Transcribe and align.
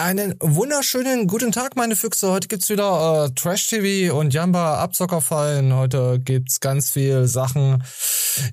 Einen 0.00 0.36
wunderschönen 0.38 1.26
guten 1.26 1.50
Tag, 1.50 1.74
meine 1.74 1.96
Füchse. 1.96 2.30
Heute 2.30 2.46
gibt's 2.46 2.70
wieder 2.70 3.24
äh, 3.24 3.34
Trash-TV 3.34 4.16
und 4.16 4.32
Jamba 4.32 4.80
Abzockerfallen. 4.80 5.74
Heute 5.74 6.20
gibt's 6.20 6.60
ganz 6.60 6.92
viel 6.92 7.26
Sachen, 7.26 7.82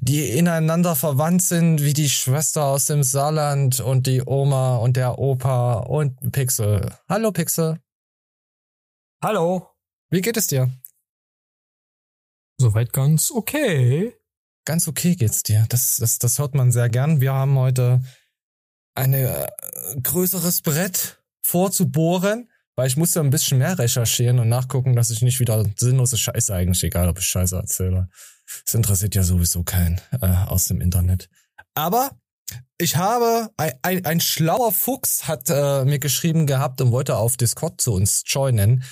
die 0.02 0.28
ineinander 0.32 0.96
verwandt 0.96 1.44
sind, 1.44 1.84
wie 1.84 1.94
die 1.94 2.10
Schwester 2.10 2.66
aus 2.66 2.88
dem 2.88 3.04
Saarland 3.04 3.80
und 3.80 4.08
die 4.08 4.24
Oma 4.26 4.78
und 4.78 4.98
der 4.98 5.20
Opa 5.20 5.82
und 5.82 6.32
Pixel. 6.32 6.92
Hallo 7.08 7.32
Pixel. 7.32 7.80
Hallo. 9.24 9.70
Wie 10.10 10.22
geht 10.22 10.38
es 10.38 10.48
dir? 10.48 10.72
Soweit 12.60 12.92
ganz 12.92 13.30
okay. 13.30 14.16
Ganz 14.66 14.88
okay 14.88 15.16
geht's 15.16 15.44
dir. 15.44 15.68
Das, 15.70 15.98
das, 15.98 16.18
das 16.18 16.40
hört 16.40 16.56
man 16.56 16.72
sehr 16.72 16.90
gern. 16.90 17.22
Wir 17.22 17.34
haben 17.34 17.56
heute 17.56 18.02
ein 18.96 19.14
äh, 19.14 19.48
größeres 20.02 20.64
Brett 20.64 21.22
vorzubohren, 21.46 22.50
weil 22.76 22.88
ich 22.88 22.98
musste 22.98 23.20
ein 23.20 23.30
bisschen 23.30 23.60
mehr 23.60 23.78
recherchieren 23.78 24.40
und 24.40 24.50
nachgucken, 24.50 24.96
dass 24.96 25.12
ich 25.12 25.22
nicht 25.22 25.40
wieder 25.40 25.64
sinnlose 25.78 26.18
Scheiße 26.18 26.54
eigentlich, 26.54 26.84
egal 26.84 27.08
ob 27.08 27.20
ich 27.20 27.26
Scheiße 27.26 27.56
erzähle. 27.56 28.10
Das 28.66 28.74
interessiert 28.74 29.14
ja 29.14 29.24
sowieso 29.24 29.64
keinen 29.64 30.02
äh, 30.22 30.26
aus 30.26 30.66
dem 30.66 30.82
Internet. 30.82 31.30
Aber 31.76 32.12
ich 32.80 32.96
habe, 32.96 33.50
ein, 33.58 33.74
ein, 33.84 34.06
ein 34.06 34.20
schlauer 34.20 34.72
Fuchs 34.72 35.28
hat 35.28 35.50
äh, 35.50 35.86
mir 35.86 36.00
geschrieben 36.00 36.48
gehabt 36.48 36.82
und 36.82 36.92
wollte 36.92 37.16
auf 37.16 37.38
Discord 37.38 37.80
zu 37.80 37.94
uns 37.94 38.24
joinen. 38.26 38.84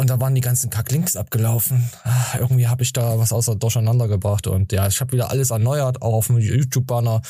Und 0.00 0.10
da 0.10 0.20
waren 0.20 0.36
die 0.36 0.40
ganzen 0.40 0.70
Kacklinks 0.70 1.16
abgelaufen. 1.16 1.90
Ah, 2.04 2.38
irgendwie 2.38 2.68
habe 2.68 2.84
ich 2.84 2.92
da 2.92 3.18
was 3.18 3.32
außer 3.32 3.56
durcheinander 3.56 4.06
gebracht. 4.06 4.46
Und 4.46 4.70
ja, 4.70 4.86
ich 4.86 5.00
habe 5.00 5.10
wieder 5.10 5.30
alles 5.30 5.50
erneuert, 5.50 6.02
auch 6.02 6.14
auf 6.14 6.28
dem 6.28 6.38
YouTube-Banner. 6.38 7.20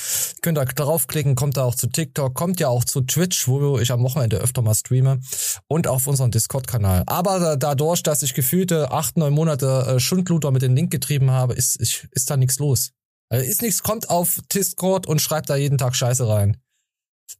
Könnt 0.42 0.58
ihr 0.58 0.66
draufklicken, 0.66 1.34
kommt 1.34 1.56
da 1.56 1.64
auch 1.64 1.74
zu 1.74 1.86
TikTok, 1.86 2.34
kommt 2.34 2.60
ja 2.60 2.68
auch 2.68 2.84
zu 2.84 3.00
Twitch, 3.00 3.48
wo 3.48 3.78
ich 3.78 3.90
am 3.90 4.02
Wochenende 4.02 4.36
öfter 4.36 4.60
mal 4.60 4.74
streame. 4.74 5.20
Und 5.66 5.88
auf 5.88 6.06
unseren 6.06 6.30
Discord-Kanal. 6.30 7.04
Aber 7.06 7.56
dadurch, 7.56 8.02
dass 8.02 8.22
ich 8.22 8.34
gefühlte 8.34 8.90
acht, 8.90 9.16
neun 9.16 9.32
Monate 9.32 9.94
äh, 9.96 9.98
Schundluder 9.98 10.50
mit 10.50 10.60
dem 10.60 10.74
Link 10.74 10.90
getrieben 10.90 11.30
habe, 11.30 11.54
ist, 11.54 11.74
ist, 11.76 12.06
ist 12.10 12.28
da 12.28 12.36
nichts 12.36 12.58
los. 12.58 12.90
Also 13.30 13.46
ist 13.46 13.62
nichts, 13.62 13.82
kommt 13.82 14.10
auf 14.10 14.42
Discord 14.52 15.06
und 15.06 15.22
schreibt 15.22 15.48
da 15.48 15.56
jeden 15.56 15.78
Tag 15.78 15.96
Scheiße 15.96 16.28
rein. 16.28 16.58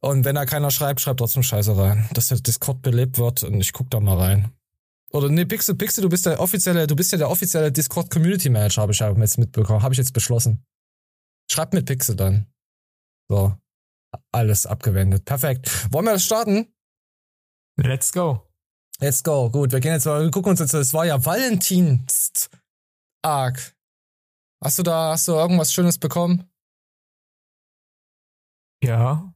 Und 0.01 0.25
wenn 0.25 0.35
da 0.35 0.45
keiner 0.45 0.71
schreibt, 0.71 1.01
schreibt 1.01 1.19
trotzdem 1.19 1.43
Scheiße 1.43 1.77
rein. 1.77 2.09
Dass 2.13 2.29
der 2.29 2.39
Discord 2.39 2.81
belebt 2.81 3.19
wird 3.19 3.43
und 3.43 3.61
ich 3.61 3.73
guck 3.73 3.91
da 3.91 3.99
mal 3.99 4.17
rein. 4.17 4.51
Oder 5.11 5.29
nee, 5.29 5.45
Pixel, 5.45 5.75
Pixel, 5.75 6.01
du 6.03 6.09
bist 6.09 6.25
der 6.25 6.39
offizielle, 6.39 6.85
du 6.85 6.95
bist 6.95 7.11
ja 7.11 7.17
der 7.17 7.29
offizielle 7.29 7.71
Discord 7.71 8.11
Community 8.11 8.49
Manager, 8.49 8.83
habe 8.83 8.91
ich 8.91 8.99
ja 8.99 9.11
jetzt 9.11 9.37
mitbekommen, 9.37 9.81
habe 9.81 9.93
ich 9.93 9.97
jetzt 9.97 10.13
beschlossen. 10.13 10.63
Schreib 11.51 11.73
mit 11.73 11.85
Pixel 11.85 12.15
dann. 12.15 12.45
So. 13.27 13.57
Alles 14.31 14.65
abgewendet. 14.65 15.25
Perfekt. 15.25 15.91
Wollen 15.91 16.05
wir 16.05 16.13
das 16.13 16.23
starten? 16.23 16.73
Let's 17.77 18.11
go. 18.11 18.47
Let's 18.99 19.23
go. 19.23 19.49
Gut, 19.49 19.71
wir 19.71 19.79
gehen 19.79 19.93
jetzt 19.93 20.05
mal, 20.05 20.23
wir 20.23 20.31
gucken 20.31 20.51
uns 20.51 20.59
jetzt, 20.59 20.73
es 20.73 20.93
war 20.93 21.05
ja 21.05 21.23
Valentinst 21.23 22.49
arg. 23.23 23.75
Hast 24.63 24.77
du 24.77 24.83
da, 24.83 25.11
hast 25.11 25.27
du 25.27 25.33
irgendwas 25.33 25.73
Schönes 25.73 25.97
bekommen? 25.97 26.51
Ja. 28.83 29.28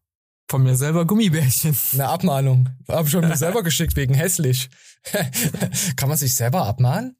Von 0.49 0.63
mir 0.63 0.75
selber 0.75 1.05
Gummibärchen. 1.05 1.75
Eine 1.93 2.09
Abmahnung. 2.09 2.69
Hab 2.87 3.07
schon 3.09 3.27
mir 3.27 3.37
selber 3.37 3.63
geschickt 3.63 3.95
wegen 3.95 4.13
hässlich. 4.13 4.69
Kann 5.95 6.09
man 6.09 6.17
sich 6.17 6.35
selber 6.35 6.65
abmahnen? 6.65 7.17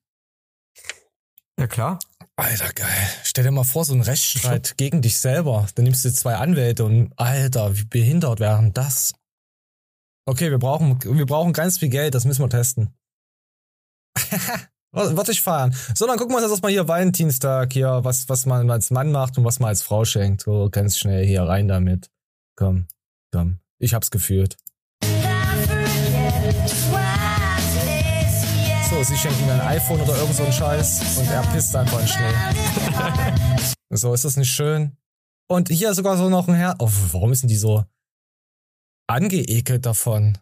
Ja, 1.59 1.67
klar. 1.67 1.99
Alter, 2.35 2.73
geil. 2.73 3.09
Stell 3.23 3.43
dir 3.43 3.51
mal 3.51 3.63
vor, 3.63 3.85
so 3.85 3.93
ein 3.93 4.01
Rechtsstreit 4.01 4.73
gegen 4.77 5.01
dich 5.01 5.19
selber. 5.19 5.67
Dann 5.75 5.83
nimmst 5.85 6.03
du 6.03 6.11
zwei 6.11 6.35
Anwälte 6.35 6.83
und, 6.85 7.13
Alter, 7.15 7.77
wie 7.77 7.85
behindert 7.85 8.39
wären 8.39 8.73
das? 8.73 9.13
Okay, 10.25 10.49
wir 10.49 10.57
brauchen, 10.57 10.99
wir 11.03 11.25
brauchen 11.25 11.53
ganz 11.53 11.79
viel 11.79 11.89
Geld, 11.89 12.15
das 12.15 12.25
müssen 12.25 12.41
wir 12.41 12.49
testen. 12.49 12.93
Warte 14.91 15.31
ich 15.31 15.41
fahren. 15.41 15.75
So, 15.95 16.07
dann 16.07 16.17
gucken 16.17 16.35
wir 16.35 16.41
uns 16.41 16.51
das 16.51 16.61
mal 16.61 16.71
hier 16.71 16.87
Valentinstag 16.87 17.73
hier, 17.73 18.03
was, 18.03 18.29
was 18.29 18.45
man 18.45 18.69
als 18.69 18.91
Mann 18.91 19.11
macht 19.11 19.37
und 19.37 19.43
was 19.43 19.59
man 19.59 19.69
als 19.69 19.81
Frau 19.81 20.05
schenkt. 20.05 20.41
So, 20.41 20.69
ganz 20.69 20.97
schnell 20.97 21.25
hier 21.25 21.43
rein 21.43 21.67
damit. 21.67 22.09
Komm. 22.55 22.87
Dann. 23.33 23.59
Ich 23.79 23.93
hab's 23.95 24.11
gefühlt. 24.11 24.57
So, 28.89 29.03
sie 29.03 29.17
schenken 29.17 29.45
mir 29.47 29.53
ein 29.53 29.61
iPhone 29.61 29.99
oder 30.01 30.15
irgend 30.17 30.35
so 30.35 30.43
einen 30.43 30.53
Scheiß 30.53 31.17
und 31.17 31.27
er 31.27 31.41
pisst 31.51 31.75
einfach 31.75 31.99
in 31.99 32.07
Schnee. 32.07 33.73
so, 33.89 34.13
ist 34.13 34.23
das 34.23 34.37
nicht 34.37 34.51
schön? 34.51 34.97
Und 35.49 35.69
hier 35.69 35.95
sogar 35.95 36.15
so 36.15 36.29
noch 36.29 36.47
ein 36.47 36.53
Herr. 36.53 36.75
Oh, 36.77 36.89
warum 37.11 37.31
ist 37.31 37.41
denn 37.41 37.47
die 37.47 37.57
so 37.57 37.83
angeekelt 39.07 39.85
davon? 39.85 40.37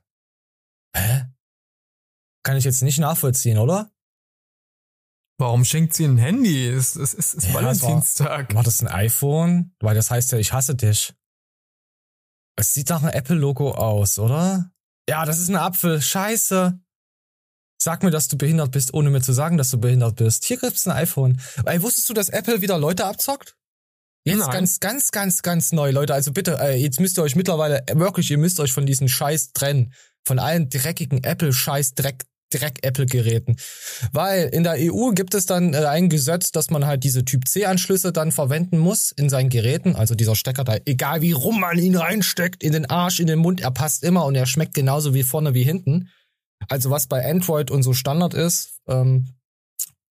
Hä? 0.94 1.28
Kann 2.44 2.58
ich 2.58 2.66
jetzt 2.66 2.82
nicht 2.82 3.00
nachvollziehen, 3.00 3.58
oder? 3.58 3.90
Warum 5.38 5.64
schenkt 5.64 5.94
sie 5.94 6.06
ein 6.06 6.18
Handy? 6.18 6.68
Es, 6.68 6.98
es, 6.98 7.14
es 7.14 7.34
ist 7.34 7.48
ja, 7.48 7.54
Valentinstag. 7.54 8.50
War, 8.50 8.58
war 8.58 8.64
das 8.64 8.82
ein 8.82 8.88
iPhone? 8.88 9.74
Weil 9.80 9.96
das 9.96 10.12
heißt 10.12 10.34
ja, 10.34 10.38
ich 10.38 10.52
hasse 10.52 10.76
dich. 10.76 11.16
Es 12.56 12.74
sieht 12.74 12.90
nach 12.90 13.02
einem 13.02 13.12
Apple-Logo 13.12 13.72
aus, 13.72 14.20
oder? 14.20 14.72
Ja, 15.10 15.26
das 15.26 15.40
ist 15.40 15.50
ein 15.50 15.56
Apfel. 15.56 16.02
Scheiße. 16.02 16.80
Sag 17.82 18.04
mir, 18.04 18.12
dass 18.12 18.28
du 18.28 18.38
behindert 18.38 18.72
bist, 18.72 18.94
ohne 18.94 19.10
mir 19.10 19.22
zu 19.22 19.34
sagen, 19.34 19.58
dass 19.58 19.72
du 19.72 19.80
behindert 19.80 20.18
bist. 20.18 20.46
Hier 20.46 20.58
gibt's 20.58 20.88
ein 20.88 20.96
iPhone. 20.96 21.42
Ey, 21.66 21.82
wusstest 21.82 22.10
du, 22.10 22.14
dass 22.14 22.30
Apple 22.30 22.62
wieder 22.62 22.78
Leute 22.78 23.06
abzockt? 23.06 23.58
Jetzt 24.24 24.40
Nein. 24.40 24.52
ganz, 24.52 24.80
ganz, 24.80 25.12
ganz, 25.12 25.42
ganz 25.42 25.72
neu, 25.72 25.90
Leute. 25.90 26.14
Also 26.14 26.32
bitte, 26.32 26.60
ey, 26.60 26.78
jetzt 26.78 27.00
müsst 27.00 27.18
ihr 27.18 27.24
euch 27.24 27.36
mittlerweile, 27.36 27.84
wirklich, 27.92 28.30
ihr 28.30 28.38
müsst 28.38 28.60
euch 28.60 28.72
von 28.72 28.86
diesen 28.86 29.10
Scheiß 29.10 29.54
trennen. 29.54 29.94
Von 30.24 30.38
allen 30.38 30.70
dreckigen 30.70 31.24
Apple-Scheiß-Dreck 31.24 32.26
Dreck-Apple-Geräten. 32.54 33.58
Weil 34.12 34.50
in 34.50 34.64
der 34.64 34.76
EU 34.78 35.12
gibt 35.12 35.34
es 35.34 35.46
dann 35.46 35.74
äh, 35.74 35.86
ein 35.86 36.10
Gesetz, 36.10 36.52
dass 36.52 36.70
man 36.70 36.86
halt 36.86 37.04
diese 37.04 37.26
Typ-C-Anschlüsse 37.26 38.12
dann 38.12 38.32
verwenden 38.32 38.78
muss 38.78 39.12
in 39.12 39.30
seinen 39.30 39.50
Geräten. 39.50 39.96
Also 39.96 40.16
dieser 40.16 40.36
Stecker 40.36 40.64
da, 40.64 40.78
egal 40.86 41.22
wie 41.22 41.32
rum 41.32 41.60
man 41.60 41.78
ihn 41.78 41.96
reinsteckt, 41.96 42.64
in 42.64 42.74
den 42.74 42.86
Arsch, 42.90 43.20
in 43.20 43.28
den 43.28 43.40
Mund, 43.40 43.62
er 43.62 43.72
passt 43.72 44.04
immer 44.04 44.26
und 44.26 44.36
er 44.36 44.46
schmeckt 44.46 44.74
genauso 44.74 45.14
wie 45.14 45.24
vorne 45.24 45.54
wie 45.54 45.64
hinten. 45.64 46.10
Also 46.70 46.90
was 46.90 47.08
bei 47.08 47.28
Android 47.28 47.72
und 47.72 47.84
so 47.84 47.94
Standard 47.94 48.34
ist. 48.34 48.82
Ähm, 48.88 49.28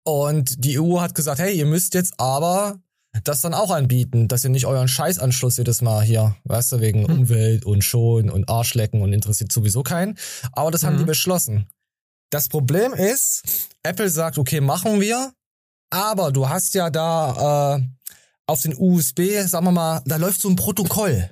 und 0.03 0.63
die 0.63 0.79
EU 0.79 0.99
hat 1.01 1.13
gesagt, 1.13 1.39
hey, 1.39 1.55
ihr 1.55 1.65
müsst 1.65 1.93
jetzt 1.93 2.13
aber 2.17 2.79
das 3.23 3.41
dann 3.41 3.53
auch 3.53 3.71
anbieten, 3.71 4.27
dass 4.27 4.43
ihr 4.43 4.49
nicht 4.49 4.65
euren 4.65 4.87
Scheißanschluss 4.87 5.57
jedes 5.57 5.81
Mal 5.81 6.03
hier, 6.03 6.35
weißt 6.45 6.71
du, 6.71 6.79
wegen 6.79 7.07
hm. 7.07 7.19
Umwelt 7.19 7.65
und 7.65 7.83
Schon 7.83 8.29
und 8.29 8.49
Arschlecken 8.49 9.01
und 9.01 9.13
interessiert 9.13 9.51
sowieso 9.51 9.83
keinen. 9.83 10.17
Aber 10.51 10.71
das 10.71 10.83
haben 10.83 10.97
die 10.97 11.03
mhm. 11.03 11.07
beschlossen. 11.07 11.69
Das 12.29 12.47
Problem 12.47 12.93
ist, 12.93 13.43
Apple 13.83 14.09
sagt, 14.09 14.37
okay, 14.37 14.61
machen 14.61 15.01
wir, 15.01 15.33
aber 15.89 16.31
du 16.31 16.47
hast 16.47 16.75
ja 16.75 16.89
da 16.89 17.77
äh, 17.77 17.81
auf 18.45 18.61
den 18.61 18.75
USB, 18.77 19.21
sagen 19.45 19.65
wir 19.65 19.71
mal, 19.71 20.01
da 20.05 20.17
läuft 20.17 20.41
so 20.41 20.49
ein 20.49 20.55
Protokoll, 20.55 21.29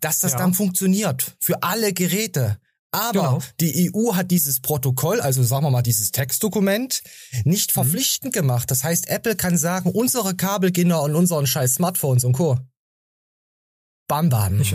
dass 0.00 0.20
das 0.20 0.32
ja. 0.32 0.38
dann 0.38 0.54
funktioniert 0.54 1.36
für 1.40 1.62
alle 1.62 1.92
Geräte. 1.92 2.58
Aber 2.92 3.12
genau. 3.12 3.42
die 3.60 3.92
EU 3.94 4.14
hat 4.14 4.32
dieses 4.32 4.60
Protokoll, 4.60 5.20
also 5.20 5.44
sagen 5.44 5.64
wir 5.64 5.70
mal 5.70 5.82
dieses 5.82 6.10
Textdokument, 6.10 7.02
nicht 7.44 7.70
mhm. 7.70 7.74
verpflichtend 7.74 8.34
mhm. 8.34 8.40
gemacht. 8.40 8.70
Das 8.70 8.82
heißt, 8.82 9.08
Apple 9.08 9.36
kann 9.36 9.56
sagen, 9.56 9.90
unsere 9.90 10.34
Kabel 10.34 10.72
gehen 10.72 10.90
an 10.90 11.14
unseren 11.14 11.46
scheiß 11.46 11.74
Smartphones 11.74 12.24
und 12.24 12.32
Co. 12.32 12.58
Bam, 14.08 14.28
bam. 14.28 14.60
Ich, 14.60 14.74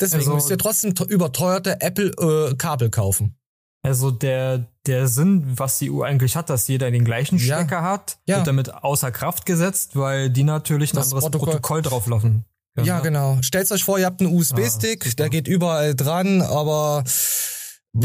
Deswegen 0.00 0.20
also, 0.20 0.34
müsst 0.36 0.50
ihr 0.50 0.58
trotzdem 0.58 0.94
überteuerte 1.08 1.80
Apple-Kabel 1.80 2.86
äh, 2.86 2.90
kaufen. 2.90 3.36
Also 3.84 4.10
der, 4.10 4.66
der 4.86 5.08
Sinn, 5.08 5.58
was 5.58 5.78
die 5.78 5.90
EU 5.90 6.00
eigentlich 6.00 6.36
hat, 6.36 6.48
dass 6.48 6.66
jeder 6.68 6.90
den 6.90 7.04
gleichen 7.04 7.38
Stecker 7.38 7.76
ja. 7.76 7.82
hat, 7.82 8.16
ja. 8.26 8.36
wird 8.36 8.46
damit 8.46 8.72
außer 8.72 9.12
Kraft 9.12 9.44
gesetzt, 9.44 9.94
weil 9.94 10.30
die 10.30 10.42
natürlich 10.42 10.94
ein 10.94 10.96
das 10.96 11.08
anderes 11.08 11.24
Protokoll, 11.24 11.46
Protokoll 11.52 11.82
drauflaufen. 11.82 12.44
Ja, 12.78 12.84
ja, 12.84 13.00
genau. 13.00 13.36
Stellt 13.42 13.70
euch 13.70 13.84
vor, 13.84 13.98
ihr 13.98 14.06
habt 14.06 14.22
einen 14.22 14.34
USB-Stick, 14.34 15.06
ah, 15.06 15.10
der 15.18 15.28
geht 15.28 15.46
überall 15.46 15.94
dran, 15.94 16.40
aber 16.40 17.04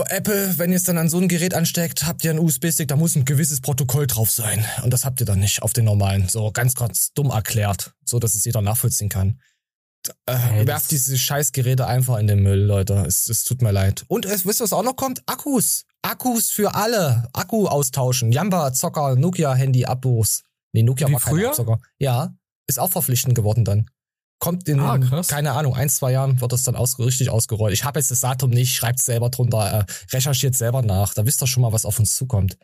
Apple, 0.09 0.58
wenn 0.58 0.70
ihr 0.72 0.76
es 0.76 0.84
dann 0.84 0.97
an 0.97 1.08
so 1.08 1.17
ein 1.17 1.29
Gerät 1.29 1.53
ansteckt, 1.53 2.05
habt 2.05 2.26
ihr 2.26 2.31
einen 2.31 2.40
USB-Stick, 2.40 2.90
da 2.90 2.97
muss 2.97 3.16
ein 3.16 3.23
gewisses 3.23 3.61
Protokoll 3.61 4.05
drauf 4.05 4.29
sein. 4.29 4.66
Und 4.84 4.91
das 4.91 5.05
habt 5.05 5.22
ihr 5.22 5.26
dann 5.26 5.40
nicht 5.40 5.64
auf 5.64 5.72
den 5.72 5.85
normalen. 5.85 6.28
So 6.28 6.52
ganz, 6.52 6.76
ganz 6.76 7.14
dumm 7.14 7.31
erklärt, 7.31 7.93
so 8.03 8.20
dass 8.20 8.35
es 8.35 8.43
jeder 8.43 8.61
nachvollziehen 8.61 9.09
kann. 9.09 9.40
Äh, 10.25 10.66
werft 10.66 10.91
diese 10.91 11.17
Scheißgeräte 11.17 11.85
einfach 11.85 12.17
in 12.17 12.28
den 12.28 12.41
Müll, 12.41 12.59
Leute. 12.59 13.03
Es, 13.07 13.28
es 13.28 13.43
tut 13.43 13.61
mir 13.61 13.72
leid. 13.72 14.05
Und 14.07 14.25
es, 14.25 14.46
wisst 14.46 14.61
ihr, 14.61 14.63
was 14.63 14.73
auch 14.73 14.84
noch 14.84 14.96
kommt? 14.96 15.22
Akkus. 15.25 15.85
Akkus 16.01 16.49
für 16.51 16.75
alle. 16.75 17.28
Akku 17.34 17.67
austauschen. 17.67 18.31
Jamba, 18.31 18.73
Zocker, 18.73 19.16
Nokia, 19.16 19.53
Handy, 19.53 19.85
Abos. 19.85 20.43
Nee, 20.72 20.84
Nokia 20.84 21.07
Wie 21.07 21.13
war 21.13 21.19
früher? 21.19 21.51
Zocker. 21.51 21.79
Ja. 21.97 22.34
Ist 22.67 22.79
auch 22.79 22.90
verpflichtend 22.90 23.35
geworden 23.35 23.66
dann. 23.66 23.90
Kommt 24.40 24.69
in, 24.69 24.79
ah, 24.79 24.97
keine 25.28 25.51
Ahnung, 25.51 25.75
ein, 25.75 25.90
zwei 25.90 26.13
Jahren 26.13 26.40
wird 26.40 26.53
das 26.53 26.63
dann 26.63 26.78
aus, 26.78 26.97
richtig 26.97 27.29
ausgerollt. 27.29 27.73
Ich 27.73 27.84
habe 27.84 27.99
jetzt 27.99 28.09
das 28.09 28.22
Datum 28.22 28.52
nicht, 28.52 28.73
schreibt 28.73 28.99
selber 28.99 29.29
drunter, 29.29 29.79
äh, 29.79 29.85
recherchiert 30.13 30.55
selber 30.55 30.81
nach. 30.81 31.13
Da 31.13 31.25
wisst 31.25 31.43
ihr 31.43 31.47
schon 31.47 31.61
mal, 31.61 31.73
was 31.73 31.84
auf 31.84 31.99
uns 31.99 32.16
zukommt. 32.16 32.57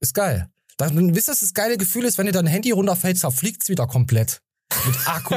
Ist 0.00 0.14
geil. 0.14 0.48
Dann 0.78 1.14
wisst 1.14 1.28
ihr, 1.28 1.32
was 1.32 1.40
das 1.40 1.52
geile 1.52 1.76
Gefühl 1.76 2.06
ist, 2.06 2.16
wenn 2.16 2.26
ihr 2.26 2.32
dein 2.32 2.46
Handy 2.46 2.70
runterfällt, 2.70 3.18
zerfliegt's 3.18 3.68
wieder 3.68 3.86
komplett. 3.86 4.40
Mit 4.86 5.08
Akku. 5.08 5.34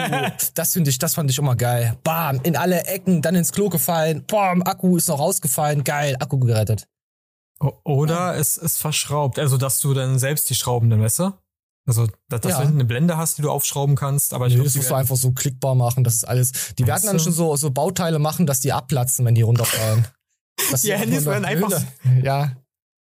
das 0.54 0.74
finde 0.74 0.90
ich, 0.90 1.00
das 1.00 1.16
fand 1.16 1.30
ich 1.30 1.38
immer 1.38 1.56
geil. 1.56 1.98
Bam, 2.04 2.40
in 2.44 2.56
alle 2.56 2.86
Ecken, 2.86 3.22
dann 3.22 3.36
ins 3.36 3.52
Klo 3.52 3.70
gefallen. 3.70 4.24
Bam, 4.28 4.62
Akku 4.64 4.98
ist 4.98 5.10
noch 5.10 5.20
rausgefallen. 5.20 5.84
Geil, 5.84 6.16
Akku 6.20 6.40
gerettet. 6.40 6.88
Oder 7.84 8.16
ja. 8.16 8.36
es 8.36 8.58
ist 8.58 8.78
verschraubt. 8.78 9.40
Also, 9.40 9.58
dass 9.58 9.80
du 9.80 9.94
dann 9.94 10.20
selbst 10.20 10.50
die 10.50 10.56
Schrauben 10.56 10.90
dann, 10.90 11.00
du? 11.02 11.34
Also, 11.86 12.08
dass, 12.30 12.42
dass 12.42 12.52
ja. 12.52 12.58
du 12.58 12.64
hinten 12.64 12.78
eine 12.80 12.86
Blende 12.86 13.18
hast, 13.18 13.38
die 13.38 13.42
du 13.42 13.52
aufschrauben 13.52 13.96
kannst, 13.96 14.34
aber 14.34 14.48
ich 14.48 14.54
nee, 14.54 14.58
glaub, 14.58 14.66
das 14.66 14.76
musst 14.76 14.90
du 14.90 14.96
einfach 14.96 15.16
so 15.18 15.32
klickbar 15.32 15.76
machen, 15.76 16.04
das 16.04 16.16
ist 16.16 16.24
alles. 16.24 16.76
Die 16.78 16.88
werden 16.88 17.06
dann 17.06 17.20
schon 17.20 17.34
so, 17.34 17.56
so 17.58 17.72
Bauteile 17.72 18.20
machen, 18.20 18.46
dass 18.46 18.62
die 18.62 18.72
abplatzen, 18.72 19.26
wenn 19.26 19.36
die 19.36 19.42
runterfallen. 19.42 20.08
die 20.82 20.94
Handys 20.94 21.26
werden 21.26 21.44
einfach. 21.44 21.82
Ja. 22.22 22.54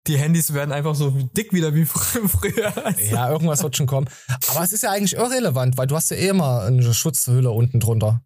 Die 0.06 0.18
Handys 0.18 0.54
werden 0.54 0.72
einfach 0.72 0.94
so 0.94 1.10
dick 1.10 1.52
wieder 1.52 1.74
wie 1.74 1.84
früher. 1.84 2.72
Ja, 3.10 3.30
irgendwas 3.30 3.62
wird 3.62 3.76
schon 3.76 3.86
kommen. 3.86 4.08
Aber 4.48 4.62
es 4.62 4.72
ist 4.72 4.82
ja 4.82 4.90
eigentlich 4.90 5.14
irrelevant, 5.14 5.76
weil 5.76 5.86
du 5.86 5.96
hast 5.96 6.10
ja 6.10 6.16
eh 6.16 6.28
immer 6.28 6.62
eine 6.62 6.94
Schutzhülle 6.94 7.50
unten 7.50 7.80
drunter. 7.80 8.22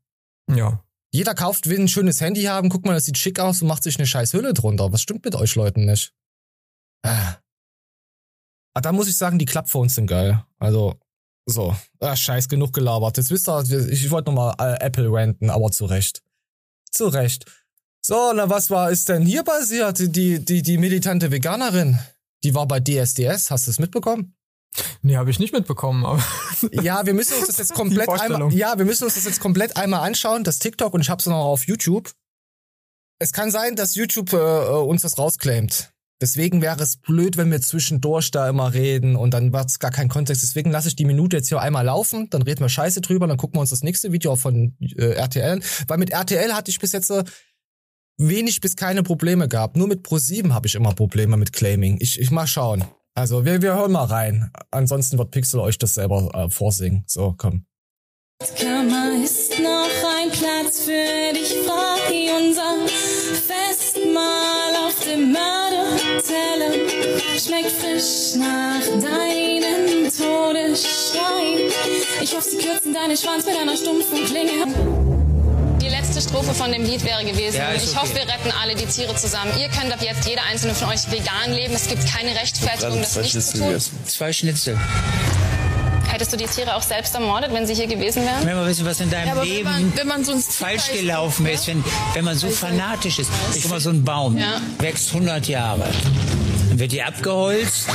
Ja. 0.49 0.85
Jeder 1.13 1.35
kauft, 1.35 1.69
will 1.69 1.81
ein 1.81 1.89
schönes 1.89 2.21
Handy 2.21 2.45
haben, 2.45 2.69
guck 2.69 2.87
mal, 2.87 2.95
das 2.95 3.05
sieht 3.05 3.19
schick 3.19 3.39
aus 3.39 3.61
und 3.61 3.69
macht 3.69 3.83
sich 3.83 3.99
eine 3.99 4.07
scheiß 4.07 4.33
Hülle 4.33 4.55
drunter. 4.55 4.93
Was 4.93 5.03
stimmt 5.03 5.25
mit 5.25 5.35
euch 5.35 5.55
Leuten 5.57 5.85
nicht? 5.85 6.15
Ah. 7.05 7.37
Ah, 8.75 8.81
da 8.81 8.93
muss 8.93 9.09
ich 9.09 9.17
sagen, 9.17 9.39
die 9.39 9.45
Klappphones 9.45 9.97
sind 9.97 10.07
geil. 10.07 10.43
Also, 10.59 10.95
so. 11.47 11.77
Ah, 12.01 12.17
scheiß, 12.17 12.49
genug 12.49 12.73
gelabert. 12.73 13.19
Jetzt 13.19 13.31
wisst 13.31 13.49
ihr, 13.49 13.89
ich 13.89 14.11
wollte 14.11 14.31
nochmal 14.31 14.55
äh, 14.59 14.83
Apple 14.85 15.13
ranten, 15.13 15.51
aber 15.51 15.71
zu 15.71 15.85
Recht. 15.85 16.23
Zu 16.91 17.09
Recht. 17.09 17.45
So, 18.05 18.33
na, 18.35 18.51
was 18.51 18.69
war, 18.69 18.91
ist 18.91 19.09
denn 19.09 19.25
hier 19.25 19.45
passiert? 19.45 20.01
Die, 20.01 20.45
die, 20.45 20.63
die 20.63 20.77
militante 20.77 21.31
Veganerin, 21.31 22.01
die 22.43 22.53
war 22.53 22.67
bei 22.67 22.81
DSDS. 22.81 23.53
Hast 23.53 23.69
du 23.69 23.71
es 23.71 23.79
mitbekommen? 23.79 24.35
Nee, 25.03 25.17
habe 25.17 25.31
ich 25.31 25.39
nicht 25.39 25.53
mitbekommen, 25.53 26.05
aber. 26.05 26.23
Ja, 26.83 27.07
wir 27.07 27.15
müssen 27.15 27.39
uns 27.39 27.47
das 27.47 27.59
jetzt 27.59 27.75
komplett 27.75 28.09
einmal, 28.09 28.53
ja, 28.53 28.77
wir 28.79 28.85
müssen 28.85 29.05
uns 29.05 29.15
das 29.15 29.25
jetzt 29.25 29.41
komplett 29.41 29.77
einmal 29.77 30.07
anschauen, 30.07 30.45
das 30.45 30.59
TikTok, 30.59 30.95
und 30.95 31.01
ich 31.01 31.11
hab's 31.11 31.27
noch 31.27 31.37
auf 31.37 31.67
YouTube. 31.67 32.11
Es 33.21 33.33
kann 33.33 33.51
sein, 33.53 33.77
dass 33.77 33.95
YouTube 33.95 34.33
äh, 34.33 34.37
äh 34.37 34.69
uns 34.71 35.03
das 35.03 35.19
rausclaimt. 35.19 35.93
Deswegen 36.21 36.63
wäre 36.63 36.81
es 36.83 36.97
blöd, 36.97 37.37
wenn 37.37 37.51
wir 37.51 37.61
zwischendurch 37.61 38.31
da 38.31 38.49
immer 38.49 38.73
reden 38.73 39.17
und 39.17 39.35
dann 39.35 39.53
wird's 39.53 39.81
gar 39.81 39.91
kein 39.91 40.09
Kontext. 40.09 40.43
Deswegen 40.43 40.71
lasse 40.71 40.87
ich 40.87 40.95
die 40.95 41.05
Minute 41.05 41.37
jetzt 41.37 41.49
hier 41.49 41.61
einmal 41.61 41.85
laufen, 41.85 42.31
dann 42.31 42.43
reden 42.43 42.61
wir 42.61 42.69
Scheiße 42.69 43.01
drüber, 43.01 43.27
dann 43.27 43.37
gucken 43.37 43.57
wir 43.57 43.61
uns 43.61 43.71
das 43.71 43.83
nächste 43.83 44.13
Video 44.13 44.37
von 44.37 44.77
äh, 44.81 45.15
RTL 45.15 45.51
an. 45.51 45.65
Weil 45.89 45.99
mit 45.99 46.11
RTL 46.11 46.55
hatte 46.55 46.71
ich 46.71 46.79
bis 46.79 46.93
jetzt 46.93 47.11
äh, 47.11 47.25
wenig 48.29 48.61
bis 48.61 48.77
keine 48.77 49.03
Probleme 49.03 49.49
gehabt. 49.49 49.77
Nur 49.77 49.89
mit 49.89 50.07
Pro7 50.07 50.53
habe 50.53 50.67
ich 50.67 50.75
immer 50.75 50.95
Probleme 50.95 51.37
mit 51.37 51.53
Claiming. 51.53 51.99
Ich, 52.01 52.21
ich 52.21 52.31
mal 52.31 52.47
schauen. 52.47 52.85
Also 53.15 53.45
wir, 53.45 53.61
wir 53.61 53.75
hören 53.75 53.93
mal 53.93 54.05
rein. 54.05 54.51
Ansonsten 54.71 55.19
wird 55.19 55.31
Pixel 55.31 55.61
euch 55.61 55.79
das 55.79 55.95
selber 55.95 56.31
äh, 56.35 56.51
vorsingen. 56.51 57.05
So, 57.07 57.35
komm. 57.37 57.67
Kammer 58.59 59.23
ist 59.23 59.59
noch 59.61 59.89
ein 60.19 60.31
Platz 60.31 60.81
für 60.81 61.33
dich, 61.33 61.55
frag 61.65 62.11
unser 62.41 62.75
Festmahl 62.89 64.75
auf 64.87 64.99
dem 65.05 65.33
Mörderteller. 65.33 66.73
Schmeckt 67.39 67.71
frisch 67.71 68.35
nach 68.37 68.85
deinem 69.01 70.11
Todesschrei. 70.11 71.71
Ich 72.21 72.35
hoffe, 72.35 72.51
sie 72.51 72.59
kürzen 72.59 72.93
deinen 72.93 73.17
Schwanz 73.17 73.47
mit 73.47 73.57
einer 73.57 73.77
stumpfen 73.77 74.25
Klinge. 74.25 75.22
Die 75.83 75.89
letzte 75.89 76.21
Strophe 76.21 76.55
von 76.55 76.71
dem 76.71 76.85
Lied 76.85 77.05
wäre 77.05 77.25
gewesen. 77.25 77.57
Ja, 77.57 77.73
ich 77.75 77.83
okay. 77.83 77.97
hoffe, 77.97 78.15
wir 78.15 78.23
retten 78.23 78.53
alle 78.63 78.77
die 78.77 78.87
Tiere 78.87 79.17
zusammen. 79.17 79.51
Ihr 79.59 79.69
könnt 79.69 79.93
ab 79.93 80.01
jetzt 80.01 80.29
jeder 80.29 80.43
einzelne 80.45 80.75
von 80.75 80.89
euch 80.91 81.11
vegan 81.11 81.53
leben. 81.53 81.75
Es 81.75 81.89
gibt 81.89 82.07
keine 82.07 82.31
Rechtfertigung, 82.37 83.01
das 83.01 83.17
nicht 83.17 83.43
zu 83.43 83.59
tun. 83.59 83.77
Zwei 84.07 84.33
Schnitzel. 84.33 84.79
Hättest 86.09 86.33
du 86.33 86.37
die 86.37 86.45
Tiere 86.45 86.77
auch 86.77 86.83
selbst 86.83 87.15
ermordet, 87.15 87.53
wenn 87.53 87.67
sie 87.67 87.75
hier 87.75 87.89
gewesen 87.89 88.25
wären? 88.25 88.47
Wenn 88.47 88.55
man 88.55 88.67
wissen, 88.69 88.87
was 88.87 89.01
in 89.01 89.11
deinem 89.11 89.37
ja, 89.39 89.43
Leben 89.43 89.65
wenn 89.65 89.83
man, 89.83 89.97
wenn 89.97 90.07
man 90.07 90.25
so 90.25 90.39
falsch 90.39 90.93
gelaufen 90.93 91.47
ist, 91.47 91.67
wenn, 91.67 91.83
wenn 92.13 92.25
man 92.25 92.37
so 92.37 92.49
fanatisch 92.49 93.19
ist. 93.19 93.31
Guck 93.61 93.71
mal, 93.71 93.81
so 93.81 93.91
ein 93.91 94.05
Baum 94.05 94.39
ja. 94.39 94.61
wächst 94.79 95.09
100 95.09 95.49
Jahre. 95.49 95.89
Dann 96.69 96.79
wird 96.79 96.93
die 96.93 97.03
abgeholzt. 97.03 97.87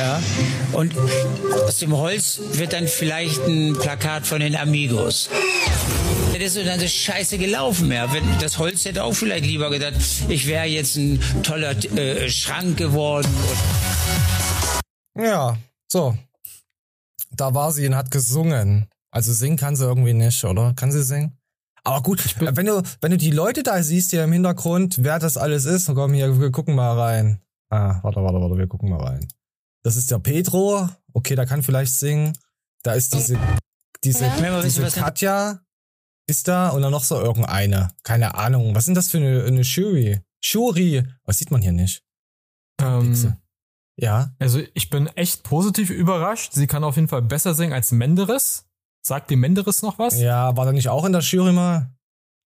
Ja, 0.00 0.20
und 0.72 0.92
aus 1.66 1.78
dem 1.78 1.96
Holz 1.96 2.40
wird 2.52 2.72
dann 2.72 2.88
vielleicht 2.88 3.46
ein 3.46 3.78
Plakat 3.78 4.26
von 4.26 4.40
den 4.40 4.54
Amigos. 4.54 5.30
Das 6.42 6.56
ist 6.56 6.66
dann 6.66 6.80
so 6.80 6.88
scheiße 6.88 7.38
gelaufen. 7.38 7.92
Ja. 7.92 8.08
Das 8.40 8.58
Holz 8.58 8.84
hätte 8.84 9.04
auch 9.04 9.12
vielleicht 9.12 9.46
lieber 9.46 9.70
gedacht, 9.70 9.94
ich 10.28 10.46
wäre 10.46 10.66
jetzt 10.66 10.96
ein 10.96 11.20
toller 11.42 11.72
äh, 11.96 12.28
Schrank 12.28 12.76
geworden. 12.76 13.28
Ja, 15.16 15.56
so 15.90 16.16
da 17.36 17.54
war 17.54 17.72
sie 17.72 17.86
und 17.86 17.96
hat 17.96 18.10
gesungen. 18.10 18.88
Also 19.10 19.32
singen 19.32 19.56
kann 19.56 19.76
sie 19.76 19.84
irgendwie 19.84 20.14
nicht, 20.14 20.44
oder? 20.44 20.74
Kann 20.74 20.92
sie 20.92 21.02
singen? 21.02 21.38
Aber 21.84 22.02
gut, 22.02 22.22
wenn 22.40 22.66
du, 22.66 22.82
wenn 23.00 23.10
du 23.10 23.16
die 23.16 23.30
Leute 23.30 23.62
da 23.62 23.82
siehst 23.82 24.10
hier 24.10 24.24
im 24.24 24.32
Hintergrund, 24.32 24.96
wer 25.00 25.18
das 25.18 25.36
alles 25.36 25.64
ist, 25.64 25.92
komm 25.92 26.14
hier, 26.14 26.40
wir 26.40 26.52
gucken 26.52 26.74
mal 26.74 26.98
rein. 26.98 27.40
Ah, 27.70 27.98
warte, 28.02 28.22
warte, 28.22 28.40
warte, 28.40 28.56
wir 28.56 28.66
gucken 28.66 28.90
mal 28.90 29.02
rein. 29.02 29.26
Das 29.82 29.96
ist 29.96 30.10
der 30.10 30.18
Pedro. 30.18 30.88
Okay, 31.12 31.34
der 31.34 31.46
kann 31.46 31.62
vielleicht 31.62 31.94
singen. 31.94 32.38
Da 32.82 32.92
ist 32.92 33.14
diese, 33.14 33.38
diese, 34.04 34.26
ja. 34.26 34.62
diese 34.62 34.86
Katja 34.90 35.60
ist 36.26 36.48
da 36.48 36.70
und 36.70 36.82
dann 36.82 36.92
noch 36.92 37.04
so 37.04 37.20
irgendeine. 37.20 37.90
Keine 38.02 38.34
Ahnung. 38.34 38.74
Was 38.74 38.84
sind 38.84 38.96
das 38.96 39.10
für 39.10 39.18
eine, 39.18 39.44
eine 39.44 39.62
Jury? 39.62 40.20
Jury. 40.42 41.04
Was 41.24 41.38
sieht 41.38 41.50
man 41.50 41.62
hier 41.62 41.72
nicht? 41.72 42.04
Ähm, 42.80 43.36
ja. 43.96 44.34
Also 44.38 44.60
ich 44.74 44.90
bin 44.90 45.08
echt 45.08 45.42
positiv 45.42 45.90
überrascht. 45.90 46.52
Sie 46.52 46.66
kann 46.66 46.84
auf 46.84 46.96
jeden 46.96 47.08
Fall 47.08 47.22
besser 47.22 47.54
singen 47.54 47.72
als 47.72 47.92
Menderes. 47.92 48.66
Sagt 49.04 49.30
die 49.30 49.36
Menderes 49.36 49.82
noch 49.82 49.98
was? 49.98 50.20
Ja, 50.20 50.56
war 50.56 50.64
der 50.64 50.74
nicht 50.74 50.88
auch 50.88 51.04
in 51.04 51.12
der 51.12 51.22
Jury 51.22 51.52
mal? 51.52 51.90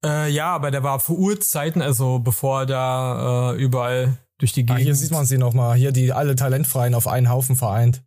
Äh, 0.05 0.31
ja, 0.31 0.55
aber 0.55 0.71
der 0.71 0.82
war 0.82 1.00
vor 1.00 1.19
Urzeiten, 1.19 1.82
also 1.82 2.21
bevor 2.21 2.61
er 2.61 2.67
da 2.67 3.53
äh, 3.53 3.56
überall 3.56 4.17
durch 4.38 4.53
die 4.53 4.64
Gegend. 4.64 4.81
Ah, 4.81 4.82
hier 4.82 4.94
sieht 4.94 5.11
man 5.11 5.26
sie 5.26 5.38
nochmal. 5.38 5.76
Hier 5.76 5.93
die 5.93 6.12
alle 6.12 6.37
Talentfreien 6.37 6.94
auf 6.94 7.06
einen 7.06 7.29
Haufen 7.29 7.56
vereint. 7.56 8.03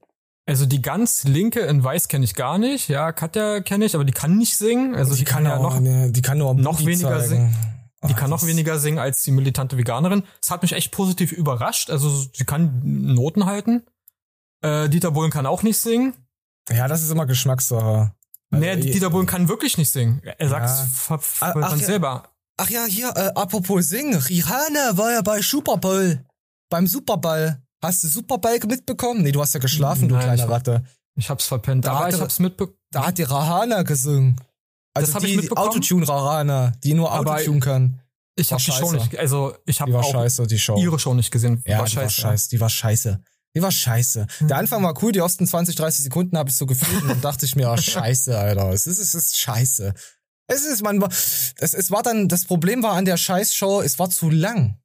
Also 0.51 0.65
die 0.65 0.81
ganz 0.81 1.23
linke 1.23 1.61
in 1.61 1.81
Weiß 1.81 2.09
kenne 2.09 2.25
ich 2.25 2.35
gar 2.35 2.57
nicht. 2.57 2.89
Ja, 2.89 3.13
Katja 3.13 3.61
kenne 3.61 3.85
ich, 3.85 3.95
aber 3.95 4.03
die 4.03 4.11
kann 4.11 4.37
nicht 4.37 4.57
singen. 4.57 4.95
Also 4.95 5.13
die, 5.13 5.19
die 5.19 5.23
kann, 5.23 5.45
kann, 5.45 5.53
ja 5.53 5.57
auch, 5.57 5.75
noch, 5.75 5.79
nee, 5.79 6.11
die 6.11 6.21
kann 6.21 6.39
nur 6.39 6.53
noch 6.53 6.81
weniger 6.81 7.19
zeigen. 7.19 7.29
singen. 7.29 7.55
Die 8.09 8.13
kann 8.13 8.29
noch 8.29 8.45
weniger 8.45 8.77
singen 8.77 8.99
als 8.99 9.23
die 9.23 9.31
militante 9.31 9.77
Veganerin. 9.77 10.23
Das 10.41 10.51
hat 10.51 10.61
mich 10.61 10.73
echt 10.73 10.91
positiv 10.91 11.31
überrascht. 11.31 11.89
Also 11.89 12.09
sie 12.09 12.43
kann 12.43 12.81
Noten 12.83 13.45
halten. 13.45 13.83
Äh, 14.61 14.89
Dieter 14.89 15.11
Bohlen 15.11 15.31
kann 15.31 15.45
auch 15.45 15.63
nicht 15.63 15.77
singen. 15.77 16.15
Ja, 16.69 16.89
das 16.89 17.01
ist 17.01 17.11
immer 17.11 17.25
Geschmackssache. 17.25 18.11
Also, 18.51 18.65
nee, 18.65 18.75
Dieter 18.75 19.09
Bohlen 19.09 19.27
kann 19.27 19.47
wirklich 19.47 19.77
nicht 19.77 19.93
singen. 19.93 20.21
Er 20.37 20.49
sagt 20.49 20.67
ja. 20.67 21.17
von 21.17 21.63
ach, 21.63 21.77
selber. 21.77 22.27
Ach 22.57 22.69
ja, 22.69 22.83
hier, 22.83 23.13
äh, 23.15 23.31
apropos 23.35 23.87
singen. 23.87 24.15
Rihanna 24.15 24.97
war 24.97 25.13
ja 25.13 25.21
bei 25.21 25.41
Super 25.41 25.77
Bowl. 25.77 26.25
Beim 26.69 26.87
Super 26.87 27.15
Bowl. 27.15 27.55
Hast 27.81 28.03
du 28.03 28.07
Super 28.07 28.37
Bowl 28.37 28.59
mitbekommen? 28.67 29.23
Nee, 29.23 29.31
du 29.31 29.41
hast 29.41 29.53
ja 29.53 29.59
geschlafen, 29.59 30.01
Nein, 30.01 30.09
du 30.09 30.19
kleine 30.19 30.43
ich 30.43 30.49
Ratte. 30.49 30.83
Ich 31.15 31.29
hab's 31.29 31.45
verpennt, 31.45 31.85
da 31.85 31.93
aber 31.93 32.09
ich 32.09 32.19
hab's 32.19 32.39
mitbekommen. 32.39 32.77
Da 32.91 33.07
hat 33.07 33.17
die 33.17 33.23
Rihanna 33.23 33.83
gesungen. 33.83 34.39
Also 34.93 35.13
das 35.13 35.23
die 35.23 35.51
Autotune 35.51 36.07
Rarana, 36.07 36.73
die 36.83 36.93
nur 36.93 37.13
Autotune 37.13 37.59
kann. 37.59 38.01
Ich 38.35 38.51
habe 38.51 38.61
die 38.61 38.71
Show 38.71 38.91
nicht, 38.91 39.17
also 39.17 39.55
ich 39.65 39.81
habe 39.81 39.97
auch 39.97 40.11
scheiße, 40.11 40.47
die 40.47 40.57
Show. 40.57 40.77
ihre 40.77 40.97
Show 40.99 41.13
nicht 41.13 41.31
gesehen. 41.31 41.61
Ja, 41.65 41.79
war 41.79 41.85
die 41.85 41.91
scheiße. 41.91 42.23
war 42.23 42.31
scheiße. 42.31 42.49
Die 42.49 42.59
war 42.59 42.69
scheiße. 42.69 43.23
Die 43.55 43.61
war 43.61 43.71
scheiße. 43.71 44.27
Mhm. 44.39 44.47
Der 44.47 44.57
Anfang 44.57 44.83
war 44.83 45.01
cool, 45.03 45.11
die 45.11 45.19
ersten 45.19 45.45
20, 45.45 45.75
30 45.75 46.03
Sekunden 46.05 46.37
habe 46.37 46.49
ich 46.49 46.55
so 46.55 46.65
gefühlt 46.65 47.03
und 47.03 47.09
dann 47.09 47.21
dachte 47.21 47.45
ich 47.45 47.55
mir, 47.55 47.69
oh, 47.69 47.77
scheiße, 47.77 48.37
Alter. 48.37 48.69
Es 48.69 48.87
ist, 48.87 48.99
es 48.99 49.13
ist 49.13 49.37
scheiße. 49.37 49.93
Es 50.47 50.65
ist, 50.65 50.83
man, 50.83 51.01
es, 51.03 51.53
es 51.73 51.91
war 51.91 52.03
dann, 52.03 52.27
das 52.27 52.45
Problem 52.45 52.83
war 52.83 52.93
an 52.93 53.05
der 53.05 53.17
Scheißshow, 53.17 53.81
es 53.81 53.99
war 53.99 54.09
zu 54.09 54.29
lang. 54.29 54.80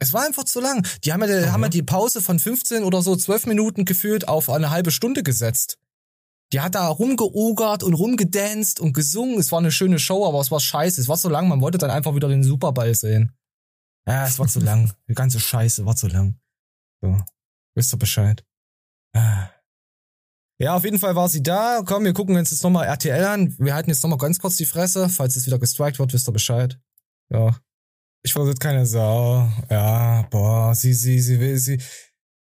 Es 0.00 0.12
war 0.12 0.24
einfach 0.24 0.44
zu 0.44 0.60
lang. 0.60 0.86
Die 1.04 1.12
haben 1.12 1.22
ja, 1.22 1.26
okay. 1.26 1.50
haben 1.50 1.62
ja 1.62 1.68
die 1.68 1.82
Pause 1.82 2.20
von 2.20 2.38
15 2.38 2.84
oder 2.84 3.02
so 3.02 3.16
12 3.16 3.46
Minuten 3.46 3.84
gefühlt 3.84 4.28
auf 4.28 4.48
eine 4.48 4.70
halbe 4.70 4.90
Stunde 4.90 5.22
gesetzt. 5.22 5.78
Die 6.52 6.60
hat 6.60 6.74
da 6.74 6.86
rumgeogert 6.88 7.82
und 7.82 7.94
rumgedanced 7.94 8.80
und 8.80 8.92
gesungen. 8.92 9.38
Es 9.38 9.52
war 9.52 9.58
eine 9.58 9.72
schöne 9.72 9.98
Show, 9.98 10.26
aber 10.26 10.40
es 10.40 10.50
war 10.50 10.60
scheiße. 10.60 11.00
Es 11.00 11.08
war 11.08 11.16
so 11.16 11.28
lang, 11.28 11.48
man 11.48 11.60
wollte 11.60 11.78
dann 11.78 11.90
einfach 11.90 12.14
wieder 12.14 12.28
den 12.28 12.42
Superball 12.42 12.94
sehen. 12.94 13.32
Ja, 14.06 14.26
es 14.26 14.38
war 14.38 14.48
zu 14.48 14.60
lang. 14.60 14.94
Die 15.08 15.14
ganze 15.14 15.40
Scheiße 15.40 15.84
war 15.84 15.94
zu 15.94 16.06
lang. 16.06 16.40
So. 17.02 17.20
Wisst 17.74 17.92
ihr 17.92 17.98
Bescheid? 17.98 18.44
Ah. 19.14 19.50
Ja, 20.58 20.74
auf 20.74 20.84
jeden 20.84 20.98
Fall 20.98 21.14
war 21.14 21.28
sie 21.28 21.42
da. 21.42 21.82
Komm, 21.84 22.04
wir 22.04 22.14
gucken 22.14 22.36
uns 22.36 22.50
jetzt 22.50 22.62
nochmal 22.62 22.86
RTL 22.86 23.24
an. 23.24 23.54
Wir 23.58 23.74
halten 23.74 23.90
jetzt 23.90 24.02
nochmal 24.02 24.18
ganz 24.18 24.38
kurz 24.38 24.56
die 24.56 24.64
Fresse. 24.64 25.08
Falls 25.08 25.36
es 25.36 25.46
wieder 25.46 25.58
gestrikt 25.58 25.98
wird, 25.98 26.12
wisst 26.12 26.28
ihr 26.28 26.32
Bescheid. 26.32 26.80
Ja. 27.30 27.56
Ich 28.28 28.34
versuche 28.34 28.56
keine 28.56 28.84
Sau. 28.84 29.50
Ja, 29.70 30.20
boah, 30.28 30.74
sie, 30.74 30.92
sie, 30.92 31.18
sie 31.18 31.40
will, 31.40 31.56
sie, 31.56 31.80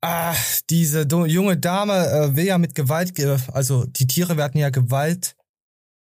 Ah, 0.02 0.34
diese 0.70 1.02
junge 1.04 1.58
Dame 1.58 1.94
äh, 2.08 2.36
will 2.38 2.46
ja 2.46 2.58
mit 2.58 2.74
Gewalt, 2.74 3.20
äh, 3.20 3.38
also 3.52 3.86
die 3.86 4.08
Tiere 4.08 4.38
werden 4.38 4.58
ja 4.58 4.70
Gewalt, 4.70 5.36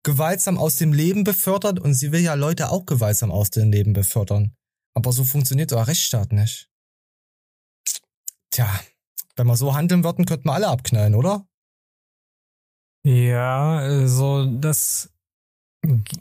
gewaltsam 0.04 0.56
aus 0.56 0.76
dem 0.76 0.94
Leben 0.94 1.22
befördert 1.22 1.80
und 1.80 1.92
sie 1.92 2.12
will 2.12 2.22
ja 2.22 2.32
Leute 2.32 2.70
auch 2.70 2.86
gewaltsam 2.86 3.30
aus 3.30 3.50
dem 3.50 3.70
Leben 3.70 3.92
befördern. 3.92 4.54
Aber 4.94 5.12
so 5.12 5.22
funktioniert 5.24 5.70
der 5.70 5.86
Rechtsstaat 5.86 6.32
nicht. 6.32 6.70
Tja, 8.50 8.68
wenn 9.36 9.46
wir 9.46 9.56
so 9.56 9.74
handeln 9.74 10.02
würden, 10.02 10.24
könnten 10.24 10.48
wir 10.48 10.54
alle 10.54 10.68
abknallen, 10.68 11.14
oder? 11.14 11.46
Ja, 13.04 13.80
also 13.80 14.46
das 14.46 15.10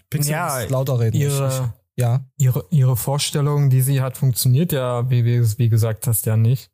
Pixel 0.09 0.31
ja, 0.31 0.63
lauter 0.63 0.99
reden. 0.99 1.15
Ihre, 1.15 1.73
ja. 1.97 2.25
Ihre, 2.37 2.65
ihre 2.69 2.95
Vorstellung, 2.95 3.69
die 3.69 3.81
sie 3.81 4.01
hat, 4.01 4.17
funktioniert 4.17 4.71
ja, 4.71 5.09
wie, 5.09 5.25
wie, 5.25 5.41
wie 5.57 5.69
gesagt 5.69 6.07
hast, 6.07 6.25
ja 6.25 6.37
nicht. 6.37 6.71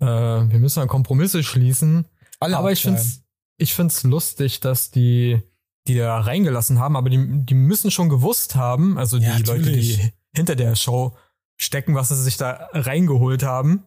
Äh, 0.00 0.06
wir 0.06 0.58
müssen 0.58 0.80
dann 0.80 0.88
Kompromisse 0.88 1.42
schließen. 1.42 2.06
Alle 2.38 2.56
aber 2.56 2.72
ich 2.72 2.82
finde 2.82 3.00
es 3.00 3.22
ich 3.60 3.74
find's 3.74 4.02
lustig, 4.04 4.60
dass 4.60 4.90
die, 4.90 5.42
die 5.86 5.96
da 5.96 6.18
reingelassen 6.18 6.78
haben, 6.78 6.96
aber 6.96 7.10
die, 7.10 7.44
die 7.44 7.54
müssen 7.54 7.90
schon 7.90 8.08
gewusst 8.08 8.54
haben, 8.54 8.96
also 8.96 9.18
die 9.18 9.26
ja, 9.26 9.36
Leute, 9.36 9.70
die 9.72 10.12
hinter 10.34 10.56
der 10.56 10.74
Show 10.76 11.14
stecken, 11.56 11.94
was 11.94 12.08
sie 12.08 12.16
sich 12.22 12.38
da 12.38 12.70
reingeholt 12.72 13.42
haben. 13.42 13.84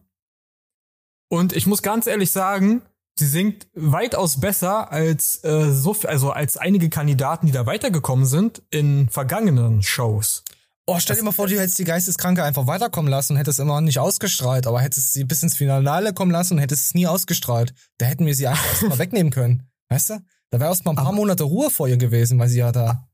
Und 1.28 1.54
ich 1.54 1.66
muss 1.66 1.82
ganz 1.82 2.06
ehrlich 2.06 2.30
sagen, 2.30 2.82
sie 3.18 3.26
singt 3.26 3.66
weitaus 3.74 4.38
besser 4.38 4.92
als 4.92 5.42
äh, 5.42 5.72
so 5.72 5.96
also 6.04 6.30
als 6.30 6.56
einige 6.56 6.88
Kandidaten, 6.88 7.46
die 7.46 7.52
da 7.52 7.66
weitergekommen 7.66 8.26
sind 8.26 8.62
in 8.70 9.08
vergangenen 9.08 9.82
Shows. 9.82 10.44
Oh, 10.86 10.98
stell 10.98 11.16
dir 11.16 11.22
mal 11.22 11.32
vor, 11.32 11.46
du 11.46 11.58
hättest 11.58 11.78
die 11.78 11.84
Geisteskranke 11.84 12.44
einfach 12.44 12.66
weiterkommen 12.66 13.10
lassen 13.10 13.32
und 13.32 13.38
hättest 13.38 13.58
immer 13.58 13.80
nicht 13.80 13.98
ausgestrahlt, 13.98 14.66
aber 14.66 14.82
hättest 14.82 15.14
sie 15.14 15.24
bis 15.24 15.42
ins 15.42 15.56
Finale 15.56 16.12
kommen 16.12 16.30
lassen 16.30 16.54
und 16.54 16.58
hättest 16.60 16.86
es 16.86 16.94
nie 16.94 17.06
ausgestrahlt. 17.06 17.72
Da 17.96 18.04
hätten 18.04 18.26
wir 18.26 18.34
sie 18.34 18.46
einfach 18.46 18.66
erstmal 18.66 18.98
wegnehmen 18.98 19.32
können. 19.32 19.70
Weißt 19.88 20.10
du? 20.10 20.20
Da 20.50 20.60
wäre 20.60 20.68
erst 20.68 20.84
mal 20.84 20.92
ein 20.92 20.96
paar 20.96 21.06
aber, 21.06 21.16
Monate 21.16 21.44
Ruhe 21.44 21.70
vor 21.70 21.88
ihr 21.88 21.96
gewesen, 21.96 22.38
weil 22.38 22.48
sie 22.48 22.58
ja 22.58 22.70
da. 22.70 23.08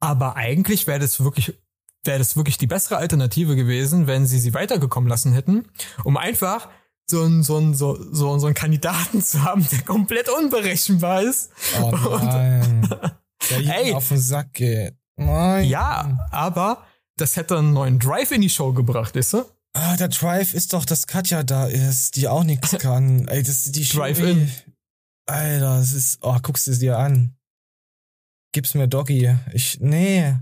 Aber 0.00 0.34
eigentlich 0.34 0.88
wäre 0.88 0.98
das 0.98 1.20
wirklich, 1.20 1.56
wäre 2.04 2.18
das 2.18 2.36
wirklich 2.36 2.58
die 2.58 2.66
bessere 2.66 2.96
Alternative 2.96 3.54
gewesen, 3.54 4.08
wenn 4.08 4.26
sie 4.26 4.40
sie 4.40 4.52
weitergekommen 4.52 5.08
lassen 5.08 5.32
hätten, 5.32 5.68
um 6.02 6.16
einfach 6.16 6.68
so 7.06 7.22
einen, 7.22 7.44
so 7.44 7.56
einen, 7.56 7.74
so, 7.74 7.96
so, 8.12 8.38
so 8.38 8.46
einen 8.46 8.54
Kandidaten 8.54 9.22
zu 9.22 9.42
haben, 9.44 9.66
der 9.70 9.82
komplett 9.82 10.28
unberechenbar 10.28 11.22
ist. 11.22 11.50
Oh 11.80 11.90
nein. 12.22 12.88
der 13.50 13.96
auf 13.96 14.08
den 14.08 14.18
Sack 14.18 14.52
geht. 14.52 14.97
Nein. 15.18 15.68
Ja, 15.68 16.28
aber 16.30 16.86
das 17.16 17.36
hätte 17.36 17.58
einen 17.58 17.72
neuen 17.72 17.98
Drive 17.98 18.30
in 18.30 18.40
die 18.40 18.50
Show 18.50 18.72
gebracht, 18.72 19.16
ist 19.16 19.34
er? 19.34 19.46
Ah, 19.74 19.96
der 19.96 20.08
Drive 20.08 20.54
ist 20.54 20.72
doch, 20.72 20.84
dass 20.84 21.06
Katja 21.06 21.42
da 21.42 21.66
ist, 21.66 22.16
die 22.16 22.28
auch 22.28 22.44
nichts 22.44 22.70
kann. 22.78 23.28
Ey, 23.28 23.42
das 23.42 23.66
ist 23.66 23.76
die 23.76 23.84
Drive 23.84 24.20
in. 24.20 24.50
Alter, 25.26 25.78
das 25.78 25.92
ist, 25.92 26.18
oh, 26.22 26.38
guckst 26.42 26.66
du 26.66 26.70
es 26.70 26.78
dir 26.78 26.98
an. 26.98 27.36
Gib's 28.52 28.74
mir 28.74 28.88
Doggy. 28.88 29.36
Ich, 29.52 29.78
nee. 29.80 30.34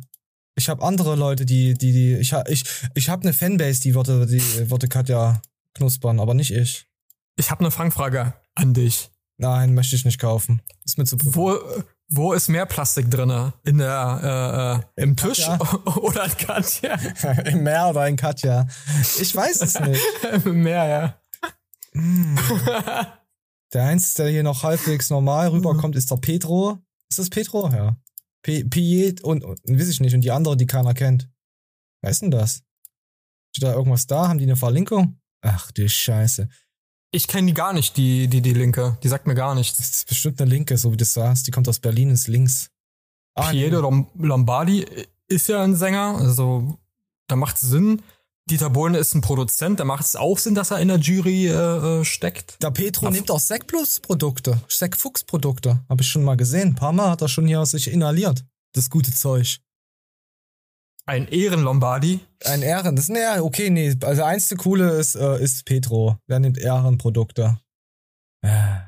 Ich 0.55 0.69
hab 0.69 0.83
andere 0.83 1.17
Leute, 1.17 1.45
die, 1.45 1.75
die, 1.75 1.93
die, 1.93 2.15
ich, 2.15 2.33
ich, 2.47 2.65
ich 2.95 3.09
hab 3.09 3.23
eine 3.23 3.33
Fanbase, 3.33 3.81
die 3.81 3.95
würde, 3.95 4.27
die 4.27 4.71
würde 4.71 4.89
Katja 4.89 5.43
knuspern, 5.75 6.21
aber 6.21 6.35
nicht 6.35 6.53
ich. 6.53 6.87
Ich 7.37 7.51
habe 7.51 7.61
eine 7.61 7.71
Fangfrage 7.71 8.33
an 8.55 8.73
dich. 8.73 9.11
Nein, 9.39 9.75
möchte 9.75 9.97
ich 9.97 10.05
nicht 10.05 10.21
kaufen. 10.21 10.63
Ist 10.85 10.97
mir 10.97 11.05
zu 11.05 11.17
Wo, 11.23 11.59
wo 12.09 12.33
ist 12.33 12.49
mehr 12.49 12.67
Plastik 12.67 13.11
drinne? 13.11 13.53
In 13.65 13.79
der 13.79 14.85
äh, 14.97 15.01
äh, 15.01 15.03
im 15.03 15.17
Tisch 15.17 15.47
Katja? 15.47 15.59
oder 15.97 16.25
in 16.25 16.37
Katja? 16.37 16.95
Im 17.47 17.63
Meer 17.65 17.89
oder 17.89 18.07
in 18.07 18.17
Katja? 18.17 18.67
Ich 19.21 19.35
weiß 19.35 19.61
es 19.63 19.81
nicht. 19.81 20.03
Im 20.45 20.63
Meer, 20.63 20.87
ja. 20.87 21.21
Mm. 21.93 22.39
Der 23.73 23.85
Einzige, 23.85 24.23
der 24.23 24.33
hier 24.33 24.43
noch 24.43 24.63
halbwegs 24.63 25.11
normal 25.11 25.49
rüberkommt, 25.49 25.97
ist 25.97 26.11
der 26.11 26.17
Petro. 26.17 26.79
Ist 27.11 27.19
das 27.19 27.31
Petro? 27.31 27.69
Ja. 27.71 27.97
Piet 28.43 29.23
und, 29.23 29.43
und 29.45 29.61
weiß 29.69 29.89
ich 29.89 30.01
nicht. 30.01 30.15
Und 30.15 30.21
die 30.21 30.31
andere, 30.31 30.57
die 30.57 30.67
keiner 30.67 30.95
kennt. 30.95 31.29
Wer 32.03 32.11
ist 32.11 32.23
denn 32.23 32.31
das? 32.31 32.63
Steht 33.51 33.69
da 33.69 33.73
irgendwas 33.73 34.07
da? 34.07 34.29
Haben 34.29 34.39
die 34.39 34.45
eine 34.45 34.57
Verlinkung? 34.57 35.21
Ach 35.41 35.73
du 35.73 35.89
Scheiße. 35.89 36.49
Ich 37.17 37.29
kenne 37.29 37.47
die 37.47 37.55
gar 37.55 37.73
nicht, 37.73 37.97
die, 37.97 38.29
die, 38.29 38.43
die 38.43 38.53
Linke. 38.53 38.99
Die 39.03 39.09
sagt 39.09 39.27
mir 39.27 39.35
gar 39.35 39.55
nichts. 39.55 39.79
Das 39.79 39.91
ist 39.91 40.07
bestimmt 40.07 40.39
eine 40.39 40.51
Linke, 40.51 40.77
so 40.77 40.93
wie 40.93 40.99
du 40.99 41.07
sagst. 41.07 41.47
Die 41.47 41.51
kommt 41.51 41.67
aus 41.67 41.79
Berlin, 41.79 42.11
ist 42.11 42.29
links. 42.29 42.69
Ah, 43.35 43.51
Piero 43.51 43.91
nee. 43.91 44.27
Lombardi 44.27 44.85
ist 45.27 45.49
ja 45.49 45.63
ein 45.63 45.77
Sänger, 45.77 46.19
also 46.19 46.79
da 47.27 47.37
macht 47.37 47.57
es 47.57 47.63
Sinn. 47.63 48.03
Dieter 48.51 48.69
Bohlen 48.69 48.95
ist 48.95 49.15
ein 49.15 49.23
Produzent, 49.23 49.81
da 49.81 49.87
macht 49.87 50.05
es 50.05 50.15
auch 50.15 50.37
Sinn, 50.39 50.55
dass 50.55 50.71
er 50.71 50.79
in 50.79 50.89
der 50.89 50.99
Jury 50.99 51.47
äh, 51.47 51.53
äh 52.01 52.05
steckt. 52.05 52.63
Der 52.63 52.71
Petro 52.71 53.07
Ach. 53.07 53.11
nimmt 53.11 53.31
auch 53.31 53.41
Sec 53.41 53.67
Plus 53.67 53.99
Produkte, 53.99 54.61
Sec 54.69 54.95
Fuchs 54.95 55.25
Produkte. 55.25 55.81
Habe 55.89 56.03
ich 56.03 56.09
schon 56.09 56.23
mal 56.23 56.37
gesehen. 56.37 56.69
Ein 56.69 56.75
paar 56.75 56.93
Mal 56.93 57.09
hat 57.09 57.23
er 57.23 57.29
schon 57.29 57.47
hier 57.47 57.65
sich 57.65 57.91
inhaliert. 57.91 58.45
Das 58.75 58.91
gute 58.91 59.11
Zeug. 59.11 59.59
Ein 61.09 61.29
Ehren-Lombardi? 61.29 62.21
Ein 62.45 62.63
Ehren. 62.63 62.97
Das 62.97 63.09
ist, 63.09 63.17
ja, 63.17 63.41
okay, 63.41 63.71
nee. 63.71 63.95
Also 64.03 64.25
einzige 64.25 64.61
coole 64.61 64.91
ist, 64.91 65.15
äh, 65.15 65.41
ist 65.41 65.65
Petro. 65.65 66.19
Wer 66.27 66.41
nimmt 66.41 66.59
Ehrenprodukte? 66.59 67.61
Äh. 68.43 68.79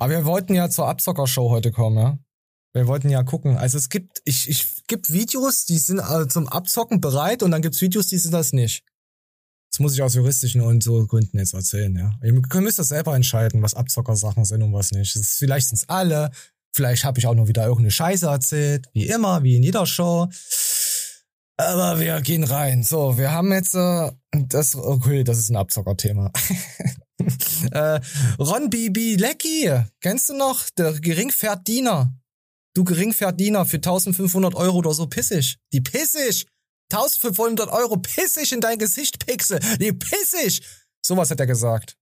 Aber 0.00 0.10
wir 0.10 0.24
wollten 0.24 0.54
ja 0.54 0.70
zur 0.70 0.86
Abzockershow 0.86 1.50
heute 1.50 1.72
kommen, 1.72 1.98
ja? 1.98 2.18
Wir 2.74 2.86
wollten 2.86 3.10
ja 3.10 3.24
gucken. 3.24 3.56
Also 3.56 3.76
es 3.76 3.88
gibt, 3.88 4.22
ich, 4.24 4.48
ich 4.48 4.86
gibt 4.86 5.12
Videos, 5.12 5.64
die 5.64 5.78
sind 5.78 5.98
äh, 5.98 6.28
zum 6.28 6.48
Abzocken 6.48 7.00
bereit 7.00 7.42
und 7.42 7.50
dann 7.50 7.62
gibt's 7.62 7.80
Videos, 7.80 8.06
die 8.06 8.18
sind 8.18 8.32
das 8.32 8.52
nicht. 8.52 8.84
Das 9.72 9.80
muss 9.80 9.94
ich 9.94 10.02
aus 10.02 10.14
juristischen 10.14 10.60
und 10.60 10.82
so 10.82 11.06
Gründen 11.06 11.38
jetzt 11.38 11.54
erzählen, 11.54 11.94
ja. 11.96 12.12
Ihr 12.22 12.32
müsst 12.60 12.78
das 12.78 12.88
selber 12.88 13.16
entscheiden, 13.16 13.62
was 13.62 13.74
Abzockersachen 13.74 14.44
sind 14.44 14.62
und 14.62 14.72
was 14.72 14.92
nicht. 14.92 15.16
Ist, 15.16 15.38
vielleicht 15.38 15.68
sind's 15.68 15.88
alle, 15.88 16.30
vielleicht 16.72 17.04
habe 17.04 17.18
ich 17.18 17.26
auch 17.26 17.34
nur 17.34 17.48
wieder 17.48 17.64
irgendeine 17.64 17.90
Scheiße 17.90 18.26
erzählt, 18.26 18.88
wie 18.92 19.08
immer, 19.08 19.42
wie 19.42 19.56
in 19.56 19.64
jeder 19.64 19.86
Show. 19.86 20.28
Aber 21.60 21.98
wir 21.98 22.20
gehen 22.20 22.44
rein. 22.44 22.84
So, 22.84 23.18
wir 23.18 23.32
haben 23.32 23.52
jetzt 23.52 23.74
äh, 23.74 24.12
das. 24.30 24.76
Okay, 24.76 25.24
das 25.24 25.38
ist 25.38 25.50
ein 25.50 25.56
Abzockerthema. 25.56 26.30
äh, 27.72 28.00
Ron 28.38 28.70
Bibi 28.70 29.16
Lecky, 29.16 29.68
kennst 30.00 30.28
du 30.28 30.34
noch? 30.34 30.70
Der 30.78 30.92
Geringverdiener. 30.92 32.14
Du 32.74 32.84
Geringverdiener 32.84 33.66
für 33.66 33.78
1500 33.78 34.54
Euro 34.54 34.78
oder 34.78 34.94
so 34.94 35.08
pissig. 35.08 35.58
Die 35.72 35.80
pissig. 35.80 36.46
1500 36.92 37.68
Euro 37.70 37.96
pissig 37.96 38.52
in 38.52 38.60
dein 38.60 38.78
Gesicht, 38.78 39.26
Pixel. 39.26 39.58
Die 39.80 39.92
pissig. 39.92 40.62
Sowas 41.04 41.30
hat 41.30 41.40
er 41.40 41.46
gesagt. 41.46 41.96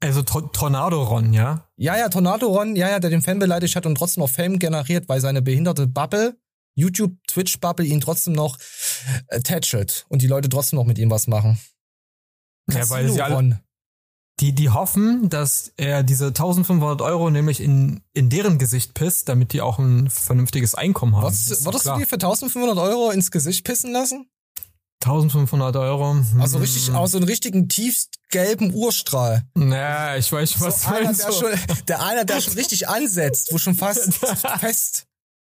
Also 0.00 0.22
to 0.22 0.40
Tornado 0.40 1.04
Ron, 1.04 1.32
ja? 1.32 1.68
Ja, 1.76 1.96
ja, 1.96 2.08
Tornado 2.08 2.48
Ron, 2.48 2.74
ja, 2.74 2.90
ja, 2.90 2.98
der 2.98 3.10
den 3.10 3.22
Fan 3.22 3.38
beleidigt 3.38 3.76
hat 3.76 3.86
und 3.86 3.94
trotzdem 3.94 4.22
noch 4.22 4.30
Fame 4.30 4.58
generiert, 4.58 5.08
weil 5.08 5.20
seine 5.20 5.42
behinderte 5.42 5.86
Bubble 5.86 6.36
YouTube, 6.74 7.16
Twitch-Bubble 7.26 7.86
ihn 7.86 8.00
trotzdem 8.00 8.32
noch 8.32 8.58
attached 9.28 10.06
und 10.08 10.22
die 10.22 10.26
Leute 10.26 10.48
trotzdem 10.48 10.78
noch 10.78 10.86
mit 10.86 10.98
ihm 10.98 11.10
was 11.10 11.26
machen. 11.26 11.58
Ja, 12.70 12.88
weil 12.90 13.10
sie 13.10 13.20
alle, 13.20 13.60
die, 14.40 14.52
die 14.52 14.70
hoffen, 14.70 15.28
dass 15.28 15.72
er 15.76 16.02
diese 16.02 16.28
1500 16.28 17.00
Euro 17.02 17.30
nämlich 17.30 17.60
in, 17.60 18.00
in 18.12 18.30
deren 18.30 18.58
Gesicht 18.58 18.94
pisst, 18.94 19.28
damit 19.28 19.52
die 19.52 19.60
auch 19.60 19.78
ein 19.78 20.10
vernünftiges 20.10 20.74
Einkommen 20.74 21.16
haben. 21.16 21.24
Was, 21.24 21.64
würdest 21.64 21.86
du 21.86 21.98
dir 21.98 22.06
für 22.06 22.16
1500 22.16 22.76
Euro 22.78 23.10
ins 23.10 23.30
Gesicht 23.30 23.64
pissen 23.64 23.92
lassen? 23.92 24.26
1500 25.04 25.76
Euro. 25.76 26.14
Hm. 26.14 26.40
Also 26.40 26.58
richtig, 26.58 26.92
aus 26.92 27.12
so 27.12 27.18
einen 27.18 27.26
richtigen 27.26 27.68
tiefgelben 27.68 28.72
Urstrahl. 28.72 29.44
Naja, 29.54 30.16
ich 30.16 30.30
weiß, 30.30 30.60
was 30.60 30.82
so 30.82 30.90
du 30.90 30.96
einer, 30.96 31.12
der, 31.12 31.32
schon, 31.32 31.50
der 31.88 32.02
einer, 32.02 32.24
der 32.24 32.40
schon 32.40 32.54
richtig 32.54 32.88
ansetzt, 32.88 33.52
wo 33.52 33.58
schon 33.58 33.74
fast 33.74 34.14
fest 34.60 35.06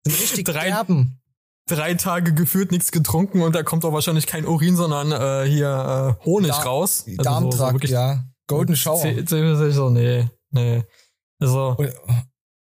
sind 0.05 0.21
richtig 0.21 0.45
drei, 0.45 0.67
derben. 0.67 1.19
Drei 1.67 1.95
Tage 1.95 2.33
gefühlt 2.33 2.71
nichts 2.71 2.91
getrunken 2.91 3.41
und 3.41 3.55
da 3.55 3.63
kommt 3.63 3.85
auch 3.85 3.93
wahrscheinlich 3.93 4.27
kein 4.27 4.45
Urin, 4.45 4.75
sondern 4.75 5.11
äh, 5.11 5.49
hier 5.49 6.17
äh, 6.21 6.25
Honig 6.25 6.51
da 6.51 6.61
raus. 6.61 7.05
Also 7.07 7.23
Darmtrakt, 7.23 7.81
so, 7.81 7.87
so 7.87 7.93
ja. 7.93 8.23
Golden 8.47 8.75
Shower. 8.75 9.71
So, 9.71 9.89
nee, 9.89 10.29
nee. 10.51 10.83
Also, 11.39 11.75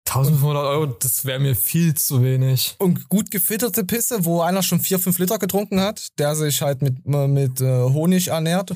1500 0.06 0.64
Euro, 0.64 0.86
das 0.86 1.24
wäre 1.24 1.38
mir 1.38 1.54
viel 1.54 1.94
zu 1.94 2.22
wenig. 2.22 2.76
Und 2.78 3.08
gut 3.08 3.30
gefitterte 3.30 3.84
Pisse, 3.84 4.24
wo 4.24 4.40
einer 4.40 4.62
schon 4.62 4.80
vier, 4.80 4.98
fünf 4.98 5.18
Liter 5.18 5.38
getrunken 5.38 5.80
hat, 5.80 6.08
der 6.18 6.36
sich 6.36 6.62
halt 6.62 6.82
mit, 6.82 7.06
mit 7.06 7.60
äh, 7.60 7.82
Honig 7.84 8.28
ernährt. 8.28 8.74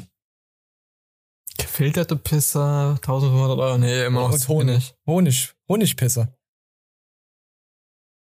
Gefilterte 1.59 2.17
Pisse, 2.17 2.97
1500 2.97 3.59
Euro, 3.59 3.79
nee, 3.79 4.05
immer 4.05 4.23
noch 4.23 4.33
Und 4.33 4.49
Honig. 4.49 4.95
Honig, 5.07 5.53
Honigpisse. 5.69 6.33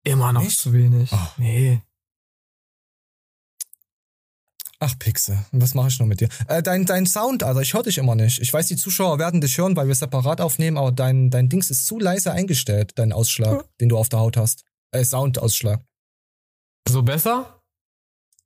Immer 0.07 0.31
noch 0.31 0.41
Nicht? 0.41 0.57
zu 0.57 0.71
wenig. 0.71 1.09
Oh. 1.11 1.27
Nee. 1.37 1.81
Ach, 4.79 4.97
Pixe, 4.99 5.43
was 5.51 5.73
mache 5.73 5.89
ich 5.89 5.99
noch 5.99 6.05
mit 6.05 6.21
dir? 6.21 6.29
Äh, 6.47 6.63
dein, 6.63 6.85
dein 6.85 7.05
Sound, 7.05 7.43
also 7.43 7.59
ich 7.59 7.73
höre 7.73 7.83
dich 7.83 7.97
immer 7.97 8.15
nicht. 8.15 8.39
Ich 8.39 8.53
weiß, 8.53 8.67
die 8.67 8.77
Zuschauer 8.77 9.19
werden 9.19 9.41
dich 9.41 9.57
hören, 9.57 9.75
weil 9.75 9.87
wir 9.87 9.95
separat 9.95 10.39
aufnehmen, 10.39 10.77
aber 10.77 10.91
dein, 10.91 11.29
dein 11.29 11.49
Dings 11.49 11.71
ist 11.71 11.87
zu 11.87 11.99
leise 11.99 12.31
eingestellt, 12.31 12.93
dein 12.95 13.11
Ausschlag, 13.11 13.63
hm. 13.63 13.67
den 13.81 13.89
du 13.89 13.97
auf 13.97 14.07
der 14.07 14.19
Haut 14.19 14.37
hast. 14.37 14.63
Äh, 14.91 15.03
Soundausschlag. 15.03 15.83
So 16.87 17.03
besser? 17.03 17.61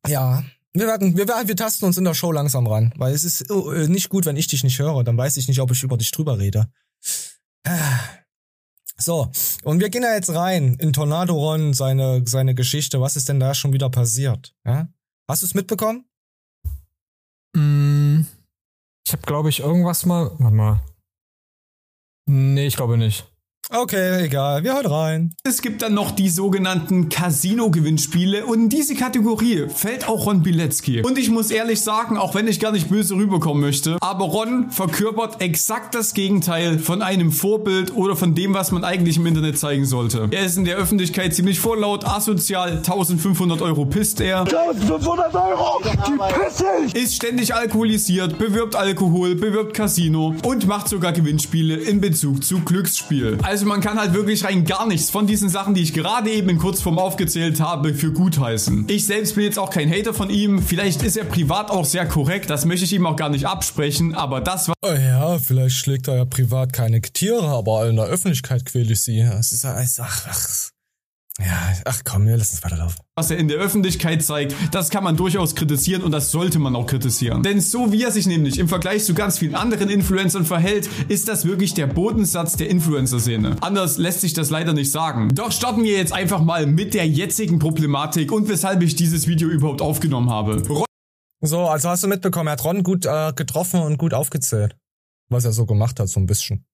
Ja. 0.08 0.44
Wir 0.74 0.88
werden, 0.88 1.16
wir, 1.16 1.28
wir 1.28 1.56
tasten 1.56 1.86
uns 1.86 1.98
in 1.98 2.06
der 2.06 2.16
Show 2.16 2.32
langsam 2.32 2.66
ran, 2.66 2.92
weil 2.96 3.14
es 3.14 3.24
ist 3.24 3.42
äh, 3.52 3.88
nicht 3.88 4.10
gut, 4.10 4.26
wenn 4.26 4.38
ich 4.38 4.48
dich 4.48 4.64
nicht 4.64 4.80
höre, 4.80 5.04
dann 5.04 5.18
weiß 5.18 5.38
ich 5.38 5.48
nicht, 5.48 5.60
ob 5.60 5.70
ich 5.70 5.84
über 5.84 5.98
dich 5.98 6.10
drüber 6.10 6.40
rede. 6.40 6.72
Ah. 7.68 8.00
So, 8.98 9.32
und 9.64 9.80
wir 9.80 9.90
gehen 9.90 10.04
ja 10.04 10.14
jetzt 10.14 10.34
rein 10.34 10.76
in 10.80 10.94
Tornado 10.94 11.34
Ron, 11.34 11.74
seine, 11.74 12.24
seine 12.26 12.54
Geschichte. 12.54 13.02
Was 13.02 13.16
ist 13.16 13.30
denn 13.30 13.40
da 13.40 13.54
schon 13.54 13.74
wieder 13.74 13.90
passiert? 13.90 14.54
Ja? 14.66 14.88
Hast 15.28 15.42
du 15.42 15.46
es 15.46 15.54
mitbekommen? 15.54 16.06
Mm, 17.56 18.22
ich 19.06 19.14
habe, 19.14 19.24
glaube 19.24 19.50
ich, 19.50 19.62
irgendwas 19.62 20.06
mal. 20.06 20.32
Warte 20.38 20.56
mal. 20.56 20.82
Nee, 22.28 22.68
ich 22.68 22.76
glaube 22.76 22.98
nicht. 22.98 23.31
Okay, 23.74 24.26
egal, 24.26 24.66
wir 24.66 24.74
hauen 24.74 24.86
rein. 24.86 25.34
Es 25.46 25.62
gibt 25.62 25.82
dann 25.82 25.94
noch 25.94 26.12
die 26.12 26.28
sogenannten 26.28 27.08
Casino-Gewinnspiele 27.08 28.46
und 28.46 28.64
in 28.64 28.70
diese 28.70 28.96
Kategorie 28.96 29.68
fällt 29.74 30.10
auch 30.10 30.26
Ron 30.26 30.44
Bilecki. 30.44 31.02
Und 31.04 31.18
ich 31.18 31.30
muss 31.30 31.52
ehrlich 31.52 31.80
sagen, 31.80 32.18
auch 32.18 32.36
wenn 32.36 32.50
ich 32.50 32.60
gar 32.60 32.74
nicht 32.74 32.90
böse 32.90 33.16
rüberkommen 33.16 33.62
möchte, 33.62 33.98
aber 34.02 34.26
Ron 34.26 34.72
verkörpert 34.72 35.40
exakt 35.42 35.96
das 35.96 36.14
Gegenteil 36.14 36.80
von 36.80 37.02
einem 37.02 37.32
Vorbild 37.32 37.96
oder 37.96 38.18
von 38.18 38.36
dem, 38.36 38.54
was 38.54 38.74
man 38.74 38.84
eigentlich 38.84 39.16
im 39.16 39.26
Internet 39.26 39.58
zeigen 39.58 39.86
sollte. 39.86 40.28
Er 40.32 40.46
ist 40.46 40.58
in 40.58 40.66
der 40.66 40.76
Öffentlichkeit 40.76 41.34
ziemlich 41.34 41.62
vorlaut, 41.62 42.04
asozial, 42.06 42.72
1500 42.72 43.62
Euro 43.62 43.86
pisst 43.86 44.20
er. 44.20 44.42
1500 44.42 45.34
Euro, 45.34 45.82
die 45.82 46.18
pisse 46.44 46.66
ich! 46.88 46.96
Ist 46.96 47.16
ständig 47.16 47.56
alkoholisiert, 47.56 48.38
bewirbt 48.38 48.76
Alkohol, 48.76 49.36
bewirbt 49.36 49.74
Casino 49.74 50.36
und 50.44 50.68
macht 50.68 50.90
sogar 50.90 51.14
Gewinnspiele 51.14 51.76
in 51.76 52.02
Bezug 52.02 52.44
zu 52.44 52.60
Glücksspiel. 52.60 53.38
Also 53.44 53.61
also 53.62 53.70
man 53.70 53.82
kann 53.82 54.00
halt 54.00 54.16
wirklich 54.16 54.44
rein 54.44 54.66
gar 54.66 54.88
nichts 54.88 55.12
von 55.12 55.28
diesen 55.28 55.48
Sachen, 55.48 55.76
die 55.76 55.84
ich 55.84 55.94
gerade 55.94 56.32
eben 56.32 56.50
in 56.50 56.58
Kurzform 56.58 56.98
aufgezählt 56.98 57.60
habe, 57.60 57.94
für 57.94 58.12
gut 58.12 58.40
heißen. 58.40 58.88
Ich 58.90 59.06
selbst 59.06 59.36
bin 59.36 59.44
jetzt 59.44 59.60
auch 59.60 59.70
kein 59.70 59.88
Hater 59.92 60.16
von 60.16 60.32
ihm. 60.32 60.64
Vielleicht 60.64 61.04
ist 61.04 61.16
er 61.16 61.26
privat 61.26 61.70
auch 61.70 61.86
sehr 61.86 62.08
korrekt. 62.08 62.50
Das 62.50 62.66
möchte 62.66 62.86
ich 62.86 62.94
ihm 62.94 63.06
auch 63.06 63.16
gar 63.16 63.30
nicht 63.30 63.46
absprechen. 63.46 64.16
Aber 64.16 64.42
das 64.42 64.68
war... 64.68 64.74
Oh 64.84 64.94
ja, 64.94 65.38
vielleicht 65.38 65.76
schlägt 65.76 66.08
er 66.08 66.16
ja 66.16 66.26
privat 66.26 66.74
keine 66.74 67.02
Tiere, 67.02 67.50
aber 67.50 67.88
in 67.88 67.98
der 67.98 68.06
Öffentlichkeit 68.06 68.66
quäle 68.66 68.94
ich 68.94 69.02
sie. 69.04 69.20
Es 69.20 69.52
ist 69.52 69.64
ach, 69.64 69.78
ach, 70.00 70.72
ja, 71.40 71.74
ach 71.86 72.02
komm, 72.04 72.28
wir 72.28 72.36
lassen 72.36 72.58
es 72.58 72.64
weiterlaufen. 72.64 73.00
Was 73.16 73.32
er 73.32 73.38
in 73.38 73.48
der 73.48 73.58
Öffentlichkeit 73.58 74.24
zeigt, 74.24 74.54
das 74.72 74.90
kann 74.90 75.04
man 75.04 75.16
durchaus 75.16 75.56
kritisieren 75.56 76.04
und 76.04 76.12
das 76.12 76.30
sollte 76.32 76.60
man 76.60 76.76
auch 76.76 76.86
kritisieren. 76.86 77.42
Denn 77.42 77.62
so 77.62 77.92
wie 77.92 78.04
er 78.04 78.12
sich 78.12 78.28
nämlich 78.28 78.60
im 78.60 78.68
Vergleich 78.68 79.06
zu 79.06 79.14
ganz 79.14 79.40
vielen 79.40 79.56
anderen 79.56 79.90
Influencern 79.90 80.46
verhält, 80.46 80.90
ist 81.08 81.30
das 81.30 81.46
wirklich 81.46 81.74
der 81.74 81.88
Bodensatz 81.88 82.58
der 82.58 82.70
Influencer-Szene. 82.70 83.56
Anders 83.62 83.98
lässt 83.98 84.22
sich 84.22 84.34
das 84.34 84.50
leider 84.50 84.74
nicht 84.74 84.92
sagen. 84.92 85.30
Doch 85.34 85.52
starten 85.52 85.84
wir 85.84 85.98
jetzt 85.98 86.14
einfach 86.14 86.42
mal 86.42 86.66
mit 86.68 86.94
der 86.94 87.08
jetzigen 87.08 87.60
Problematik 87.60 88.32
und 88.32 88.50
weshalb 88.50 88.82
ich 88.82 88.96
dieses 88.96 89.26
Video 89.28 89.48
überhaupt 89.48 89.82
aufgenommen 89.82 90.30
habe. 90.30 90.62
Ron 90.68 90.86
so, 91.44 91.62
also 91.62 91.90
hast 91.90 92.04
du 92.04 92.08
mitbekommen, 92.08 92.48
er 92.48 92.54
hat 92.54 92.64
Ron 92.64 92.84
gut 92.84 93.06
äh, 93.06 93.34
getroffen 93.34 93.80
und 93.82 93.98
gut 93.98 94.14
aufgezählt. 94.14 94.78
Was 95.30 95.46
er 95.46 95.54
so 95.54 95.66
gemacht 95.66 96.00
hat, 96.00 96.08
so 96.08 96.20
ein 96.20 96.28
bisschen. 96.28 96.66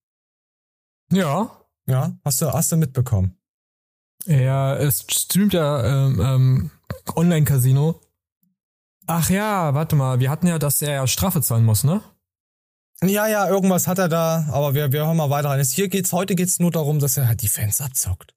Ja. 1.11 1.51
Ja, 1.87 2.17
hast 2.25 2.41
du, 2.41 2.51
hast 2.51 2.71
du 2.71 2.75
mitbekommen. 2.75 3.36
Er 4.25 4.79
es 4.79 5.05
streamt 5.09 5.53
ja 5.53 5.83
ähm, 5.83 6.19
ähm, 6.21 6.71
Online-Casino. 7.15 8.01
Ach 9.05 9.29
ja, 9.29 9.73
warte 9.73 9.95
mal, 9.95 10.19
wir 10.19 10.29
hatten 10.29 10.47
ja, 10.47 10.59
dass 10.59 10.81
er 10.81 11.07
Strafe 11.07 11.41
zahlen 11.41 11.63
muss, 11.63 11.83
ne? 11.83 12.01
Ja, 13.03 13.27
ja, 13.27 13.47
irgendwas 13.47 13.87
hat 13.87 13.99
er 13.99 14.09
da, 14.09 14.47
aber 14.51 14.73
wir, 14.73 14.91
wir 14.91 15.05
hören 15.05 15.17
mal 15.17 15.29
weiter 15.29 15.49
rein. 15.49 15.63
Hier 15.63 15.87
geht's, 15.87 16.11
heute 16.11 16.35
geht's 16.35 16.59
nur 16.59 16.71
darum, 16.71 16.99
dass 16.99 17.15
er 17.15 17.27
halt 17.27 17.41
die 17.41 17.47
Fans 17.47 17.79
abzockt. 17.79 18.33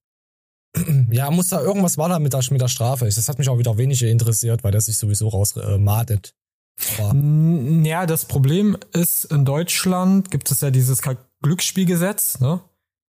ja, 1.11 1.31
muss 1.31 1.49
da, 1.49 1.61
irgendwas 1.61 1.99
war 1.99 2.09
da 2.09 2.19
mit 2.19 2.35
der, 2.35 2.43
mit 2.51 2.61
der 2.61 2.69
Strafe. 2.69 3.07
Das 3.07 3.29
hat 3.29 3.39
mich 3.39 3.49
auch 3.49 3.59
wieder 3.59 3.79
wenig 3.79 4.03
interessiert, 4.03 4.63
weil 4.63 4.73
der 4.73 4.83
sich 4.83 4.99
sowieso 4.99 5.29
rausmatet. 5.29 6.35
Äh, 6.99 7.89
ja, 7.89 8.07
das 8.07 8.27
Problem 8.27 8.77
ist, 8.93 9.25
in 9.25 9.45
Deutschland 9.45 10.31
gibt 10.31 10.51
es 10.51 10.61
ja 10.61 10.71
dieses 10.71 11.01
Glücksspielgesetz, 11.43 12.41
ne? 12.41 12.61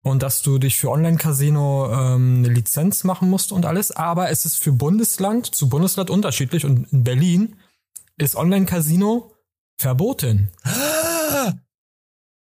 Und 0.03 0.23
dass 0.23 0.41
du 0.41 0.57
dich 0.57 0.77
für 0.77 0.89
Online-Casino 0.89 1.89
ähm, 1.91 2.37
eine 2.39 2.49
Lizenz 2.53 3.03
machen 3.03 3.29
musst 3.29 3.51
und 3.51 3.65
alles. 3.65 3.91
Aber 3.91 4.29
es 4.29 4.45
ist 4.45 4.55
für 4.57 4.71
Bundesland 4.71 5.53
zu 5.53 5.67
Bundesland 5.69 6.09
unterschiedlich 6.09 6.65
und 6.65 6.91
in 6.91 7.03
Berlin 7.03 7.57
ist 8.17 8.35
Online-Casino 8.35 9.31
verboten. 9.77 10.49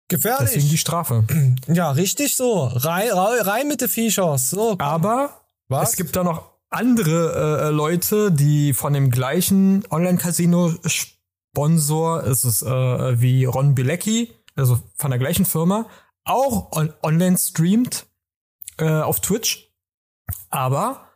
Gefährlich. 0.09 0.51
Deswegen 0.53 0.71
die 0.71 0.79
Strafe. 0.79 1.25
Ja, 1.67 1.93
richtig 1.93 2.37
so. 2.37 2.65
Rein, 2.65 3.09
rein 3.11 3.69
mit 3.69 3.81
den 3.81 3.89
Viechers. 3.89 4.51
So, 4.51 4.77
Aber 4.79 5.41
Was? 5.69 5.89
es 5.91 5.97
gibt 5.97 6.15
da 6.15 6.23
noch 6.23 6.51
andere 6.69 7.63
äh, 7.63 7.71
Leute, 7.71 8.31
die 8.33 8.75
von 8.75 8.93
dem 8.93 9.11
gleichen 9.11 9.83
Online-Casino-Sponsor, 9.91 12.25
es 12.25 12.45
ist 12.45 12.61
äh, 12.63 13.21
wie 13.21 13.47
Ron 13.47 13.75
Bilecki, 13.75 14.31
also 14.57 14.79
von 14.97 15.11
der 15.11 15.19
gleichen 15.19 15.47
Firma, 15.47 15.87
auch 16.25 16.73
on 16.73 16.93
online 17.03 17.39
streamt 17.39 18.07
äh, 18.79 19.01
auf 19.01 19.21
Twitch, 19.21 19.73
aber 20.51 21.09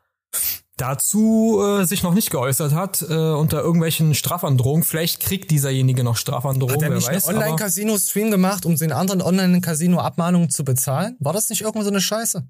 dazu 0.76 1.60
äh, 1.62 1.84
sich 1.84 2.02
noch 2.02 2.14
nicht 2.14 2.30
geäußert 2.30 2.72
hat 2.72 3.02
äh, 3.02 3.14
unter 3.14 3.60
irgendwelchen 3.62 4.14
Strafandrohungen. 4.14 4.84
Vielleicht 4.84 5.20
kriegt 5.20 5.50
dieserjenige 5.50 6.04
noch 6.04 6.16
Strafandrohungen, 6.16 6.76
hat 6.76 6.90
er 6.90 6.94
nicht 6.94 7.08
weiß. 7.08 7.28
Online-Casino-Stream 7.28 8.30
gemacht, 8.30 8.64
um 8.64 8.76
den 8.76 8.92
anderen 8.92 9.22
Online-Casino-Abmahnungen 9.22 10.50
zu 10.50 10.64
bezahlen? 10.64 11.16
War 11.20 11.32
das 11.32 11.50
nicht 11.50 11.62
irgendwo 11.62 11.82
so 11.82 11.90
eine 11.90 12.00
Scheiße? 12.00 12.48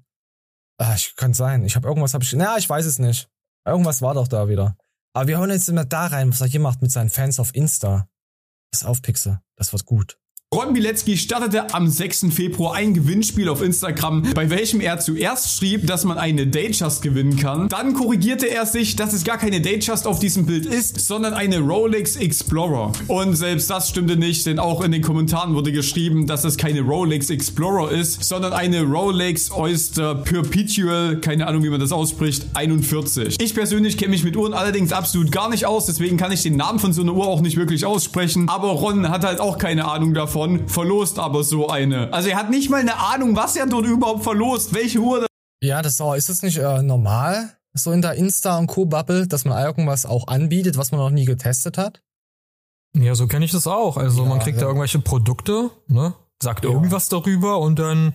Ah, 0.77 0.93
ich 0.95 1.15
kann 1.15 1.33
sein. 1.33 1.65
Ich 1.65 1.75
habe 1.75 1.87
irgendwas 1.87 2.13
hab 2.13 2.23
ich. 2.23 2.33
Na, 2.33 2.57
ich 2.57 2.69
weiß 2.69 2.85
es 2.85 2.99
nicht. 2.99 3.29
Irgendwas 3.65 4.01
war 4.01 4.13
doch 4.13 4.27
da 4.27 4.47
wieder. 4.47 4.77
Aber 5.13 5.27
wir 5.27 5.37
hören 5.39 5.49
jetzt 5.49 5.67
immer 5.67 5.85
da 5.85 6.07
rein, 6.07 6.31
was 6.31 6.41
er 6.41 6.47
hier 6.47 6.59
macht 6.59 6.81
mit 6.81 6.91
seinen 6.91 7.09
Fans 7.09 7.39
auf 7.39 7.53
Insta. 7.53 8.07
Das 8.71 8.85
Aufpixel. 8.85 9.41
Das 9.55 9.73
wird 9.73 9.85
gut. 9.85 10.17
Ron 10.51 10.73
Bilecki 10.73 11.15
startete 11.15 11.75
am 11.75 11.87
6. 11.87 12.25
Februar 12.31 12.73
ein 12.73 12.95
Gewinnspiel 12.95 13.49
auf 13.49 13.61
Instagram, 13.61 14.23
bei 14.33 14.49
welchem 14.49 14.81
er 14.81 14.99
zuerst 14.99 15.55
schrieb, 15.55 15.85
dass 15.85 16.05
man 16.05 16.17
eine 16.17 16.47
Datejust 16.47 17.03
gewinnen 17.03 17.35
kann. 17.35 17.69
Dann 17.69 17.93
korrigierte 17.93 18.49
er 18.49 18.65
sich, 18.65 18.95
dass 18.95 19.13
es 19.13 19.23
gar 19.23 19.37
keine 19.37 19.61
Datejust 19.61 20.07
auf 20.07 20.17
diesem 20.17 20.47
Bild 20.47 20.65
ist, 20.65 21.01
sondern 21.01 21.35
eine 21.35 21.59
Rolex 21.59 22.15
Explorer. 22.15 22.93
Und 23.07 23.35
selbst 23.35 23.69
das 23.69 23.89
stimmte 23.89 24.15
nicht, 24.15 24.47
denn 24.47 24.57
auch 24.57 24.81
in 24.81 24.91
den 24.91 25.03
Kommentaren 25.03 25.53
wurde 25.53 25.71
geschrieben, 25.71 26.25
dass 26.25 26.43
es 26.45 26.57
keine 26.57 26.81
Rolex 26.81 27.29
Explorer 27.29 27.91
ist, 27.91 28.23
sondern 28.23 28.51
eine 28.51 28.81
Rolex 28.81 29.51
Oyster 29.51 30.15
Perpetual, 30.15 31.17
keine 31.21 31.45
Ahnung 31.45 31.61
wie 31.61 31.69
man 31.69 31.79
das 31.79 31.91
ausspricht, 31.91 32.47
41. 32.55 33.35
Ich 33.39 33.53
persönlich 33.53 33.99
kenne 33.99 34.09
mich 34.09 34.23
mit 34.23 34.35
Uhren 34.35 34.55
allerdings 34.55 34.93
absolut 34.93 35.31
gar 35.31 35.51
nicht 35.51 35.67
aus, 35.67 35.85
deswegen 35.85 36.17
kann 36.17 36.31
ich 36.31 36.41
den 36.41 36.57
Namen 36.57 36.79
von 36.79 36.91
so 36.91 37.03
einer 37.03 37.13
Uhr 37.13 37.27
auch 37.27 37.41
nicht 37.41 37.55
wirklich 37.55 37.85
aussprechen. 37.85 38.49
Aber 38.49 38.69
Ron 38.69 39.09
hat 39.09 39.23
halt 39.23 39.39
auch 39.39 39.59
keine 39.59 39.85
Ahnung 39.87 40.15
davon 40.15 40.38
davon, 40.39 40.67
verlost 40.67 41.19
aber 41.19 41.43
so 41.43 41.69
eine. 41.69 42.11
Also 42.13 42.29
er 42.29 42.37
hat 42.37 42.49
nicht 42.49 42.69
mal 42.69 42.79
eine 42.79 42.97
Ahnung, 42.97 43.35
was 43.35 43.55
er 43.55 43.67
dort 43.67 43.85
überhaupt 43.85 44.23
verlost, 44.23 44.73
welche 44.73 44.99
Uhr. 44.99 45.25
Ja, 45.61 45.81
das 45.81 45.93
ist, 45.93 46.01
auch, 46.01 46.15
ist 46.15 46.29
das 46.29 46.41
nicht 46.41 46.57
äh, 46.57 46.81
normal, 46.81 47.57
so 47.73 47.91
in 47.91 48.01
der 48.01 48.15
Insta- 48.17 48.57
und 48.57 48.67
Co-Bubble, 48.67 49.27
dass 49.27 49.45
man 49.45 49.61
irgendwas 49.63 50.05
auch 50.05 50.27
anbietet, 50.27 50.77
was 50.77 50.91
man 50.91 51.01
noch 51.01 51.09
nie 51.09 51.25
getestet 51.25 51.77
hat? 51.77 52.01
Ja, 52.95 53.13
so 53.13 53.27
kenne 53.27 53.45
ich 53.45 53.51
das 53.51 53.67
auch. 53.67 53.97
Also 53.97 54.23
ja, 54.23 54.29
man 54.29 54.39
kriegt 54.39 54.57
ja. 54.57 54.61
da 54.61 54.67
irgendwelche 54.67 54.99
Produkte, 54.99 55.69
ne? 55.87 56.13
Sagt 56.41 56.63
ja. 56.63 56.71
irgendwas 56.71 57.09
darüber 57.09 57.59
und 57.59 57.77
dann, 57.79 58.13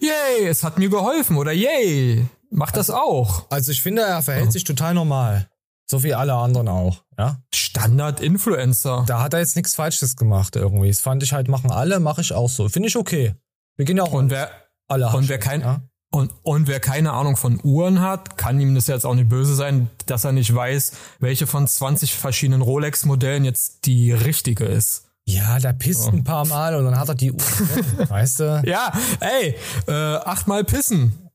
yay, 0.00 0.46
es 0.48 0.64
hat 0.64 0.78
mir 0.78 0.88
geholfen 0.88 1.36
oder 1.36 1.52
yay, 1.52 2.26
macht 2.50 2.76
also, 2.76 2.92
das 2.94 2.98
auch. 2.98 3.50
Also 3.50 3.70
ich 3.70 3.82
finde, 3.82 4.02
er 4.02 4.22
verhält 4.22 4.50
sich 4.50 4.64
total 4.64 4.94
normal. 4.94 5.50
So 5.88 6.02
wie 6.02 6.14
alle 6.14 6.34
anderen 6.34 6.68
auch, 6.68 7.04
ja. 7.16 7.40
Standard-Influencer. 7.54 9.04
Da 9.06 9.22
hat 9.22 9.34
er 9.34 9.40
jetzt 9.40 9.54
nichts 9.54 9.74
Falsches 9.74 10.16
gemacht 10.16 10.56
irgendwie. 10.56 10.88
Das 10.88 11.00
fand 11.00 11.22
ich 11.22 11.32
halt, 11.32 11.48
machen 11.48 11.70
alle, 11.70 12.00
mache 12.00 12.22
ich 12.22 12.32
auch 12.32 12.48
so. 12.48 12.68
Finde 12.68 12.88
ich 12.88 12.96
okay. 12.96 13.34
Wir 13.76 13.84
gehen 13.84 13.96
ja 13.96 14.02
auch 14.02 14.12
und 14.12 14.30
wer, 14.30 14.50
alle 14.88 15.08
und 15.10 15.28
wer 15.28 15.38
kein, 15.38 15.60
ja? 15.60 15.82
und, 16.10 16.32
und 16.42 16.66
wer 16.66 16.80
keine 16.80 17.12
Ahnung 17.12 17.36
von 17.36 17.60
Uhren 17.62 18.00
hat, 18.00 18.36
kann 18.36 18.58
ihm 18.58 18.74
das 18.74 18.88
jetzt 18.88 19.06
auch 19.06 19.14
nicht 19.14 19.28
böse 19.28 19.54
sein, 19.54 19.88
dass 20.06 20.24
er 20.24 20.32
nicht 20.32 20.52
weiß, 20.52 20.92
welche 21.20 21.46
von 21.46 21.68
20 21.68 22.14
verschiedenen 22.14 22.62
Rolex-Modellen 22.62 23.44
jetzt 23.44 23.86
die 23.86 24.12
richtige 24.12 24.64
ist. 24.64 25.04
Ja, 25.28 25.58
der 25.58 25.72
pisst 25.72 26.04
so. 26.04 26.10
ein 26.10 26.24
paar 26.24 26.46
Mal 26.46 26.74
und 26.76 26.84
dann 26.84 26.98
hat 26.98 27.08
er 27.08 27.14
die 27.14 27.32
Uhr, 27.32 27.38
weißt 28.08 28.40
du? 28.40 28.62
Ja, 28.64 28.92
ey, 29.20 29.56
äh, 29.86 29.92
achtmal 29.92 30.64
pissen. 30.64 31.30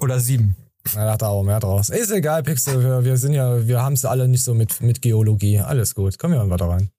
Oder 0.00 0.20
sieben. 0.20 0.56
Da 0.94 1.16
er 1.20 1.28
auch 1.28 1.42
mehr 1.42 1.60
draus. 1.60 1.88
Ist 1.88 2.10
egal, 2.10 2.42
Pixel. 2.42 2.82
Wir, 2.82 3.04
wir 3.04 3.16
sind 3.16 3.32
ja, 3.32 3.66
wir 3.66 3.82
haben 3.82 3.94
es 3.94 4.04
alle 4.04 4.28
nicht 4.28 4.44
so 4.44 4.54
mit, 4.54 4.80
mit 4.80 5.02
Geologie. 5.02 5.60
Alles 5.60 5.94
gut. 5.94 6.18
Kommen 6.18 6.34
wir 6.34 6.44
mal 6.44 6.50
weiter 6.50 6.68
rein 6.68 6.90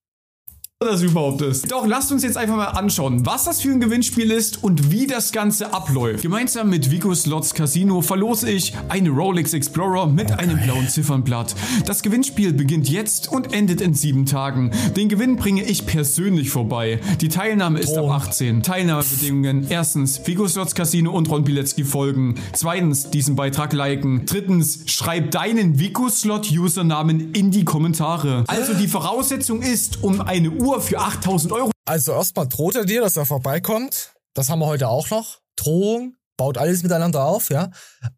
das 0.86 1.04
überhaupt 1.04 1.42
ist. 1.44 1.72
Doch 1.72 1.86
lasst 1.86 2.12
uns 2.12 2.24
jetzt 2.24 2.38
einfach 2.38 2.56
mal 2.56 2.66
anschauen, 2.66 3.24
was 3.26 3.44
das 3.44 3.62
für 3.62 3.70
ein 3.70 3.80
Gewinnspiel 3.80 4.32
ist 4.32 4.64
und 4.64 4.92
wie 4.92 5.06
das 5.06 5.32
Ganze 5.32 5.74
abläuft. 5.74 6.24
Gemeinsam 6.24 6.70
mit 6.70 6.90
Vigo 6.90 7.14
Slots 7.14 7.54
Casino 7.54 8.02
verlose 8.02 8.50
ich 8.50 8.74
eine 8.90 9.10
Rolex 9.10 9.54
Explorer 9.54 10.08
mit 10.08 10.32
einem 10.40 10.60
blauen 10.60 10.90
Ziffernblatt. 10.90 11.54
Das 11.86 12.02
Gewinnspiel 12.02 12.54
beginnt 12.54 12.90
jetzt 12.90 13.32
und 13.32 13.54
endet 13.54 13.80
in 13.80 13.94
sieben 13.94 14.26
Tagen. 14.26 14.72
Den 14.96 15.08
Gewinn 15.08 15.36
bringe 15.36 15.64
ich 15.64 15.86
persönlich 15.86 16.50
vorbei. 16.50 17.00
Die 17.22 17.30
Teilnahme 17.30 17.80
ist 17.80 17.90
oh. 17.90 18.10
ab 18.10 18.28
18. 18.28 18.64
Teilnahmebedingungen. 18.64 19.68
Erstens, 19.70 20.20
Vigo 20.26 20.48
Slots 20.48 20.74
Casino 20.74 21.12
und 21.12 21.30
Ron 21.30 21.44
Bilecki 21.44 21.84
folgen. 21.84 22.36
Zweitens, 22.54 23.12
diesen 23.12 23.36
Beitrag 23.36 23.74
liken. 23.74 24.26
Drittens, 24.26 24.80
schreib 24.88 25.30
deinen 25.30 25.78
Vigo 25.78 26.10
Slot 26.10 26.50
Usernamen 26.52 27.34
in 27.34 27.52
die 27.52 27.66
Kommentare. 27.66 28.46
Also 28.48 28.74
die 28.74 28.88
Voraussetzung 28.88 29.62
ist, 29.62 30.02
um 30.02 30.22
eine 30.22 30.50
Uhr 30.50 30.71
nur 30.72 30.82
für 30.82 31.00
8000 31.00 31.52
Euro. 31.52 31.72
Also 31.86 32.14
erstmal 32.14 32.48
droht 32.48 32.76
er 32.76 32.86
dir, 32.86 33.02
dass 33.02 33.18
er 33.18 33.26
vorbeikommt. 33.26 34.14
Das 34.34 34.50
haben 34.50 34.60
wir 34.60 34.68
heute 34.68 34.88
auch 34.88 35.10
noch. 35.10 35.40
Drohung, 35.58 36.16
baut 36.38 36.58
alles 36.58 36.82
miteinander 36.84 37.26
auf, 37.26 37.50
ja. 37.50 37.72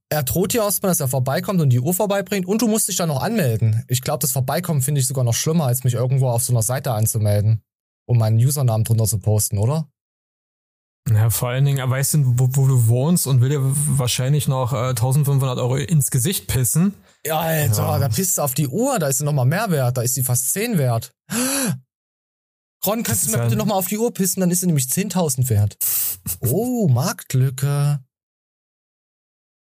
Er 0.09 0.23
droht 0.23 0.53
dir 0.53 0.61
erstmal, 0.61 0.91
dass 0.91 0.99
er 0.99 1.07
vorbeikommt 1.07 1.61
und 1.61 1.71
die 1.71 1.79
Uhr 1.79 1.93
vorbeibringt 1.93 2.45
und 2.45 2.61
du 2.61 2.67
musst 2.67 2.87
dich 2.87 2.95
dann 2.95 3.09
noch 3.09 3.23
anmelden. 3.23 3.83
Ich 3.87 4.01
glaube, 4.01 4.19
das 4.19 4.31
Vorbeikommen 4.31 4.81
finde 4.81 5.01
ich 5.01 5.07
sogar 5.07 5.23
noch 5.23 5.33
schlimmer, 5.33 5.65
als 5.65 5.83
mich 5.83 5.95
irgendwo 5.95 6.29
auf 6.29 6.43
so 6.43 6.53
einer 6.53 6.61
Seite 6.61 6.91
anzumelden, 6.91 7.63
um 8.05 8.19
meinen 8.19 8.37
Usernamen 8.37 8.83
drunter 8.83 9.05
zu 9.05 9.17
posten, 9.17 9.57
oder? 9.57 9.87
Ja, 11.09 11.29
vor 11.31 11.49
allen 11.49 11.65
Dingen, 11.65 11.79
er 11.79 11.89
weiß, 11.89 12.19
wo, 12.21 12.47
wo 12.51 12.67
du 12.67 12.87
wohnst 12.87 13.27
und 13.27 13.41
will 13.41 13.49
dir 13.49 13.59
wahrscheinlich 13.61 14.47
noch 14.47 14.71
äh, 14.73 14.89
1500 14.89 15.57
Euro 15.57 15.75
ins 15.75 16.11
Gesicht 16.11 16.47
pissen. 16.47 16.93
Ja, 17.25 17.39
Alter, 17.39 17.83
ja. 17.83 17.99
da 17.99 18.09
pisst 18.09 18.37
du 18.37 18.41
auf 18.43 18.53
die 18.53 18.67
Uhr, 18.67 18.99
da 18.99 19.07
ist 19.07 19.17
sie 19.17 19.25
nochmal 19.25 19.45
mehr 19.45 19.69
wert, 19.69 19.97
da 19.97 20.01
ist 20.01 20.13
sie 20.13 20.23
fast 20.23 20.51
10 20.51 20.77
wert. 20.77 21.13
Ron, 22.85 23.03
kannst 23.03 23.27
du 23.27 23.31
mir 23.31 23.43
bitte 23.43 23.55
nochmal 23.55 23.77
auf 23.77 23.87
die 23.87 23.97
Uhr 23.97 24.13
pissen, 24.13 24.41
dann 24.41 24.51
ist 24.51 24.59
sie 24.59 24.67
nämlich 24.67 24.85
10.000 24.85 25.49
wert. 25.49 25.77
Oh, 26.41 26.87
Marktlücke. 26.89 28.03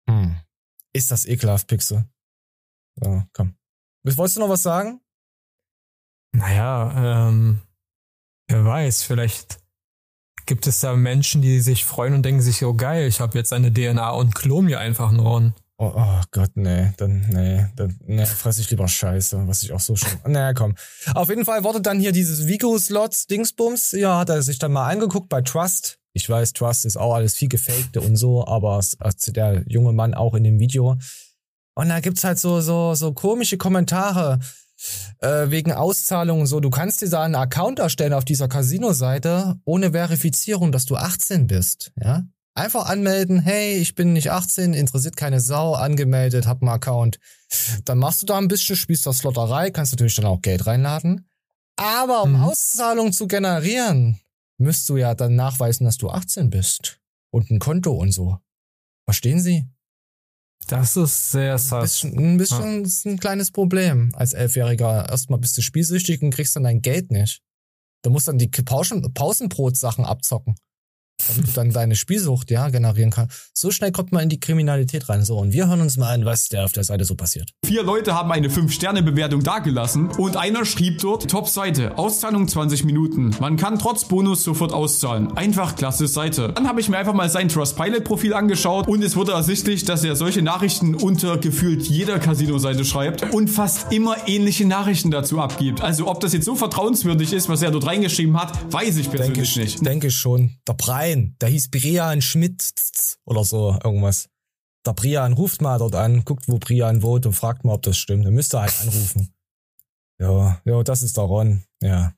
Hm. 0.09 0.37
Ist 0.93 1.11
das 1.11 1.25
ekelhaft, 1.25 1.67
Pixel. 1.67 2.05
So, 2.95 3.23
komm. 3.33 3.55
Wolltest 4.03 4.37
du 4.37 4.41
noch 4.41 4.49
was 4.49 4.63
sagen? 4.63 5.01
Naja, 6.31 7.29
ähm, 7.29 7.61
wer 8.47 8.65
weiß, 8.65 9.03
vielleicht 9.03 9.59
gibt 10.45 10.65
es 10.67 10.79
da 10.79 10.95
Menschen, 10.95 11.41
die 11.41 11.59
sich 11.59 11.85
freuen 11.85 12.13
und 12.13 12.23
denken 12.23 12.41
sich, 12.41 12.63
oh 12.63 12.73
geil, 12.73 13.07
ich 13.07 13.19
habe 13.19 13.37
jetzt 13.37 13.53
eine 13.53 13.71
DNA 13.71 14.09
und 14.11 14.33
klon 14.33 14.65
mir 14.65 14.79
einfach 14.79 15.09
einen 15.09 15.19
Ron. 15.19 15.53
Oh, 15.81 15.93
oh, 15.95 16.21
Gott, 16.31 16.51
nee, 16.55 16.91
dann, 16.97 17.25
nee, 17.29 17.65
dann, 17.77 17.97
nee, 18.05 18.25
fress 18.25 18.59
ich 18.59 18.69
lieber 18.69 18.89
Scheiße, 18.89 19.47
was 19.47 19.63
ich 19.63 19.71
auch 19.71 19.79
so 19.79 19.95
schon, 19.95 20.09
naja, 20.27 20.53
komm. 20.53 20.75
Auf 21.15 21.29
jeden 21.29 21.45
Fall 21.45 21.63
wurde 21.63 21.79
dann 21.79 22.01
hier 22.01 22.11
dieses 22.11 22.47
Vigo-Slots 22.47 23.27
Dingsbums, 23.27 23.93
ja, 23.93 24.19
hat 24.19 24.27
er 24.27 24.41
sich 24.41 24.59
dann 24.59 24.73
mal 24.73 24.89
angeguckt 24.89 25.29
bei 25.29 25.41
Trust. 25.41 25.97
Ich 26.11 26.29
weiß, 26.29 26.51
Trust 26.51 26.83
ist 26.83 26.97
auch 26.97 27.13
alles 27.13 27.33
viel 27.33 27.47
gefakte 27.47 28.01
und 28.01 28.17
so, 28.17 28.45
aber 28.45 28.81
der 29.27 29.63
junge 29.67 29.93
Mann 29.93 30.13
auch 30.13 30.33
in 30.33 30.43
dem 30.43 30.59
Video. 30.59 30.97
Und 31.75 31.87
da 31.87 32.01
gibt's 32.01 32.25
halt 32.25 32.39
so, 32.39 32.59
so, 32.59 32.93
so 32.93 33.13
komische 33.13 33.57
Kommentare 33.57 34.39
äh, 35.19 35.49
wegen 35.49 35.71
Auszahlungen 35.71 36.45
so, 36.45 36.59
du 36.59 36.69
kannst 36.69 37.01
dir 37.01 37.09
da 37.09 37.23
einen 37.23 37.35
Account 37.35 37.79
erstellen 37.79 38.11
auf 38.11 38.25
dieser 38.25 38.49
Casino-Seite 38.49 39.55
ohne 39.63 39.91
Verifizierung, 39.91 40.73
dass 40.73 40.83
du 40.83 40.97
18 40.97 41.47
bist, 41.47 41.93
ja? 41.95 42.23
Einfach 42.59 42.87
anmelden, 42.87 43.39
hey, 43.39 43.77
ich 43.77 43.95
bin 43.95 44.11
nicht 44.11 44.31
18, 44.31 44.73
interessiert 44.73 45.15
keine 45.15 45.39
Sau, 45.39 45.75
angemeldet, 45.75 46.45
hab 46.45 46.61
einen 46.61 46.67
Account. 46.67 47.17
Dann 47.85 47.99
machst 47.99 48.21
du 48.21 48.25
da 48.25 48.37
ein 48.37 48.49
bisschen, 48.49 48.75
spielst 48.75 49.05
das 49.05 49.19
Slotterei, 49.19 49.71
kannst 49.71 49.93
natürlich 49.93 50.15
dann 50.15 50.25
auch 50.25 50.41
Geld 50.41 50.67
reinladen. 50.67 51.29
Aber 51.77 52.23
um 52.23 52.33
mhm. 52.33 52.43
Auszahlungen 52.43 53.13
zu 53.13 53.27
generieren, 53.27 54.19
müsst 54.57 54.89
du 54.89 54.97
ja 54.97 55.15
dann 55.15 55.35
nachweisen, 55.35 55.85
dass 55.85 55.95
du 55.95 56.09
18 56.09 56.49
bist. 56.49 56.99
Und 57.31 57.49
ein 57.49 57.59
Konto 57.59 57.93
und 57.93 58.11
so. 58.11 58.39
Verstehen 59.05 59.39
Sie? 59.39 59.65
Das 60.67 60.97
ist 60.97 61.31
sehr 61.31 61.57
sass. 61.57 62.03
Ein 62.03 62.11
bisschen, 62.11 62.19
ein, 62.19 62.37
bisschen 62.37 62.83
ist 62.83 63.05
ein 63.05 63.19
kleines 63.21 63.51
Problem 63.51 64.11
als 64.15 64.33
Elfjähriger. 64.33 65.09
Erstmal 65.09 65.39
bist 65.39 65.57
du 65.57 65.61
spielsüchtig 65.61 66.21
und 66.21 66.31
kriegst 66.31 66.57
dann 66.57 66.63
dein 66.63 66.81
Geld 66.81 67.09
nicht. 67.09 67.41
Du 68.01 68.09
musst 68.09 68.27
dann 68.27 68.37
die 68.37 68.49
Pausen, 68.49 69.13
Pausenbrot-Sachen 69.13 70.03
abzocken 70.03 70.55
damit 71.27 71.47
du 71.47 71.51
dann 71.53 71.71
deine 71.71 71.95
Spielsucht 71.95 72.49
ja 72.51 72.69
generieren 72.69 73.11
kannst. 73.11 73.51
So 73.53 73.71
schnell 73.71 73.91
kommt 73.91 74.11
man 74.11 74.23
in 74.23 74.29
die 74.29 74.39
Kriminalität 74.39 75.09
rein. 75.09 75.23
So, 75.23 75.37
und 75.37 75.53
wir 75.53 75.67
hören 75.67 75.81
uns 75.81 75.97
mal 75.97 76.13
an, 76.13 76.25
was 76.25 76.49
der 76.49 76.65
auf 76.65 76.71
der 76.71 76.83
Seite 76.83 77.05
so 77.05 77.15
passiert. 77.15 77.51
Vier 77.65 77.83
Leute 77.83 78.13
haben 78.13 78.31
eine 78.31 78.49
5-Sterne-Bewertung 78.49 79.43
dagelassen 79.43 80.07
und 80.07 80.37
einer 80.37 80.65
schrieb 80.65 80.99
dort, 80.99 81.29
Top-Seite, 81.29 81.97
Auszahlung 81.97 82.47
20 82.47 82.85
Minuten. 82.85 83.35
Man 83.39 83.57
kann 83.57 83.79
trotz 83.79 84.05
Bonus 84.05 84.43
sofort 84.43 84.73
auszahlen. 84.73 85.35
Einfach 85.35 85.75
klasse 85.75 86.07
Seite. 86.07 86.53
Dann 86.55 86.67
habe 86.67 86.79
ich 86.79 86.89
mir 86.89 86.97
einfach 86.97 87.13
mal 87.13 87.29
sein 87.29 87.49
Trustpilot-Profil 87.49 88.33
angeschaut 88.33 88.87
und 88.87 89.03
es 89.03 89.15
wurde 89.15 89.33
ersichtlich, 89.33 89.83
dass 89.85 90.03
er 90.03 90.15
solche 90.15 90.41
Nachrichten 90.41 90.95
unter 90.95 91.37
gefühlt 91.37 91.83
jeder 91.83 92.19
Casino-Seite 92.19 92.85
schreibt 92.85 93.33
und 93.33 93.49
fast 93.49 93.91
immer 93.91 94.27
ähnliche 94.27 94.65
Nachrichten 94.65 95.11
dazu 95.11 95.39
abgibt. 95.39 95.81
Also 95.81 96.07
ob 96.07 96.19
das 96.19 96.33
jetzt 96.33 96.45
so 96.45 96.55
vertrauenswürdig 96.55 97.33
ist, 97.33 97.49
was 97.49 97.61
er 97.61 97.71
dort 97.71 97.85
reingeschrieben 97.85 98.39
hat, 98.39 98.71
weiß 98.71 98.97
ich 98.97 99.09
persönlich 99.09 99.53
denke, 99.53 99.59
nicht. 99.59 99.85
Denke 99.85 100.11
schon. 100.11 100.57
Der 100.67 100.73
Preis 100.73 101.08
Verein, 101.09 101.35
der 101.41 101.49
hieß 101.49 101.69
Brian 101.69 102.21
Schmidt 102.21 102.73
oder 103.25 103.43
so, 103.43 103.77
irgendwas. 103.83 104.29
Der 104.85 104.93
Brian 104.93 105.33
ruft 105.33 105.61
mal 105.61 105.77
dort 105.77 105.95
an, 105.95 106.23
guckt, 106.23 106.47
wo 106.47 106.57
Brian 106.57 107.01
wohnt 107.01 107.25
und 107.25 107.33
fragt 107.33 107.65
mal, 107.65 107.73
ob 107.73 107.81
das 107.83 107.97
stimmt. 107.97 108.25
Dann 108.25 108.33
müsste 108.33 108.57
er 108.57 108.63
halt 108.63 108.81
anrufen. 108.81 109.33
Ja, 110.21 110.59
ja, 110.65 110.83
das 110.83 111.01
ist 111.01 111.15
der 111.15 111.23
Ron, 111.23 111.63
ja. 111.81 112.13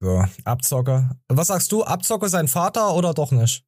So, 0.00 0.24
Abzocker. 0.44 1.16
Was 1.26 1.48
sagst 1.48 1.72
du, 1.72 1.82
Abzocker 1.82 2.28
sein 2.28 2.46
Vater 2.46 2.94
oder 2.94 3.12
doch 3.12 3.32
nicht? 3.32 3.64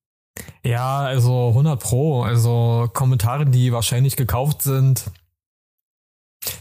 Ja, 0.63 1.01
also 1.01 1.49
100 1.49 1.83
Pro. 1.83 2.23
Also 2.23 2.89
Kommentare, 2.95 3.45
die 3.45 3.73
wahrscheinlich 3.73 4.15
gekauft 4.15 4.63
sind, 4.63 5.11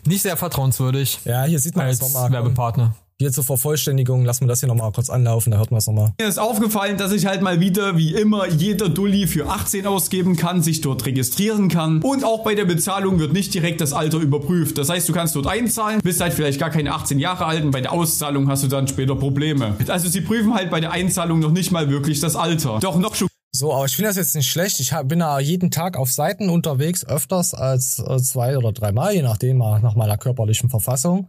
nicht 0.04 0.24
sehr 0.24 0.36
vertrauenswürdig. 0.36 1.20
Ja, 1.26 1.44
hier 1.44 1.60
sieht 1.60 1.76
man 1.76 1.86
als 1.86 2.02
Werbepartner. 2.02 2.96
Hier 3.22 3.34
zur 3.34 3.44
Vervollständigung 3.44 4.24
lassen 4.24 4.46
wir 4.46 4.48
das 4.48 4.62
hier 4.62 4.70
nochmal 4.70 4.94
kurz 4.94 5.10
anlaufen, 5.10 5.52
da 5.52 5.58
hört 5.58 5.72
man 5.72 5.80
es 5.80 5.88
nochmal. 5.88 6.14
Mir 6.18 6.30
ist 6.30 6.40
aufgefallen, 6.40 6.96
dass 6.96 7.12
ich 7.12 7.26
halt 7.26 7.42
mal 7.42 7.60
wieder, 7.60 7.98
wie 7.98 8.14
immer, 8.14 8.48
jeder 8.48 8.88
Dulli 8.88 9.28
für 9.28 9.50
18 9.50 9.86
ausgeben 9.86 10.38
kann, 10.38 10.64
sich 10.64 10.80
dort 10.80 11.06
registrieren 11.06 11.68
kann. 11.68 12.02
Und 12.02 12.24
auch 12.24 12.46
bei 12.46 12.56
der 12.56 12.64
Bezahlung 12.64 13.20
wird 13.20 13.34
nicht 13.34 13.54
direkt 13.54 13.82
das 13.82 13.92
Alter 13.92 14.20
überprüft. 14.20 14.78
Das 14.78 14.88
heißt, 14.88 15.10
du 15.10 15.12
kannst 15.12 15.36
dort 15.36 15.48
einzahlen, 15.48 16.00
bist 16.02 16.22
halt 16.22 16.34
vielleicht 16.34 16.62
gar 16.62 16.70
keine 16.70 16.94
18 16.94 17.20
Jahre 17.20 17.46
alt 17.46 17.66
und 17.66 17.72
bei 17.72 17.82
der 17.82 17.92
Auszahlung 17.92 18.48
hast 18.48 18.64
du 18.64 18.70
dann 18.70 18.88
später 18.88 19.18
Probleme. 19.18 19.76
Also 19.90 20.08
sie 20.08 20.22
prüfen 20.22 20.54
halt 20.54 20.70
bei 20.70 20.80
der 20.80 20.92
Einzahlung 20.92 21.40
noch 21.40 21.52
nicht 21.52 21.72
mal 21.72 21.90
wirklich 21.90 22.22
das 22.22 22.38
Alter. 22.38 22.80
Doch 22.80 22.98
noch 22.98 23.16
so, 23.52 23.74
aber 23.74 23.84
ich 23.84 23.96
finde 23.98 24.12
das 24.12 24.16
jetzt 24.16 24.36
nicht 24.36 24.50
schlecht. 24.50 24.80
Ich 24.80 24.94
bin 25.06 25.20
da 25.20 25.40
jeden 25.40 25.72
Tag 25.72 25.98
auf 25.98 26.10
Seiten 26.10 26.50
unterwegs, 26.50 27.06
öfters 27.06 27.54
als 27.54 28.00
äh, 28.00 28.22
zwei 28.22 28.58
oder 28.58 28.72
dreimal, 28.72 29.14
je 29.14 29.24
nachdem, 29.24 29.58
nach 29.58 29.96
meiner 29.96 30.18
körperlichen 30.18 30.70
Verfassung. 30.70 31.28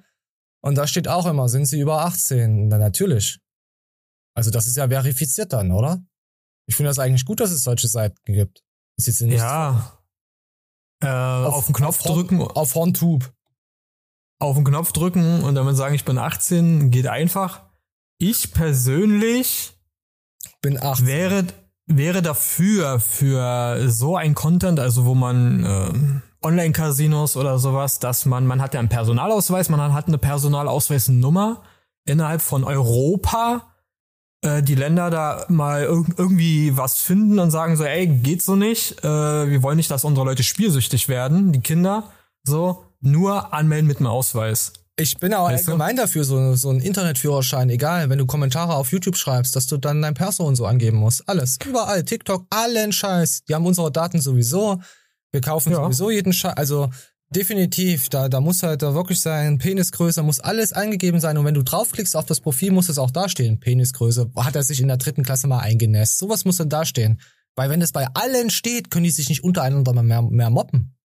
Und 0.63 0.77
da 0.77 0.87
steht 0.87 1.09
auch 1.09 1.27
immer, 1.27 1.49
sind 1.49 1.67
sie 1.67 1.81
über 1.81 2.05
18? 2.05 2.69
Na, 2.69 2.79
natürlich. 2.79 3.41
Also 4.35 4.51
das 4.51 4.67
ist 4.67 4.77
ja 4.77 4.89
verifiziert 4.89 5.53
dann, 5.53 5.73
oder? 5.73 6.03
Ich 6.67 6.77
finde 6.77 6.91
das 6.91 6.99
eigentlich 6.99 7.25
gut, 7.25 7.41
dass 7.41 7.51
es 7.51 7.63
solche 7.63 7.89
Seiten 7.89 8.17
gibt. 8.25 8.63
Ist 8.97 9.07
jetzt 9.07 9.23
nicht 9.23 9.39
ja. 9.39 9.99
Äh, 11.03 11.09
auf, 11.09 11.55
auf 11.55 11.67
den 11.67 11.75
Knopf 11.75 12.01
auf 12.01 12.07
drücken. 12.07 12.43
Auf 12.43 12.75
Horntube. 12.75 13.27
Auf 14.39 14.57
den 14.57 14.65
Knopf 14.65 14.93
drücken 14.93 15.43
und 15.43 15.55
damit 15.55 15.77
sagen, 15.77 15.95
ich 15.95 16.05
bin 16.05 16.19
18, 16.19 16.91
geht 16.91 17.07
einfach. 17.07 17.71
Ich 18.19 18.53
persönlich 18.53 19.73
bin 20.63 20.83
18. 20.83 21.07
Wäre, 21.07 21.47
wäre 21.87 22.23
dafür, 22.23 23.01
für 23.01 23.89
so 23.89 24.17
ein 24.17 24.35
Content, 24.35 24.79
also 24.79 25.05
wo 25.05 25.15
man 25.15 25.65
äh, 25.65 26.30
Online-Casinos 26.43 27.37
oder 27.37 27.59
sowas, 27.59 27.99
dass 27.99 28.25
man, 28.25 28.47
man 28.47 28.61
hat 28.63 28.75
ja 28.75 28.81
einen 28.81 28.89
Personalausweis, 28.89 29.69
man 29.69 29.93
hat 29.93 30.09
eine 30.09 30.19
Personalausweisnummer 30.19 31.63
innerhalb 32.07 32.41
von 32.41 32.65
Europa, 32.65 33.75
äh, 34.43 34.63
die 34.63 34.75
Länder 34.75 35.11
da 35.11 35.45
mal 35.49 35.85
irg 35.85 36.07
irgendwie 36.17 36.77
was 36.77 37.01
finden 37.01 37.39
und 37.39 37.51
sagen 37.51 37.77
so, 37.77 37.85
ey, 37.85 38.07
geht 38.07 38.43
so 38.43 38.57
nicht, 38.57 39.05
äh, 39.05 39.51
wir 39.51 39.63
wollen 39.63 39.77
nicht, 39.77 39.91
dass 39.91 40.05
unsere 40.05 40.27
Leute 40.27 40.43
spielsüchtig 40.43 41.09
werden, 41.09 41.53
die 41.53 41.61
Kinder, 41.61 42.11
so, 42.43 42.85
nur 43.01 43.53
anmelden 43.53 43.87
mit 43.87 43.99
einem 43.99 44.07
Ausweis. 44.07 44.73
Ich 44.97 45.17
bin 45.17 45.33
auch 45.33 45.49
weißt 45.49 45.69
allgemein 45.69 45.97
du? 45.97 46.03
dafür, 46.03 46.25
so, 46.25 46.55
so 46.55 46.71
ein 46.71 46.81
Internetführerschein, 46.81 47.71
egal, 47.71 48.11
wenn 48.11 48.19
du 48.19 48.27
Kommentare 48.27 48.75
auf 48.75 48.93
YouTube 48.93 49.17
schreibst, 49.17 49.57
dass 49.57 49.67
du 49.67 49.79
dann 49.79 50.03
dein 50.03 50.15
Perso 50.15 50.45
und 50.45 50.57
so 50.57 50.67
angeben 50.67 50.99
musst. 50.99 51.27
Alles, 51.29 51.59
überall, 51.65 52.05
TikTok, 52.05 52.47
allen 52.51 52.93
Scheiß. 52.93 53.45
Die 53.49 53.55
haben 53.55 53.65
unsere 53.65 53.91
Daten 53.91 54.21
sowieso. 54.21 54.81
Wir 55.33 55.41
kaufen 55.41 55.73
ja. 55.73 55.83
sowieso 55.83 56.11
jeden 56.11 56.33
Scheiß. 56.33 56.57
Also 56.57 56.91
definitiv, 57.31 58.09
da, 58.09 58.29
da 58.29 58.41
muss 58.41 58.63
halt 58.63 58.83
da 58.83 58.95
wirklich 58.95 59.21
sein, 59.21 59.59
Penisgröße, 59.59 60.23
muss 60.23 60.41
alles 60.41 60.73
eingegeben 60.73 61.21
sein. 61.21 61.39
Und 61.39 61.45
wenn 61.45 61.55
du 61.55 61.63
draufklickst 61.63 62.17
auf 62.17 62.27
das 62.27 62.41
Profil, 62.41 62.73
muss 62.73 62.89
es 62.89 62.99
auch 62.99 63.11
dastehen. 63.11 63.61
Penisgröße. 63.61 64.31
Hat 64.37 64.57
er 64.57 64.63
sich 64.63 64.81
in 64.81 64.89
der 64.89 64.97
dritten 64.97 65.23
Klasse 65.23 65.47
mal 65.47 65.61
eingenässt. 65.61 66.19
Sowas 66.19 66.45
muss 66.45 66.57
dann 66.57 66.69
dastehen. 66.69 67.21
Weil 67.57 67.71
wenn 67.71 67.83
es 67.83 67.93
bei 67.93 68.07
allen 68.15 68.51
steht, 68.51 68.91
können 68.91 69.05
die 69.05 69.11
sich 69.11 69.29
nicht 69.29 69.45
untereinander 69.45 69.93
mehr, 70.03 70.23
mehr 70.23 70.51
mobben. 70.51 70.97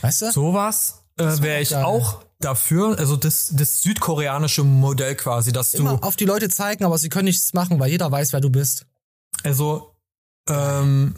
Weißt 0.00 0.22
du? 0.22 0.32
Sowas 0.32 1.04
äh, 1.18 1.24
wäre 1.40 1.60
ich 1.60 1.70
geil. 1.70 1.84
auch 1.84 2.24
dafür. 2.40 2.98
Also 2.98 3.16
das, 3.16 3.52
das 3.54 3.82
südkoreanische 3.82 4.64
Modell 4.64 5.14
quasi, 5.16 5.52
dass 5.52 5.72
du. 5.72 5.78
Immer 5.78 6.04
auf 6.04 6.16
die 6.16 6.24
Leute 6.24 6.48
zeigen, 6.48 6.84
aber 6.84 6.98
sie 6.98 7.08
können 7.08 7.26
nichts 7.26 7.52
machen, 7.52 7.78
weil 7.80 7.90
jeder 7.90 8.10
weiß, 8.10 8.32
wer 8.32 8.40
du 8.40 8.50
bist. 8.50 8.86
Also, 9.42 9.94
ähm, 10.48 11.14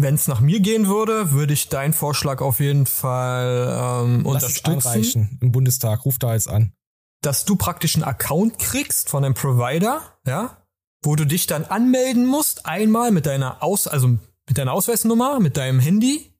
wenn 0.00 0.14
es 0.14 0.28
nach 0.28 0.40
mir 0.40 0.60
gehen 0.60 0.86
würde, 0.86 1.32
würde 1.32 1.52
ich 1.52 1.68
deinen 1.68 1.92
Vorschlag 1.92 2.40
auf 2.40 2.60
jeden 2.60 2.86
Fall 2.86 4.04
ähm, 4.04 4.22
Lass 4.24 4.34
unterstützen. 4.34 4.90
Einreichen 4.90 5.38
Im 5.40 5.52
Bundestag, 5.52 6.04
ruf 6.04 6.18
da 6.18 6.34
jetzt 6.34 6.48
an. 6.48 6.72
Dass 7.20 7.44
du 7.44 7.56
praktisch 7.56 7.96
einen 7.96 8.04
Account 8.04 8.58
kriegst 8.58 9.10
von 9.10 9.24
einem 9.24 9.34
Provider, 9.34 10.00
ja, 10.26 10.62
wo 11.02 11.16
du 11.16 11.24
dich 11.24 11.46
dann 11.46 11.64
anmelden 11.64 12.26
musst, 12.26 12.66
einmal 12.66 13.10
mit 13.10 13.26
deiner 13.26 13.62
Aus, 13.62 13.86
also 13.86 14.08
mit 14.08 14.56
deiner 14.56 14.72
Ausweisnummer, 14.72 15.40
mit 15.40 15.56
deinem 15.56 15.80
Handy, 15.80 16.32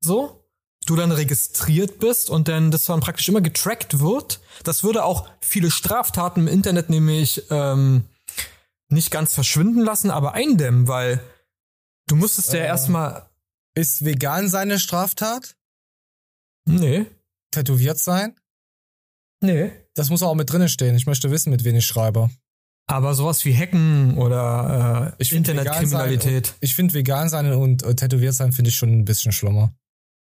so, 0.00 0.44
du 0.86 0.96
dann 0.96 1.12
registriert 1.12 1.98
bist 1.98 2.30
und 2.30 2.48
dann 2.48 2.70
das 2.70 2.86
dann 2.86 3.00
praktisch 3.00 3.28
immer 3.28 3.40
getrackt 3.40 4.00
wird. 4.00 4.40
Das 4.64 4.82
würde 4.84 5.04
auch 5.04 5.28
viele 5.40 5.70
Straftaten 5.70 6.40
im 6.40 6.48
Internet 6.48 6.90
nämlich 6.90 7.44
ähm, 7.50 8.04
nicht 8.88 9.10
ganz 9.10 9.34
verschwinden 9.34 9.80
lassen, 9.80 10.10
aber 10.10 10.32
eindämmen, 10.34 10.88
weil 10.88 11.20
Du 12.10 12.16
musstest 12.16 12.52
ja 12.52 12.60
äh, 12.60 12.66
erstmal. 12.66 13.30
Ist 13.76 14.04
vegan 14.04 14.48
seine 14.48 14.80
Straftat? 14.80 15.54
Nee. 16.66 17.06
Tätowiert 17.52 17.98
sein? 17.98 18.34
Nee. 19.40 19.70
Das 19.94 20.10
muss 20.10 20.24
auch 20.24 20.34
mit 20.34 20.50
drinnen 20.50 20.68
stehen. 20.68 20.96
Ich 20.96 21.06
möchte 21.06 21.30
wissen, 21.30 21.50
mit 21.50 21.62
wem 21.62 21.76
ich 21.76 21.86
schreibe. 21.86 22.28
Aber 22.88 23.14
sowas 23.14 23.44
wie 23.44 23.56
Hacken 23.56 24.18
oder 24.18 25.14
äh, 25.20 25.34
Internetkriminalität. 25.36 26.54
Ich 26.58 26.74
finde 26.74 26.94
vegan 26.94 27.28
sein 27.28 27.52
und 27.52 27.84
äh, 27.84 27.94
tätowiert 27.94 28.34
sein 28.34 28.52
finde 28.52 28.70
ich 28.70 28.76
schon 28.76 28.90
ein 28.90 29.04
bisschen 29.04 29.30
schlimmer. 29.30 29.72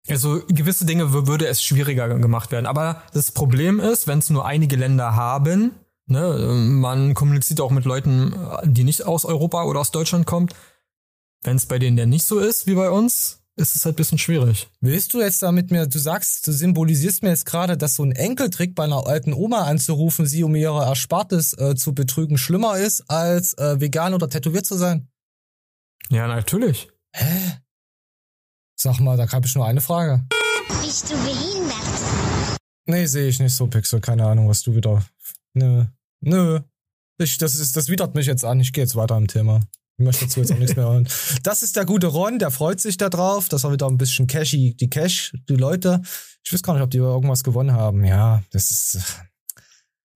Also 0.07 0.41
gewisse 0.47 0.85
Dinge 0.85 1.11
würde 1.11 1.47
es 1.47 1.61
schwieriger 1.61 2.07
gemacht 2.17 2.53
werden. 2.53 2.65
Aber 2.65 3.03
das 3.13 3.33
Problem 3.33 3.81
ist, 3.81 4.07
wenn 4.07 4.19
es 4.19 4.29
nur 4.29 4.45
einige 4.45 4.77
Länder 4.77 5.17
haben, 5.17 5.71
ne, 6.05 6.37
man 6.37 7.13
kommuniziert 7.13 7.59
auch 7.59 7.71
mit 7.71 7.83
Leuten, 7.83 8.33
die 8.63 8.85
nicht 8.85 9.05
aus 9.05 9.25
Europa 9.25 9.63
oder 9.63 9.81
aus 9.81 9.91
Deutschland 9.91 10.25
kommt. 10.25 10.55
Wenn 11.43 11.57
es 11.57 11.65
bei 11.65 11.77
denen 11.77 11.97
ja 11.97 12.05
nicht 12.05 12.25
so 12.25 12.39
ist 12.39 12.67
wie 12.67 12.75
bei 12.75 12.89
uns, 12.89 13.41
ist 13.55 13.75
es 13.75 13.85
halt 13.85 13.95
ein 13.95 13.97
bisschen 13.97 14.17
schwierig. 14.17 14.69
Willst 14.79 15.13
du 15.13 15.21
jetzt 15.21 15.43
damit 15.43 15.71
mir, 15.71 15.85
du 15.87 15.99
sagst, 15.99 16.47
du 16.47 16.51
symbolisierst 16.51 17.21
mir 17.21 17.29
jetzt 17.29 17.45
gerade, 17.45 17.77
dass 17.77 17.95
so 17.95 18.03
ein 18.03 18.13
Enkeltrick 18.13 18.73
bei 18.75 18.85
einer 18.85 19.05
alten 19.05 19.33
Oma 19.33 19.63
anzurufen, 19.63 20.25
sie 20.25 20.43
um 20.43 20.55
ihre 20.55 20.85
Erspartes 20.85 21.53
äh, 21.57 21.75
zu 21.75 21.93
betrügen, 21.93 22.37
schlimmer 22.37 22.77
ist, 22.77 23.09
als 23.09 23.53
äh, 23.57 23.79
vegan 23.79 24.13
oder 24.13 24.29
tätowiert 24.29 24.65
zu 24.65 24.77
sein? 24.77 25.09
Ja, 26.09 26.27
natürlich. 26.27 26.87
Hä? 27.13 27.59
Sag 28.75 28.99
mal, 28.99 29.17
da 29.17 29.31
habe 29.31 29.45
ich 29.45 29.55
nur 29.55 29.65
eine 29.65 29.81
Frage. 29.81 30.25
Bist 30.81 31.11
du 31.11 31.15
behindert? 31.15 32.57
Nee, 32.85 33.05
sehe 33.05 33.27
ich 33.27 33.39
nicht 33.39 33.55
so, 33.55 33.67
Pixel. 33.67 34.01
Keine 34.01 34.25
Ahnung, 34.25 34.49
was 34.49 34.61
du 34.61 34.75
wieder. 34.75 35.05
Nö. 35.53 35.85
Nö. 36.21 36.59
Ich, 37.17 37.37
das, 37.37 37.55
ist, 37.55 37.77
das 37.77 37.87
widert 37.89 38.15
mich 38.15 38.25
jetzt 38.25 38.43
an. 38.43 38.59
Ich 38.59 38.73
gehe 38.73 38.83
jetzt 38.83 38.95
weiter 38.95 39.17
im 39.17 39.27
Thema. 39.27 39.61
Ich 39.97 40.05
möchte 40.05 40.25
dazu 40.25 40.39
jetzt 40.39 40.51
auch 40.51 40.57
nichts 40.57 40.75
mehr 40.75 40.85
hören. 40.85 41.07
Das 41.43 41.61
ist 41.61 41.75
der 41.75 41.85
gute 41.85 42.07
Ron, 42.07 42.39
der 42.39 42.49
freut 42.49 42.81
sich 42.81 42.97
da 42.97 43.09
drauf, 43.09 43.47
dass 43.47 43.63
er 43.63 43.71
wieder 43.71 43.87
ein 43.87 43.97
bisschen 43.97 44.25
cashy, 44.25 44.75
die 44.75 44.89
Cash, 44.89 45.33
die 45.47 45.55
Leute. 45.55 46.01
Ich 46.43 46.51
weiß 46.51 46.63
gar 46.63 46.73
nicht, 46.73 46.83
ob 46.83 46.89
die 46.89 46.97
irgendwas 46.97 47.43
gewonnen 47.43 47.73
haben. 47.73 48.03
Ja, 48.03 48.43
das 48.51 48.71
ist. 48.71 48.99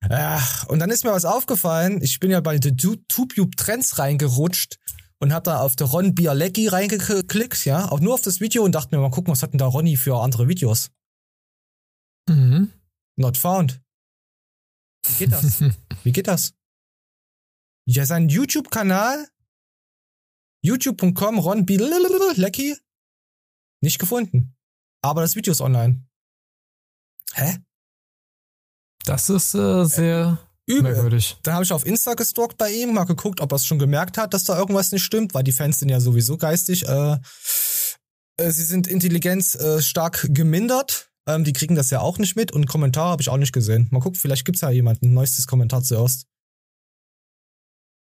Ach, 0.10 0.68
und 0.68 0.80
dann 0.80 0.90
ist 0.90 1.04
mir 1.04 1.12
was 1.12 1.26
aufgefallen. 1.26 2.02
Ich 2.02 2.20
bin 2.20 2.32
ja 2.32 2.42
bei 2.42 2.58
den 2.58 2.78
Tube 2.78 3.56
Trends 3.56 4.00
reingerutscht 4.00 4.78
und 5.20 5.34
hab 5.34 5.44
da 5.44 5.60
auf 5.60 5.76
der 5.76 5.88
Ron 5.88 6.16
Bialecki 6.16 6.68
reingeklickt, 6.68 7.66
ja, 7.66 7.90
auch 7.90 8.00
nur 8.00 8.13
auf 8.13 8.22
das 8.22 8.40
Video 8.40 8.63
und 8.63 8.74
dachte 8.74 8.96
mir 8.96 9.02
mal 9.02 9.12
gucken, 9.12 9.32
was 9.32 9.44
hat 9.44 9.54
denn 9.54 9.58
da 9.58 9.66
Ronny 9.66 9.98
für 9.98 10.22
andere 10.22 10.48
Videos? 10.48 10.92
Mhm. 12.30 12.72
Not 13.16 13.38
found. 13.38 13.82
Wie 15.08 15.26
geht 15.26 15.32
das? 15.32 15.62
Wie 16.04 16.12
geht 16.12 16.28
das? 16.28 16.54
Ja, 17.86 18.06
sein 18.06 18.30
YouTube-Kanal 18.30 19.28
youtube.com 20.67 21.39
Ron 21.39 21.65
Bialecki 21.65 22.75
nicht 23.82 23.99
gefunden. 23.99 24.56
Aber 25.01 25.21
das 25.21 25.36
Video 25.36 25.51
ist 25.51 25.62
online. 25.62 26.06
Hä? 27.34 27.58
Das 29.06 29.30
ist 29.30 29.53
äh, 29.53 29.86
sehr 29.86 30.39
Übel. 30.65 30.91
Merkwürdig. 30.91 31.38
Dann 31.43 31.53
habe 31.53 31.63
ich 31.63 31.71
auf 31.71 31.86
Insta 31.86 32.13
gestalkt 32.13 32.58
bei 32.58 32.71
ihm, 32.71 32.93
mal 32.93 33.06
geguckt, 33.06 33.39
ob 33.39 33.53
er 33.53 33.56
es 33.56 33.65
schon 33.65 33.80
gemerkt 33.80 34.17
hat, 34.17 34.34
dass 34.34 34.43
da 34.43 34.58
irgendwas 34.58 34.91
nicht 34.91 35.03
stimmt, 35.03 35.34
weil 35.34 35.43
die 35.43 35.53
Fans 35.53 35.80
sind 35.80 35.89
ja 35.89 36.01
sowieso 36.01 36.38
geistig. 36.38 36.86
Äh, 36.86 37.17
äh, 38.38 38.51
sie 38.51 38.63
sind 38.63 38.88
Intelligenz 38.88 39.56
äh, 39.56 39.82
stark 39.82 40.27
gemindert. 40.32 41.10
Ähm, 41.25 41.45
die 41.45 41.53
kriegen 41.53 41.75
das 41.75 41.89
ja 41.89 42.01
auch 42.01 42.17
nicht 42.17 42.36
mit 42.36 42.51
und 42.51 42.67
Kommentar 42.67 43.12
habe 43.12 43.21
ich 43.21 43.30
auch 43.30 43.38
nicht 43.38 43.53
gesehen. 43.53 43.88
Mal 43.91 44.01
gucken, 44.01 44.19
vielleicht 44.19 44.43
gibt's 44.43 44.62
ja 44.62 44.69
jemanden. 44.69 45.13
Neuestes 45.13 45.47
Kommentar 45.47 45.84
zuerst. 45.84 46.25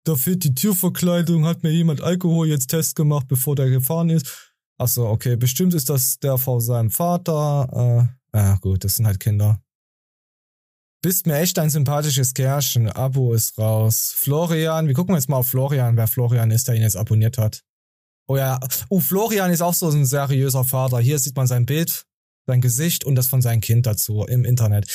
Da 0.05 0.17
fehlt 0.17 0.45
die 0.45 0.55
Türverkleidung, 0.55 1.47
hat 1.47 1.63
mir 1.63 1.71
jemand 1.71 2.03
Alkohol 2.03 2.47
jetzt 2.47 2.69
Test 2.69 2.95
gemacht, 2.95 3.27
bevor 3.27 3.57
der 3.57 3.71
gefahren 3.71 4.11
ist. 4.11 4.53
Ach 4.77 4.89
so, 4.89 5.07
okay, 5.07 5.37
bestimmt 5.37 5.73
ist 5.73 5.89
das 5.89 6.19
der 6.19 6.37
vor 6.37 6.61
seinem 6.61 6.91
Vater. 6.91 8.09
Äh, 8.33 8.39
ja 8.39 8.57
gut, 8.57 8.85
das 8.85 8.97
sind 8.97 9.07
halt 9.07 9.21
Kinder. 9.21 9.63
Bist 11.03 11.27
mir 11.27 11.39
echt 11.39 11.59
ein 11.59 11.71
sympathisches 11.71 12.35
Kerlchen. 12.35 12.89
Abo 12.91 13.35
ist 13.35 13.59
raus. 13.59 14.13
Florian, 14.17 14.87
wir 14.89 14.95
gucken 14.95 15.15
jetzt 15.15 15.29
mal 15.29 15.37
auf 15.37 15.49
Florian, 15.49 15.97
wer 15.97 16.07
Florian 16.07 16.51
ist, 16.51 16.69
der 16.69 16.75
ihn 16.75 16.83
jetzt 16.83 16.97
abonniert 16.97 17.39
hat. 17.39 17.63
Oh 18.27 18.37
ja, 18.37 18.59
oh, 18.89 19.01
Florian 19.01 19.51
ist 19.51 19.61
auch 19.61 19.75
so 19.75 19.89
ein 19.91 20.07
seriöser 20.07 20.65
Vater. 20.65 20.99
Hier 20.99 21.19
sieht 21.19 21.37
man 21.37 21.47
sein 21.47 21.67
Bild, 21.67 22.07
sein 22.47 22.61
Gesicht 22.61 23.05
und 23.05 23.17
das 23.17 23.27
von 23.27 23.43
seinem 23.43 23.61
Kind 23.61 23.87
dazu 23.87 24.25
im 24.25 24.45
Internet. 24.45 24.87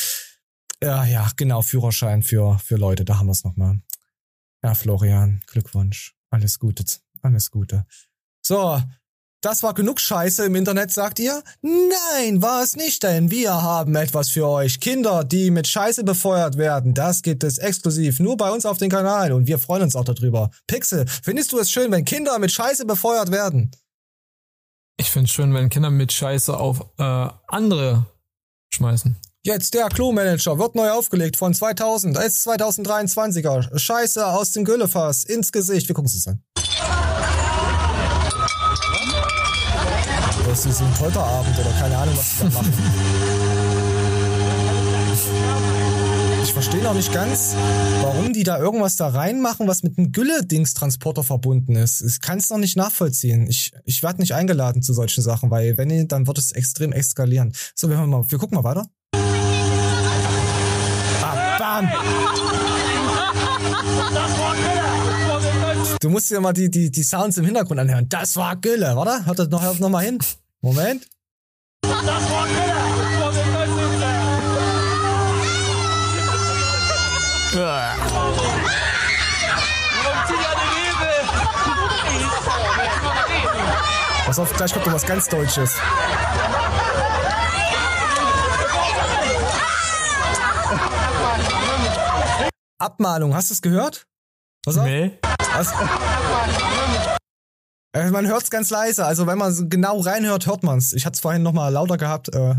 Ja, 0.82 1.06
ja, 1.06 1.30
genau, 1.36 1.62
Führerschein 1.62 2.24
für, 2.24 2.58
für 2.60 2.78
Leute, 2.78 3.06
da 3.06 3.20
haben 3.20 3.28
wir 3.28 3.34
es 3.34 3.44
nochmal. 3.44 3.80
Ja, 4.64 4.74
Florian, 4.76 5.42
Glückwunsch. 5.48 6.16
Alles 6.30 6.60
Gute, 6.60 6.84
alles 7.22 7.50
Gute. 7.50 7.86
So, 8.42 8.82
das 9.42 9.64
war 9.64 9.74
genug 9.74 10.02
Scheiße 10.02 10.46
im 10.46 10.56
Internet, 10.56 10.92
sagt 10.92 11.18
ihr? 11.18 11.42
Nein, 11.62 12.42
war 12.42 12.62
es 12.62 12.76
nicht, 12.76 13.04
denn 13.04 13.32
wir 13.32 13.54
haben 13.54 13.96
etwas 13.96 14.30
für 14.30 14.46
euch. 14.48 14.82
Kinder, 14.82 15.24
die 15.24 15.50
mit 15.50 15.66
Scheiße 15.66 16.04
befeuert 16.04 16.58
werden, 16.58 16.94
das 16.94 17.22
gibt 17.22 17.46
es 17.46 17.58
exklusiv 17.58 18.20
nur 18.20 18.36
bei 18.36 18.52
uns 18.52 18.66
auf 18.66 18.78
dem 18.80 18.90
Kanal 18.90 19.32
und 19.32 19.48
wir 19.48 19.58
freuen 19.58 19.84
uns 19.84 19.96
auch 19.96 20.04
darüber. 20.04 20.52
Pixel, 20.68 21.06
findest 21.24 21.54
du 21.54 21.60
es 21.60 21.72
schön, 21.72 21.90
wenn 21.92 22.04
Kinder 22.04 22.38
mit 22.38 22.52
Scheiße 22.52 22.86
befeuert 22.86 23.32
werden? 23.32 23.72
Ich 24.98 25.10
find's 25.10 25.32
schön, 25.32 25.54
wenn 25.54 25.70
Kinder 25.70 25.90
mit 25.90 26.12
Scheiße 26.12 26.58
auf 26.58 26.82
äh, 26.98 27.30
andere 27.48 28.06
schmeißen. 28.74 29.16
Jetzt 29.46 29.74
der 29.74 29.88
Klo-Manager 29.88 30.60
wird 30.60 30.76
neu 30.76 30.90
aufgelegt 30.92 31.38
von 31.38 31.54
2000 31.54 32.18
als 32.18 32.46
2023er. 32.46 33.80
Scheiße 33.80 34.28
aus 34.28 34.52
dem 34.52 34.66
Güllefass 34.66 35.24
ins 35.24 35.54
Gesicht. 35.54 35.88
Wir 35.88 35.96
gucken 35.96 36.08
es 36.08 36.16
uns 36.16 36.28
an. 36.28 36.44
Das 40.46 40.66
ist 40.66 40.82
ein 40.82 40.94
Polterabend 40.96 41.58
oder 41.58 41.72
keine 41.80 41.98
Ahnung, 41.98 42.18
was 42.18 42.32
sie 42.32 42.44
da 42.44 42.50
machen. 42.50 42.74
Ich 46.44 46.52
verstehe 46.52 46.84
noch 46.84 46.96
nicht 46.96 47.14
ganz, 47.14 47.56
warum 48.02 48.34
die 48.34 48.44
da 48.44 48.60
irgendwas 48.60 48.98
da 48.98 49.08
reinmachen, 49.08 49.70
was 49.70 49.84
mit 49.84 49.98
einem 49.98 50.12
Gülle-Dings-Transporter 50.12 51.24
verbunden 51.24 51.78
ist. 51.78 52.02
Ich 52.02 52.20
kann 52.20 52.40
es 52.40 52.50
noch 52.50 52.58
nicht 52.58 52.76
nachvollziehen. 52.76 53.48
Ich, 53.48 53.72
ich 53.86 54.04
werde 54.04 54.20
nicht 54.20 54.34
eingeladen 54.34 54.82
zu 54.82 54.92
solchen 54.92 55.22
Sachen, 55.22 55.50
weil 55.50 55.78
wenn, 55.78 56.10
dann 56.10 56.28
wird 56.28 56.40
es 56.40 56.52
extrem 56.52 56.92
eskalieren. 56.92 57.54
So, 57.74 57.90
wir, 57.90 58.06
mal, 58.06 58.30
wir 58.30 58.38
gucken 58.38 58.58
mal 58.58 58.66
weiter. 58.66 58.90
Ah, 61.80 61.82
bam! 61.82 62.10
Du 66.02 66.10
musst 66.10 66.30
dir 66.30 66.40
mal 66.42 66.54
die, 66.54 66.70
die, 66.70 66.92
die 66.92 67.04
Sounds 67.04 67.38
im 67.38 67.46
Hintergrund 67.46 67.80
anhören. 67.80 68.08
Das 68.10 68.36
war 68.36 68.56
Gülle, 68.56 68.96
warte? 68.96 69.26
Hört 69.26 69.40
das 69.40 69.50
noch, 69.50 69.80
noch 69.80 69.90
mal 69.90 70.04
hin. 70.04 70.20
Moment. 70.62 71.08
Das 71.82 71.96
war 72.04 72.48
Gülle! 72.48 72.70
Pass 84.26 84.40
auf, 84.40 84.54
gleich 84.54 84.72
kommt 84.74 84.86
noch 84.86 84.94
was 84.94 85.06
ganz 85.06 85.28
Deutsches. 85.28 85.76
Abmahnung, 92.80 93.36
hast 93.36 93.50
du 93.50 93.54
es 93.54 93.62
gehört? 93.62 94.06
Pass 94.64 94.78
auf. 94.78 94.86
Nee. 94.86 95.20
Was? 95.54 95.74
Äh, 97.94 98.10
man 98.12 98.26
hört 98.28 98.44
es 98.44 98.50
ganz 98.50 98.70
leise, 98.70 99.06
also 99.06 99.28
wenn 99.28 99.38
man 99.38 99.70
genau 99.70 100.00
reinhört, 100.00 100.48
hört 100.48 100.64
man 100.64 100.78
es. 100.78 100.94
Ich 100.94 101.06
hatte 101.06 101.16
es 101.16 101.20
vorhin 101.20 101.44
noch 101.44 101.52
mal 101.52 101.68
lauter 101.70 101.98
gehabt. 101.98 102.34
Äh. 102.34 102.56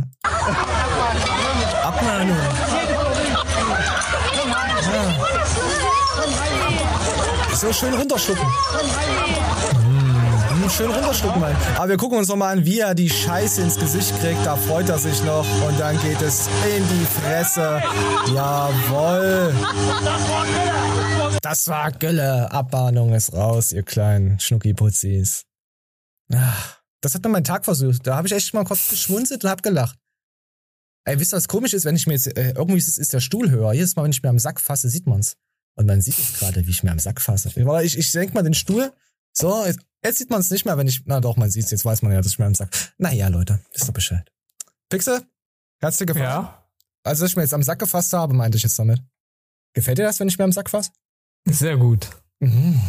Abmahnung. 1.82 2.36
Ja. 4.92 5.16
So 7.56 7.72
schön 7.72 7.94
runterschlucken. 7.94 8.46
Mm, 10.70 10.76
schön 10.76 10.90
runterschlucken, 10.90 11.40
Mann. 11.40 11.56
Aber 11.76 11.88
wir 11.88 11.96
gucken 11.96 12.18
uns 12.18 12.28
noch 12.28 12.36
mal 12.36 12.52
an, 12.52 12.64
wie 12.64 12.80
er 12.80 12.94
die 12.94 13.10
Scheiße 13.10 13.62
ins 13.62 13.76
Gesicht 13.76 14.18
kriegt. 14.20 14.44
Da 14.44 14.56
freut 14.56 14.88
er 14.88 14.98
sich 14.98 15.22
noch. 15.24 15.46
Und 15.66 15.78
dann 15.78 16.00
geht 16.00 16.20
es 16.22 16.48
in 16.76 16.84
die 16.88 17.06
Fresse. 17.06 17.82
Jawoll. 18.34 19.54
Das 21.42 21.68
war 21.68 21.92
Gülle. 21.92 22.50
Abmahnung 22.50 23.14
ist 23.14 23.32
raus, 23.32 23.72
ihr 23.72 23.82
kleinen 23.82 24.38
Schnucki-Putzis. 24.38 25.44
Das 27.00 27.14
hat 27.14 27.24
mir 27.24 27.30
meinen 27.30 27.44
Tag 27.44 27.64
versucht. 27.64 28.06
Da 28.06 28.16
habe 28.16 28.28
ich 28.28 28.32
echt 28.32 28.52
mal 28.54 28.64
kurz 28.64 28.88
geschmunzelt 28.88 29.44
und 29.44 29.50
hab 29.50 29.62
gelacht. 29.62 29.98
Ey, 31.04 31.18
wisst 31.18 31.32
ihr, 31.32 31.38
was 31.38 31.48
komisch 31.48 31.72
ist, 31.72 31.86
wenn 31.86 31.96
ich 31.96 32.06
mir 32.06 32.12
jetzt, 32.12 32.36
äh, 32.36 32.52
irgendwie 32.54 32.78
ist, 32.78 32.98
ist 32.98 33.12
der 33.12 33.20
Stuhl 33.20 33.50
höher. 33.50 33.72
Jedes 33.72 33.96
Mal, 33.96 34.04
wenn 34.04 34.10
ich 34.10 34.22
mir 34.22 34.28
am 34.28 34.38
Sack 34.38 34.60
fasse, 34.60 34.88
sieht 34.88 35.06
man's. 35.06 35.34
Und 35.74 35.86
man 35.86 36.02
sieht 36.02 36.18
es 36.18 36.38
gerade, 36.38 36.66
wie 36.66 36.70
ich 36.70 36.82
mir 36.82 36.90
am 36.90 36.98
Sack 36.98 37.20
fasse. 37.20 37.50
Ich, 37.82 37.98
ich 37.98 38.12
senke 38.12 38.34
mal 38.34 38.42
den 38.42 38.54
Stuhl. 38.54 38.92
So, 39.32 39.64
jetzt, 39.64 39.80
jetzt 40.04 40.18
sieht 40.18 40.30
man 40.30 40.40
es 40.40 40.50
nicht 40.50 40.64
mehr, 40.64 40.76
wenn 40.76 40.88
ich, 40.88 41.02
na 41.06 41.20
doch, 41.20 41.36
man 41.36 41.50
sieht's. 41.50 41.70
Jetzt 41.70 41.84
weiß 41.84 42.02
man 42.02 42.12
ja, 42.12 42.20
dass 42.20 42.32
ich 42.32 42.38
mir 42.38 42.46
am 42.46 42.54
Sack. 42.54 42.70
Naja, 42.98 43.28
Leute, 43.28 43.60
wisst 43.72 43.88
ihr 43.88 43.92
Bescheid. 43.92 44.30
Pixel, 44.88 45.22
hat's 45.82 45.98
dir 45.98 46.06
gefallen? 46.06 46.24
Ja. 46.24 46.64
Also, 47.02 47.24
dass 47.24 47.30
ich 47.30 47.36
mir 47.36 47.42
jetzt 47.42 47.54
am 47.54 47.62
Sack 47.62 47.78
gefasst 47.78 48.12
habe, 48.12 48.34
meinte 48.34 48.56
ich 48.56 48.62
jetzt 48.62 48.78
damit. 48.78 49.00
Gefällt 49.72 49.98
dir 49.98 50.04
das, 50.04 50.20
wenn 50.20 50.28
ich 50.28 50.38
mir 50.38 50.44
am 50.44 50.52
Sack 50.52 50.68
fasse? 50.68 50.90
Sehr 51.48 51.76
gut. 51.76 52.10
Mhm. 52.40 52.80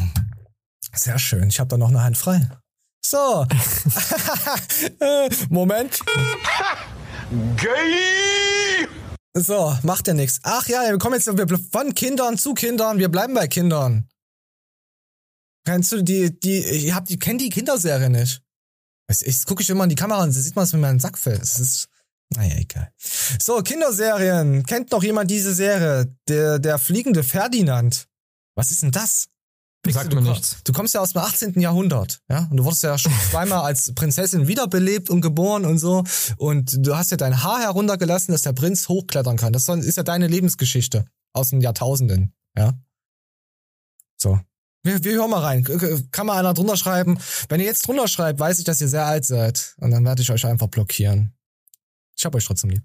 Sehr 0.93 1.19
schön. 1.19 1.47
Ich 1.47 1.60
habe 1.60 1.69
da 1.69 1.77
noch 1.77 1.89
eine 1.89 2.04
Hand 2.04 2.17
frei. 2.17 2.49
So. 3.06 3.45
Moment. 5.49 6.01
Gay! 7.58 8.88
So, 9.34 9.77
macht 9.84 10.08
ja 10.08 10.13
nichts. 10.13 10.39
Ach 10.43 10.67
ja, 10.67 10.82
wir 10.89 10.97
kommen 10.97 11.15
jetzt 11.15 11.30
von 11.71 11.95
Kindern 11.95 12.38
zu 12.38 12.54
Kindern, 12.54 12.97
wir 12.99 13.10
bleiben 13.10 13.34
bei 13.34 13.47
Kindern. 13.47 14.10
Kennst 15.65 15.91
du 15.91 16.02
die, 16.02 16.39
die, 16.39 16.86
ihr 16.86 16.95
habt, 16.95 17.10
die 17.10 17.19
kennt 17.19 17.41
die 17.41 17.50
Kinderserie 17.50 18.10
nicht. 18.10 18.41
Ich, 19.10 19.26
ich 19.26 19.45
gucke 19.45 19.62
ich 19.62 19.69
immer 19.69 19.84
in 19.84 19.89
die 19.89 19.95
Kamera 19.95 20.24
und 20.24 20.32
sieht 20.32 20.56
man 20.56 20.63
es 20.63 20.74
mit 20.74 20.82
meinem 20.82 21.00
Sack 21.00 21.17
fällt. 21.17 21.41
Das 21.41 21.60
ist, 21.60 21.88
naja, 22.30 22.56
egal. 22.58 22.91
So, 23.41 23.62
Kinderserien. 23.62 24.65
Kennt 24.65 24.91
noch 24.91 25.04
jemand 25.04 25.30
diese 25.30 25.54
Serie? 25.54 26.15
Der, 26.28 26.60
der 26.60 26.80
fliegende 26.80 27.24
Ferdinand. 27.24 28.08
Was 28.56 28.71
ist 28.71 28.84
denn 28.84 28.91
das? 28.91 29.28
Sagt 29.89 30.13
mir 30.13 30.21
nichts. 30.21 30.58
Du 30.63 30.74
kommst 30.74 30.93
ja 30.93 31.02
aus 31.02 31.13
dem 31.13 31.21
18. 31.21 31.60
Jahrhundert, 31.60 32.21
ja, 32.30 32.47
und 32.52 32.58
du 32.58 32.63
wurdest 32.63 32.84
ja 32.84 32.97
schon 33.00 33.12
zweimal 33.32 33.62
als 33.62 33.93
Prinzessin 33.95 34.47
wiederbelebt 34.47 35.10
und 35.10 35.21
geboren 35.21 35.65
und 35.65 35.80
so. 35.80 36.04
Und 36.38 36.86
du 36.86 36.95
hast 36.95 37.10
ja 37.10 37.17
dein 37.17 37.41
Haar 37.41 37.62
heruntergelassen, 37.62 38.32
dass 38.32 38.43
der 38.43 38.54
Prinz 38.54 38.88
hochklettern 38.88 39.38
kann. 39.38 39.54
Das 39.54 39.67
ist 39.67 39.97
ja 39.97 40.04
deine 40.04 40.28
Lebensgeschichte 40.28 41.06
aus 41.34 41.50
den 41.50 41.62
Jahrtausenden, 41.62 42.34
ja. 42.56 42.74
So. 44.17 44.39
Wir, 44.84 45.04
wir 45.04 45.13
hören 45.13 45.30
mal 45.30 45.41
rein. 45.41 45.63
Kann 46.12 46.26
mal 46.26 46.39
einer 46.39 46.54
drunter 46.54 46.76
schreiben? 46.76 47.20
Wenn 47.50 47.60
ihr 47.60 47.67
jetzt 47.67 47.88
drunter 47.88 48.08
schreibt, 48.08 48.39
weiß 48.39 48.60
ich, 48.60 48.65
dass 48.65 48.82
ihr 48.82 48.88
sehr 48.88 49.06
alt 49.06 49.26
seid. 49.26 49.76
Und 49.78 49.91
dann 49.91 50.04
werde 50.06 50.22
ich 50.22 50.32
euch 50.32 50.46
einfach 50.46 50.67
blockieren. 50.67 51.34
Ich 52.17 52.26
hab 52.26 52.34
euch 52.36 52.46
trotzdem 52.46 52.72
lieb. 52.72 52.84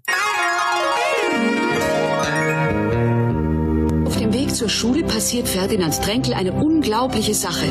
Weg 4.47 4.55
zur 4.55 4.69
Schule 4.69 5.03
passiert 5.03 5.47
Ferdinand 5.47 6.01
Tränkel 6.01 6.33
eine 6.33 6.53
unglaubliche 6.53 7.33
Sache. 7.33 7.65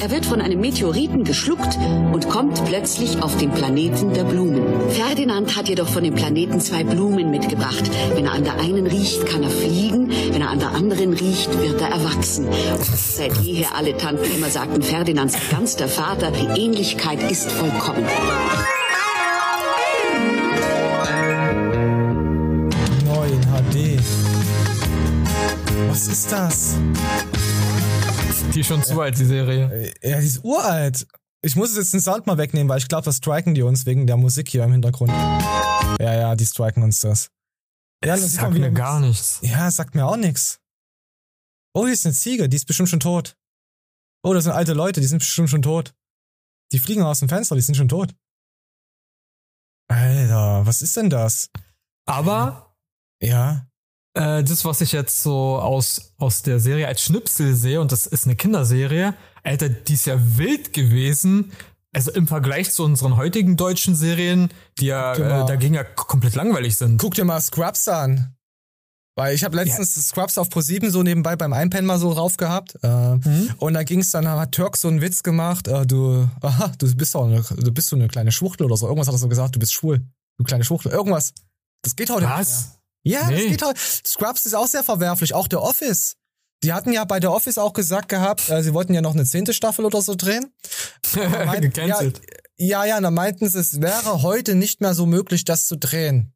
Er 0.00 0.10
wird 0.10 0.24
von 0.24 0.40
einem 0.40 0.58
Meteoriten 0.58 1.22
geschluckt 1.22 1.78
und 2.12 2.30
kommt 2.30 2.64
plötzlich 2.64 3.22
auf 3.22 3.36
den 3.36 3.50
Planeten 3.50 4.14
der 4.14 4.24
Blumen. 4.24 4.62
Ferdinand 4.90 5.54
hat 5.54 5.68
jedoch 5.68 5.88
von 5.88 6.02
dem 6.02 6.14
Planeten 6.14 6.60
zwei 6.60 6.82
Blumen 6.82 7.30
mitgebracht. 7.30 7.90
Wenn 8.14 8.24
er 8.24 8.32
an 8.32 8.44
der 8.44 8.54
einen 8.54 8.86
riecht, 8.86 9.26
kann 9.26 9.42
er 9.42 9.50
fliegen. 9.50 10.10
Wenn 10.32 10.40
er 10.40 10.48
an 10.48 10.60
der 10.60 10.70
anderen 10.70 11.12
riecht, 11.12 11.50
wird 11.60 11.80
er 11.82 11.88
erwachsen. 11.88 12.46
Seit 12.96 13.36
jeher 13.42 13.74
alle 13.76 13.94
Tanten 13.96 14.34
immer 14.34 14.48
sagten, 14.48 14.80
Ferdinands 14.80 15.36
ganz 15.50 15.76
der 15.76 15.88
Vater, 15.88 16.30
die 16.30 16.58
Ähnlichkeit 16.58 17.30
ist 17.30 17.52
vollkommen. 17.52 18.06
Was 25.94 26.08
ist 26.08 26.32
das? 26.32 26.74
Die 28.52 28.60
ist 28.62 28.66
schon 28.66 28.82
zu 28.82 29.00
alt, 29.00 29.16
die 29.16 29.24
Serie. 29.24 29.94
Ja, 30.02 30.18
die 30.18 30.26
ist 30.26 30.42
uralt. 30.42 31.06
Ich 31.40 31.54
muss 31.54 31.76
jetzt 31.76 31.92
den 31.92 32.00
Sound 32.00 32.26
mal 32.26 32.36
wegnehmen, 32.36 32.68
weil 32.68 32.78
ich 32.78 32.88
glaube, 32.88 33.04
das 33.04 33.18
striken 33.18 33.54
die 33.54 33.62
uns 33.62 33.86
wegen 33.86 34.04
der 34.08 34.16
Musik 34.16 34.48
hier 34.48 34.64
im 34.64 34.72
Hintergrund. 34.72 35.12
Ja, 35.12 36.12
ja, 36.12 36.34
die 36.34 36.46
striken 36.46 36.82
uns 36.82 36.98
das. 36.98 37.30
Ja, 38.04 38.16
das 38.16 38.32
sagt 38.32 38.54
mir 38.54 38.72
gar 38.72 38.98
nichts. 38.98 39.38
Ja, 39.42 39.70
sagt 39.70 39.94
mir 39.94 40.04
auch 40.04 40.16
nichts. 40.16 40.58
Oh, 41.74 41.84
hier 41.84 41.94
ist 41.94 42.04
eine 42.04 42.14
Ziege, 42.16 42.48
die 42.48 42.56
ist 42.56 42.66
bestimmt 42.66 42.88
schon 42.88 42.98
tot. 42.98 43.36
Oh, 44.24 44.34
das 44.34 44.42
sind 44.42 44.52
alte 44.52 44.72
Leute, 44.72 45.00
die 45.00 45.06
sind 45.06 45.18
bestimmt 45.18 45.48
schon 45.50 45.62
tot. 45.62 45.94
Die 46.72 46.80
fliegen 46.80 47.04
aus 47.04 47.20
dem 47.20 47.28
Fenster, 47.28 47.54
die 47.54 47.62
sind 47.62 47.76
schon 47.76 47.88
tot. 47.88 48.12
Alter, 49.86 50.66
was 50.66 50.82
ist 50.82 50.96
denn 50.96 51.08
das? 51.08 51.50
Aber 52.04 52.76
ja 53.22 53.68
äh, 54.14 54.42
das, 54.42 54.64
was 54.64 54.80
ich 54.80 54.92
jetzt 54.92 55.22
so 55.22 55.58
aus, 55.58 56.12
aus 56.18 56.42
der 56.42 56.60
Serie 56.60 56.86
als 56.86 57.02
Schnipsel 57.02 57.54
sehe, 57.54 57.80
und 57.80 57.92
das 57.92 58.06
ist 58.06 58.26
eine 58.26 58.36
Kinderserie, 58.36 59.14
Alter, 59.42 59.68
die 59.68 59.94
ist 59.94 60.06
ja 60.06 60.18
wild 60.38 60.72
gewesen. 60.72 61.52
Also 61.92 62.10
im 62.10 62.26
Vergleich 62.26 62.72
zu 62.72 62.82
unseren 62.82 63.16
heutigen 63.16 63.56
deutschen 63.56 63.94
Serien, 63.94 64.48
die 64.80 64.86
ja 64.86 65.14
äh, 65.14 65.46
dagegen 65.46 65.74
ja 65.74 65.84
komplett 65.84 66.34
langweilig 66.34 66.76
sind. 66.76 67.00
Guck 67.00 67.14
dir 67.14 67.24
mal 67.24 67.40
Scrubs 67.40 67.86
an. 67.86 68.34
Weil 69.16 69.34
ich 69.36 69.44
habe 69.44 69.54
letztens 69.54 69.94
ja. 69.94 70.02
Scrubs 70.02 70.38
auf 70.38 70.48
Pro7 70.48 70.90
so 70.90 71.04
nebenbei 71.04 71.36
beim 71.36 71.52
Einpennen 71.52 71.86
mal 71.86 72.00
so 72.00 72.10
rauf 72.10 72.36
gehabt. 72.36 72.76
Äh, 72.82 72.88
mhm. 72.88 73.54
Und 73.58 73.74
da 73.74 73.84
ging 73.84 74.00
es 74.00 74.10
dann, 74.10 74.26
hat 74.26 74.50
Turk 74.52 74.76
so 74.76 74.88
einen 74.88 75.02
Witz 75.02 75.22
gemacht, 75.22 75.68
äh, 75.68 75.86
du, 75.86 76.28
aha, 76.40 76.72
du 76.78 76.92
bist 76.96 77.14
doch 77.14 77.24
eine, 77.24 77.42
du 77.42 77.70
bist 77.70 77.88
so 77.88 77.96
eine 77.96 78.08
kleine 78.08 78.32
Schwuchtel 78.32 78.66
oder 78.66 78.76
so. 78.76 78.86
Irgendwas 78.86 79.06
hat 79.06 79.14
er 79.14 79.18
so 79.18 79.28
gesagt, 79.28 79.54
du 79.54 79.60
bist 79.60 79.72
schwul. 79.72 80.04
Du 80.36 80.42
kleine 80.42 80.64
Schwuchtel. 80.64 80.90
Irgendwas. 80.90 81.32
Das 81.82 81.94
geht 81.94 82.10
heute 82.10 82.26
Was? 82.26 82.48
nicht 82.48 82.66
mehr. 82.66 82.83
Ja, 83.04 83.28
nee. 83.28 83.36
das 83.36 83.46
geht 83.46 83.62
halt. 83.62 83.78
Scrubs 83.78 84.46
ist 84.46 84.54
auch 84.54 84.66
sehr 84.66 84.82
verwerflich, 84.82 85.34
auch 85.34 85.46
der 85.46 85.62
Office. 85.62 86.16
Die 86.62 86.72
hatten 86.72 86.92
ja 86.92 87.04
bei 87.04 87.20
der 87.20 87.30
Office 87.30 87.58
auch 87.58 87.74
gesagt 87.74 88.08
gehabt, 88.08 88.48
äh, 88.48 88.62
sie 88.62 88.72
wollten 88.72 88.94
ja 88.94 89.02
noch 89.02 89.12
eine 89.12 89.26
zehnte 89.26 89.52
Staffel 89.52 89.84
oder 89.84 90.00
so 90.00 90.14
drehen. 90.14 90.50
meinten, 91.14 91.72
ja, 91.86 92.00
ja, 92.56 92.84
ja, 92.84 93.00
da 93.00 93.10
meinten 93.10 93.48
sie, 93.48 93.58
es 93.58 93.80
wäre 93.82 94.22
heute 94.22 94.54
nicht 94.54 94.80
mehr 94.80 94.94
so 94.94 95.04
möglich, 95.04 95.44
das 95.44 95.66
zu 95.66 95.76
drehen. 95.76 96.32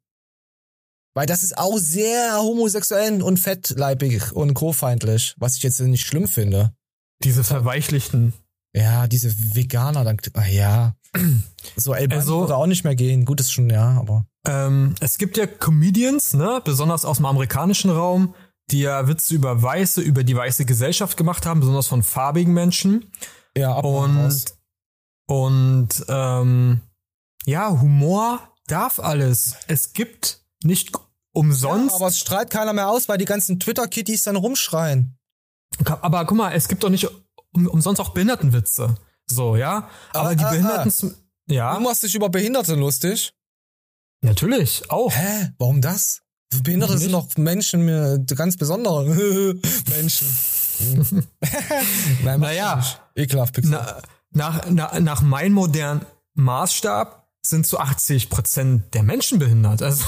Weil 1.15 1.25
das 1.25 1.43
ist 1.43 1.57
auch 1.57 1.77
sehr 1.77 2.37
homosexuell 2.37 3.23
und 3.23 3.37
fettleibig 3.37 4.31
und 4.33 4.53
co-feindlich, 4.53 5.33
was 5.37 5.55
ich 5.55 5.63
jetzt 5.63 5.79
nicht 5.79 6.05
schlimm 6.05 6.27
finde. 6.27 6.73
Diese 7.23 7.43
verweichlichten. 7.43 8.33
Ja, 8.75 9.07
diese 9.07 9.33
Veganer, 9.55 10.03
dann, 10.03 10.17
ah, 10.33 10.45
ja. 10.45 10.95
So, 11.75 11.93
ey, 11.93 12.07
also, 12.11 12.41
würde 12.41 12.55
auch 12.55 12.67
nicht 12.67 12.83
mehr 12.83 12.95
gehen. 12.95 13.25
Gut 13.25 13.41
ist 13.41 13.51
schon, 13.51 13.69
ja, 13.69 13.97
aber. 13.99 14.25
Ähm, 14.47 14.95
es 14.99 15.17
gibt 15.17 15.37
ja 15.37 15.47
Comedians, 15.47 16.33
ne, 16.33 16.61
besonders 16.63 17.05
aus 17.05 17.17
dem 17.17 17.25
amerikanischen 17.25 17.91
Raum, 17.91 18.35
die 18.71 18.81
ja 18.81 19.07
Witze 19.07 19.33
über 19.33 19.61
Weiße, 19.61 20.01
über 20.01 20.23
die 20.23 20.35
weiße 20.35 20.65
Gesellschaft 20.65 21.17
gemacht 21.17 21.45
haben, 21.45 21.59
besonders 21.59 21.87
von 21.87 22.03
farbigen 22.03 22.53
Menschen. 22.53 23.11
Ja, 23.57 23.75
ab 23.75 23.85
und 23.85 24.45
und 25.27 25.89
ähm, 26.07 26.81
ja, 27.45 27.69
Humor 27.69 28.39
darf 28.67 28.99
alles. 28.99 29.55
Es 29.67 29.93
gibt 29.93 30.41
nicht 30.63 30.91
umsonst. 31.33 31.91
Ja, 31.91 31.95
aber 31.97 32.07
es 32.07 32.19
strahlt 32.19 32.49
keiner 32.49 32.73
mehr 32.73 32.89
aus, 32.89 33.07
weil 33.07 33.17
die 33.17 33.25
ganzen 33.25 33.59
Twitter-Kitties 33.59 34.23
dann 34.23 34.35
rumschreien. 34.35 35.17
Aber 35.85 36.25
guck 36.25 36.37
mal, 36.37 36.51
es 36.53 36.67
gibt 36.67 36.83
doch 36.83 36.89
nicht 36.89 37.07
um, 37.53 37.67
umsonst 37.67 38.01
auch 38.01 38.09
Behindertenwitze. 38.09 38.95
So, 39.27 39.55
ja. 39.55 39.89
Aber 40.13 40.29
ah, 40.29 40.35
die 40.35 40.43
ah, 40.43 40.49
Behinderten. 40.49 40.91
Ah. 41.03 41.53
Ja. 41.53 41.75
Du 41.75 41.81
machst 41.81 42.03
dich 42.03 42.15
über 42.15 42.29
Behinderte 42.29 42.75
lustig. 42.75 43.33
Natürlich, 44.21 44.89
auch. 44.89 45.13
Hä? 45.13 45.51
Warum 45.57 45.81
das? 45.81 46.21
Behinderte 46.63 46.97
sind 46.97 47.11
noch 47.11 47.37
Menschen, 47.37 48.25
ganz 48.25 48.57
besondere 48.57 49.05
Menschen. 49.89 50.27
Nein, 52.23 52.39
naja, 52.39 52.83
ekelhaft 53.15 53.53
Pixar. 53.53 54.01
Na, 54.31 54.59
nach, 54.59 54.65
na, 54.69 54.99
nach 54.99 55.21
meinem 55.21 55.53
modernen 55.53 56.05
Maßstab 56.35 57.27
sind 57.45 57.65
zu 57.65 57.79
80 57.79 58.29
Prozent 58.29 58.93
der 58.93 59.03
Menschen 59.03 59.39
behindert. 59.39 59.81
Also 59.81 60.05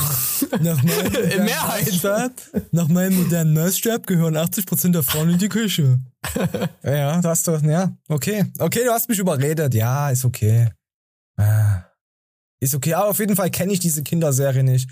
nach 0.60 0.82
meinem 0.84 1.13
in 1.32 1.43
Mehrheit. 1.45 1.88
Maßstab, 1.88 2.32
nach 2.71 2.88
meinem 2.88 3.21
modernen 3.24 3.54
Maßstab 3.54 4.08
gehören 4.08 4.36
80 4.36 4.65
Prozent 4.65 4.95
der 4.95 5.04
Frauen 5.04 5.30
in 5.30 5.38
die 5.38 5.50
Küche. 5.50 6.00
ja, 6.84 7.21
da 7.21 7.30
hast 7.30 7.47
du, 7.47 7.56
ja, 7.58 7.91
okay. 8.08 8.45
Okay, 8.60 8.84
du 8.86 8.91
hast 8.91 9.10
mich 9.10 9.19
überredet. 9.19 9.74
Ja, 9.74 10.10
ist 10.10 10.26
okay. 10.26 10.69
Ah. 11.38 11.90
Ist 12.62 12.76
okay, 12.76 12.93
aber 12.93 13.10
auf 13.10 13.19
jeden 13.19 13.36
Fall 13.36 13.50
kenne 13.50 13.74
ich 13.74 13.80
diese 13.80 14.04
Kinderserie 14.04 14.63
nicht. 14.63 14.89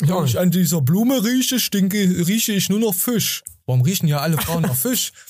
Wenn 0.00 0.24
ich 0.24 0.38
an 0.38 0.50
dieser 0.50 0.80
Blume 0.80 1.24
rieche, 1.24 1.58
stinke, 1.58 1.98
rieche 1.98 2.52
ich 2.52 2.68
nur 2.68 2.78
noch 2.78 2.94
Fisch. 2.94 3.42
Warum 3.66 3.82
riechen 3.82 4.06
ja 4.06 4.20
alle 4.20 4.38
Frauen 4.38 4.62
nach 4.62 4.74
Fisch? 4.74 5.12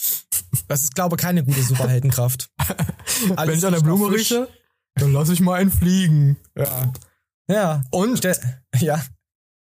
Das 0.67 0.83
ist, 0.83 0.95
glaube 0.95 1.17
ich, 1.17 1.23
keine 1.23 1.45
gute 1.45 1.63
Superheldenkraft. 1.63 2.51
Wenn 3.37 3.59
ich 3.59 3.67
an 3.67 3.73
der 3.73 3.81
Blume 3.81 4.11
rieche, 4.11 4.49
dann 4.95 5.13
lass 5.13 5.29
ich 5.29 5.41
mal 5.41 5.55
einen 5.55 5.71
fliegen. 5.71 6.39
Ja. 6.57 6.93
Ja. 7.51 7.83
Und 7.91 8.25
ja. 8.79 9.03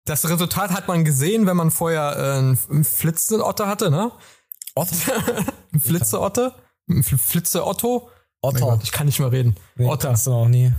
Das 0.05 0.27
Resultat 0.29 0.71
hat 0.71 0.87
man 0.87 1.03
gesehen, 1.03 1.47
wenn 1.47 1.57
man 1.57 1.71
vorher 1.71 2.15
äh, 2.17 2.71
einen 2.71 2.83
Flitzeotter 2.85 3.67
hatte, 3.67 3.91
ne? 3.91 4.11
Otter? 4.75 4.95
ein 5.73 5.79
Flitzeotter? 5.79 6.55
Ein 6.89 7.03
Flitze-Otto? 7.03 8.09
Otter. 8.41 8.79
ich 8.81 8.91
kann 8.91 9.05
nicht 9.05 9.19
mehr 9.19 9.31
reden. 9.31 9.55
Nee, 9.75 9.85
Otter. 9.85 10.11
Hast 10.11 10.27
du 10.27 10.31
noch 10.31 10.47
nie. 10.47 10.71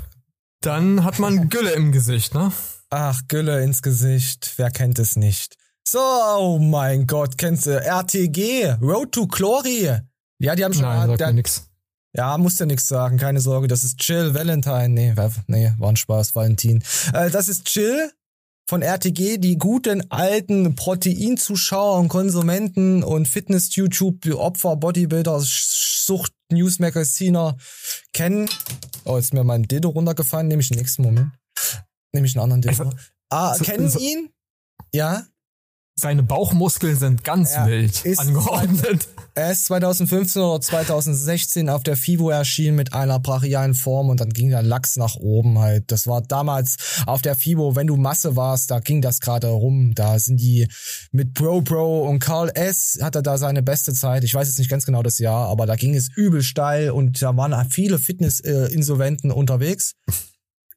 Dann 0.60 1.04
hat 1.04 1.18
man 1.18 1.48
Gülle 1.50 1.72
im 1.72 1.92
Gesicht, 1.92 2.34
ne? 2.34 2.52
Ach, 2.90 3.20
Gülle 3.28 3.62
ins 3.62 3.82
Gesicht. 3.82 4.54
Wer 4.56 4.70
kennt 4.70 4.98
es 4.98 5.16
nicht? 5.16 5.56
So, 5.86 5.98
oh 5.98 6.58
mein 6.58 7.06
Gott, 7.06 7.38
kennst 7.38 7.66
du 7.66 7.70
RTG, 7.70 8.76
Road 8.80 9.12
to 9.12 9.26
Glory. 9.26 9.98
Ja, 10.38 10.54
die 10.54 10.64
haben 10.64 10.72
schon 10.72 10.82
Nein, 10.82 11.08
sagt 11.08 11.20
mir 11.20 11.32
nix. 11.32 11.66
Ja, 12.12 12.36
muss 12.38 12.58
ja 12.58 12.66
nix 12.66 12.88
sagen, 12.88 13.16
keine 13.18 13.40
Sorge, 13.40 13.68
das 13.68 13.84
ist 13.84 13.98
Chill 13.98 14.34
Valentine. 14.34 14.88
Nee, 14.88 15.14
nee, 15.46 15.72
war 15.78 15.88
ein 15.88 15.96
Spaß, 15.96 16.34
Valentin. 16.34 16.82
Äh, 17.12 17.30
das 17.30 17.48
ist 17.48 17.64
Chill 17.66 18.10
von 18.70 18.82
RTG, 18.82 19.38
die 19.38 19.58
guten 19.58 20.12
alten 20.12 20.76
Proteinzuschauer 20.76 21.98
und 21.98 22.06
Konsumenten 22.06 23.02
und 23.02 23.26
Fitness-YouTube-Opfer, 23.26 24.76
Bodybuilder, 24.76 25.40
Sucht, 25.40 26.32
Newsmagaziner 26.52 27.56
kennen. 28.12 28.48
Oh, 29.04 29.16
jetzt 29.16 29.24
ist 29.24 29.34
mir 29.34 29.42
mein 29.42 29.64
Dildo 29.64 29.88
runtergefallen, 29.88 30.46
nehme 30.46 30.62
ich 30.62 30.68
den 30.68 30.78
nächsten 30.78 31.02
Moment. 31.02 31.32
Nehme 32.12 32.28
ich 32.28 32.36
einen 32.36 32.44
anderen 32.44 32.62
Dildo. 32.62 32.84
Also, 32.84 32.96
ah, 33.30 33.54
so, 33.56 33.64
kennen 33.64 33.90
so, 33.90 33.98
ihn? 33.98 34.30
Ja? 34.94 35.26
Seine 35.96 36.22
Bauchmuskeln 36.22 36.96
sind 36.96 37.24
ganz 37.24 37.52
ja, 37.52 37.66
wild 37.66 38.00
angeordnet. 38.18 39.08
Er 39.34 39.52
ist 39.52 39.66
2015 39.66 40.42
oder 40.42 40.60
2016 40.60 41.68
auf 41.68 41.82
der 41.82 41.96
FIBO 41.96 42.30
erschienen 42.30 42.76
mit 42.76 42.92
einer 42.92 43.20
brachialen 43.20 43.74
Form 43.74 44.08
und 44.08 44.20
dann 44.20 44.30
ging 44.30 44.50
der 44.50 44.62
Lachs 44.62 44.96
nach 44.96 45.16
oben 45.16 45.58
halt. 45.58 45.90
Das 45.92 46.06
war 46.06 46.20
damals 46.20 47.02
auf 47.06 47.22
der 47.22 47.36
FIBO, 47.36 47.76
wenn 47.76 47.86
du 47.86 47.96
Masse 47.96 48.36
warst, 48.36 48.70
da 48.70 48.80
ging 48.80 49.00
das 49.00 49.20
gerade 49.20 49.46
rum. 49.46 49.92
Da 49.94 50.18
sind 50.18 50.40
die 50.40 50.68
mit 51.12 51.34
Bro 51.34 51.62
Bro 51.62 52.08
und 52.08 52.18
Carl 52.18 52.50
S. 52.54 52.98
hatte 53.00 53.22
da 53.22 53.38
seine 53.38 53.62
beste 53.62 53.92
Zeit. 53.92 54.24
Ich 54.24 54.34
weiß 54.34 54.48
jetzt 54.48 54.58
nicht 54.58 54.70
ganz 54.70 54.84
genau 54.84 55.02
das 55.02 55.18
Jahr, 55.18 55.48
aber 55.48 55.66
da 55.66 55.76
ging 55.76 55.94
es 55.94 56.08
übel 56.14 56.42
steil 56.42 56.90
und 56.90 57.22
da 57.22 57.36
waren 57.36 57.70
viele 57.70 57.98
Fitness-Insolventen 57.98 59.30
unterwegs. 59.30 59.94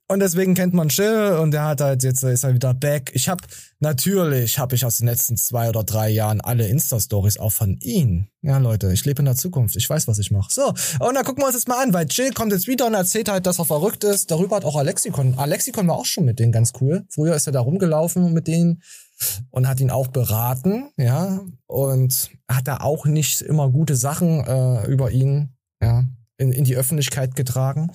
Und 0.10 0.20
deswegen 0.20 0.54
kennt 0.54 0.74
man 0.74 0.89
Chill 0.89 1.38
und 1.41 1.51
der 1.51 1.64
hat 1.64 1.80
halt 1.80 2.04
jetzt 2.04 2.24
ist 2.24 2.43
er 2.43 2.54
wieder 2.54 2.74
back. 2.74 3.12
Ich 3.14 3.30
habe 3.30 3.41
natürlich 3.80 4.60
habe 4.60 4.76
ich 4.76 4.86
aus 4.86 4.97
den 4.97 5.08
letzten 5.08 5.38
zwei 5.38 5.70
oder 5.70 5.84
drei 5.84 6.10
Jahren 6.10 6.41
alle 6.41 6.68
Insta 6.68 6.99
Stories 6.99 7.38
auch 7.38 7.54
von 7.54 7.78
ihm. 7.82 8.28
Ja 8.41 8.58
Leute, 8.58 8.91
ich 8.91 9.06
lebe 9.06 9.20
in 9.20 9.26
der 9.26 9.38
Zukunft. 9.38 9.78
Ich 9.78 9.89
weiß, 9.89 10.08
was 10.08 10.20
ich 10.20 10.30
mache. 10.30 10.54
So 10.54 10.68
und 10.68 11.16
dann 11.16 11.24
gucken 11.24 11.41
wir 11.41 11.47
uns 11.47 11.56
das 11.56 11.68
mal 11.68 11.82
an, 11.82 11.93
weil 11.93 12.06
Chill 12.08 12.34
kommt 12.34 12.51
jetzt 12.51 12.68
wieder 12.68 12.86
und 12.86 12.93
erzählt 12.93 13.30
halt, 13.30 13.45
dass 13.45 13.60
er 13.60 13.66
verrückt 13.66 14.04
ist. 14.04 14.30
Darüber 14.30 14.58
hat 14.58 14.66
auch 14.66 14.76
Alexikon. 14.76 15.36
Alexikon 15.38 15.88
war 15.88 15.95
auch 15.95 16.06
schon 16.06 16.26
mit 16.26 16.38
denen 16.38 16.51
ganz 16.51 16.74
cool. 16.82 17.06
Früher 17.10 17.36
ist 17.36 17.47
er 17.47 17.54
da 17.54 17.62
rumgelaufen 17.62 18.34
mit 18.34 18.47
denen 18.47 18.84
und 19.51 19.70
hat 19.70 19.80
ihn 19.80 19.89
auch 19.89 20.08
beraten, 20.08 20.89
ja 20.97 21.39
und 21.66 22.30
hat 22.49 22.68
da 22.68 22.78
auch 22.78 23.06
nicht 23.06 23.41
immer 23.41 23.70
gute 23.70 23.95
Sachen 23.95 24.43
äh, 24.45 24.86
über 24.88 25.12
ihn 25.12 25.56
ja 25.82 26.04
in, 26.38 26.51
in 26.51 26.66
die 26.66 26.76
Öffentlichkeit 26.76 27.36
getragen. 27.36 27.91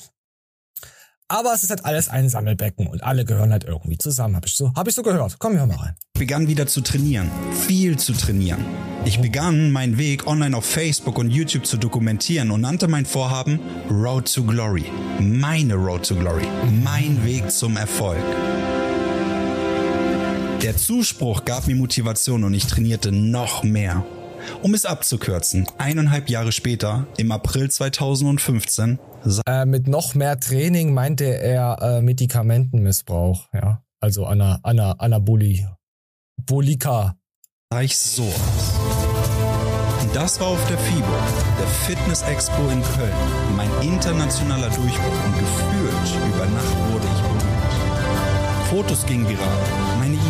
Aber 1.31 1.53
es 1.53 1.63
ist 1.63 1.69
halt 1.69 1.85
alles 1.85 2.09
ein 2.09 2.31
Sammelbecken 2.31 2.87
und 2.87 3.03
alle 3.03 3.27
gehören 3.27 3.53
halt 3.53 3.65
irgendwie 3.65 3.99
zusammen, 3.99 4.35
habe 4.35 4.47
ich 4.47 4.55
so, 4.55 4.73
habe 4.75 4.89
ich 4.89 4.97
so 4.97 5.03
gehört. 5.03 5.39
Komm, 5.39 5.59
hören 5.59 5.69
mal 5.69 5.77
rein. 5.77 5.95
Ich 6.15 6.21
begann 6.21 6.49
wieder 6.49 6.67
zu 6.67 6.81
trainieren, 6.81 7.31
viel 7.67 7.99
zu 7.99 8.15
trainieren. 8.15 8.65
Ich 9.05 9.21
begann 9.21 9.71
meinen 9.71 9.99
Weg 9.99 10.27
online 10.27 10.57
auf 10.57 10.65
Facebook 10.65 11.19
und 11.19 11.31
YouTube 11.31 11.67
zu 11.67 11.77
dokumentieren 11.77 12.51
und 12.51 12.63
nannte 12.63 12.89
mein 12.89 13.05
Vorhaben 13.05 13.61
Road 13.91 14.33
to 14.33 14.43
Glory. 14.43 14.87
Meine 15.21 15.75
Road 15.75 16.07
to 16.09 16.15
Glory, 16.15 16.47
mein 16.83 17.23
Weg 17.27 17.51
zum 17.51 17.77
Erfolg. 17.77 18.25
Der 20.63 20.79
Zuspruch 20.79 21.45
gab 21.45 21.67
mir 21.67 21.77
Motivation 21.77 22.43
und 22.43 22.55
ich 22.55 22.67
trainierte 22.67 23.13
noch 23.13 23.63
mehr. 23.63 24.03
Um 24.63 24.75
es 24.75 24.85
abzukürzen, 24.85 25.67
eineinhalb 25.79 26.29
Jahre 26.29 26.53
später, 26.53 27.07
im 27.17 27.33
April 27.33 27.71
2015, 27.71 28.99
äh, 29.47 29.67
mit 29.67 29.89
noch 29.89 30.15
mehr 30.15 30.39
Training 30.39 30.95
meinte 30.95 31.25
er 31.25 31.79
äh, 31.81 32.03
Medikamentenmissbrauch, 32.03 33.49
ja. 33.53 33.83
Also 34.01 34.27
Ana, 34.27 34.61
Ana, 34.63 34.93
Anaboli, 34.93 35.67
Bolika. 36.47 37.17
Sah 37.73 37.83
ich 37.83 37.99
so 37.99 38.23
aus. 38.23 38.79
Das 40.15 40.41
war 40.41 40.49
auf 40.49 40.69
der 40.69 40.79
FIBO, 40.79 41.05
der 41.61 41.67
Fitness 41.67 42.23
Expo 42.23 42.63
in 42.71 42.83
Köln. 42.83 43.13
Mein 43.57 43.71
internationaler 43.83 44.71
Durchbruch 44.71 45.25
und 45.27 45.39
gefühlt 45.39 46.35
über 46.35 46.47
Nacht 46.47 46.77
wurde 46.91 47.07
ich 47.15 47.23
berühmt. 47.23 48.69
Fotos 48.71 49.05
gingen 49.05 49.29
viral. 49.29 49.88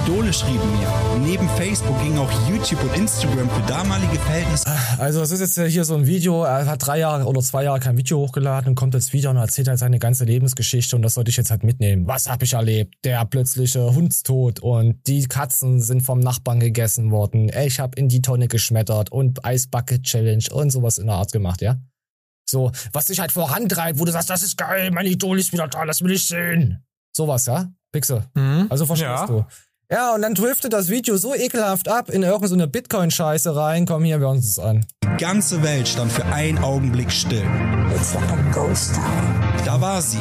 Idole 0.09 0.33
schrieben 0.33 0.73
mir. 0.73 0.89
Neben 1.23 1.47
Facebook 1.51 2.01
ging 2.01 2.17
auch 2.17 2.31
YouTube 2.49 2.83
und 2.83 2.97
Instagram 2.97 3.51
für 3.51 3.61
damalige 3.67 4.19
Verhältnisse. 4.19 4.65
Also 4.97 5.21
es 5.21 5.31
ist 5.33 5.41
jetzt 5.41 5.71
hier 5.71 5.85
so 5.85 5.97
ein 5.97 6.07
Video, 6.07 6.45
er 6.45 6.65
hat 6.65 6.87
drei 6.87 7.01
Jahre 7.01 7.27
oder 7.27 7.43
zwei 7.43 7.65
Jahre 7.65 7.79
kein 7.79 7.99
Video 7.99 8.17
hochgeladen 8.21 8.71
und 8.71 8.75
kommt 8.75 8.95
jetzt 8.95 9.13
wieder 9.13 9.29
und 9.29 9.37
erzählt 9.37 9.69
halt 9.69 9.79
seine 9.79 9.99
ganze 9.99 10.25
Lebensgeschichte 10.25 10.97
und 10.97 11.03
das 11.03 11.13
sollte 11.13 11.29
ich 11.29 11.37
jetzt 11.37 11.51
halt 11.51 11.63
mitnehmen. 11.63 12.07
Was 12.07 12.27
habe 12.27 12.47
ich 12.47 12.55
erlebt? 12.55 12.95
Der 13.05 13.23
plötzliche 13.27 13.95
Hundstod 13.95 14.61
und 14.61 15.07
die 15.07 15.27
Katzen 15.27 15.83
sind 15.83 16.01
vom 16.01 16.21
Nachbarn 16.21 16.61
gegessen 16.61 17.11
worden. 17.11 17.51
Ich 17.51 17.79
habe 17.79 17.99
in 17.99 18.09
die 18.09 18.23
Tonne 18.23 18.49
geschmettert 18.49 19.13
und 19.13 19.45
Eisbucket 19.45 20.05
Challenge 20.05 20.45
und 20.53 20.71
sowas 20.71 20.97
in 20.97 21.09
der 21.09 21.17
Art 21.17 21.33
gemacht, 21.33 21.61
ja? 21.61 21.77
So, 22.49 22.73
was 22.95 23.05
dich 23.07 23.21
halt 23.21 23.33
vorantreibt, 23.33 23.99
wo 23.99 24.07
du 24.07 24.13
sagst, 24.13 24.31
das 24.31 24.43
ist 24.43 24.57
geil, 24.57 24.91
mein 24.91 25.05
Idol 25.05 25.39
ist 25.39 25.53
wieder 25.53 25.69
da, 25.69 25.85
das 25.85 26.01
will 26.01 26.13
ich 26.13 26.25
sehen. 26.25 26.83
Sowas, 27.15 27.45
ja? 27.45 27.71
Pixel. 27.93 28.25
Mhm. 28.35 28.69
Also 28.71 28.87
verstehst 28.87 29.11
ja. 29.11 29.27
du. 29.27 29.45
Ja, 29.91 30.15
und 30.15 30.21
dann 30.21 30.35
driftet 30.35 30.75
das 30.75 30.91
Video 30.91 31.17
so 31.17 31.35
ekelhaft 31.35 31.89
ab 31.89 32.11
in 32.11 32.23
irgendeine 32.23 32.65
so 32.65 32.69
Bitcoin-Scheiße 32.69 33.57
rein. 33.57 33.87
Komm 33.87 34.05
hier, 34.05 34.21
wir 34.21 34.29
uns 34.29 34.55
das 34.55 34.63
an. 34.63 34.85
Die 35.03 35.17
ganze 35.17 35.63
Welt 35.63 35.89
stand 35.89 36.13
für 36.13 36.27
einen 36.27 36.59
Augenblick 36.59 37.11
still. 37.11 37.47
It's 37.97 38.13
like 38.13 38.31
a 38.31 38.37
ghost 38.53 38.95
town. 38.95 39.65
Da 39.65 39.81
war 39.81 40.03
sie, 40.03 40.19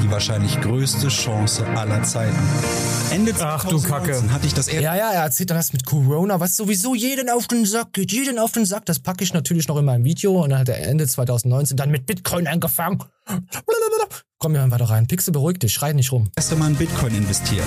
die 0.00 0.10
wahrscheinlich 0.12 0.60
größte 0.60 1.08
Chance 1.08 1.66
aller 1.66 2.04
Zeiten. 2.04 2.38
Ende 3.10 3.34
Ach 3.40 3.64
du 3.64 3.82
Kacke. 3.82 4.22
hatte 4.32 4.46
ich 4.46 4.54
das 4.54 4.70
Ja, 4.70 4.94
ja, 4.94 5.10
er 5.10 5.22
erzählt 5.22 5.50
dann 5.50 5.56
das 5.56 5.72
mit 5.72 5.84
Corona, 5.84 6.38
was 6.38 6.54
sowieso 6.54 6.94
jeden 6.94 7.30
auf 7.30 7.48
den 7.48 7.66
Sack 7.66 7.92
geht, 7.94 8.12
jeden 8.12 8.38
auf 8.38 8.52
den 8.52 8.64
Sack. 8.64 8.86
Das 8.86 9.00
packe 9.00 9.24
ich 9.24 9.34
natürlich 9.34 9.66
noch 9.66 9.76
in 9.78 9.86
meinem 9.86 10.04
Video 10.04 10.40
und 10.40 10.50
dann 10.50 10.60
hat 10.60 10.68
er 10.68 10.78
Ende 10.86 11.08
2019 11.08 11.76
dann 11.76 11.90
mit 11.90 12.06
Bitcoin 12.06 12.46
angefangen. 12.46 13.02
Komm, 14.42 14.54
wir 14.54 14.60
hören 14.60 14.70
weiter 14.70 14.86
rein. 14.86 15.06
Pixel, 15.06 15.32
beruhig 15.32 15.58
dich, 15.58 15.74
schrei 15.74 15.92
nicht 15.92 16.12
rum. 16.12 16.30
Erst 16.34 16.50
einmal 16.50 16.70
in 16.70 16.76
Bitcoin 16.76 17.14
investiert. 17.14 17.66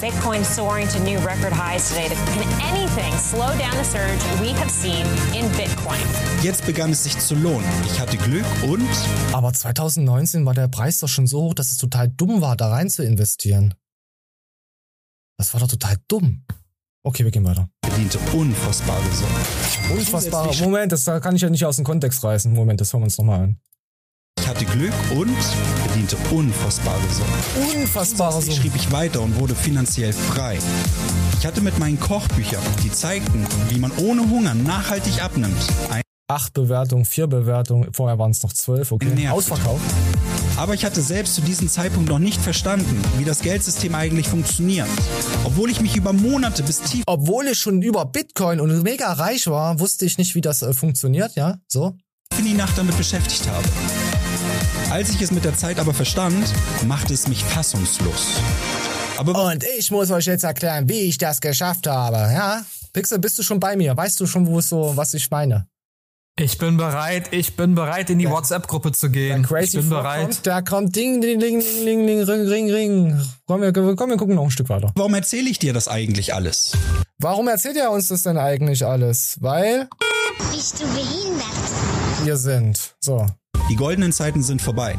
Bitcoin 0.00 0.44
soaring 0.44 0.88
to 0.88 0.98
new 0.98 1.16
record 1.20 1.52
highs 1.52 1.90
today. 1.90 2.08
Can 2.08 2.50
anything 2.74 3.16
slow 3.16 3.46
down 3.56 3.70
the 3.78 3.84
surge 3.84 4.18
we 4.40 4.52
have 4.58 4.68
seen 4.68 5.06
in 5.32 5.48
Bitcoin? 5.52 6.00
Jetzt 6.42 6.66
begann 6.66 6.90
es 6.90 7.04
sich 7.04 7.16
zu 7.20 7.36
lohnen. 7.36 7.64
Ich 7.86 8.00
hatte 8.00 8.16
Glück 8.16 8.44
und... 8.64 8.88
Aber 9.32 9.52
2019 9.52 10.44
war 10.44 10.54
der 10.54 10.66
Preis 10.66 10.98
doch 10.98 11.06
schon 11.06 11.28
so 11.28 11.42
hoch, 11.42 11.54
dass 11.54 11.70
es 11.70 11.76
total 11.76 12.08
dumm 12.08 12.40
war, 12.40 12.56
da 12.56 12.68
rein 12.68 12.90
zu 12.90 13.04
investieren. 13.04 13.74
Das 15.36 15.54
war 15.54 15.60
doch 15.60 15.68
total 15.68 15.98
dumm. 16.08 16.44
Okay, 17.04 17.22
wir 17.22 17.30
gehen 17.30 17.44
weiter. 17.44 17.70
Verdiente 17.84 18.18
unfassbare 18.32 19.04
Summen. 19.12 19.96
Unfassbare. 20.00 20.52
Moment, 20.64 20.90
das 20.90 21.04
kann 21.04 21.36
ich 21.36 21.42
ja 21.42 21.48
nicht 21.48 21.64
aus 21.64 21.76
dem 21.76 21.84
Kontext 21.84 22.24
reißen. 22.24 22.52
Moment, 22.52 22.80
das 22.80 22.92
hören 22.92 23.02
wir 23.02 23.04
uns 23.04 23.18
nochmal 23.18 23.40
an. 23.40 23.60
Ich 24.40 24.48
hatte 24.48 24.64
Glück 24.64 24.94
und 25.14 25.36
verdiente 25.84 26.16
unfassbare 26.30 27.00
Summen. 27.10 27.76
Unfassbare 27.76 28.40
Summen. 28.40 28.56
schrieb 28.56 28.76
ich 28.76 28.90
weiter 28.92 29.20
und 29.20 29.38
wurde 29.38 29.54
finanziell 29.54 30.12
frei. 30.12 30.58
Ich 31.38 31.46
hatte 31.46 31.60
mit 31.60 31.78
meinen 31.78 32.00
Kochbüchern, 32.00 32.62
die 32.82 32.90
zeigten, 32.90 33.46
wie 33.68 33.78
man 33.78 33.92
ohne 33.98 34.28
Hunger 34.28 34.54
nachhaltig 34.54 35.22
abnimmt. 35.22 35.56
Ein 35.90 36.02
Acht 36.30 36.52
Bewertungen, 36.52 37.06
vier 37.06 37.26
Bewertungen, 37.26 37.90
vorher 37.94 38.18
waren 38.18 38.32
es 38.32 38.42
noch 38.42 38.52
zwölf, 38.52 38.92
okay. 38.92 39.28
Ausverkauf. 39.28 39.80
Aber 40.58 40.74
ich 40.74 40.84
hatte 40.84 41.00
selbst 41.00 41.36
zu 41.36 41.40
diesem 41.40 41.70
Zeitpunkt 41.70 42.10
noch 42.10 42.18
nicht 42.18 42.38
verstanden, 42.38 43.02
wie 43.16 43.24
das 43.24 43.40
Geldsystem 43.40 43.94
eigentlich 43.94 44.28
funktioniert. 44.28 44.88
Obwohl 45.44 45.70
ich 45.70 45.80
mich 45.80 45.96
über 45.96 46.12
Monate 46.12 46.62
bis 46.64 46.82
tief... 46.82 47.02
Obwohl 47.06 47.46
ich 47.46 47.58
schon 47.58 47.80
über 47.80 48.04
Bitcoin 48.04 48.60
und 48.60 48.82
mega 48.82 49.10
reich 49.10 49.46
war, 49.46 49.80
wusste 49.80 50.04
ich 50.04 50.18
nicht, 50.18 50.34
wie 50.34 50.42
das 50.42 50.60
äh, 50.60 50.74
funktioniert, 50.74 51.34
ja, 51.34 51.56
so. 51.66 51.96
In 52.38 52.44
die 52.44 52.52
Nacht 52.52 52.76
damit 52.76 52.98
beschäftigt 52.98 53.48
habe. 53.48 53.64
Als 54.90 55.10
ich 55.10 55.20
es 55.20 55.30
mit 55.30 55.44
der 55.44 55.54
Zeit 55.54 55.78
aber 55.78 55.92
verstand, 55.92 56.46
machte 56.86 57.12
es 57.12 57.28
mich 57.28 57.44
fassungslos. 57.44 58.40
Aber 59.18 59.50
Und 59.50 59.62
ich 59.78 59.90
muss 59.90 60.10
euch 60.10 60.24
jetzt 60.24 60.44
erklären, 60.44 60.88
wie 60.88 61.00
ich 61.00 61.18
das 61.18 61.42
geschafft 61.42 61.86
habe, 61.86 62.16
ja? 62.16 62.64
Pixel, 62.94 63.18
bist 63.18 63.38
du 63.38 63.42
schon 63.42 63.60
bei 63.60 63.76
mir? 63.76 63.94
Weißt 63.94 64.18
du 64.18 64.26
schon, 64.26 64.46
wo 64.46 64.60
es 64.60 64.70
so, 64.70 64.96
was 64.96 65.12
ich 65.12 65.30
meine? 65.30 65.66
Ich 66.40 66.56
bin 66.56 66.78
bereit, 66.78 67.28
ich 67.32 67.54
bin 67.54 67.74
bereit, 67.74 68.08
in 68.08 68.18
die 68.18 68.30
WhatsApp-Gruppe 68.30 68.92
zu 68.92 69.10
gehen. 69.10 69.42
Crazy 69.42 69.76
ich 69.76 69.82
bin 69.82 69.90
bereit. 69.90 70.40
Da 70.44 70.62
kommt 70.62 70.96
Ding, 70.96 71.20
Ding, 71.20 71.38
Ding, 71.38 71.60
Ding, 71.60 71.84
Ding, 71.84 72.06
Ding, 72.06 72.22
Ring, 72.22 72.48
Ring, 72.48 72.70
Ring. 72.70 73.20
Komm, 73.46 73.60
wir, 73.60 73.72
komm, 73.72 74.08
wir 74.08 74.16
gucken 74.16 74.36
noch 74.36 74.44
ein 74.44 74.50
Stück 74.50 74.70
weiter. 74.70 74.90
Warum 74.94 75.12
erzähle 75.12 75.50
ich 75.50 75.58
dir 75.58 75.74
das 75.74 75.88
eigentlich 75.88 76.32
alles? 76.32 76.72
Warum 77.18 77.48
erzählt 77.48 77.76
er 77.76 77.90
uns 77.90 78.08
das 78.08 78.22
denn 78.22 78.38
eigentlich 78.38 78.86
alles? 78.86 79.36
Weil... 79.40 79.88
Bist 80.50 80.80
du 80.80 80.84
behindert? 80.86 82.24
Wir 82.24 82.38
sind. 82.38 82.94
So. 83.00 83.26
Die 83.68 83.76
goldenen 83.76 84.12
Zeiten 84.12 84.42
sind 84.42 84.62
vorbei. 84.62 84.96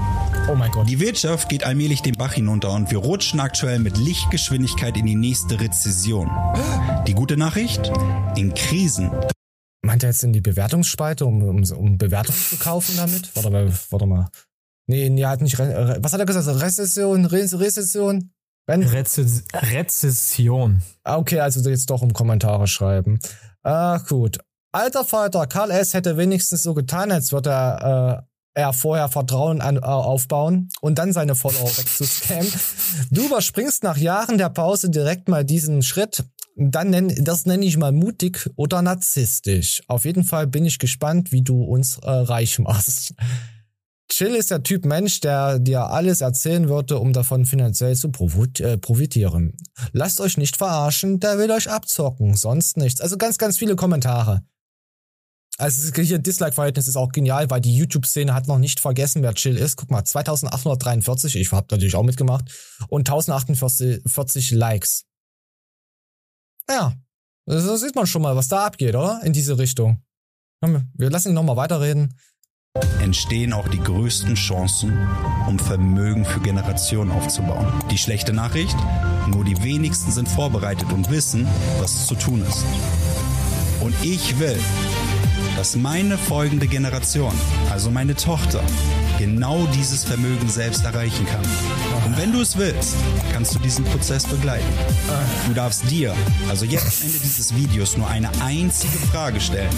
Oh 0.48 0.54
mein 0.54 0.70
Gott. 0.72 0.88
Die 0.88 1.00
Wirtschaft 1.00 1.50
geht 1.50 1.64
allmählich 1.64 2.04
den 2.04 2.16
Bach 2.16 2.34
hinunter 2.34 2.72
und 2.72 2.92
wir 2.92 3.00
rutschen 3.00 3.40
aktuell 3.40 3.80
mit 3.80 3.98
Lichtgeschwindigkeit 3.98 4.96
in 4.96 5.08
die 5.08 5.16
nächste 5.16 5.60
Rezession. 5.60 6.30
Die 7.08 7.16
gute 7.16 7.36
Nachricht? 7.36 7.92
In 8.36 8.54
Krisen. 8.54 9.10
Meint 9.82 10.04
er 10.04 10.10
jetzt 10.10 10.24
in 10.24 10.34
die 10.34 10.42
Bewertungsspalte, 10.42 11.26
um, 11.26 11.42
um, 11.42 11.64
um 11.64 11.98
Bewertungen 11.98 12.38
zu 12.38 12.58
kaufen 12.58 12.96
damit? 12.98 13.36
Warte 13.36 13.50
mal, 13.50 13.74
warte 13.90 14.06
mal. 14.06 14.30
Nee, 14.86 15.10
nee, 15.10 15.22
er 15.22 15.30
hat 15.30 15.42
nicht. 15.42 15.58
Was 15.58 16.14
hat 16.14 16.20
er 16.20 16.26
gesagt? 16.28 16.62
Rezession, 16.62 17.26
Rezession? 17.26 18.32
Rezes 18.68 19.46
Rezession. 19.52 20.84
Ah, 21.04 21.18
okay, 21.18 21.40
also 21.40 21.68
jetzt 21.68 21.90
doch 21.90 22.04
um 22.04 22.14
Kommentare 22.14 22.68
schreiben. 22.68 23.20
Ah, 23.64 23.98
gut. 23.98 24.38
Alter 24.72 25.04
Vater, 25.06 25.48
Karl 25.48 25.72
S. 25.72 25.96
hätte 25.96 26.18
wenigstens 26.18 26.62
so 26.62 26.76
getan, 26.76 27.12
als 27.12 27.32
würde 27.32 27.50
er 27.50 28.26
äh, 28.26 28.29
er 28.54 28.74
vorher 28.74 29.10
Vertrauen 29.10 29.62
an, 29.62 29.78
äh, 29.78 29.80
aufbauen 29.82 30.70
und 30.82 30.98
dann 30.98 31.14
seine 31.14 31.36
Follower 31.36 31.70
wegzuscammen. 31.78 32.52
Du 33.12 33.26
überspringst 33.26 33.84
nach 33.84 33.98
Jahren 33.98 34.38
der 34.38 34.50
Pause 34.50 34.90
direkt 34.90 35.30
mal 35.30 35.46
diesen 35.46 35.82
Schritt. 35.82 36.26
Dann 36.56 36.90
nenn, 36.90 37.14
das 37.24 37.46
nenne 37.46 37.66
ich 37.66 37.78
mal 37.78 37.94
mutig 37.94 38.50
oder 38.56 38.82
narzisstisch. 38.82 39.82
Auf 39.88 40.04
jeden 40.04 40.26
Fall 40.26 40.46
bin 40.46 40.66
ich 40.66 40.78
gespannt, 40.78 41.32
wie 41.32 41.42
du 41.42 41.64
uns 41.64 42.00
äh, 42.00 42.10
reich 42.10 42.60
machst. 42.60 43.14
Chill 44.12 44.36
ist 44.36 44.52
der 44.52 44.64
Typ 44.64 44.86
Mensch, 44.86 45.22
der 45.22 45.60
dir 45.60 45.86
alles 45.86 46.22
erzählen 46.22 46.68
würde, 46.68 46.98
um 46.98 47.14
davon 47.14 47.46
finanziell 47.46 47.96
zu 47.96 48.10
äh, 48.60 48.78
profitieren. 48.78 49.56
Lasst 49.94 50.20
euch 50.20 50.38
nicht 50.38 50.58
verarschen, 50.58 51.20
der 51.20 51.38
will 51.38 51.52
euch 51.52 51.70
abzocken, 51.70 52.36
sonst 52.36 52.76
nichts. 52.76 53.00
Also 53.00 53.18
ganz, 53.18 53.38
ganz 53.38 53.58
viele 53.58 53.76
Kommentare. 53.76 54.42
Also 55.60 55.94
hier 56.02 56.20
Dislike-Verhältnis 56.20 56.88
ist 56.88 56.96
auch 56.96 57.12
genial, 57.12 57.50
weil 57.50 57.60
die 57.60 57.76
YouTube-Szene 57.76 58.34
hat 58.34 58.48
noch 58.48 58.60
nicht 58.60 58.80
vergessen, 58.80 59.22
wer 59.24 59.34
Chill 59.34 59.58
ist. 59.58 59.76
Guck 59.76 59.92
mal, 59.92 60.06
2843, 60.06 61.36
ich 61.36 61.52
hab 61.52 61.70
natürlich 61.70 61.96
auch 61.96 62.04
mitgemacht, 62.04 62.50
und 62.88 63.10
1048 63.10 64.52
Likes. 64.52 65.04
Ja, 66.70 66.94
so 67.46 67.76
sieht 67.76 67.96
man 67.96 68.08
schon 68.08 68.22
mal, 68.22 68.38
was 68.38 68.48
da 68.48 68.68
abgeht, 68.68 68.96
oder? 68.96 69.20
In 69.26 69.34
diese 69.34 69.58
Richtung. 69.58 70.02
Wir 70.62 71.10
lassen 71.10 71.30
ihn 71.30 71.36
nochmal 71.36 71.58
weiterreden. 71.58 72.14
Entstehen 73.02 73.52
auch 73.52 73.68
die 73.68 73.80
größten 73.80 74.36
Chancen, 74.36 74.98
um 75.46 75.60
Vermögen 75.60 76.24
für 76.24 76.40
Generationen 76.40 77.12
aufzubauen. 77.12 77.68
Die 77.92 77.98
schlechte 77.98 78.32
Nachricht? 78.32 78.78
Nur 79.28 79.44
die 79.44 79.62
wenigsten 79.62 80.12
sind 80.12 80.30
vorbereitet 80.30 80.90
und 80.94 81.10
wissen, 81.10 81.46
was 81.82 82.08
zu 82.08 82.16
tun 82.16 82.46
ist. 82.48 82.64
Und 83.82 83.96
ich 84.04 84.40
will, 84.40 84.60
dass 85.60 85.76
meine 85.76 86.18
folgende 86.18 86.68
Generation, 86.68 87.34
also 87.70 87.92
meine 87.92 88.16
Tochter, 88.16 88.64
genau 89.18 89.68
dieses 89.76 90.06
Vermögen 90.06 90.48
selbst 90.48 90.86
erreichen 90.86 91.26
kann. 91.26 91.42
Und 92.06 92.18
wenn 92.18 92.32
du 92.32 92.40
es 92.40 92.58
willst, 92.58 92.96
kannst 93.34 93.56
du 93.56 93.60
diesen 93.60 93.84
Prozess 93.84 94.26
begleiten. 94.26 94.72
Du 95.50 95.54
darfst 95.54 95.92
dir, 95.92 96.16
also 96.48 96.64
jetzt 96.64 97.02
am 97.02 97.08
Ende 97.08 97.20
dieses 97.20 97.54
Videos, 97.54 97.98
nur 97.98 98.08
eine 98.08 98.30
einzige 98.42 98.98
Frage 99.12 99.42
stellen. 99.42 99.70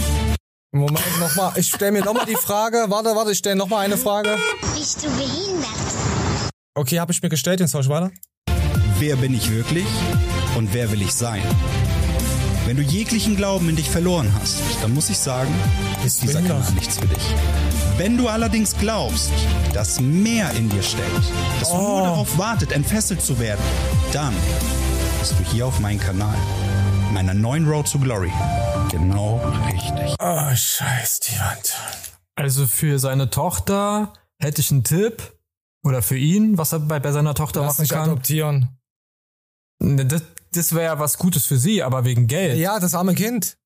Moment, 0.71 1.19
nochmal. 1.19 1.53
Ich 1.55 1.69
stelle 1.69 1.93
mir 1.93 2.05
nochmal 2.05 2.27
die 2.27 2.35
Frage. 2.35 2.85
Warte, 2.89 3.15
warte, 3.15 3.31
ich 3.31 3.39
stelle 3.39 3.55
nochmal 3.55 3.83
eine 3.83 3.97
Frage. 3.97 4.37
Bist 4.75 5.03
du 5.03 5.07
behindert? 5.07 6.51
Okay, 6.75 6.99
habe 6.99 7.11
ich 7.11 7.23
mir 7.23 7.29
gestellt, 7.29 7.59
jetzt 7.59 7.71
soll 7.71 7.81
ich 7.81 7.89
weiter. 7.89 8.11
Wer 8.99 9.15
bin 9.15 9.33
ich 9.33 9.49
wirklich 9.49 9.87
und 10.55 10.75
wer 10.75 10.91
will 10.91 11.01
ich 11.01 11.11
sein? 11.11 11.41
Wenn 12.71 12.77
du 12.77 12.83
jeglichen 12.83 13.35
Glauben 13.35 13.67
in 13.67 13.75
dich 13.75 13.89
verloren 13.89 14.33
hast, 14.39 14.61
dann 14.81 14.93
muss 14.93 15.09
ich 15.09 15.17
sagen, 15.17 15.53
ist 16.05 16.23
dieser 16.23 16.41
Kanal 16.41 16.71
nichts 16.71 16.99
für 16.99 17.05
dich. 17.05 17.35
Wenn 17.97 18.17
du 18.17 18.29
allerdings 18.29 18.77
glaubst, 18.77 19.29
dass 19.73 19.99
mehr 19.99 20.49
in 20.51 20.69
dir 20.69 20.81
steckt, 20.81 21.21
dass 21.59 21.69
oh. 21.69 21.77
nur 21.77 22.01
darauf 22.03 22.37
wartet, 22.37 22.71
entfesselt 22.71 23.21
zu 23.21 23.37
werden, 23.39 23.59
dann 24.13 24.33
bist 25.19 25.33
du 25.37 25.43
hier 25.51 25.65
auf 25.65 25.81
meinem 25.81 25.99
Kanal, 25.99 26.37
meiner 27.11 27.33
neuen 27.33 27.67
Road 27.67 27.91
to 27.91 27.99
Glory. 27.99 28.31
Genau 28.89 29.41
richtig. 29.65 30.15
Oh, 30.21 30.55
scheiß 30.55 31.19
die 31.19 31.37
Wand. 31.39 31.75
Also 32.35 32.67
für 32.67 32.99
seine 32.99 33.29
Tochter 33.29 34.13
hätte 34.39 34.61
ich 34.61 34.71
einen 34.71 34.85
Tipp. 34.85 35.37
Oder 35.83 36.01
für 36.01 36.17
ihn, 36.17 36.57
was 36.57 36.71
er 36.71 36.79
bei, 36.79 37.01
bei 37.01 37.11
seiner 37.11 37.35
Tochter 37.35 37.63
Lass 37.63 37.79
machen 37.79 37.89
kann. 37.89 38.09
adoptieren. 38.11 38.69
Ne, 39.79 40.05
das, 40.05 40.23
das 40.53 40.73
wäre 40.73 40.85
ja 40.85 40.99
was 40.99 41.17
Gutes 41.17 41.45
für 41.45 41.57
sie, 41.57 41.83
aber 41.83 42.05
wegen 42.05 42.27
Geld. 42.27 42.57
Ja, 42.57 42.79
das 42.79 42.93
arme 42.93 43.15
Kind. 43.15 43.57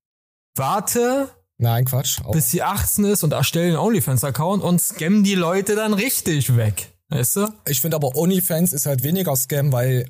Warte. 0.55 1.29
Nein, 1.57 1.85
Quatsch. 1.85 2.19
Auch. 2.23 2.31
Bis 2.31 2.51
sie 2.51 2.63
18 2.63 3.05
ist 3.05 3.23
und 3.23 3.33
erstelle 3.33 3.67
einen 3.67 3.77
OnlyFans-Account 3.77 4.63
und 4.63 4.81
scam 4.81 5.23
die 5.23 5.35
Leute 5.35 5.75
dann 5.75 5.93
richtig 5.93 6.55
weg. 6.55 6.93
Weißt 7.09 7.37
du? 7.37 7.47
Ich 7.67 7.81
finde 7.81 7.95
aber 7.95 8.15
OnlyFans 8.15 8.73
ist 8.73 8.85
halt 8.85 9.03
weniger 9.03 9.35
Scam, 9.35 9.71
weil 9.71 10.09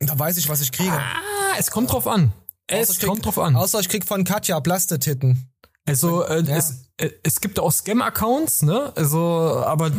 da 0.00 0.18
weiß 0.18 0.36
ich, 0.36 0.48
was 0.48 0.60
ich 0.60 0.72
kriege. 0.72 0.92
Ah, 0.92 1.56
es 1.58 1.70
kommt 1.70 1.90
drauf 1.92 2.06
an. 2.06 2.32
Es 2.66 2.98
krieg, 2.98 3.08
kommt 3.08 3.24
drauf 3.24 3.38
an. 3.38 3.56
Außer 3.56 3.80
ich 3.80 3.88
krieg 3.88 4.04
von 4.04 4.24
Katja 4.24 4.60
Plastetitten. 4.60 5.50
Also 5.86 6.24
äh, 6.24 6.42
ja. 6.42 6.56
es, 6.56 6.88
äh, 6.96 7.10
es 7.22 7.40
gibt 7.40 7.58
auch 7.58 7.70
Scam-Accounts, 7.70 8.62
ne? 8.62 8.92
Also, 8.96 9.62
aber 9.64 9.92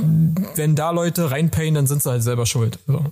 wenn 0.56 0.76
da 0.76 0.92
Leute 0.92 1.32
reinpayen, 1.32 1.76
dann 1.76 1.88
sind 1.88 2.04
sie 2.04 2.10
halt 2.10 2.24
selber 2.24 2.46
schuld. 2.46 2.78
So. 2.88 3.12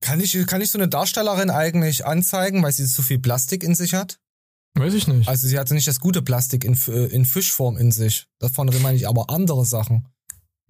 Kann 0.00 0.20
ich, 0.20 0.46
kann 0.46 0.60
ich 0.60 0.70
so 0.70 0.78
eine 0.78 0.88
Darstellerin 0.88 1.50
eigentlich 1.50 2.06
anzeigen, 2.06 2.62
weil 2.62 2.72
sie 2.72 2.86
zu 2.86 3.02
viel 3.02 3.18
Plastik 3.18 3.62
in 3.62 3.74
sich 3.74 3.94
hat? 3.94 4.18
Weiß 4.74 4.94
ich 4.94 5.06
nicht. 5.08 5.28
Also 5.28 5.46
sie 5.46 5.58
hatte 5.58 5.74
nicht 5.74 5.88
das 5.88 6.00
gute 6.00 6.22
Plastik 6.22 6.64
in, 6.64 6.78
äh, 6.88 7.06
in 7.06 7.24
Fischform 7.24 7.76
in 7.76 7.92
sich. 7.92 8.26
Davon 8.38 8.70
meine 8.82 8.96
ich 8.96 9.08
aber 9.08 9.28
andere 9.30 9.64
Sachen. 9.66 10.08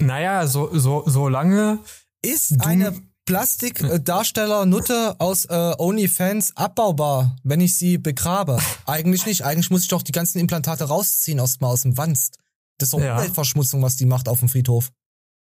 Naja, 0.00 0.46
so, 0.46 0.76
so, 0.76 1.04
so 1.06 1.28
lange 1.28 1.78
ist 2.22 2.64
eine 2.64 2.98
Plastikdarsteller 3.26 4.66
Nutte 4.66 5.14
aus 5.20 5.44
äh, 5.44 5.74
OnlyFans 5.78 6.56
abbaubar, 6.56 7.36
wenn 7.44 7.60
ich 7.60 7.76
sie 7.76 7.98
begrabe. 7.98 8.58
Eigentlich 8.86 9.26
nicht. 9.26 9.44
Eigentlich 9.44 9.70
muss 9.70 9.82
ich 9.82 9.88
doch 9.88 10.02
die 10.02 10.12
ganzen 10.12 10.38
Implantate 10.38 10.84
rausziehen 10.84 11.38
aus, 11.38 11.60
mal 11.60 11.68
aus 11.68 11.82
dem 11.82 11.96
Wanst. 11.96 12.38
Das 12.78 12.88
ist 12.88 12.94
doch 12.94 13.00
ja. 13.00 13.16
Umweltverschmutzung, 13.16 13.82
was 13.82 13.96
die 13.96 14.06
macht 14.06 14.28
auf 14.28 14.40
dem 14.40 14.48
Friedhof. 14.48 14.90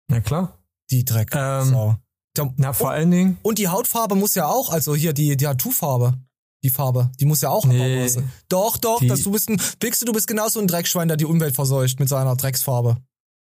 Na 0.08 0.22
klar. 0.22 0.60
Die 0.92 1.04
Dreck. 1.04 1.32
Ähm, 1.34 1.66
so. 1.66 1.96
Na, 2.58 2.74
vor 2.74 2.92
allen 2.92 3.12
Dingen. 3.12 3.38
Und 3.42 3.58
die 3.60 3.68
Hautfarbe 3.68 4.16
muss 4.16 4.36
ja 4.36 4.48
auch, 4.48 4.72
also 4.72 4.96
hier 4.96 5.14
die, 5.14 5.38
die 5.38 5.46
Tattoo-Farbe. 5.46 6.14
Die 6.64 6.70
Farbe, 6.72 7.12
die 7.20 7.26
muss 7.26 7.42
ja 7.42 7.50
auch 7.50 7.64
nee, 7.66 8.08
sein. 8.08 8.32
Doch, 8.50 8.78
doch, 8.78 9.00
die, 9.00 9.08
dass 9.08 9.22
du 9.22 9.32
bist 9.32 9.50
ein, 9.50 9.62
Pixel, 9.80 10.08
du 10.08 10.14
bist 10.14 10.28
genauso 10.28 10.60
ein 10.60 10.66
Dreckschwein, 10.66 11.08
der 11.08 11.16
die 11.16 11.26
Umwelt 11.26 11.54
verseucht 11.54 12.00
mit 12.00 12.10
seiner 12.10 12.36
Drecksfarbe. 12.36 12.98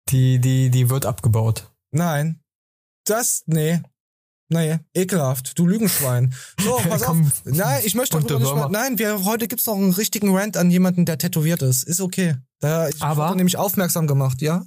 Die, 0.09 0.39
die, 0.41 0.71
die 0.71 0.89
wird 0.89 1.05
abgebaut. 1.05 1.71
Nein. 1.91 2.41
Das, 3.05 3.43
nee. 3.45 3.83
Nee, 4.49 4.79
ekelhaft. 4.95 5.59
Du 5.59 5.67
Lügenschwein. 5.67 6.35
So, 6.61 6.77
pass 6.89 7.03
auf. 7.03 7.17
Nein, 7.45 7.83
ich 7.85 7.95
möchte 7.95 8.19
darüber 8.19 8.39
nicht 8.39 8.55
mal. 8.55 8.69
Nein, 8.69 8.99
wir, 8.99 9.25
heute 9.25 9.49
gibt's 9.49 9.67
noch 9.67 9.77
einen 9.77 9.93
richtigen 9.93 10.35
Rant 10.37 10.57
an 10.57 10.71
jemanden, 10.71 11.07
der 11.07 11.19
tätowiert 11.19 11.63
ist. 11.63 11.85
Ist 11.85 12.01
okay. 12.01 12.37
Da, 12.61 12.89
ich 12.89 13.03
Aber, 13.03 13.29
wurde 13.29 13.37
nämlich 13.37 13.57
aufmerksam 13.57 14.07
gemacht, 14.07 14.43
ja? 14.43 14.65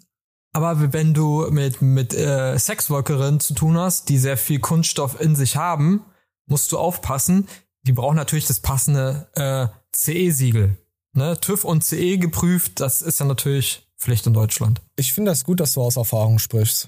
Aber 0.55 0.93
wenn 0.93 1.13
du 1.13 1.49
mit, 1.51 1.81
mit 1.81 2.13
äh, 2.13 2.57
Sexworkerinnen 2.57 3.41
zu 3.41 3.53
tun 3.53 3.77
hast, 3.77 4.07
die 4.07 4.17
sehr 4.17 4.37
viel 4.37 4.61
Kunststoff 4.61 5.19
in 5.19 5.35
sich 5.35 5.57
haben, 5.57 6.05
musst 6.45 6.71
du 6.71 6.77
aufpassen. 6.77 7.49
Die 7.81 7.91
brauchen 7.91 8.15
natürlich 8.15 8.47
das 8.47 8.61
passende 8.61 9.27
äh, 9.33 9.67
CE-Siegel. 9.93 10.77
Ne? 11.11 11.37
TÜV 11.41 11.65
und 11.65 11.83
CE 11.83 12.17
geprüft, 12.17 12.79
das 12.79 13.01
ist 13.01 13.19
ja 13.19 13.25
natürlich 13.25 13.85
Pflicht 13.97 14.27
in 14.27 14.33
Deutschland. 14.33 14.81
Ich 14.95 15.11
finde 15.11 15.31
das 15.31 15.43
gut, 15.43 15.59
dass 15.59 15.73
du 15.73 15.81
aus 15.81 15.97
Erfahrung 15.97 16.39
sprichst. 16.39 16.87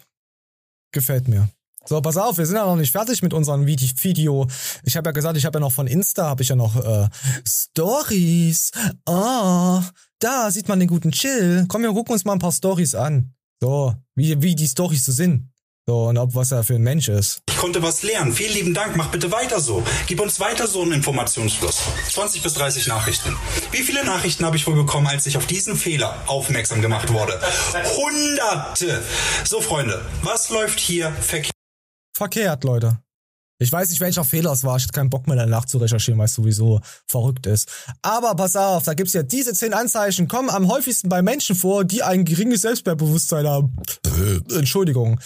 Gefällt 0.94 1.28
mir. 1.28 1.50
So, 1.86 2.00
pass 2.00 2.16
auf, 2.16 2.38
wir 2.38 2.46
sind 2.46 2.56
ja 2.56 2.66
noch 2.66 2.78
nicht 2.78 2.94
fertig 2.94 3.22
mit 3.22 3.34
unserem 3.34 3.66
Video. 3.66 4.48
Ich 4.84 4.96
habe 4.96 5.10
ja 5.10 5.12
gesagt, 5.12 5.36
ich 5.36 5.46
habe 5.46 5.58
ja 5.58 5.60
noch 5.60 5.74
von 5.74 5.88
Insta, 5.88 6.30
habe 6.30 6.42
ich 6.42 6.48
ja 6.48 6.56
noch 6.56 6.78
äh, 6.78 7.10
Stories. 7.46 8.72
Ah, 9.06 9.84
da 10.20 10.52
sieht 10.52 10.70
man 10.70 10.80
den 10.80 10.88
guten 10.88 11.12
Chill. 11.12 11.66
Komm, 11.68 11.82
wir 11.82 11.92
gucken 11.92 12.14
uns 12.14 12.24
mal 12.24 12.32
ein 12.32 12.40
paar 12.40 12.54
Stories 12.54 12.96
an. 12.96 13.34
So, 13.62 13.96
wie, 14.16 14.42
wie 14.42 14.56
die 14.56 14.68
Storys 14.68 15.06
so 15.06 15.12
sind. 15.12 15.50
So, 15.90 16.10
und 16.10 16.18
ob 16.18 16.36
was 16.36 16.52
er 16.52 16.66
für 16.66 16.76
ein 16.76 16.84
Mensch 16.84 17.08
ist. 17.08 17.40
Ich 17.50 17.56
konnte 17.56 17.82
was 17.82 18.04
lernen. 18.04 18.34
Vielen 18.34 18.54
lieben 18.54 18.74
Dank. 18.74 18.98
Mach 18.98 19.08
bitte 19.08 19.32
weiter 19.32 19.62
so. 19.62 19.84
Gib 20.06 20.20
uns 20.20 20.38
weiter 20.40 20.68
so 20.68 20.82
einen 20.82 20.92
Informationsfluss. 20.92 21.82
20 22.10 22.44
bis 22.44 22.54
30 22.56 22.88
Nachrichten. 22.88 23.34
Wie 23.72 23.78
viele 23.78 24.04
Nachrichten 24.04 24.46
habe 24.46 24.58
ich 24.58 24.68
wohl 24.68 24.76
bekommen, 24.76 25.08
als 25.08 25.26
ich 25.28 25.38
auf 25.38 25.48
diesen 25.48 25.78
Fehler 25.78 26.22
aufmerksam 26.28 26.82
gemacht 26.82 27.14
wurde? 27.14 27.40
Hunderte. 27.96 29.02
So, 29.46 29.62
Freunde, 29.62 30.06
was 30.24 30.50
läuft 30.50 30.80
hier 30.80 31.12
verkehrt? 31.14 31.54
Verkehrt, 32.14 32.64
Leute. 32.66 33.00
Ich 33.60 33.72
weiß 33.72 33.90
nicht, 33.90 34.02
welcher 34.02 34.24
Fehler 34.24 34.52
es 34.52 34.64
war. 34.64 34.78
Ich 34.78 34.84
hatte 34.84 34.94
keinen 34.94 35.10
Bock 35.10 35.26
mehr 35.26 35.36
danach 35.36 35.66
zu 35.66 35.80
recherchieren, 35.80 36.20
weil 36.20 36.26
es 36.26 36.36
sowieso 36.36 36.80
verrückt 37.08 37.48
ist. 37.48 37.68
Aber 38.04 38.36
pass 38.36 38.56
auf, 38.56 38.84
da 38.84 38.94
gibt's 38.94 39.14
ja 39.14 39.24
diese 39.24 39.54
zehn 39.54 39.74
Anzeichen, 39.74 40.28
kommen 40.28 40.52
am 40.52 40.68
häufigsten 40.68 41.10
bei 41.10 41.24
Menschen 41.24 41.56
vor, 41.56 41.84
die 41.84 42.04
ein 42.04 42.24
geringes 42.24 42.62
Selbstwertbewusstsein 42.62 43.48
haben. 43.48 43.76
Entschuldigung. 44.56 45.20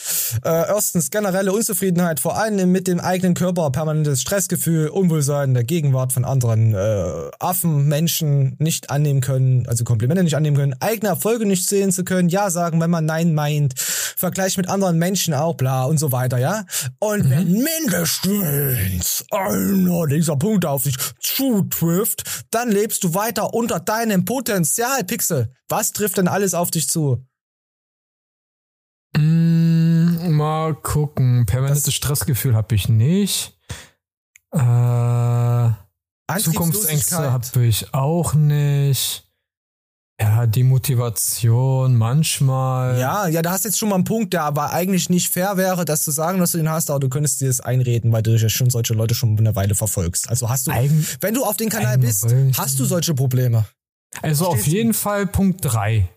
Äh, 0.45 0.49
erstens 0.49 1.11
generelle 1.11 1.51
Unzufriedenheit, 1.51 2.21
vor 2.21 2.37
allem 2.37 2.71
mit 2.71 2.87
dem 2.87 3.01
eigenen 3.01 3.33
Körper, 3.33 3.69
permanentes 3.69 4.21
Stressgefühl, 4.21 4.87
Unwohlsein 4.87 5.49
in 5.49 5.53
der 5.53 5.65
Gegenwart 5.65 6.13
von 6.13 6.23
anderen 6.23 6.73
äh, 6.73 7.31
Affen, 7.39 7.89
Menschen 7.89 8.55
nicht 8.59 8.89
annehmen 8.89 9.19
können, 9.19 9.67
also 9.67 9.83
Komplimente 9.83 10.23
nicht 10.23 10.35
annehmen 10.35 10.55
können, 10.55 10.75
eigene 10.79 11.09
Erfolge 11.09 11.45
nicht 11.45 11.67
sehen 11.67 11.91
zu 11.91 12.05
können, 12.05 12.29
ja 12.29 12.49
sagen, 12.49 12.79
wenn 12.79 12.89
man 12.89 13.05
Nein 13.05 13.33
meint, 13.33 13.73
Vergleich 13.77 14.55
mit 14.55 14.69
anderen 14.69 14.97
Menschen 14.97 15.33
auch, 15.33 15.55
bla 15.55 15.83
und 15.85 15.97
so 15.97 16.11
weiter, 16.11 16.37
ja. 16.37 16.65
Und 16.99 17.25
mhm. 17.25 17.29
wenn 17.29 17.51
mindestens 17.51 18.20
mindestens 18.25 19.25
einer 19.31 20.07
dieser 20.07 20.35
Punkte 20.35 20.69
auf 20.69 20.83
dich 20.83 20.97
zutrifft, 21.19 22.45
dann 22.51 22.69
lebst 22.71 23.03
du 23.03 23.13
weiter 23.13 23.53
unter 23.53 23.79
deinem 23.79 24.25
Potenzial, 24.25 25.03
Pixel. 25.03 25.53
Was 25.69 25.91
trifft 25.91 26.17
denn 26.17 26.27
alles 26.27 26.53
auf 26.53 26.71
dich 26.71 26.89
zu? 26.89 27.25
Mm, 29.17 30.31
mal 30.31 30.73
gucken. 30.75 31.45
Permanentes 31.45 31.93
Stressgefühl 31.93 32.55
habe 32.55 32.75
ich 32.75 32.89
nicht. 32.89 33.57
Äh, 34.51 35.69
Zukunftsängste 36.39 37.31
habe 37.31 37.65
ich 37.65 37.93
auch 37.93 38.33
nicht. 38.33 39.30
Ja, 40.21 40.45
die 40.45 40.63
Motivation 40.63 41.95
manchmal. 41.95 42.99
Ja, 42.99 43.27
ja, 43.27 43.41
da 43.41 43.51
hast 43.51 43.65
jetzt 43.65 43.79
schon 43.79 43.89
mal 43.89 43.95
einen 43.95 44.03
Punkt, 44.03 44.33
der 44.33 44.43
aber 44.43 44.71
eigentlich 44.71 45.09
nicht 45.09 45.29
fair 45.29 45.57
wäre, 45.57 45.83
das 45.83 46.03
zu 46.03 46.11
sagen, 46.11 46.39
dass 46.39 46.51
du 46.51 46.59
den 46.59 46.69
hast, 46.69 46.91
aber 46.91 46.99
du 46.99 47.09
könntest 47.09 47.41
dir 47.41 47.47
das 47.47 47.59
einreden, 47.59 48.11
weil 48.11 48.21
du 48.21 48.37
ja 48.37 48.47
schon 48.47 48.69
solche 48.69 48.93
Leute 48.93 49.15
schon 49.15 49.35
eine 49.37 49.55
Weile 49.55 49.73
verfolgst. 49.73 50.29
Also 50.29 50.47
hast 50.47 50.67
du, 50.67 50.71
Eigen, 50.71 51.05
wenn 51.21 51.33
du 51.33 51.43
auf 51.43 51.57
den 51.57 51.69
Kanal 51.69 51.97
bist, 51.97 52.27
hast 52.55 52.79
du 52.79 52.85
solche 52.85 53.15
Probleme. 53.15 53.65
Also 54.21 54.45
Verstehst 54.45 54.67
auf 54.67 54.71
jeden 54.71 54.91
du? 54.91 54.97
Fall 54.97 55.25
Punkt 55.25 55.61
3. 55.63 56.07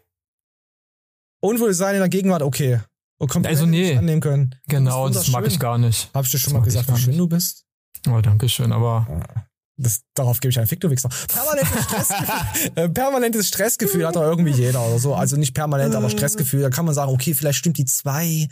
Unwohlsein 1.40 1.94
in 1.94 2.00
der 2.00 2.09
Gegenwart, 2.11 2.42
okay. 2.42 2.80
Und 3.18 3.30
kommt 3.30 3.46
also 3.46 3.64
nee. 3.64 3.88
nicht 3.90 3.98
annehmen 3.98 4.20
können. 4.20 4.55
Genau, 4.68 5.09
das 5.09 5.28
mag 5.28 5.46
ich 5.46 5.59
gar 5.59 5.78
nicht. 5.78 6.11
Hab 6.12 6.26
ich 6.26 6.30
dir 6.30 6.38
schon 6.38 6.52
das 6.52 6.61
mal 6.61 6.64
gesagt, 6.64 6.92
wie 6.92 7.00
schön 7.00 7.16
du 7.16 7.26
bist? 7.26 7.64
Oh, 8.07 8.20
danke 8.20 8.50
schön, 8.50 8.70
aber. 8.72 9.07
Ja. 9.09 9.46
Das, 9.76 10.02
darauf 10.14 10.38
gebe 10.38 10.50
ich 10.50 10.58
einen 10.58 10.68
Fick, 10.68 10.80
du 10.80 10.88
Wichser. 10.88 11.08
Permanentes 11.28 11.84
Stressgefühl, 11.84 12.88
permanentes 12.94 13.48
Stressgefühl 13.48 14.06
hat 14.06 14.16
doch 14.16 14.22
irgendwie 14.22 14.52
jeder 14.52 14.86
oder 14.86 14.98
so. 14.98 15.14
Also 15.14 15.36
nicht 15.36 15.54
permanent, 15.54 15.94
aber 15.96 16.10
Stressgefühl. 16.10 16.62
Da 16.62 16.70
kann 16.70 16.84
man 16.84 16.94
sagen, 16.94 17.10
okay, 17.12 17.34
vielleicht 17.34 17.58
stimmt 17.58 17.78
die 17.78 17.84
zwei 17.84 18.48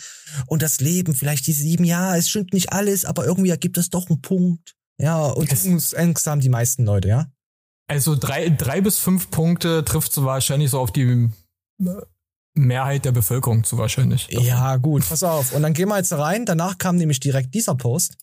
und 0.46 0.62
das 0.62 0.80
Leben, 0.80 1.14
vielleicht 1.14 1.46
die 1.46 1.52
sieben, 1.52 1.84
ja, 1.84 2.16
es 2.16 2.28
stimmt 2.28 2.52
nicht 2.52 2.72
alles, 2.72 3.04
aber 3.04 3.24
irgendwie 3.24 3.50
ergibt 3.50 3.78
es 3.78 3.90
doch 3.90 4.08
einen 4.10 4.20
Punkt. 4.20 4.74
Ja, 4.98 5.26
und 5.26 5.50
Ängste 5.94 6.30
haben 6.30 6.40
die 6.40 6.48
meisten 6.48 6.84
Leute, 6.84 7.08
ja. 7.08 7.26
Also 7.88 8.16
drei, 8.16 8.48
drei 8.48 8.80
bis 8.80 8.98
fünf 8.98 9.30
Punkte 9.30 9.84
trifft 9.84 10.12
so 10.12 10.24
wahrscheinlich 10.24 10.70
so 10.70 10.80
auf 10.80 10.92
die 10.92 11.28
Mehrheit 12.54 13.04
der 13.04 13.12
Bevölkerung 13.12 13.64
zu 13.64 13.78
wahrscheinlich. 13.78 14.28
Davon. 14.28 14.46
Ja, 14.46 14.76
gut, 14.76 15.08
pass 15.08 15.22
auf. 15.22 15.52
Und 15.52 15.62
dann 15.62 15.74
gehen 15.74 15.88
wir 15.88 15.96
jetzt 15.96 16.12
rein. 16.12 16.46
Danach 16.46 16.78
kam 16.78 16.96
nämlich 16.96 17.20
direkt 17.20 17.54
dieser 17.54 17.74
Post. 17.74 18.16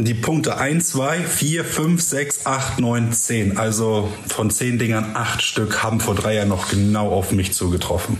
Die 0.00 0.14
Punkte 0.14 0.56
1, 0.56 0.90
2, 0.90 1.24
4, 1.24 1.64
5, 1.64 2.00
6, 2.00 2.46
8, 2.46 2.78
9, 2.78 3.12
10. 3.12 3.58
Also 3.58 4.08
von 4.28 4.48
10 4.48 4.78
Dingern 4.78 5.16
8 5.16 5.42
Stück 5.42 5.82
haben 5.82 5.98
vor 5.98 6.14
drei 6.14 6.36
Jahren 6.36 6.48
noch 6.48 6.70
genau 6.70 7.10
auf 7.10 7.32
mich 7.32 7.52
zugetroffen. 7.52 8.18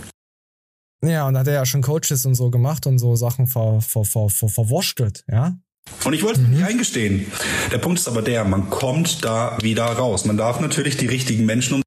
Ja, 1.04 1.28
und 1.28 1.34
da 1.34 1.40
hat 1.40 1.46
er 1.46 1.54
ja 1.54 1.66
schon 1.66 1.82
Coaches 1.82 2.26
und 2.26 2.34
so 2.34 2.50
gemacht 2.50 2.88
und 2.88 2.98
so 2.98 3.14
Sachen 3.14 3.46
ver, 3.46 3.80
ver, 3.80 4.04
ver, 4.04 4.28
ver, 4.28 4.48
verwurschtelt, 4.48 5.24
ja. 5.30 5.56
Und 6.04 6.14
ich 6.14 6.24
wollte 6.24 6.40
es 6.40 6.46
mhm. 6.48 6.54
nicht 6.54 6.64
eingestehen. 6.64 7.30
Der 7.70 7.78
Punkt 7.78 8.00
ist 8.00 8.08
aber 8.08 8.22
der, 8.22 8.44
man 8.44 8.70
kommt 8.70 9.24
da 9.24 9.56
wieder 9.62 9.84
raus. 9.84 10.24
Man 10.24 10.36
darf 10.36 10.58
natürlich 10.58 10.96
die 10.96 11.06
richtigen 11.06 11.46
Menschen 11.46 11.74
um 11.74 11.82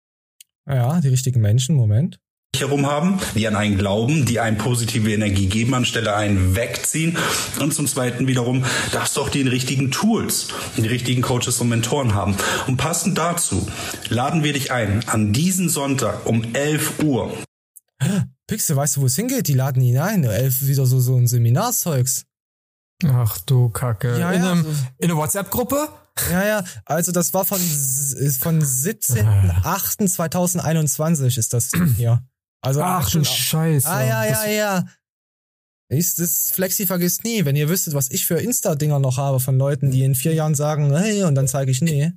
ja, 0.70 1.02
die 1.02 1.10
richtigen 1.10 1.42
Menschen, 1.42 1.76
Moment 1.76 2.18
herum 2.62 2.86
haben, 2.86 3.20
die 3.36 3.48
an 3.48 3.56
einen 3.56 3.78
glauben, 3.78 4.26
die 4.26 4.40
einen 4.40 4.58
positive 4.58 5.12
Energie 5.12 5.48
geben, 5.48 5.74
anstelle 5.74 6.16
einen 6.16 6.56
wegziehen. 6.56 7.18
Und 7.60 7.74
zum 7.74 7.88
Zweiten 7.88 8.28
wiederum 8.28 8.64
darfst 8.92 9.18
du 9.18 9.22
auch 9.22 9.30
die 9.30 9.42
richtigen 9.42 9.92
Tools, 9.92 10.50
die 10.78 10.88
richtigen 10.88 11.22
Coaches 11.22 11.60
und 11.60 11.70
Mentoren 11.70 12.16
haben. 12.16 12.36
Und 12.68 12.78
passend 12.78 13.18
dazu 13.18 13.68
laden 14.10 14.44
wir 14.44 14.54
dich 14.54 14.72
ein 14.72 15.08
an 15.08 15.34
diesen 15.34 15.70
Sonntag 15.70 16.26
um 16.26 16.44
11 16.54 17.04
Uhr. 17.04 17.32
Pixel, 18.48 18.76
weißt 18.76 18.98
du, 18.98 19.02
wo 19.02 19.06
es 19.06 19.16
hingeht? 19.16 19.48
Die 19.48 19.54
laden 19.54 19.82
ihn 19.82 19.98
ein. 19.98 20.24
11 20.24 20.68
wieder 20.68 20.86
so, 20.86 21.00
so 21.00 21.16
ein 21.16 21.28
Seminarzeugs. 21.28 22.26
Ach 23.06 23.38
du 23.40 23.70
Kacke. 23.70 24.20
Ja, 24.20 24.32
in, 24.32 24.44
ja, 24.44 24.52
einem, 24.52 24.66
in 24.98 25.10
einer 25.10 25.20
WhatsApp-Gruppe? 25.20 25.88
Ja, 26.30 26.46
ja, 26.46 26.64
also 26.86 27.12
das 27.12 27.34
war 27.34 27.44
von, 27.46 27.58
von 27.58 28.62
17.08.2021 28.62 31.38
ist 31.38 31.54
das 31.54 31.72
hier. 31.96 32.22
Also 32.62 32.82
Ach 32.82 33.10
du 33.10 33.24
Scheiße. 33.24 33.90
Ah, 33.90 34.04
ja, 34.04 34.26
ja, 34.26 34.46
ja. 34.46 34.86
Ich, 35.90 36.16
das 36.16 36.52
Flexi 36.52 36.88
vergisst 36.88 37.24
nie. 37.24 37.44
Wenn 37.44 37.56
ihr 37.56 37.68
wüsstet, 37.68 37.94
was 37.94 38.10
ich 38.12 38.26
für 38.26 38.40
Insta-Dinger 38.40 39.00
noch 39.00 39.18
habe 39.18 39.40
von 39.40 39.58
Leuten, 39.58 39.92
die 39.92 40.04
in 40.04 40.16
vier 40.16 40.34
Jahren 40.34 40.56
sagen, 40.56 40.96
hey, 40.96 41.24
und 41.24 41.36
dann 41.36 41.48
zeige 41.48 41.72
ich 41.72 41.82
nee. 41.82 42.14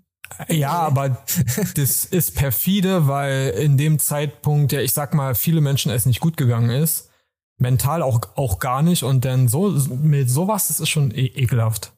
Ja, 0.48 0.72
aber 0.72 1.24
das 1.74 2.04
ist 2.04 2.34
perfide, 2.34 3.08
weil 3.08 3.50
in 3.50 3.76
dem 3.76 3.98
Zeitpunkt, 3.98 4.72
ja, 4.72 4.80
ich 4.80 4.92
sag 4.92 5.14
mal, 5.14 5.34
viele 5.34 5.60
Menschen 5.60 5.90
es 5.90 6.06
nicht 6.06 6.20
gut 6.20 6.36
gegangen 6.36 6.70
ist. 6.70 7.10
Mental 7.56 8.02
auch, 8.02 8.20
auch 8.36 8.58
gar 8.58 8.82
nicht. 8.82 9.02
Und 9.02 9.24
dann 9.24 9.48
so, 9.48 9.70
mit 9.70 10.30
sowas, 10.30 10.68
das 10.68 10.80
ist 10.80 10.88
schon 10.88 11.10
e 11.10 11.26
ekelhaft. 11.26 11.93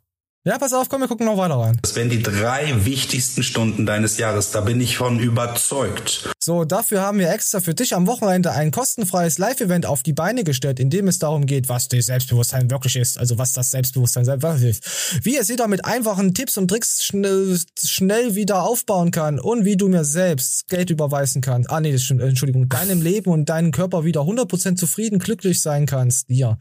Ja, 0.47 0.59
pass 0.59 0.73
auf, 0.73 0.89
komm, 0.89 1.01
wir 1.01 1.09
gucken 1.09 1.27
noch 1.27 1.39
weiter 1.39 1.57
rein. 1.57 1.77
Das 1.83 1.97
wären 1.97 2.09
die 2.09 2.23
drei 2.23 2.73
wichtigsten 2.85 3.43
Stunden 3.43 3.85
deines 3.85 4.17
Jahres. 4.17 4.53
Da 4.53 4.61
bin 4.61 4.81
ich 4.81 4.97
von 4.97 5.19
überzeugt. 5.19 6.31
So, 6.39 6.65
dafür 6.65 7.01
haben 7.01 7.19
wir 7.19 7.33
extra 7.33 7.59
für 7.59 7.75
dich 7.75 7.97
am 7.97 8.07
Wochenende 8.07 8.53
ein 8.53 8.71
kostenfreies 8.71 9.39
Live-Event 9.39 9.87
auf 9.87 10.05
die 10.05 10.13
Beine 10.13 10.45
gestellt, 10.45 10.79
in 10.79 10.89
dem 10.89 11.09
es 11.09 11.19
darum 11.19 11.47
geht, 11.47 11.69
was 11.69 11.89
das 11.89 12.07
Selbstbewusstsein 12.07 12.71
wirklich 12.71 12.95
ist. 12.95 13.19
Also 13.19 13.39
was 13.39 13.55
das 13.55 13.73
Selbstbewusstsein 13.73 14.25
wirklich 14.25 14.71
ist. 14.71 15.25
Wie 15.25 15.37
es 15.37 15.49
jeder 15.49 15.67
mit 15.67 15.85
einfachen 15.85 16.33
Tipps 16.33 16.57
und 16.57 16.69
Tricks 16.69 17.03
schnell, 17.03 17.59
schnell 17.77 18.37
wieder 18.37 18.63
aufbauen 18.63 19.11
kann 19.11 19.41
und 19.41 19.65
wie 19.65 19.77
du 19.77 19.89
mir 19.89 20.05
selbst 20.05 20.69
Geld 20.69 20.91
überweisen 20.91 21.43
kannst. 21.43 21.71
Ah, 21.71 21.81
nee, 21.81 21.91
das 21.91 22.03
stimmt, 22.03 22.23
Entschuldigung. 22.23 22.69
Deinem 22.69 23.03
Leben 23.03 23.33
und 23.33 23.49
deinem 23.49 23.73
Körper 23.73 24.05
wieder 24.05 24.21
100% 24.21 24.77
zufrieden, 24.77 25.19
glücklich 25.19 25.61
sein 25.61 25.87
kannst. 25.87 26.27
Ja 26.29 26.57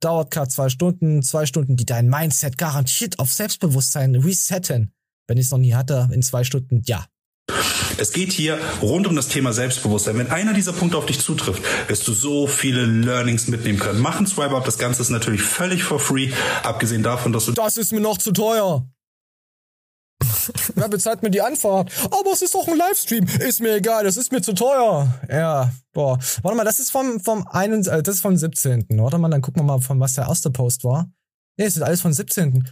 dauert 0.00 0.30
gerade 0.30 0.48
zwei 0.48 0.68
Stunden, 0.68 1.22
zwei 1.22 1.46
Stunden, 1.46 1.76
die 1.76 1.86
dein 1.86 2.08
Mindset 2.08 2.58
garantiert 2.58 3.18
auf 3.18 3.32
Selbstbewusstsein 3.32 4.14
resetten. 4.14 4.92
Wenn 5.26 5.38
ich 5.38 5.46
es 5.46 5.52
noch 5.52 5.58
nie 5.58 5.74
hatte, 5.74 6.08
in 6.12 6.22
zwei 6.22 6.42
Stunden, 6.44 6.82
ja. 6.86 7.06
Es 7.98 8.12
geht 8.12 8.32
hier 8.32 8.58
rund 8.80 9.06
um 9.06 9.14
das 9.14 9.28
Thema 9.28 9.52
Selbstbewusstsein. 9.52 10.16
Wenn 10.16 10.30
einer 10.30 10.54
dieser 10.54 10.72
Punkte 10.72 10.96
auf 10.96 11.06
dich 11.06 11.20
zutrifft, 11.20 11.62
wirst 11.88 12.08
du 12.08 12.12
so 12.12 12.46
viele 12.46 12.86
Learnings 12.86 13.48
mitnehmen 13.48 13.78
können. 13.78 14.00
Mach 14.00 14.18
ein 14.18 14.26
Swipe 14.26 14.56
Up. 14.56 14.64
Das 14.64 14.78
Ganze 14.78 15.02
ist 15.02 15.10
natürlich 15.10 15.42
völlig 15.42 15.84
for 15.84 16.00
free. 16.00 16.30
Abgesehen 16.62 17.02
davon, 17.02 17.32
dass 17.32 17.46
du... 17.46 17.52
Das 17.52 17.76
ist 17.76 17.92
mir 17.92 18.00
noch 18.00 18.18
zu 18.18 18.32
teuer. 18.32 18.86
Wer 20.74 20.88
bezahlt 20.88 21.22
mir 21.22 21.30
die 21.30 21.40
Anfahrt? 21.40 21.90
Aber 22.06 22.32
es 22.32 22.42
ist 22.42 22.54
doch 22.54 22.66
ein 22.68 22.76
Livestream. 22.76 23.26
Ist 23.40 23.60
mir 23.60 23.76
egal, 23.76 24.04
das 24.04 24.16
ist 24.16 24.32
mir 24.32 24.42
zu 24.42 24.52
teuer. 24.52 25.12
Ja, 25.28 25.72
boah. 25.92 26.18
Warte 26.42 26.56
mal, 26.56 26.64
das 26.64 26.80
ist 26.80 26.90
vom, 26.90 27.20
vom 27.20 27.46
einen, 27.48 27.86
äh, 27.86 28.02
das 28.02 28.16
ist 28.16 28.20
vom 28.20 28.36
17. 28.36 28.86
Warte 28.90 29.18
mal, 29.18 29.30
dann 29.30 29.42
gucken 29.42 29.62
wir 29.62 29.66
mal, 29.66 29.80
von 29.80 30.00
was 30.00 30.14
der 30.14 30.26
erste 30.26 30.50
Post 30.50 30.84
war. 30.84 31.10
Nee, 31.56 31.66
es 31.66 31.76
ist 31.76 31.82
alles 31.82 32.00
vom 32.00 32.12
17. 32.12 32.68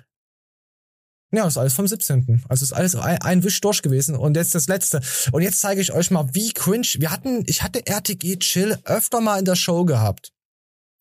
Ja, 1.31 1.47
ist 1.47 1.59
alles 1.59 1.75
vom 1.75 1.87
17. 1.87 2.45
Also 2.49 2.65
ist 2.65 2.73
alles 2.73 2.95
ein, 2.95 3.21
ein 3.21 3.45
Wisch 3.45 3.61
durch 3.61 3.83
gewesen. 3.83 4.17
Und 4.17 4.37
jetzt 4.37 4.55
das 4.55 4.67
letzte. 4.67 5.01
Und 5.33 5.43
jetzt 5.43 5.61
zeige 5.61 5.81
ich 5.81 5.93
euch 5.93 6.11
mal, 6.11 6.27
wie 6.33 6.53
cringe. 6.53 6.89
Wir 6.99 7.11
hatten, 7.11 7.45
ich 7.47 7.63
hatte 7.63 7.87
RTG 7.87 8.39
Chill 8.39 8.79
öfter 8.85 9.21
mal 9.21 9.39
in 9.39 9.45
der 9.45 9.57
Show 9.57 9.85
gehabt. 9.85 10.33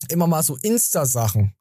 Immer 0.09 0.27
mal 0.27 0.43
so 0.43 0.57
Insta-Sachen 0.57 1.53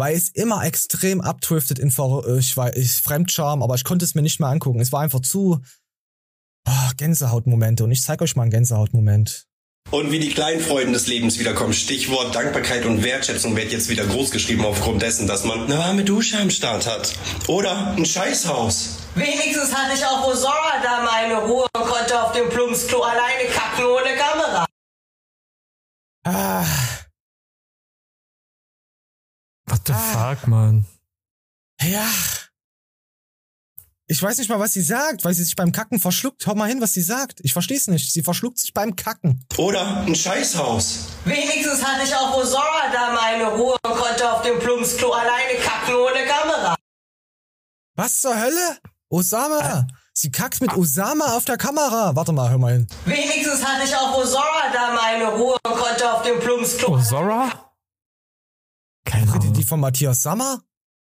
weil 0.00 0.16
es 0.16 0.30
immer 0.30 0.64
extrem 0.64 1.20
abdriftet 1.20 1.78
in 1.78 1.90
äh, 1.90 2.38
ich 2.38 2.56
war, 2.56 2.74
ich, 2.74 2.92
Fremdscham, 2.92 3.62
aber 3.62 3.74
ich 3.74 3.84
konnte 3.84 4.06
es 4.06 4.14
mir 4.14 4.22
nicht 4.22 4.40
mehr 4.40 4.48
angucken. 4.48 4.80
Es 4.80 4.92
war 4.92 5.02
einfach 5.02 5.20
zu 5.20 5.60
oh, 6.66 6.90
Gänsehautmomente 6.96 7.84
und 7.84 7.90
ich 7.90 8.02
zeige 8.02 8.24
euch 8.24 8.34
mal 8.34 8.44
einen 8.44 8.50
Gänsehautmoment. 8.50 9.46
Und 9.90 10.10
wie 10.10 10.18
die 10.18 10.30
kleinen 10.30 10.60
Freuden 10.60 10.94
des 10.94 11.06
Lebens 11.06 11.38
wiederkommen. 11.38 11.74
Stichwort 11.74 12.34
Dankbarkeit 12.34 12.86
und 12.86 13.04
Wertschätzung 13.04 13.56
wird 13.56 13.72
jetzt 13.72 13.90
wieder 13.90 14.06
großgeschrieben 14.06 14.64
aufgrund 14.64 15.02
dessen, 15.02 15.26
dass 15.26 15.44
man 15.44 15.64
eine 15.64 15.76
warme 15.78 16.04
Dusche 16.04 16.38
am 16.38 16.48
Start 16.50 16.86
hat. 16.86 17.14
Oder 17.46 17.94
ein 17.94 18.06
Scheißhaus. 18.06 19.00
Wenigstens 19.14 19.74
hatte 19.74 19.94
ich 19.94 20.06
auch 20.06 20.26
Osora 20.26 20.80
da 20.82 21.02
meine 21.04 21.46
Ruhe 21.46 21.66
und 21.76 21.84
konnte 21.84 22.22
auf 22.22 22.32
dem 22.32 22.48
Plumpsklo 22.48 23.02
alleine 23.02 23.50
kacken 23.52 23.84
ohne 23.84 24.16
Kamera. 24.16 24.66
Ah. 26.24 26.64
What 29.70 29.86
the 29.86 29.92
ah. 29.92 30.34
fuck, 30.34 30.48
man? 30.48 30.84
Ja. 31.80 32.06
Ich 34.08 34.20
weiß 34.20 34.38
nicht 34.38 34.50
mal, 34.50 34.58
was 34.58 34.72
sie 34.72 34.82
sagt, 34.82 35.24
weil 35.24 35.34
sie 35.34 35.44
sich 35.44 35.54
beim 35.54 35.70
Kacken 35.70 36.00
verschluckt. 36.00 36.44
Hau 36.48 36.56
mal 36.56 36.68
hin, 36.68 36.80
was 36.80 36.92
sie 36.92 37.02
sagt. 37.02 37.38
Ich 37.44 37.52
versteh's 37.52 37.86
nicht. 37.86 38.12
Sie 38.12 38.22
verschluckt 38.22 38.58
sich 38.58 38.74
beim 38.74 38.96
Kacken. 38.96 39.46
Oder 39.56 39.98
ein 39.98 40.14
Scheißhaus. 40.16 41.10
Wenigstens 41.24 41.84
hatte 41.84 42.02
ich 42.04 42.12
auch 42.16 42.36
Osora 42.36 42.90
da 42.92 43.12
meine 43.14 43.44
Ruhe 43.56 43.76
und 43.86 43.94
konnte 43.94 44.32
auf 44.32 44.42
dem 44.42 44.58
Plumpsklo 44.58 45.12
alleine 45.12 45.60
kacken 45.62 45.94
ohne 45.94 46.26
Kamera. 46.26 46.74
Was 47.94 48.20
zur 48.20 48.36
Hölle? 48.36 48.78
Osama. 49.08 49.86
Sie 50.12 50.32
kackt 50.32 50.60
mit 50.60 50.76
Osama 50.76 51.36
auf 51.36 51.44
der 51.44 51.56
Kamera. 51.56 52.16
Warte 52.16 52.32
mal, 52.32 52.50
hör 52.50 52.58
mal 52.58 52.72
hin. 52.72 52.88
Wenigstens 53.04 53.64
hatte 53.64 53.84
ich 53.84 53.94
auch 53.94 54.18
Osora 54.18 54.72
da 54.72 54.92
meine 54.92 55.28
Ruhe 55.36 55.56
und 55.64 55.74
konnte 55.76 56.12
auf 56.12 56.22
dem 56.22 56.40
Plumpsklo. 56.40 56.94
Osora? 56.94 57.69
Keine 59.04 59.30
Ahnung. 59.32 59.52
Die 59.52 59.62
von 59.62 59.80
Matthias 59.80 60.22
Sammer? 60.22 60.62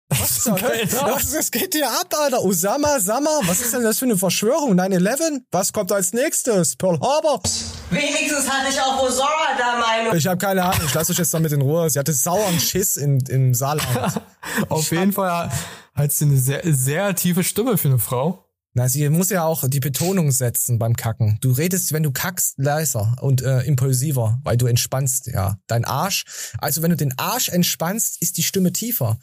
Was, 0.09 0.45
was, 0.45 1.33
was 1.35 1.51
geht 1.51 1.73
hier 1.73 1.89
ab, 1.89 2.13
Alter? 2.15 2.43
Osama, 2.43 2.99
Sammer? 2.99 3.39
Was 3.45 3.61
ist 3.61 3.73
denn 3.73 3.83
das 3.83 3.97
für 3.97 4.05
eine 4.05 4.15
Verschwörung? 4.15 4.79
9-11? 4.79 5.41
Was 5.51 5.73
kommt 5.73 5.91
als 5.91 6.13
nächstes? 6.13 6.75
Pearl 6.75 6.99
Harbor? 6.99 7.41
Wenigstens 7.89 8.47
hatte 8.47 8.69
ich 8.69 8.79
auch 8.79 9.01
Osora 9.01 9.57
da 9.57 9.79
meine. 9.79 10.15
Ich 10.15 10.27
habe 10.27 10.37
keine 10.37 10.63
Ahnung. 10.63 10.85
Ich 10.85 10.93
lasse 10.93 11.11
euch 11.11 11.17
jetzt 11.17 11.33
damit 11.33 11.51
in 11.51 11.61
Ruhe. 11.61 11.89
Sie 11.89 11.97
hatte 11.97 12.13
sauren 12.13 12.59
Schiss 12.59 12.97
in, 12.97 13.19
im 13.29 13.55
Saarland. 13.55 14.21
Auf 14.69 14.91
jeden 14.91 15.11
Fall 15.11 15.51
hat 15.95 16.11
sie 16.11 16.25
eine 16.25 16.37
sehr, 16.37 16.61
sehr 16.63 17.15
tiefe 17.15 17.43
Stimme 17.43 17.77
für 17.79 17.87
eine 17.87 17.99
Frau. 17.99 18.44
Na, 18.77 18.89
sie 18.89 19.07
muss 19.07 19.29
ja 19.29 19.45
auch 19.45 19.67
die 19.69 19.79
Betonung 19.79 20.31
setzen 20.31 20.77
beim 20.77 20.97
Kacken. 20.97 21.37
Du 21.39 21.53
redest, 21.53 21.93
wenn 21.93 22.03
du 22.03 22.11
kackst, 22.11 22.55
leiser 22.57 23.15
und 23.21 23.41
äh, 23.41 23.61
impulsiver, 23.61 24.41
weil 24.43 24.57
du 24.57 24.67
entspannst, 24.67 25.27
ja. 25.27 25.57
Dein 25.67 25.85
Arsch, 25.85 26.25
also 26.57 26.81
wenn 26.81 26.89
du 26.89 26.97
den 26.97 27.17
Arsch 27.17 27.47
entspannst, 27.47 28.21
ist 28.21 28.35
die 28.37 28.43
Stimme 28.43 28.73
tiefer. 28.73 29.17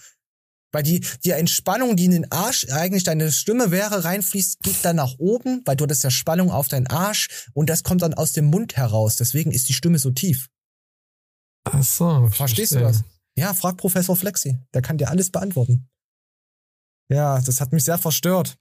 Weil 0.72 0.82
die, 0.82 1.00
die 1.22 1.32
Entspannung, 1.32 1.96
die 1.96 2.06
in 2.06 2.12
den 2.12 2.32
Arsch 2.32 2.66
eigentlich 2.70 3.04
deine 3.04 3.30
Stimme 3.30 3.70
wäre, 3.70 4.04
reinfließt, 4.04 4.60
geht 4.60 4.82
dann 4.86 4.96
nach 4.96 5.18
oben, 5.18 5.60
weil 5.66 5.76
du 5.76 5.84
hattest 5.84 6.02
ja 6.02 6.10
Spannung 6.10 6.50
auf 6.50 6.68
deinen 6.68 6.86
Arsch 6.86 7.46
und 7.52 7.68
das 7.68 7.82
kommt 7.82 8.00
dann 8.00 8.14
aus 8.14 8.32
dem 8.32 8.46
Mund 8.46 8.78
heraus. 8.78 9.16
Deswegen 9.16 9.52
ist 9.52 9.68
die 9.68 9.74
Stimme 9.74 9.98
so 9.98 10.12
tief. 10.12 10.48
Ach 11.64 11.82
so. 11.82 12.26
Verstehst 12.30 12.72
verstehe. 12.72 12.78
du 12.78 12.84
das? 12.84 13.04
Ja, 13.36 13.52
frag 13.52 13.76
Professor 13.76 14.16
Flexi. 14.16 14.58
Der 14.72 14.80
kann 14.80 14.96
dir 14.96 15.10
alles 15.10 15.30
beantworten. 15.30 15.90
Ja, 17.10 17.38
das 17.38 17.60
hat 17.60 17.72
mich 17.72 17.84
sehr 17.84 17.98
verstört. 17.98 18.56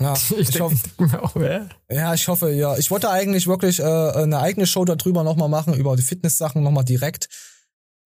Ja, 0.00 0.14
ich, 0.36 0.50
ich 0.50 0.60
hoffe, 0.60 1.68
ja, 1.90 2.14
ich 2.14 2.28
hoffe, 2.28 2.50
ja. 2.50 2.76
Ich 2.76 2.90
wollte 2.90 3.10
eigentlich 3.10 3.46
wirklich 3.46 3.80
äh, 3.80 3.82
eine 3.82 4.38
eigene 4.38 4.66
Show 4.66 4.84
darüber 4.84 5.24
nochmal 5.24 5.48
machen, 5.48 5.74
über 5.74 5.96
die 5.96 6.02
Fitness-Sachen 6.02 6.62
nochmal 6.62 6.84
direkt. 6.84 7.28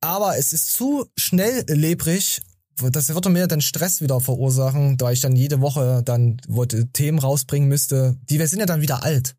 Aber 0.01 0.37
es 0.37 0.53
ist 0.53 0.73
zu 0.73 1.07
schnell 1.17 1.65
lebrig 1.69 2.43
das 2.91 3.15
wird 3.15 3.29
mir 3.29 3.47
dann 3.47 3.61
Stress 3.61 4.01
wieder 4.01 4.21
verursachen, 4.21 4.97
da 4.97 5.11
ich 5.11 5.21
dann 5.21 5.37
jede 5.37 5.61
Woche 5.61 6.03
dann 6.05 6.41
wollte, 6.49 6.91
Themen 6.93 7.19
rausbringen 7.19 7.69
müsste. 7.69 8.17
Die 8.29 8.39
wir 8.39 8.49
sind 8.49 8.61
ja 8.61 8.67
dann 8.67 8.81
wieder 8.81 9.03
alt. 9.03 9.37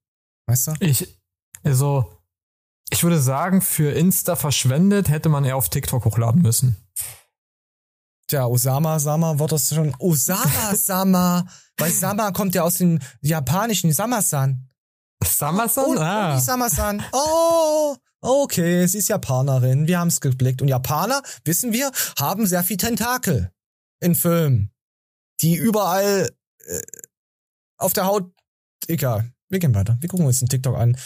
Weißt 0.48 0.68
du? 0.68 0.74
Ich, 0.80 1.20
also, 1.64 2.06
ich 2.90 3.04
würde 3.04 3.20
sagen, 3.20 3.62
für 3.62 3.92
Insta 3.92 4.36
verschwendet 4.36 5.10
hätte 5.10 5.30
man 5.30 5.46
eher 5.46 5.58
auf 5.58 5.70
TikTok 5.70 6.06
hochladen 6.06 6.42
müssen. 6.42 6.76
Tja, 8.34 8.48
Osama 8.48 8.98
Sama 8.98 9.38
wird 9.38 9.52
das 9.52 9.70
schon. 9.70 9.96
Osama 10.00 10.76
Sama! 10.76 11.46
Weil 11.78 11.92
Sama 11.92 12.32
kommt 12.32 12.56
ja 12.56 12.64
aus 12.64 12.80
dem 12.80 12.98
japanischen 13.22 13.94
Samasan. 13.94 14.72
Samasan? 15.24 15.86
Oh, 15.86 16.00
ah. 16.00 16.40
Samasan. 16.40 17.04
Oh! 17.12 17.96
Okay, 18.22 18.88
sie 18.88 18.98
ist 18.98 19.10
Japanerin. 19.10 19.86
Wir 19.86 20.00
haben 20.00 20.08
es 20.08 20.20
geblickt. 20.20 20.64
Und 20.64 20.68
Japaner, 20.68 21.22
wissen 21.46 21.74
wir, 21.74 21.92
haben 22.18 22.48
sehr 22.48 22.64
viel 22.64 22.78
Tentakel 22.78 23.52
in 24.00 24.16
Filmen. 24.16 24.72
Die 25.42 25.54
überall 25.54 26.32
äh, 26.66 26.82
auf 27.78 27.94
der 27.94 28.06
Haut. 28.06 28.32
Egal. 28.88 29.32
Wir 29.50 29.60
gehen 29.60 29.76
weiter. 29.76 29.98
Wir 30.00 30.10
gucken 30.10 30.26
uns 30.26 30.40
den 30.40 30.50
TikTok 30.50 30.76
an. 30.76 30.98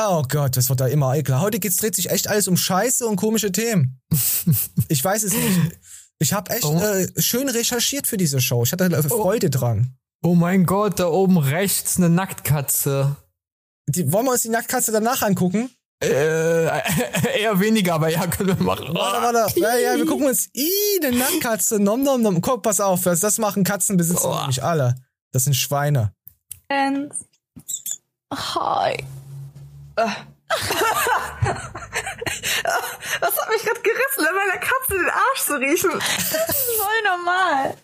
Oh 0.00 0.24
Gott, 0.28 0.56
das 0.56 0.68
wird 0.68 0.80
da 0.80 0.88
immer 0.88 1.14
eklar. 1.14 1.42
Heute 1.42 1.60
geht's, 1.60 1.76
dreht 1.76 1.94
sich 1.94 2.10
echt 2.10 2.26
alles 2.26 2.48
um 2.48 2.56
Scheiße 2.56 3.06
und 3.06 3.14
komische 3.14 3.52
Themen. 3.52 4.00
ich 4.88 5.04
weiß 5.04 5.22
es 5.22 5.32
nicht. 5.32 5.78
Ich 6.22 6.32
habe 6.32 6.52
echt 6.52 6.64
oh. 6.64 6.78
äh, 6.78 7.08
schön 7.20 7.48
recherchiert 7.48 8.06
für 8.06 8.16
diese 8.16 8.40
Show. 8.40 8.62
Ich 8.62 8.72
hatte 8.72 8.84
äh, 8.84 9.02
Freude 9.02 9.48
oh. 9.48 9.50
dran. 9.50 9.96
Oh 10.22 10.36
mein 10.36 10.66
Gott, 10.66 11.00
da 11.00 11.08
oben 11.08 11.36
rechts 11.36 11.96
eine 11.96 12.08
Nacktkatze. 12.08 13.16
Die, 13.88 14.12
wollen 14.12 14.26
wir 14.26 14.32
uns 14.32 14.42
die 14.42 14.48
Nacktkatze 14.48 14.92
danach 14.92 15.22
angucken? 15.22 15.68
Äh, 16.00 16.66
eher 17.40 17.58
weniger, 17.58 17.94
aber 17.94 18.08
ja, 18.08 18.28
können 18.28 18.56
wir 18.56 18.64
machen. 18.64 18.94
Warte, 18.94 19.36
warte. 19.36 19.60
Ja, 19.60 19.76
ja, 19.76 19.96
wir 19.96 20.06
gucken 20.06 20.26
uns. 20.26 20.48
Ih, 20.54 21.00
eine 21.02 21.16
Nacktkatze. 21.16 21.80
Nom, 21.80 22.04
nom, 22.04 22.22
nom. 22.22 22.40
Guck, 22.40 22.62
pass 22.62 22.80
auf. 22.80 23.02
Das 23.02 23.38
machen 23.38 23.64
Katzenbesitzer 23.64 24.30
oh. 24.30 24.38
nämlich 24.38 24.62
alle. 24.62 24.94
Das 25.32 25.44
sind 25.44 25.54
Schweine. 25.54 26.14
And 26.68 27.12
hi. 28.32 28.92
Äh. 29.96 30.06
Was 33.20 33.36
hat 33.36 33.48
mich 33.50 33.62
gerade 33.62 33.80
gerissen, 33.80 34.26
an 34.26 34.34
meiner 34.34 34.58
Katze 34.58 34.94
den 34.94 35.10
Arsch 35.10 35.42
zu 35.44 35.54
riechen? 35.58 35.90
Das 35.98 36.48
ist 36.48 36.70
voll 36.76 37.02
normal. 37.04 37.76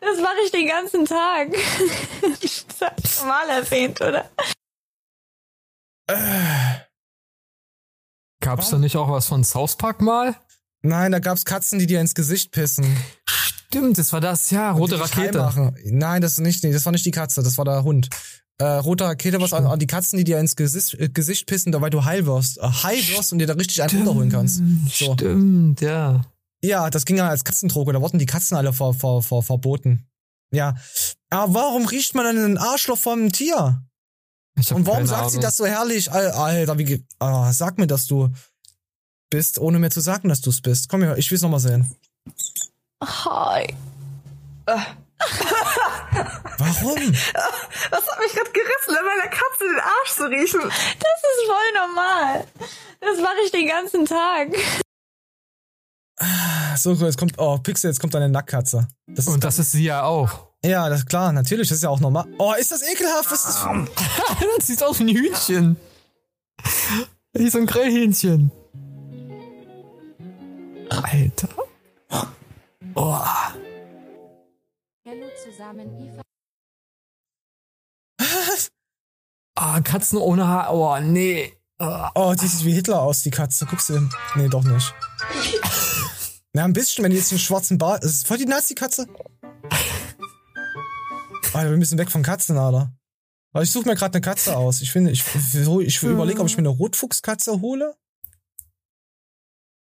Das 0.00 0.18
mache 0.18 0.40
ich 0.44 0.50
den 0.50 0.66
ganzen 0.68 1.06
Tag. 1.06 1.48
Das 2.68 2.80
hab 2.80 2.98
ich 2.98 3.22
mal 3.22 3.48
erwähnt, 3.48 4.00
oder? 4.00 4.28
Äh. 6.08 6.80
Gab's 8.40 8.70
da 8.70 8.78
nicht 8.78 8.96
auch 8.96 9.08
was 9.08 9.28
von 9.28 9.44
South 9.44 9.76
Park 9.76 10.00
mal? 10.00 10.34
Nein, 10.80 11.12
da 11.12 11.20
gab's 11.20 11.44
Katzen, 11.44 11.78
die 11.78 11.86
dir 11.86 12.00
ins 12.00 12.14
Gesicht 12.14 12.50
pissen. 12.50 12.96
Stimmt, 13.28 13.98
das 13.98 14.12
war 14.12 14.20
das, 14.20 14.50
ja, 14.50 14.72
rote 14.72 14.98
Rakete. 14.98 15.72
Nein, 15.84 16.20
das 16.20 16.32
ist 16.32 16.40
nicht, 16.40 16.64
nee, 16.64 16.72
das 16.72 16.84
war 16.84 16.90
nicht 16.92 17.06
die 17.06 17.12
Katze, 17.12 17.44
das 17.44 17.56
war 17.56 17.64
der 17.64 17.84
Hund. 17.84 18.08
Äh, 18.62 18.76
rote 18.76 19.04
Rakete, 19.04 19.40
was 19.40 19.52
an, 19.52 19.66
an, 19.66 19.80
die 19.80 19.88
Katzen, 19.88 20.18
die 20.18 20.22
dir 20.22 20.38
ins 20.38 20.54
Gesicht, 20.54 20.94
äh, 20.94 21.08
Gesicht 21.08 21.46
pissen, 21.46 21.72
weil 21.72 21.90
du 21.90 22.04
heil 22.04 22.26
wirst. 22.26 22.58
Äh, 22.58 22.68
heil 22.68 22.98
wirst 23.08 23.32
und 23.32 23.40
dir 23.40 23.48
da 23.48 23.54
richtig 23.54 23.82
einen 23.82 23.96
runterholen 23.96 24.30
kannst. 24.30 24.62
So. 24.88 25.14
Stimmt, 25.14 25.80
ja. 25.80 26.24
Ja, 26.62 26.88
das 26.88 27.04
ging 27.04 27.16
ja 27.16 27.28
als 27.28 27.42
Katzendroge, 27.42 27.92
da 27.92 28.00
wurden 28.00 28.20
die 28.20 28.26
Katzen 28.26 28.56
alle 28.56 28.72
ver, 28.72 28.94
ver, 28.94 29.20
ver, 29.20 29.42
verboten. 29.42 30.06
Ja. 30.54 30.76
Aber 31.30 31.54
warum 31.54 31.86
riecht 31.86 32.14
man 32.14 32.24
dann 32.24 32.38
einen 32.38 32.56
Arschloch 32.56 32.98
vom 32.98 33.32
Tier? 33.32 33.82
Und 34.70 34.86
warum 34.86 35.06
sagt 35.06 35.22
Ahnung. 35.22 35.30
sie 35.32 35.40
das 35.40 35.56
so 35.56 35.66
herrlich? 35.66 36.12
Alter, 36.12 36.78
wie. 36.78 37.04
Ah, 37.18 37.52
sag 37.52 37.78
mir, 37.78 37.88
dass 37.88 38.06
du 38.06 38.32
bist, 39.28 39.58
ohne 39.58 39.80
mir 39.80 39.90
zu 39.90 40.00
sagen, 40.00 40.28
dass 40.28 40.40
du 40.40 40.50
es 40.50 40.60
bist. 40.60 40.88
Komm 40.88 41.02
her, 41.02 41.18
ich 41.18 41.28
will 41.32 41.36
es 41.36 41.42
nochmal 41.42 41.58
sehen. 41.58 41.90
Hi. 43.02 43.74
Äh. 44.66 44.78
Warum? 46.58 47.12
Was 47.90 48.06
hat 48.06 48.18
mich 48.20 48.32
gerade 48.32 48.50
gerissen, 48.52 48.96
an 48.96 49.04
meiner 49.04 49.30
Katze 49.30 49.64
den 49.64 49.80
Arsch 49.80 50.14
zu 50.14 50.24
riechen? 50.24 50.60
Das 50.62 51.22
ist 51.22 51.46
voll 51.46 51.86
normal. 51.86 52.46
Das 53.00 53.18
mache 53.18 53.36
ich 53.44 53.50
den 53.50 53.68
ganzen 53.68 54.06
Tag. 54.06 54.48
So, 56.76 56.92
jetzt 56.92 57.18
kommt, 57.18 57.34
oh, 57.38 57.58
Pixel, 57.58 57.90
jetzt 57.90 58.00
kommt 58.00 58.14
deine 58.14 58.28
Nackkatze. 58.28 58.86
Das 59.06 59.26
Und 59.26 59.42
das 59.44 59.58
ist 59.58 59.72
sie 59.72 59.84
ja 59.84 60.04
auch. 60.04 60.46
Ja, 60.64 60.88
das 60.88 61.00
ist 61.00 61.08
klar, 61.08 61.32
natürlich, 61.32 61.68
das 61.68 61.78
ist 61.78 61.82
ja 61.82 61.90
auch 61.90 62.00
normal. 62.00 62.26
Oh, 62.38 62.52
ist 62.58 62.70
das 62.70 62.82
ekelhaft? 62.82 63.30
Was 63.30 63.44
ist 63.44 63.64
das? 63.64 63.66
das 64.56 64.66
sieht 64.66 64.82
aus 64.82 65.00
wie 65.00 65.04
ein 65.04 65.08
Hühnchen. 65.08 65.76
Wie 67.32 67.50
so 67.50 67.58
ein 67.58 67.66
Grillhähnchen. 67.66 68.52
Alter. 70.90 71.48
Oh. 72.94 73.16
Hallo 75.12 75.28
zusammen, 75.44 76.22
Ah, 79.54 79.82
Katzen 79.82 80.16
ohne 80.16 80.48
Haar. 80.48 80.72
Oh, 80.72 80.98
nee. 81.00 81.52
Oh. 81.78 82.08
oh, 82.14 82.34
die 82.34 82.46
sieht 82.46 82.64
wie 82.64 82.72
Hitler 82.72 83.02
aus, 83.02 83.22
die 83.22 83.30
Katze. 83.30 83.66
Guckst 83.66 83.90
du? 83.90 84.08
Nee, 84.36 84.48
doch 84.48 84.64
nicht. 84.64 84.94
Na, 86.54 86.64
ein 86.64 86.72
bisschen, 86.72 87.04
wenn 87.04 87.10
die 87.10 87.18
jetzt 87.18 87.30
einen 87.30 87.40
schwarzen 87.40 87.76
Bart. 87.76 88.02
Das 88.02 88.12
ist 88.12 88.26
voll 88.26 88.38
die 88.38 88.46
Nazi-Katze. 88.46 89.06
Alter, 91.52 91.70
wir 91.70 91.76
müssen 91.76 91.98
weg 91.98 92.10
von 92.10 92.22
Katzen, 92.22 92.56
Alter. 92.56 92.96
Aber 93.52 93.64
ich 93.64 93.70
suche 93.70 93.86
mir 93.86 93.96
gerade 93.96 94.14
eine 94.14 94.22
Katze 94.22 94.56
aus. 94.56 94.80
Ich 94.80 94.92
finde, 94.92 95.10
ich, 95.10 95.22
ich 95.34 96.02
überlege, 96.02 96.40
ob 96.40 96.46
ich 96.46 96.56
mir 96.56 96.62
eine 96.62 96.70
Rotfuchskatze 96.70 97.60
hole. 97.60 97.94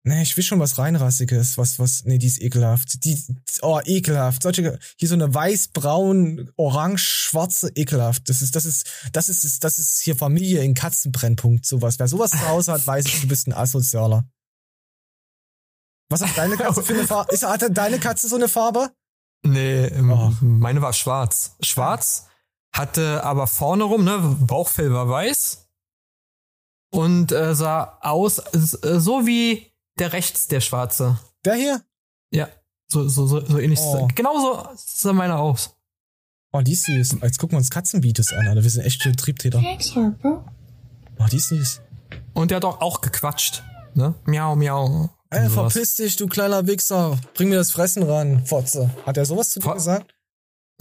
Nee, 0.03 0.23
ich 0.23 0.35
will 0.35 0.45
schon 0.45 0.61
was 0.61 0.79
reinrassiges, 0.79 1.59
was, 1.59 1.79
was, 1.79 2.05
nee, 2.05 2.17
die 2.17 2.27
ist 2.27 2.41
ekelhaft. 2.41 3.05
Die, 3.05 3.23
oh, 3.61 3.81
ekelhaft. 3.85 4.43
Solche, 4.43 4.79
hier 4.97 5.09
so 5.09 5.15
eine 5.15 5.35
weiß-braun, 5.35 6.51
orange-schwarze, 6.57 7.73
ekelhaft. 7.75 8.29
Das 8.31 8.41
ist, 8.41 8.57
das 8.57 8.65
ist, 8.65 8.87
das 9.13 9.29
ist, 9.29 9.63
das 9.63 9.79
ist 9.79 10.01
hier 10.01 10.17
Familie 10.17 10.63
in 10.63 10.73
Katzenbrennpunkt, 10.73 11.67
sowas. 11.67 11.99
Wer 11.99 12.09
sowas 12.09 12.31
zu 12.31 12.49
Hause 12.49 12.73
hat, 12.73 12.87
weiß 12.87 13.05
ich, 13.07 13.21
du 13.21 13.29
bist 13.29 13.47
ein 13.47 13.53
Asozialer. 13.53 14.25
Was 16.09 16.23
hat 16.23 16.37
deine 16.37 16.57
Katze 16.57 16.83
für 16.83 16.95
eine 16.95 17.07
Farbe? 17.07 17.33
Ist, 17.35 17.43
hat 17.43 17.63
deine 17.77 17.99
Katze 17.99 18.27
so 18.27 18.37
eine 18.37 18.49
Farbe? 18.49 18.91
Nee, 19.43 19.85
ähm, 19.85 20.11
oh. 20.11 20.33
meine 20.41 20.81
war 20.81 20.95
schwarz. 20.95 21.57
Schwarz, 21.61 22.27
hatte 22.73 23.23
aber 23.23 23.47
vorne 23.47 23.85
rum, 23.85 24.05
ne, 24.05 24.37
Bauchfell 24.41 24.93
war 24.93 25.09
weiß 25.09 25.69
und 26.91 27.33
äh, 27.33 27.55
sah 27.55 27.99
aus 28.01 28.39
äh, 28.39 28.99
so 28.99 29.27
wie 29.27 29.70
der 30.01 30.13
rechts, 30.13 30.49
der 30.49 30.61
schwarze. 30.61 31.19
Der 31.45 31.55
hier? 31.55 31.83
Ja, 32.33 32.49
so, 32.89 33.09
so, 33.09 33.27
so, 33.27 33.45
so 33.45 33.59
ähnlich. 33.59 33.79
Oh. 33.81 34.09
Genau 34.15 34.41
so 34.41 34.69
sah 34.75 35.13
meine 35.13 35.39
aus. 35.39 35.77
Oh, 36.53 36.61
die 36.61 36.73
ist 36.73 36.87
süß. 36.87 37.19
Jetzt 37.23 37.39
gucken 37.39 37.53
wir 37.53 37.59
uns 37.59 37.71
Katzenbeates 37.71 38.33
an, 38.33 38.49
Alter. 38.49 38.63
Wir 38.65 38.71
sind 38.71 38.85
echt 38.85 39.01
Triebtäter. 39.01 39.61
Thanks, 39.61 39.95
Harper. 39.95 40.45
Oh, 41.19 41.27
die 41.31 41.37
ist 41.37 41.49
süß. 41.49 41.81
Und 42.35 42.51
der 42.51 42.57
hat 42.57 42.65
auch, 42.65 42.81
auch 42.81 43.01
gequatscht. 43.01 43.63
Ne? 43.95 44.15
Miau, 44.25 44.57
miau. 44.57 45.11
Ey, 45.31 45.49
verpiss 45.49 45.95
dich, 45.95 46.17
du 46.17 46.27
kleiner 46.27 46.67
Wichser. 46.67 47.17
Bring 47.35 47.51
mir 47.51 47.57
das 47.57 47.71
Fressen 47.71 48.03
ran, 48.03 48.45
Fotze. 48.47 48.91
Hat 49.07 49.17
er 49.17 49.25
sowas 49.25 49.51
zu 49.51 49.61
dir 49.61 49.75
gesagt? 49.75 50.13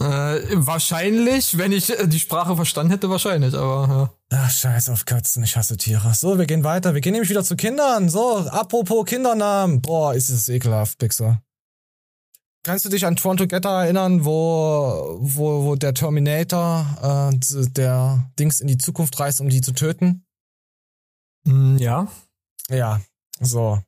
Äh, 0.00 0.66
wahrscheinlich, 0.66 1.58
wenn 1.58 1.72
ich 1.72 1.90
äh, 1.90 2.08
die 2.08 2.18
Sprache 2.18 2.56
verstanden 2.56 2.90
hätte, 2.90 3.10
wahrscheinlich, 3.10 3.54
aber 3.54 4.10
ja. 4.30 4.38
Ach, 4.38 4.50
scheiß 4.50 4.88
auf 4.88 5.04
Katzen, 5.04 5.44
ich 5.44 5.56
hasse 5.56 5.76
Tiere. 5.76 6.14
So, 6.14 6.38
wir 6.38 6.46
gehen 6.46 6.64
weiter. 6.64 6.94
Wir 6.94 7.02
gehen 7.02 7.12
nämlich 7.12 7.28
wieder 7.28 7.44
zu 7.44 7.54
Kindern. 7.54 8.08
So, 8.08 8.38
apropos 8.38 9.04
Kindernamen. 9.04 9.82
Boah, 9.82 10.14
ist 10.14 10.30
es 10.30 10.48
ekelhaft, 10.48 10.98
Pixar. 10.98 11.42
Kannst 12.62 12.86
du 12.86 12.88
dich 12.88 13.04
an 13.04 13.16
Tron 13.16 13.36
Together 13.36 13.82
erinnern, 13.82 14.24
wo, 14.24 15.18
wo, 15.20 15.64
wo 15.64 15.76
der 15.76 15.92
Terminator, 15.92 17.30
äh, 17.32 17.66
der 17.70 18.30
Dings 18.38 18.60
in 18.60 18.68
die 18.68 18.78
Zukunft 18.78 19.20
reist, 19.20 19.42
um 19.42 19.50
die 19.50 19.60
zu 19.60 19.72
töten? 19.72 20.24
Mm, 21.44 21.76
ja. 21.76 22.08
Ja, 22.70 23.00
so. 23.38 23.82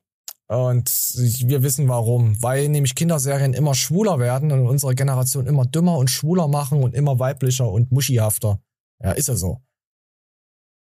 Und 0.47 0.89
wir 1.15 1.63
wissen 1.63 1.87
warum. 1.87 2.41
Weil 2.41 2.69
nämlich 2.69 2.95
Kinderserien 2.95 3.53
immer 3.53 3.73
schwuler 3.73 4.19
werden 4.19 4.51
und 4.51 4.67
unsere 4.67 4.95
Generation 4.95 5.47
immer 5.47 5.65
dümmer 5.65 5.97
und 5.97 6.09
schwuler 6.09 6.47
machen 6.47 6.83
und 6.83 6.93
immer 6.93 7.19
weiblicher 7.19 7.69
und 7.69 7.91
muschihafter. 7.91 8.59
Ja, 9.01 9.11
ist 9.11 9.27
ja 9.27 9.35
so. 9.35 9.61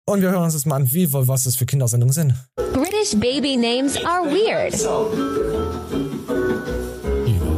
Und 0.05 0.21
wir 0.21 0.31
hören 0.31 0.43
uns 0.43 0.55
jetzt 0.55 0.65
mal 0.65 0.77
an, 0.77 0.91
wie, 0.91 1.13
was 1.13 1.43
das 1.43 1.55
für 1.55 1.67
Kindersendungen 1.67 2.13
sind. 2.13 2.33
British 2.73 3.15
baby 3.19 3.55
names 3.55 3.95
are 4.03 4.25
weird. 4.25 4.73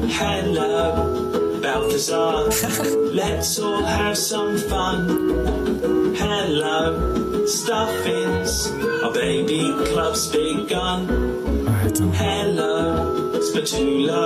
Hello, 0.10 1.60
Balthazar. 1.62 2.50
Let's 3.14 3.58
all 3.58 3.84
have 3.84 4.18
some 4.18 4.58
fun. 4.58 6.16
Hello, 6.16 7.46
stuffings. 7.48 8.70
Our 9.02 9.14
baby 9.14 9.74
club's 9.86 10.28
begun. 10.28 11.61
Alter. 12.10 13.06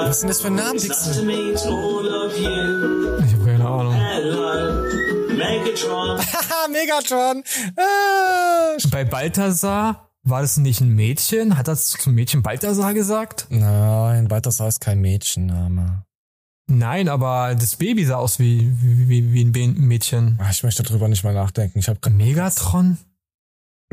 Was 0.08 0.20
sind 0.20 0.30
das 0.30 0.42
für 0.42 0.50
Namen, 0.50 0.80
Pixel? 0.80 1.30
Ich 1.30 1.66
habe 3.34 3.46
keine 3.46 3.66
Ahnung. 3.66 3.96
Megatron. 5.36 6.18
Megatron. 6.72 7.44
Ah. 7.78 8.78
Bei 8.92 9.04
Balthasar 9.04 10.10
war 10.24 10.42
das 10.42 10.58
nicht 10.58 10.82
ein 10.82 10.96
Mädchen? 10.96 11.58
Hat 11.58 11.68
das 11.68 11.88
zum 11.88 12.16
Mädchen 12.16 12.42
Balthasar 12.42 12.94
gesagt? 12.94 13.48
Nein, 13.50 14.28
Balthasar 14.28 14.68
ist 14.68 14.82
kein 14.82 15.02
Mädchenname. 15.02 16.04
Nein, 16.68 17.10
aber 17.10 17.56
das 17.56 17.76
Baby 17.76 18.06
sah 18.06 18.16
aus 18.16 18.40
wie, 18.40 18.72
wie, 18.82 19.34
wie, 19.34 19.54
wie 19.54 19.64
ein 19.64 19.76
Mädchen. 19.76 20.40
Ach, 20.42 20.52
ich 20.52 20.64
möchte 20.64 20.84
darüber 20.84 21.08
nicht 21.08 21.24
mal 21.24 21.34
nachdenken. 21.34 21.78
Ich 21.78 21.88
habe 21.88 22.10
Megatron? 22.10 22.98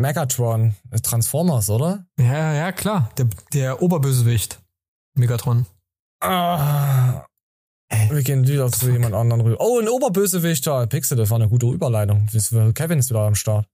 Megatron, 0.02 0.74
Transformers, 1.02 1.70
oder? 1.70 2.04
Ja, 2.18 2.52
ja, 2.52 2.72
klar. 2.72 3.10
Der, 3.16 3.28
der 3.52 3.80
Oberbösewicht. 3.80 4.60
Megatron. 5.14 5.66
Ah. 6.20 7.24
Wir 8.10 8.22
gehen 8.22 8.46
wieder 8.48 8.70
zu 8.72 8.90
jemand 8.90 9.14
anderen 9.14 9.42
rüber. 9.42 9.56
Oh, 9.60 9.78
ein 9.78 9.88
Oberbösewicht. 9.88 10.66
Ja, 10.66 10.86
Pixel, 10.86 11.16
das 11.16 11.30
war 11.30 11.36
eine 11.36 11.48
gute 11.48 11.66
Überleitung. 11.66 12.26
Kevin 12.74 12.98
ist 12.98 13.10
wieder 13.10 13.20
am 13.20 13.36
Start. 13.36 13.66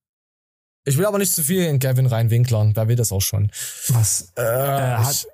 Ich 0.85 0.99
will 0.99 1.07
aber 1.07 1.19
nicht 1.19 1.33
zu 1.33 1.43
viel 1.43 1.65
in 1.65 1.79
Kevin 1.79 2.07
reinwinklern. 2.07 2.77
Wer 2.77 2.89
will 2.89 2.97
das 2.97 3.11
auch 3.11 3.23
schon? 3.23 3.51
Was? 3.89 4.33
Äh, 4.37 4.43
äh, 4.43 4.97
hat, 4.99 5.27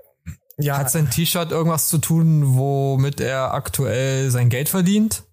ja. 0.59 0.79
Hat 0.79 0.91
sein 0.91 1.11
T-Shirt 1.11 1.51
irgendwas 1.51 1.89
zu 1.89 1.99
tun, 1.99 2.57
womit 2.57 3.21
er 3.21 3.53
aktuell 3.53 4.31
sein 4.31 4.49
Geld 4.49 4.69
verdient? 4.69 5.25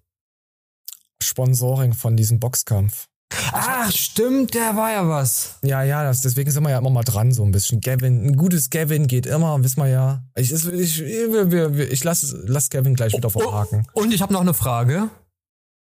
Sponsoring 1.22 1.92
von 1.92 2.16
diesem 2.16 2.40
Boxkampf. 2.40 3.06
Ach, 3.52 3.90
stimmt, 3.90 4.54
der 4.54 4.76
war 4.76 4.92
ja 4.92 5.08
was. 5.08 5.58
Ja, 5.62 5.82
ja, 5.82 6.04
das, 6.04 6.20
deswegen 6.20 6.50
sind 6.50 6.62
wir 6.64 6.70
ja 6.70 6.78
immer 6.78 6.90
mal 6.90 7.02
dran, 7.04 7.32
so 7.32 7.44
ein 7.44 7.50
bisschen. 7.52 7.80
Gavin, 7.80 8.24
ein 8.26 8.36
gutes 8.36 8.70
Gavin 8.70 9.06
geht 9.06 9.26
immer, 9.26 9.62
wissen 9.62 9.80
wir 9.82 9.88
ja. 9.88 10.22
Ich, 10.34 10.52
ich, 10.52 10.66
ich, 10.68 11.00
ich 11.00 12.04
lass, 12.04 12.34
lass 12.44 12.70
Gavin 12.70 12.94
gleich 12.94 13.12
wieder 13.12 13.30
verhaken. 13.30 13.86
Oh, 13.94 14.02
und 14.02 14.12
ich 14.12 14.22
habe 14.22 14.32
noch 14.32 14.40
eine 14.40 14.54
Frage. 14.54 15.10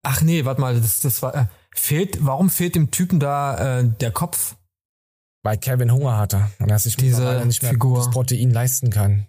Ach 0.03 0.21
nee, 0.23 0.45
warte 0.45 0.61
mal, 0.61 0.81
das, 0.81 1.01
das 1.01 1.21
war. 1.23 1.35
Äh, 1.35 1.47
fehlt, 1.75 2.25
warum 2.25 2.51
fehlt 2.51 2.75
dem 2.75 2.91
Typen 2.91 3.21
da 3.21 3.79
äh, 3.81 3.89
der 4.01 4.11
Kopf? 4.13 4.57
Weil 5.45 5.57
Kevin 5.59 5.93
Hunger 5.93 6.17
hatte 6.19 6.51
und 6.59 6.69
er 6.71 6.79
sich 6.79 6.97
Diese 6.97 7.45
nicht 7.47 7.63
mehr 7.63 7.71
Figur. 7.73 7.99
das 7.99 8.11
Protein 8.11 8.51
leisten 8.51 8.91
kann. 8.91 9.27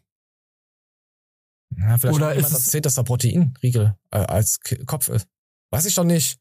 Ja, 1.78 1.98
vielleicht 1.98 2.16
Oder 2.16 2.28
hat 2.30 2.36
jemand 2.36 2.52
ist 2.54 2.60
es- 2.60 2.66
erzählt, 2.66 2.86
dass 2.86 2.96
da 2.96 3.04
Proteinriegel 3.04 3.96
äh, 4.12 4.18
als 4.18 4.60
K 4.60 4.76
Kopf 4.86 5.08
ist. 5.10 5.28
Weiß 5.72 5.86
ich 5.86 5.96
doch 5.96 6.04
nicht. 6.04 6.40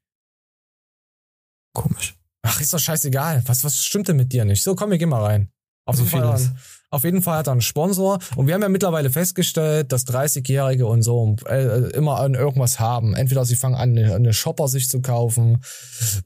Komisch. 1.78 2.14
Ach, 2.42 2.60
ist 2.60 2.72
doch 2.72 2.78
scheißegal. 2.78 3.42
Was, 3.46 3.64
was 3.64 3.84
stimmt 3.84 4.08
denn 4.08 4.16
mit 4.16 4.32
dir 4.32 4.44
nicht? 4.44 4.62
So, 4.62 4.74
komm, 4.74 4.90
wir 4.90 4.98
gehen 4.98 5.08
mal 5.08 5.22
rein. 5.24 5.50
Auf, 5.86 5.96
So 5.96 6.02
jeden, 6.04 6.10
Fall 6.20 6.32
hat 6.32 6.40
er- 6.40 6.56
auf 6.90 7.04
jeden 7.04 7.22
Fall 7.22 7.38
hat 7.38 7.48
er 7.48 7.52
einen 7.52 7.60
Sponsor. 7.62 8.18
Und 8.36 8.46
wir 8.46 8.54
haben 8.54 8.62
ja 8.62 8.68
mittlerweile 8.68 9.10
festgestellt, 9.10 9.92
dass 9.92 10.06
30-Jährige 10.06 10.86
und 10.86 11.02
so 11.02 11.36
äh, 11.46 11.90
immer 11.90 12.18
an 12.20 12.34
irgendwas 12.34 12.78
haben. 12.80 13.14
Entweder 13.14 13.44
sie 13.44 13.56
fangen 13.56 13.74
an, 13.74 13.90
eine, 13.96 14.14
eine 14.14 14.32
Shopper 14.32 14.68
sich 14.68 14.88
zu 14.88 15.00
kaufen, 15.02 15.62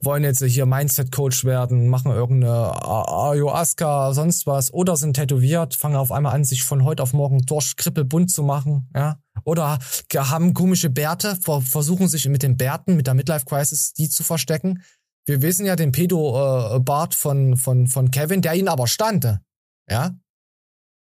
wollen 0.01 0.23
jetzt 0.23 0.43
hier 0.43 0.65
Mindset-Coach 0.65 1.43
werden, 1.45 1.87
machen 1.89 2.11
irgendeine 2.11 2.53
Ayahuasca, 2.85 4.13
sonst 4.13 4.45
was, 4.47 4.73
oder 4.73 4.95
sind 4.97 5.13
tätowiert, 5.15 5.75
fangen 5.75 5.95
auf 5.95 6.11
einmal 6.11 6.33
an, 6.33 6.43
sich 6.45 6.63
von 6.63 6.83
heute 6.83 7.03
auf 7.03 7.13
morgen 7.13 7.39
durch 7.45 7.75
krippelbunt 7.75 8.31
zu 8.31 8.43
machen, 8.43 8.89
ja. 8.95 9.17
Oder 9.45 9.79
haben 10.15 10.53
komische 10.53 10.89
Bärte, 10.89 11.35
ver- 11.41 11.61
versuchen 11.61 12.07
sich 12.07 12.27
mit 12.29 12.43
den 12.43 12.55
Bärten, 12.57 12.95
mit 12.95 13.07
der 13.07 13.13
Midlife-Crisis, 13.15 13.93
die 13.93 14.07
zu 14.09 14.23
verstecken. 14.23 14.81
Wir 15.25 15.41
wissen 15.41 15.65
ja 15.65 15.75
den 15.75 15.91
Pedo-Bart 15.91 17.15
von, 17.15 17.55
von, 17.57 17.87
von 17.87 18.11
Kevin, 18.11 18.41
der 18.41 18.53
ihn 18.55 18.67
aber 18.67 18.87
stande. 18.87 19.41
Ja? 19.89 20.11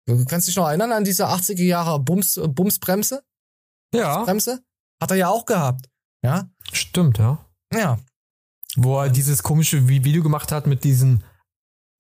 Du 0.08 0.26
kannst 0.26 0.48
dich 0.48 0.56
noch 0.56 0.68
erinnern 0.68 0.92
an 0.92 1.04
diese 1.06 1.28
80er 1.28 1.64
Jahre 1.64 2.00
Bums, 2.00 2.38
äh, 2.38 2.48
Bumsbremse? 2.48 3.24
Ja. 3.94 4.24
Bremse? 4.24 4.62
Hat 5.02 5.12
er 5.12 5.18
ja 5.18 5.30
auch 5.30 5.46
gehabt. 5.46 5.88
Ja? 6.24 6.50
Stimmt, 6.74 7.18
ja. 7.20 7.46
Ja. 7.74 8.00
Wo 8.76 9.00
er 9.02 9.10
dieses 9.10 9.44
komische 9.44 9.88
Vi- 9.88 10.04
Video 10.04 10.24
gemacht 10.24 10.52
hat 10.52 10.68
mit 10.68 10.84
diesen 10.84 11.24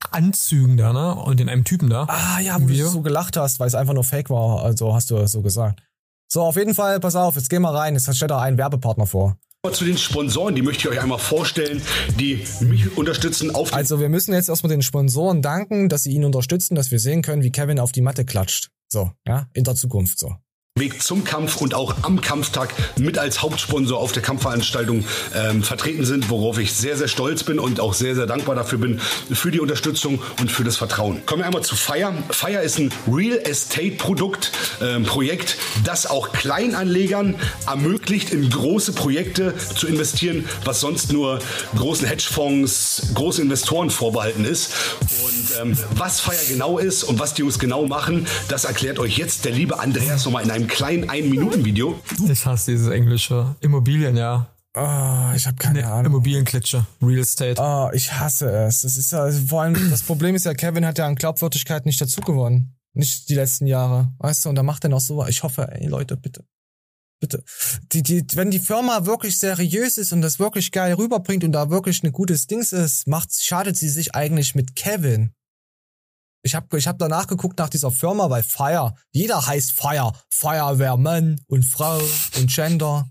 Anzügen 0.09 0.77
da, 0.77 0.91
ne? 0.93 1.15
Und 1.15 1.39
in 1.39 1.47
einem 1.49 1.63
Typen 1.63 1.89
da. 1.89 2.05
Ah, 2.09 2.39
ja, 2.39 2.61
wo 2.61 2.67
Video. 2.67 2.85
du 2.87 2.91
so 2.91 3.01
gelacht 3.01 3.37
hast, 3.37 3.59
weil 3.59 3.67
es 3.67 3.75
einfach 3.75 3.93
nur 3.93 4.03
Fake 4.03 4.29
war. 4.29 4.63
Also 4.63 4.93
hast 4.93 5.11
du 5.11 5.25
so 5.27 5.41
gesagt. 5.41 5.81
So, 6.31 6.41
auf 6.43 6.55
jeden 6.55 6.73
Fall, 6.73 6.99
pass 6.99 7.15
auf, 7.15 7.35
jetzt 7.35 7.49
gehen 7.49 7.61
wir 7.61 7.73
rein. 7.73 7.93
Jetzt 7.93 8.13
stellt 8.15 8.31
er 8.31 8.41
einen 8.41 8.57
Werbepartner 8.57 9.05
vor. 9.05 9.37
Zu 9.69 9.85
den 9.85 9.95
Sponsoren, 9.95 10.55
die 10.55 10.63
möchte 10.63 10.87
ich 10.87 10.95
euch 10.95 10.99
einmal 10.99 11.19
vorstellen, 11.19 11.83
die 12.19 12.43
mich 12.61 12.97
unterstützen 12.97 13.53
auf 13.53 13.75
Also 13.75 13.99
wir 13.99 14.09
müssen 14.09 14.33
jetzt 14.33 14.49
erstmal 14.49 14.71
den 14.71 14.81
Sponsoren 14.81 15.43
danken, 15.43 15.87
dass 15.87 16.01
sie 16.01 16.13
ihn 16.13 16.25
unterstützen, 16.25 16.73
dass 16.73 16.89
wir 16.89 16.99
sehen 16.99 17.21
können, 17.21 17.43
wie 17.43 17.51
Kevin 17.51 17.79
auf 17.79 17.91
die 17.91 18.01
Matte 18.01 18.25
klatscht. 18.25 18.71
So, 18.91 19.11
ja, 19.27 19.47
in 19.53 19.63
der 19.63 19.75
Zukunft 19.75 20.17
so. 20.17 20.35
Weg 20.79 21.03
zum 21.03 21.25
Kampf 21.25 21.57
und 21.57 21.73
auch 21.73 21.95
am 22.03 22.21
Kampftag 22.21 22.73
mit 22.97 23.17
als 23.17 23.41
Hauptsponsor 23.41 23.99
auf 23.99 24.13
der 24.13 24.23
Kampfveranstaltung 24.23 25.03
ähm, 25.35 25.63
vertreten 25.63 26.05
sind, 26.05 26.29
worauf 26.29 26.57
ich 26.59 26.71
sehr, 26.71 26.95
sehr 26.95 27.09
stolz 27.09 27.43
bin 27.43 27.59
und 27.59 27.81
auch 27.81 27.93
sehr, 27.93 28.15
sehr 28.15 28.25
dankbar 28.25 28.55
dafür 28.55 28.77
bin, 28.79 29.01
für 29.33 29.51
die 29.51 29.59
Unterstützung 29.59 30.21
und 30.39 30.49
für 30.49 30.63
das 30.63 30.77
Vertrauen. 30.77 31.25
Kommen 31.25 31.41
wir 31.41 31.45
einmal 31.45 31.61
zu 31.61 31.75
Fire. 31.75 32.13
Fire 32.29 32.61
ist 32.61 32.79
ein 32.79 32.89
Real 33.05 33.37
Estate 33.39 33.97
Produkt, 33.97 34.53
ähm, 34.81 35.03
Projekt, 35.03 35.57
das 35.83 36.05
auch 36.05 36.31
Kleinanlegern 36.31 37.35
ermöglicht, 37.67 38.29
in 38.29 38.49
große 38.49 38.93
Projekte 38.93 39.53
zu 39.75 39.87
investieren, 39.87 40.47
was 40.63 40.79
sonst 40.79 41.11
nur 41.11 41.39
großen 41.75 42.07
Hedgefonds, 42.07 43.11
großen 43.13 43.43
Investoren 43.43 43.89
vorbehalten 43.89 44.45
ist. 44.45 44.71
Und 45.01 45.61
ähm, 45.61 45.77
was 45.95 46.21
Fire 46.21 46.45
genau 46.47 46.77
ist 46.77 47.03
und 47.03 47.19
was 47.19 47.33
die 47.33 47.41
Jungs 47.41 47.59
genau 47.59 47.87
machen, 47.87 48.25
das 48.47 48.63
erklärt 48.63 48.99
euch 48.99 49.17
jetzt 49.17 49.43
der 49.43 49.51
liebe 49.51 49.77
Andreas 49.77 50.23
nochmal 50.23 50.45
in 50.45 50.51
einem 50.51 50.60
kleinen 50.67 51.09
1-Minuten-Video. 51.09 51.99
Ich 52.29 52.45
hasse 52.45 52.71
dieses 52.71 52.87
englische. 52.87 53.55
Immobilien, 53.61 54.17
ja. 54.17 54.47
Ah, 54.73 55.33
ich 55.35 55.47
habe 55.47 55.57
keine 55.57 55.85
Ahnung. 55.85 56.13
Immobilienklitsche. 56.13 56.85
Real 57.01 57.19
Estate. 57.19 57.61
Ah, 57.61 57.91
ich 57.93 58.13
hasse 58.13 58.49
es. 58.49 58.83
Das 58.83 58.95
ist 58.95 59.11
ja, 59.11 59.29
vor 59.31 59.63
allem, 59.63 59.89
das 59.89 60.03
Problem 60.03 60.35
ist 60.35 60.45
ja, 60.45 60.53
Kevin 60.53 60.85
hat 60.85 60.97
ja 60.97 61.07
an 61.07 61.15
Glaubwürdigkeit 61.15 61.85
nicht 61.85 61.99
dazu 61.99 62.21
gewonnen. 62.21 62.77
Nicht 62.93 63.29
die 63.29 63.35
letzten 63.35 63.67
Jahre. 63.67 64.13
Weißt 64.19 64.45
du, 64.45 64.49
und 64.49 64.55
da 64.55 64.63
macht 64.63 64.83
er 64.83 64.89
noch 64.89 65.01
so, 65.01 65.25
ich 65.25 65.43
hoffe, 65.43 65.69
ey, 65.71 65.87
Leute, 65.87 66.15
bitte. 66.15 66.45
Bitte. 67.19 67.43
Die, 67.91 68.01
die, 68.01 68.25
wenn 68.33 68.49
die 68.49 68.59
Firma 68.59 69.05
wirklich 69.05 69.37
seriös 69.37 69.97
ist 69.97 70.11
und 70.11 70.21
das 70.21 70.39
wirklich 70.39 70.71
geil 70.71 70.93
rüberbringt 70.93 71.43
und 71.43 71.51
da 71.51 71.69
wirklich 71.69 72.01
ein 72.03 72.11
gutes 72.11 72.47
Dings 72.47 72.71
ist, 72.71 73.07
macht, 73.07 73.31
schadet 73.33 73.77
sie 73.77 73.89
sich 73.89 74.15
eigentlich 74.15 74.55
mit 74.55 74.75
Kevin. 74.75 75.31
Ich 76.43 76.55
habe 76.55 76.77
ich 76.77 76.87
hab 76.87 76.97
danach 76.97 77.27
geguckt 77.27 77.59
nach 77.59 77.69
dieser 77.69 77.91
Firma 77.91 78.27
bei 78.27 78.41
Fire. 78.43 78.95
Jeder 79.11 79.45
heißt 79.45 79.73
Fire. 79.73 80.11
Feuerwehrmann 80.29 81.39
und 81.47 81.63
Frau 81.65 81.99
und 82.37 82.49
Gender. 82.49 83.07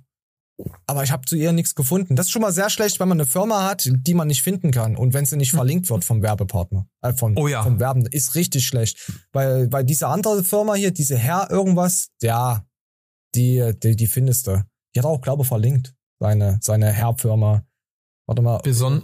Aber 0.87 1.05
ich 1.05 1.11
habe 1.11 1.24
zu 1.24 1.37
ihr 1.37 1.53
nichts 1.53 1.74
gefunden. 1.74 2.16
Das 2.16 2.26
ist 2.26 2.33
schon 2.33 2.43
mal 2.43 2.53
sehr 2.53 2.68
schlecht, 2.68 3.01
wenn 3.01 3.09
man 3.09 3.18
eine 3.18 3.26
Firma 3.26 3.64
hat, 3.66 3.89
die 3.91 4.14
man 4.14 4.28
nicht 4.28 4.43
finden 4.43 4.72
kann. 4.72 4.95
Und 4.97 5.14
wenn 5.14 5.24
sie 5.24 5.37
nicht 5.37 5.53
verlinkt 5.53 5.89
wird 5.89 6.05
vom 6.05 6.22
Werbepartner. 6.22 6.87
Äh, 7.01 7.14
vom, 7.14 7.35
Oh 7.39 7.49
ja. 7.49 7.62
vom 7.62 7.81
Werben, 7.81 8.05
ist 8.07 8.35
richtig 8.35 8.66
schlecht. 8.66 9.11
Weil, 9.33 9.72
weil 9.72 9.85
diese 9.85 10.09
andere 10.09 10.45
Firma 10.45 10.74
hier, 10.74 10.91
diese 10.91 11.16
Herr 11.16 11.51
irgendwas, 11.51 12.09
ja, 12.20 12.66
die, 13.35 13.72
die, 13.83 13.97
die 13.97 14.07
findest 14.07 14.49
du. 14.49 14.62
Die 14.95 14.99
hat 14.99 15.07
auch, 15.07 15.20
glaube 15.20 15.43
ich, 15.43 15.49
verlinkt. 15.49 15.95
Seine, 16.18 16.59
seine 16.61 16.93
Herr-Firma. 16.93 17.64
Warte 18.26 18.43
mal. 18.43 18.59
Beson 18.59 19.03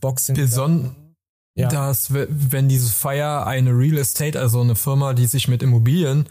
Boxing. 0.00 0.36
Beson 0.36 0.96
Ja. 1.54 1.68
dass 1.68 2.12
wenn 2.12 2.68
dieses 2.68 2.92
Fire 2.92 3.46
eine 3.46 3.70
Real 3.70 3.98
Estate, 3.98 4.40
also 4.40 4.62
eine 4.62 4.74
Firma, 4.74 5.12
die 5.12 5.26
sich 5.26 5.48
mit 5.48 5.62
Immobilien 5.62 6.28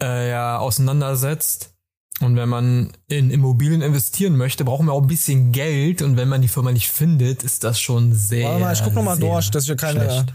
äh, 0.00 0.30
ja 0.30 0.58
auseinandersetzt 0.58 1.74
und 2.20 2.36
wenn 2.36 2.48
man 2.48 2.92
in 3.08 3.30
Immobilien 3.30 3.82
investieren 3.82 4.36
möchte, 4.36 4.64
braucht 4.64 4.82
man 4.82 4.94
auch 4.94 5.02
ein 5.02 5.08
bisschen 5.08 5.52
Geld 5.52 6.00
und 6.00 6.16
wenn 6.16 6.28
man 6.28 6.42
die 6.42 6.48
Firma 6.48 6.72
nicht 6.72 6.88
findet, 6.88 7.42
ist 7.42 7.64
das 7.64 7.80
schon 7.80 8.14
sehr 8.14 8.48
Warte 8.48 8.60
mal, 8.60 8.72
ich 8.72 8.82
guck 8.82 8.94
noch 8.94 9.02
mal 9.02 9.16
sehr 9.16 9.28
durch, 9.28 9.50
dass 9.50 9.68
ich 9.68 9.76
keine, 9.76 10.00
schlecht. 10.10 10.34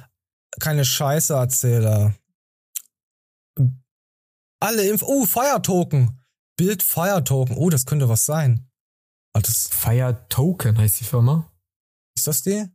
keine 0.59 0.85
Scheiße 0.85 1.33
erzähle. 1.33 2.13
Alle 4.59 4.87
Info. 4.87 5.05
Oh, 5.07 5.25
Fire 5.25 5.61
Token. 5.61 6.19
Bild 6.55 6.83
Fire 6.83 7.23
Token. 7.23 7.57
Oh, 7.57 7.69
das 7.69 7.85
könnte 7.85 8.09
was 8.09 8.25
sein. 8.25 8.69
Ah, 9.33 9.39
das, 9.39 9.67
Fire 9.69 10.25
Token 10.29 10.77
heißt 10.77 10.99
die 10.99 11.05
Firma. 11.05 11.51
ist 12.15 12.27
das 12.27 12.43
die? 12.43 12.67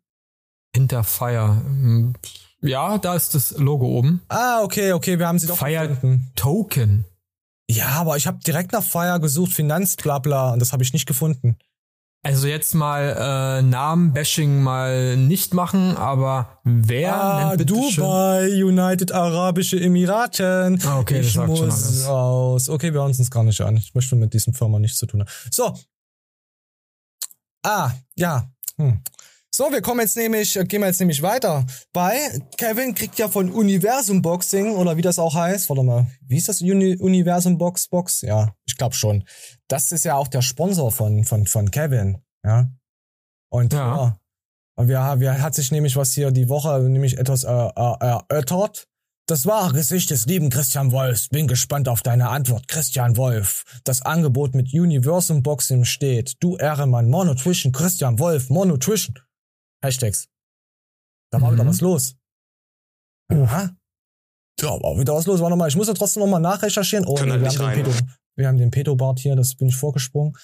Hinter 0.76 1.04
Fire. 1.04 1.56
Hm, 1.64 2.12
Ja, 2.60 2.98
da 2.98 3.14
ist 3.14 3.34
das 3.34 3.52
Logo 3.56 3.86
oben. 3.86 4.20
Ah, 4.28 4.60
okay, 4.62 4.92
okay, 4.92 5.18
wir 5.18 5.26
haben 5.26 5.38
sie 5.38 5.46
doch 5.46 5.56
Fire 5.56 5.88
gefunden. 5.88 6.30
Token. 6.36 7.06
Ja, 7.68 7.86
aber 8.00 8.18
ich 8.18 8.26
habe 8.26 8.38
direkt 8.46 8.72
nach 8.72 8.82
Fire 8.82 9.18
gesucht, 9.18 9.52
Finanzblabla, 9.52 10.52
und 10.52 10.58
das 10.60 10.72
habe 10.74 10.82
ich 10.82 10.92
nicht 10.92 11.06
gefunden. 11.06 11.56
Also 12.22 12.46
jetzt 12.46 12.74
mal 12.74 13.16
äh, 13.58 13.62
Namen-Bashing 13.62 14.60
mal 14.62 15.16
nicht 15.16 15.54
machen, 15.54 15.96
aber 15.96 16.58
wer 16.64 17.14
ah, 17.14 17.44
nennt 17.54 17.58
bitte 17.58 17.74
schön- 17.90 18.02
Dubai, 18.04 18.64
United 18.64 19.12
Arabische 19.12 19.80
Emiraten. 19.80 20.78
Ah, 20.84 20.98
okay, 20.98 21.18
das 21.18 21.26
ich 21.28 21.32
sagt 21.34 21.56
schon 21.56 21.66
muss 21.68 21.84
alles. 21.84 22.06
raus. 22.06 22.68
Okay, 22.68 22.92
wir 22.92 23.00
hören 23.00 23.08
uns 23.08 23.18
das 23.18 23.30
gar 23.30 23.44
nicht 23.44 23.60
an. 23.62 23.76
Ich 23.78 23.94
möchte 23.94 24.16
mit 24.16 24.34
diesen 24.34 24.52
Firma 24.54 24.78
nichts 24.78 24.98
zu 24.98 25.06
tun 25.06 25.20
haben. 25.20 25.30
So. 25.50 25.74
Ah, 27.64 27.92
ja. 28.16 28.48
Hm. 28.76 29.02
So, 29.54 29.72
wir 29.72 29.80
kommen 29.80 30.00
jetzt 30.00 30.16
nämlich, 30.16 30.54
äh, 30.56 30.64
gehen 30.64 30.80
wir 30.80 30.88
jetzt 30.88 31.00
nämlich 31.00 31.22
weiter. 31.22 31.64
Bei 31.92 32.14
Kevin 32.58 32.94
kriegt 32.94 33.18
ja 33.18 33.28
von 33.28 33.50
Universum 33.50 34.20
Boxing 34.20 34.76
oder 34.76 34.96
wie 34.96 35.02
das 35.02 35.18
auch 35.18 35.34
heißt. 35.34 35.70
Warte 35.70 35.82
mal, 35.82 36.06
wie 36.26 36.36
ist 36.36 36.48
das 36.48 36.60
Uni 36.60 36.96
Universum 36.98 37.56
Box 37.56 37.88
Box? 37.88 38.20
Ja, 38.20 38.54
ich 38.66 38.76
glaube 38.76 38.94
schon. 38.94 39.24
Das 39.68 39.92
ist 39.92 40.04
ja 40.04 40.16
auch 40.16 40.28
der 40.28 40.42
Sponsor 40.42 40.92
von 40.92 41.24
von 41.24 41.46
von 41.46 41.70
Kevin, 41.70 42.18
ja. 42.44 42.70
Und 43.50 43.72
Ja. 43.72 43.96
ja. 43.96 44.18
Und 44.78 44.88
wir, 44.88 44.98
wir 45.20 45.40
hat 45.40 45.54
sich 45.54 45.70
nämlich 45.72 45.96
was 45.96 46.12
hier 46.12 46.30
die 46.30 46.50
Woche 46.50 46.78
nämlich 46.80 47.16
etwas 47.16 47.44
äh, 47.44 47.50
äh, 47.50 48.18
erörtert. 48.28 48.86
Das 49.26 49.46
wahre 49.46 49.72
Gesicht 49.72 50.10
des 50.10 50.26
lieben 50.26 50.50
Christian 50.50 50.92
Wolfs. 50.92 51.28
Bin 51.30 51.48
gespannt 51.48 51.88
auf 51.88 52.02
deine 52.02 52.28
Antwort, 52.28 52.68
Christian 52.68 53.16
Wolf. 53.16 53.64
Das 53.84 54.02
Angebot 54.02 54.54
mit 54.54 54.72
Universum 54.74 55.42
Boxing 55.42 55.84
steht. 55.84 56.34
Du 56.40 56.56
Ehrenmann, 56.58 57.08
Monotrition, 57.08 57.72
Christian 57.72 58.18
Wolf, 58.18 58.50
Monotrition. 58.50 59.16
Hashtags. 59.86 60.28
Da 61.30 61.40
war 61.40 61.50
mhm. 61.50 61.54
wieder 61.54 61.66
was 61.66 61.80
los. 61.80 62.16
Aha. 63.32 63.76
Ja, 64.60 64.68
war 64.68 64.98
wieder 64.98 65.14
was 65.14 65.26
los. 65.26 65.40
Warte 65.40 65.56
mal, 65.56 65.68
ich 65.68 65.76
muss 65.76 65.88
ja 65.88 65.94
trotzdem 65.94 66.22
nochmal 66.22 66.40
nachrecherchieren. 66.40 67.06
Oh, 67.06 67.16
wir, 67.16 67.32
haben 67.32 67.44
rein, 67.44 67.74
Pedo, 67.74 67.92
wir 68.36 68.48
haben 68.48 68.58
den 68.58 68.70
Pedo-Bart 68.70 69.18
hier, 69.18 69.36
das 69.36 69.54
bin 69.54 69.68
ich 69.68 69.76
vorgesprungen. 69.76 70.36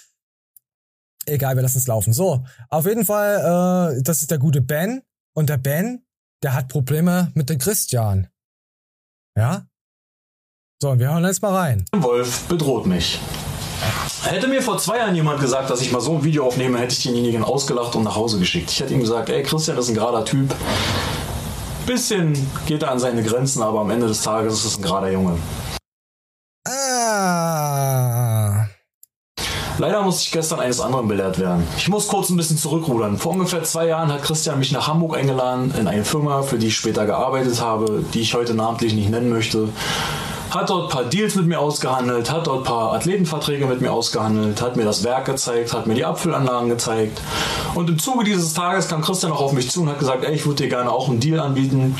Egal, 1.26 1.54
wir 1.54 1.62
lassen 1.62 1.78
es 1.78 1.86
laufen. 1.86 2.12
So, 2.12 2.44
auf 2.68 2.86
jeden 2.86 3.04
Fall, 3.04 3.96
äh, 3.96 4.02
das 4.02 4.22
ist 4.22 4.30
der 4.30 4.38
gute 4.38 4.60
Ben. 4.60 5.02
Und 5.34 5.48
der 5.48 5.56
Ben, 5.56 6.04
der 6.42 6.54
hat 6.54 6.68
Probleme 6.68 7.30
mit 7.34 7.48
dem 7.48 7.58
Christian. 7.58 8.28
Ja? 9.36 9.66
So, 10.82 10.98
wir 10.98 11.10
hören 11.10 11.24
jetzt 11.24 11.42
mal 11.42 11.54
rein. 11.54 11.84
Wolf 11.92 12.48
bedroht 12.48 12.86
mich. 12.86 13.18
Hätte 14.24 14.46
mir 14.46 14.62
vor 14.62 14.78
zwei 14.78 14.98
Jahren 14.98 15.16
jemand 15.16 15.40
gesagt, 15.40 15.68
dass 15.68 15.80
ich 15.80 15.90
mal 15.90 16.00
so 16.00 16.12
ein 16.12 16.24
Video 16.24 16.46
aufnehme, 16.46 16.78
hätte 16.78 16.94
ich 16.94 17.02
denjenigen 17.02 17.42
ausgelacht 17.42 17.96
und 17.96 18.04
nach 18.04 18.14
Hause 18.14 18.38
geschickt. 18.38 18.70
Ich 18.70 18.80
hätte 18.80 18.94
ihm 18.94 19.00
gesagt, 19.00 19.28
ey, 19.28 19.42
Christian 19.42 19.76
ist 19.76 19.88
ein 19.88 19.94
gerader 19.94 20.24
Typ. 20.24 20.54
Bisschen 21.86 22.32
geht 22.66 22.82
er 22.82 22.92
an 22.92 23.00
seine 23.00 23.24
Grenzen, 23.24 23.62
aber 23.62 23.80
am 23.80 23.90
Ende 23.90 24.06
des 24.06 24.22
Tages 24.22 24.54
ist 24.54 24.64
es 24.64 24.78
ein 24.78 24.82
gerader 24.82 25.10
Junge. 25.10 25.36
Ah. 26.66 28.66
Leider 29.78 30.02
musste 30.02 30.22
ich 30.22 30.30
gestern 30.30 30.60
eines 30.60 30.80
anderen 30.80 31.08
belehrt 31.08 31.40
werden. 31.40 31.66
Ich 31.76 31.88
muss 31.88 32.06
kurz 32.06 32.30
ein 32.30 32.36
bisschen 32.36 32.56
zurückrudern. 32.56 33.18
Vor 33.18 33.32
ungefähr 33.32 33.64
zwei 33.64 33.88
Jahren 33.88 34.12
hat 34.12 34.22
Christian 34.22 34.60
mich 34.60 34.70
nach 34.70 34.86
Hamburg 34.86 35.16
eingeladen, 35.16 35.74
in 35.76 35.88
eine 35.88 36.04
Firma, 36.04 36.42
für 36.42 36.58
die 36.58 36.68
ich 36.68 36.76
später 36.76 37.06
gearbeitet 37.06 37.60
habe, 37.60 38.04
die 38.14 38.20
ich 38.20 38.34
heute 38.34 38.54
namentlich 38.54 38.94
nicht 38.94 39.10
nennen 39.10 39.30
möchte. 39.30 39.68
Hat 40.52 40.68
dort 40.68 40.90
ein 40.90 40.90
paar 40.90 41.04
Deals 41.04 41.34
mit 41.34 41.46
mir 41.46 41.58
ausgehandelt, 41.58 42.30
hat 42.30 42.46
dort 42.46 42.58
ein 42.58 42.64
paar 42.64 42.92
Athletenverträge 42.92 43.64
mit 43.64 43.80
mir 43.80 43.90
ausgehandelt, 43.90 44.60
hat 44.60 44.76
mir 44.76 44.84
das 44.84 45.02
Werk 45.02 45.24
gezeigt, 45.24 45.72
hat 45.72 45.86
mir 45.86 45.94
die 45.94 46.04
Abfüllanlagen 46.04 46.68
gezeigt. 46.68 47.22
Und 47.74 47.88
im 47.88 47.98
Zuge 47.98 48.24
dieses 48.24 48.52
Tages 48.52 48.86
kam 48.86 49.00
Christian 49.00 49.32
auch 49.32 49.40
auf 49.40 49.52
mich 49.54 49.70
zu 49.70 49.80
und 49.80 49.88
hat 49.88 49.98
gesagt, 49.98 50.24
ey, 50.24 50.34
ich 50.34 50.44
würde 50.44 50.64
dir 50.64 50.68
gerne 50.68 50.92
auch 50.92 51.08
einen 51.08 51.20
Deal 51.20 51.40
anbieten. 51.40 51.96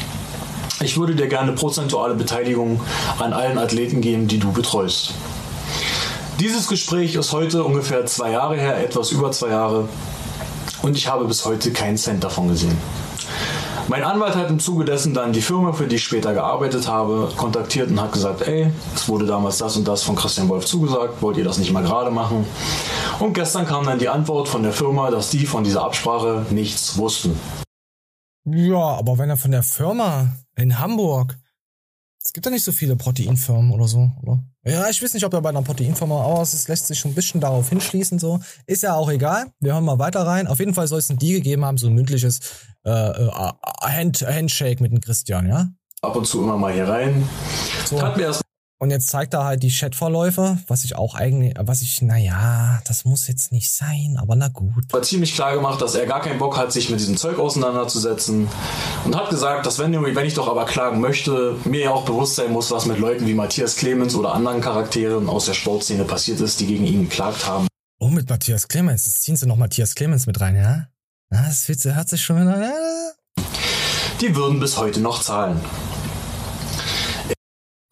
Ich 0.82 0.98
würde 0.98 1.14
dir 1.14 1.28
gerne 1.28 1.52
prozentuale 1.52 2.14
Beteiligung 2.14 2.78
an 3.18 3.32
allen 3.32 3.56
Athleten 3.56 4.02
geben, 4.02 4.28
die 4.28 4.38
du 4.38 4.52
betreust. 4.52 5.14
Dieses 6.38 6.68
Gespräch 6.68 7.14
ist 7.14 7.32
heute 7.32 7.64
ungefähr 7.64 8.04
zwei 8.04 8.32
Jahre 8.32 8.56
her, 8.56 8.84
etwas 8.84 9.12
über 9.12 9.32
zwei 9.32 9.48
Jahre. 9.48 9.88
Und 10.82 10.94
ich 10.98 11.08
habe 11.08 11.24
bis 11.24 11.46
heute 11.46 11.72
keinen 11.72 11.96
Cent 11.96 12.22
davon 12.22 12.48
gesehen. 12.48 12.76
Mein 13.88 14.04
Anwalt 14.04 14.36
hat 14.36 14.48
im 14.48 14.60
Zuge 14.60 14.84
dessen 14.84 15.12
dann 15.12 15.32
die 15.32 15.40
Firma, 15.40 15.72
für 15.72 15.86
die 15.86 15.96
ich 15.96 16.04
später 16.04 16.32
gearbeitet 16.32 16.88
habe, 16.88 17.30
kontaktiert 17.36 17.90
und 17.90 18.00
hat 18.00 18.12
gesagt, 18.12 18.42
ey, 18.46 18.70
es 18.94 19.08
wurde 19.08 19.26
damals 19.26 19.58
das 19.58 19.76
und 19.76 19.86
das 19.88 20.02
von 20.02 20.14
Christian 20.14 20.48
Wolf 20.48 20.64
zugesagt, 20.64 21.20
wollt 21.20 21.36
ihr 21.36 21.44
das 21.44 21.58
nicht 21.58 21.72
mal 21.72 21.82
gerade 21.82 22.10
machen? 22.10 22.46
Und 23.18 23.34
gestern 23.34 23.66
kam 23.66 23.84
dann 23.84 23.98
die 23.98 24.08
Antwort 24.08 24.48
von 24.48 24.62
der 24.62 24.72
Firma, 24.72 25.10
dass 25.10 25.30
die 25.30 25.46
von 25.46 25.64
dieser 25.64 25.84
Absprache 25.84 26.46
nichts 26.50 26.96
wussten. 26.96 27.38
Ja, 28.44 28.98
aber 28.98 29.18
wenn 29.18 29.30
er 29.30 29.36
von 29.36 29.50
der 29.50 29.62
Firma 29.62 30.28
in 30.56 30.78
Hamburg, 30.78 31.36
es 32.24 32.32
gibt 32.32 32.46
ja 32.46 32.52
nicht 32.52 32.64
so 32.64 32.72
viele 32.72 32.96
Proteinfirmen 32.96 33.72
oder 33.72 33.88
so, 33.88 34.10
oder? 34.22 34.42
Ja, 34.64 34.88
ich 34.88 35.02
weiß 35.02 35.12
nicht, 35.14 35.24
ob 35.24 35.32
er 35.34 35.40
bei 35.40 35.48
einer 35.48 35.62
Proteinfirma, 35.62 36.22
aber 36.24 36.42
es 36.42 36.68
lässt 36.68 36.86
sich 36.86 36.98
schon 36.98 37.10
ein 37.10 37.14
bisschen 37.14 37.40
darauf 37.40 37.68
hinschließen, 37.68 38.18
so. 38.20 38.38
Ist 38.66 38.84
ja 38.84 38.94
auch 38.94 39.10
egal. 39.10 39.46
Wir 39.58 39.72
hören 39.74 39.84
mal 39.84 39.98
weiter 39.98 40.24
rein. 40.24 40.46
Auf 40.46 40.60
jeden 40.60 40.72
Fall 40.72 40.86
soll 40.86 41.00
es 41.00 41.10
ein 41.10 41.18
Deal 41.18 41.34
gegeben 41.34 41.64
haben, 41.64 41.78
so 41.78 41.88
ein 41.88 41.94
mündliches 41.94 42.38
äh, 42.84 42.90
äh, 42.90 43.30
Hand, 43.82 44.22
Handshake 44.22 44.80
mit 44.80 44.92
dem 44.92 45.00
Christian, 45.00 45.48
ja? 45.48 45.68
Ab 46.00 46.14
und 46.14 46.26
zu 46.26 46.42
immer 46.42 46.56
mal 46.56 46.72
hier 46.72 46.88
rein. 46.88 47.28
So. 47.86 48.00
Hat 48.00 48.16
mir 48.16 48.24
erst 48.24 48.42
und 48.82 48.90
jetzt 48.90 49.10
zeigt 49.10 49.32
er 49.32 49.44
halt 49.44 49.62
die 49.62 49.70
Chatverläufe, 49.70 50.58
was 50.66 50.82
ich 50.82 50.96
auch 50.96 51.14
eigentlich, 51.14 51.54
was 51.56 51.82
ich, 51.82 52.02
naja, 52.02 52.82
das 52.84 53.04
muss 53.04 53.28
jetzt 53.28 53.52
nicht 53.52 53.72
sein, 53.72 54.16
aber 54.20 54.34
na 54.34 54.48
gut. 54.48 54.92
War 54.92 55.02
ziemlich 55.02 55.36
klar 55.36 55.54
gemacht, 55.54 55.80
dass 55.80 55.94
er 55.94 56.04
gar 56.04 56.20
keinen 56.20 56.40
Bock 56.40 56.56
hat, 56.56 56.72
sich 56.72 56.90
mit 56.90 56.98
diesem 56.98 57.16
Zeug 57.16 57.38
auseinanderzusetzen. 57.38 58.48
Und 59.04 59.14
hat 59.14 59.30
gesagt, 59.30 59.66
dass 59.66 59.78
wenn, 59.78 59.92
wenn 59.92 60.26
ich 60.26 60.34
doch 60.34 60.48
aber 60.48 60.64
klagen 60.64 61.00
möchte, 61.00 61.54
mir 61.64 61.82
ja 61.82 61.90
auch 61.92 62.04
bewusst 62.04 62.34
sein 62.34 62.50
muss, 62.50 62.72
was 62.72 62.86
mit 62.86 62.98
Leuten 62.98 63.24
wie 63.24 63.34
Matthias 63.34 63.76
Clemens 63.76 64.16
oder 64.16 64.34
anderen 64.34 64.60
Charakteren 64.60 65.28
aus 65.28 65.46
der 65.46 65.54
Sportszene 65.54 66.02
passiert 66.02 66.40
ist, 66.40 66.58
die 66.58 66.66
gegen 66.66 66.84
ihn 66.84 67.08
geklagt 67.08 67.46
haben. 67.46 67.68
Oh, 68.00 68.08
mit 68.08 68.28
Matthias 68.28 68.66
Clemens. 68.66 69.06
Jetzt 69.06 69.22
ziehen 69.22 69.36
sie 69.36 69.46
noch 69.46 69.58
Matthias 69.58 69.94
Clemens 69.94 70.26
mit 70.26 70.40
rein, 70.40 70.56
ja? 70.56 70.88
Das 71.30 71.68
hört 71.68 72.08
sich 72.08 72.20
schon 72.20 72.40
wieder. 72.40 72.72
Die 74.20 74.34
würden 74.34 74.58
bis 74.58 74.76
heute 74.76 74.98
noch 74.98 75.22
zahlen. 75.22 75.60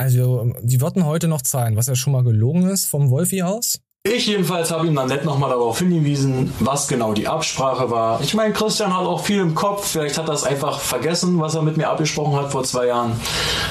Also, 0.00 0.50
die 0.62 0.80
würden 0.80 1.04
heute 1.04 1.28
noch 1.28 1.42
zahlen, 1.42 1.76
was 1.76 1.86
ja 1.86 1.94
schon 1.94 2.14
mal 2.14 2.24
gelogen 2.24 2.70
ist 2.70 2.86
vom 2.86 3.10
Wolfi 3.10 3.42
aus. 3.42 3.80
Ich 4.02 4.28
jedenfalls 4.28 4.70
habe 4.70 4.86
ihm 4.86 4.94
dann 4.94 5.08
nett 5.08 5.26
nochmal 5.26 5.50
darauf 5.50 5.78
hingewiesen, 5.78 6.54
was 6.58 6.88
genau 6.88 7.12
die 7.12 7.28
Absprache 7.28 7.90
war. 7.90 8.18
Ich 8.22 8.32
meine, 8.32 8.54
Christian 8.54 8.96
hat 8.96 9.04
auch 9.04 9.22
viel 9.22 9.40
im 9.40 9.54
Kopf. 9.54 9.86
Vielleicht 9.86 10.16
hat 10.16 10.26
er 10.26 10.32
es 10.32 10.44
einfach 10.44 10.80
vergessen, 10.80 11.38
was 11.38 11.54
er 11.54 11.60
mit 11.60 11.76
mir 11.76 11.90
abgesprochen 11.90 12.34
hat 12.34 12.50
vor 12.50 12.64
zwei 12.64 12.86
Jahren. 12.86 13.12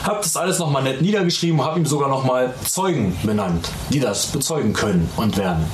Hab 0.04 0.22
das 0.22 0.38
alles 0.38 0.60
nochmal 0.60 0.84
nett 0.84 1.02
niedergeschrieben, 1.02 1.64
habe 1.64 1.80
ihm 1.80 1.88
sogar 1.88 2.10
nochmal 2.10 2.54
Zeugen 2.64 3.18
benannt, 3.24 3.72
die 3.92 4.00
das 4.00 4.28
bezeugen 4.28 4.74
können 4.74 5.10
und 5.18 5.36
werden. 5.36 5.66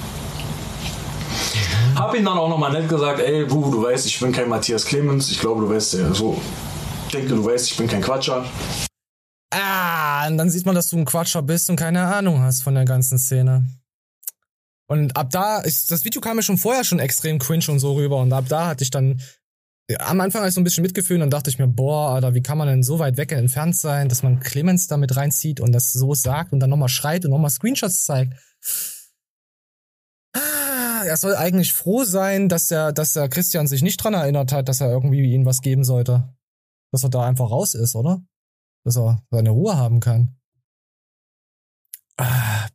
Hab 1.96 2.16
ihm 2.16 2.24
dann 2.24 2.38
auch 2.38 2.48
nochmal 2.48 2.72
nett 2.72 2.88
gesagt, 2.88 3.20
ey, 3.20 3.44
Bubu, 3.44 3.72
du 3.72 3.84
weißt, 3.84 4.06
ich 4.06 4.18
bin 4.22 4.32
kein 4.32 4.48
Matthias 4.48 4.86
Clemens. 4.86 5.30
Ich 5.30 5.42
glaube, 5.42 5.66
du 5.66 5.70
weißt 5.70 5.96
ja 5.96 6.14
so. 6.14 6.40
Denke, 7.12 7.36
du 7.36 7.44
weißt, 7.44 7.72
ich 7.72 7.76
bin 7.76 7.88
kein 7.88 8.02
Quatscher. 8.02 8.46
Ah, 9.58 10.28
und 10.28 10.38
dann 10.38 10.50
sieht 10.50 10.66
man, 10.66 10.76
dass 10.76 10.90
du 10.90 10.98
ein 10.98 11.06
Quatscher 11.06 11.42
bist 11.42 11.70
und 11.70 11.78
keine 11.78 12.02
Ahnung 12.02 12.42
hast 12.42 12.62
von 12.62 12.76
der 12.76 12.84
ganzen 12.84 13.18
Szene. 13.18 13.66
Und 14.88 15.16
ab 15.16 15.30
da, 15.30 15.60
ist, 15.60 15.92
das 15.92 16.04
Video 16.04 16.20
kam 16.20 16.36
mir 16.36 16.44
schon 16.44 16.58
vorher 16.58 16.84
schon 16.84 17.00
extrem 17.00 17.40
cringe 17.40 17.66
und 17.70 17.80
so 17.80 17.94
rüber. 17.94 18.18
Und 18.18 18.34
ab 18.34 18.46
da 18.50 18.68
hatte 18.68 18.84
ich 18.84 18.92
dann, 18.92 19.22
am 19.98 20.20
Anfang 20.20 20.42
hatte 20.42 20.50
ich 20.50 20.56
so 20.56 20.60
ein 20.60 20.66
bisschen 20.66 20.82
Mitgefühl 20.82 21.22
und 21.22 21.30
dachte 21.30 21.50
ich 21.50 21.58
mir, 21.58 21.68
boah, 21.68 22.16
Alter, 22.16 22.34
wie 22.34 22.42
kann 22.42 22.58
man 22.58 22.68
denn 22.68 22.84
so 22.84 23.00
weit 23.00 23.16
weg 23.16 23.32
entfernt 23.32 23.78
sein, 23.78 24.10
dass 24.10 24.24
man 24.24 24.42
Clemens 24.42 24.88
da 24.88 24.98
mit 24.98 25.16
reinzieht 25.16 25.62
und 25.62 25.72
das 25.72 25.94
so 25.94 26.14
sagt 26.14 26.52
und 26.52 26.60
dann 26.60 26.70
nochmal 26.70 26.90
schreit 26.90 27.24
und 27.24 27.32
nochmal 27.32 27.50
Screenshots 27.50 28.04
zeigt. 28.04 28.34
Ah, 30.34 31.04
er 31.06 31.16
soll 31.16 31.34
eigentlich 31.34 31.72
froh 31.72 32.04
sein, 32.04 32.50
dass 32.50 32.68
der, 32.68 32.92
dass 32.92 33.14
der 33.14 33.30
Christian 33.30 33.68
sich 33.68 33.82
nicht 33.82 34.04
dran 34.04 34.16
erinnert 34.16 34.52
hat, 34.52 34.68
dass 34.68 34.82
er 34.82 34.90
irgendwie 34.90 35.34
ihm 35.34 35.46
was 35.46 35.62
geben 35.62 35.86
sollte. 35.86 36.36
Dass 36.92 37.04
er 37.04 37.10
da 37.10 37.26
einfach 37.26 37.50
raus 37.50 37.74
ist, 37.74 37.96
oder? 37.96 38.22
Dass 38.86 38.96
er 38.96 39.22
seine 39.32 39.50
Ruhe 39.50 39.76
haben 39.76 40.00
kann. 40.00 40.38
Ah, 42.18 42.68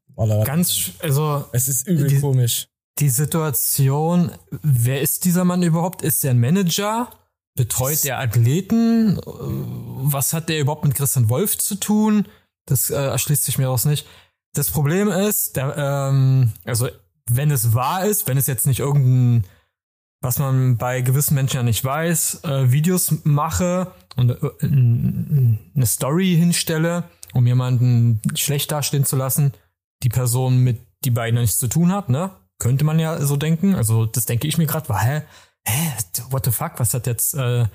Ganz, 0.44 0.90
also. 0.98 1.46
Es 1.52 1.66
ist 1.66 1.86
übel 1.86 2.08
die, 2.08 2.20
komisch. 2.20 2.68
Die 2.98 3.08
Situation, 3.08 4.32
wer 4.50 5.00
ist 5.00 5.24
dieser 5.24 5.44
Mann 5.46 5.62
überhaupt? 5.62 6.02
Ist 6.02 6.22
er 6.24 6.32
ein 6.32 6.40
Manager? 6.40 7.10
Betreut 7.54 8.04
er 8.04 8.18
Athleten? 8.18 9.18
Was 9.24 10.34
hat 10.34 10.50
der 10.50 10.60
überhaupt 10.60 10.84
mit 10.84 10.94
Christian 10.94 11.30
Wolf 11.30 11.56
zu 11.56 11.76
tun? 11.76 12.26
Das 12.66 12.90
äh, 12.90 12.94
erschließt 12.94 13.44
sich 13.44 13.56
mir 13.56 13.70
aus 13.70 13.86
nicht. 13.86 14.06
Das 14.52 14.70
Problem 14.70 15.08
ist, 15.08 15.56
der, 15.56 15.74
ähm, 15.76 16.52
also 16.64 16.88
wenn 17.28 17.50
es 17.50 17.72
wahr 17.72 18.04
ist, 18.04 18.28
wenn 18.28 18.36
es 18.36 18.46
jetzt 18.46 18.66
nicht 18.66 18.80
irgendein 18.80 19.44
was 20.20 20.38
man 20.38 20.76
bei 20.76 21.00
gewissen 21.00 21.34
Menschen 21.34 21.56
ja 21.56 21.62
nicht 21.62 21.84
weiß, 21.84 22.44
äh, 22.44 22.70
Videos 22.70 23.24
mache 23.24 23.92
und 24.16 24.30
äh, 24.30 24.36
eine 24.62 25.86
Story 25.86 26.36
hinstelle, 26.36 27.04
um 27.32 27.46
jemanden 27.46 28.20
schlecht 28.34 28.70
dastehen 28.70 29.04
zu 29.04 29.16
lassen, 29.16 29.52
die 30.02 30.08
Person 30.08 30.58
mit 30.58 30.80
die 31.04 31.10
beiden 31.10 31.40
nichts 31.40 31.58
zu 31.58 31.68
tun 31.68 31.92
hat, 31.92 32.08
ne? 32.10 32.30
Könnte 32.58 32.84
man 32.84 32.98
ja 32.98 33.18
so 33.24 33.36
denken. 33.36 33.74
Also 33.74 34.04
das 34.04 34.26
denke 34.26 34.46
ich 34.46 34.58
mir 34.58 34.66
gerade, 34.66 34.94
hä? 34.94 35.22
Hä? 35.66 35.92
What 36.28 36.44
the 36.44 36.50
fuck? 36.50 36.72
Was 36.76 36.92
hat 36.92 37.06
jetzt 37.06 37.34
äh, 37.34 37.66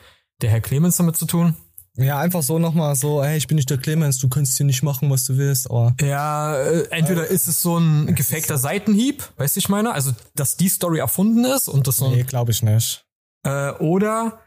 der 0.42 0.50
Herr 0.50 0.62
Clemens 0.62 0.98
damit 0.98 1.16
zu 1.16 1.26
tun? 1.26 1.56
Ja, 1.98 2.20
einfach 2.20 2.44
so 2.44 2.60
nochmal 2.60 2.96
so, 2.96 3.24
hey, 3.24 3.38
ich 3.38 3.48
bin 3.48 3.56
nicht 3.56 3.70
der 3.70 3.78
Clemens, 3.78 4.18
du 4.20 4.28
kannst 4.28 4.58
hier 4.58 4.66
nicht 4.66 4.84
machen, 4.84 5.10
was 5.10 5.26
du 5.26 5.38
willst, 5.38 5.70
aber. 5.70 5.96
Ja, 6.02 6.56
äh, 6.58 6.88
entweder 6.90 7.30
äh, 7.30 7.34
ist 7.34 7.48
es 7.48 7.62
so 7.62 7.78
ein 7.78 8.14
gefakter 8.16 8.58
Seitenhieb, 8.58 9.24
weißt 9.38 9.56
du, 9.56 9.60
ich 9.60 9.70
meine? 9.70 9.94
Also, 9.94 10.12
dass 10.36 10.58
die 10.58 10.70
Story 10.70 11.00
erfunden 11.00 11.46
ist 11.46 11.70
und 11.70 11.88
das 11.88 11.98
so. 11.98 12.10
Nee, 12.10 12.24
glaube 12.24 12.52
ich 12.52 12.64
nicht. 12.64 13.06
Äh, 13.44 13.72
oder 13.74 14.40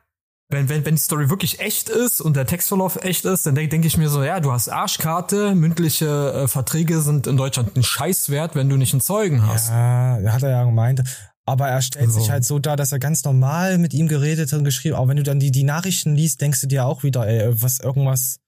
wenn, 0.51 0.69
wenn, 0.69 0.85
wenn 0.85 0.95
die 0.95 1.01
Story 1.01 1.29
wirklich 1.31 1.61
echt 1.61 1.89
ist 1.89 2.21
und 2.21 2.35
der 2.35 2.47
Textverlauf 2.47 2.97
echt 3.03 3.25
ist, 3.25 3.47
dann 3.47 3.55
denke 3.55 3.71
denk 3.71 3.85
ich 3.85 3.97
mir 3.97 4.09
so, 4.09 4.23
ja, 4.23 4.41
du 4.41 4.53
hast 4.53 4.69
Arschkarte, 4.69 5.55
mündliche 5.55 6.33
äh, 6.33 6.49
Verträge 6.49 7.01
sind 7.01 7.27
in 7.27 7.37
Deutschland 7.37 7.77
ein 7.77 7.83
Scheißwert, 7.83 8.55
wenn 8.55 8.69
du 8.69 8.77
nicht 8.77 8.95
einen 8.95 9.03
Zeugen 9.03 9.47
hast. 9.47 9.69
Ja, 9.69 10.19
hat 10.27 10.43
er 10.43 10.51
ja 10.51 10.65
gemeint. 10.65 11.03
Aber 11.49 11.67
er 11.67 11.81
stellt 11.81 12.13
so. 12.13 12.21
sich 12.21 12.31
halt 12.31 12.45
so 12.45 12.59
dar, 12.59 12.77
dass 12.77 12.93
er 12.93 12.99
ganz 12.99 13.25
normal 13.25 13.79
mit 13.79 13.95
ihm 13.95 14.07
geredet 14.07 14.53
und 14.53 14.65
geschrieben. 14.65 14.97
Auch 14.97 15.09
wenn 15.09 15.17
du 15.17 15.23
dann 15.23 15.41
die, 15.41 15.51
die 15.51 15.65
Nachrichten 15.65 16.15
liest, 16.15 16.43
denkst 16.43 16.61
du 16.61 16.67
dir 16.67 16.85
auch 16.85 17.05
wieder, 17.05 17.27
ey, 17.27 17.63
was 17.63 17.81
irgendwas. 17.81 18.39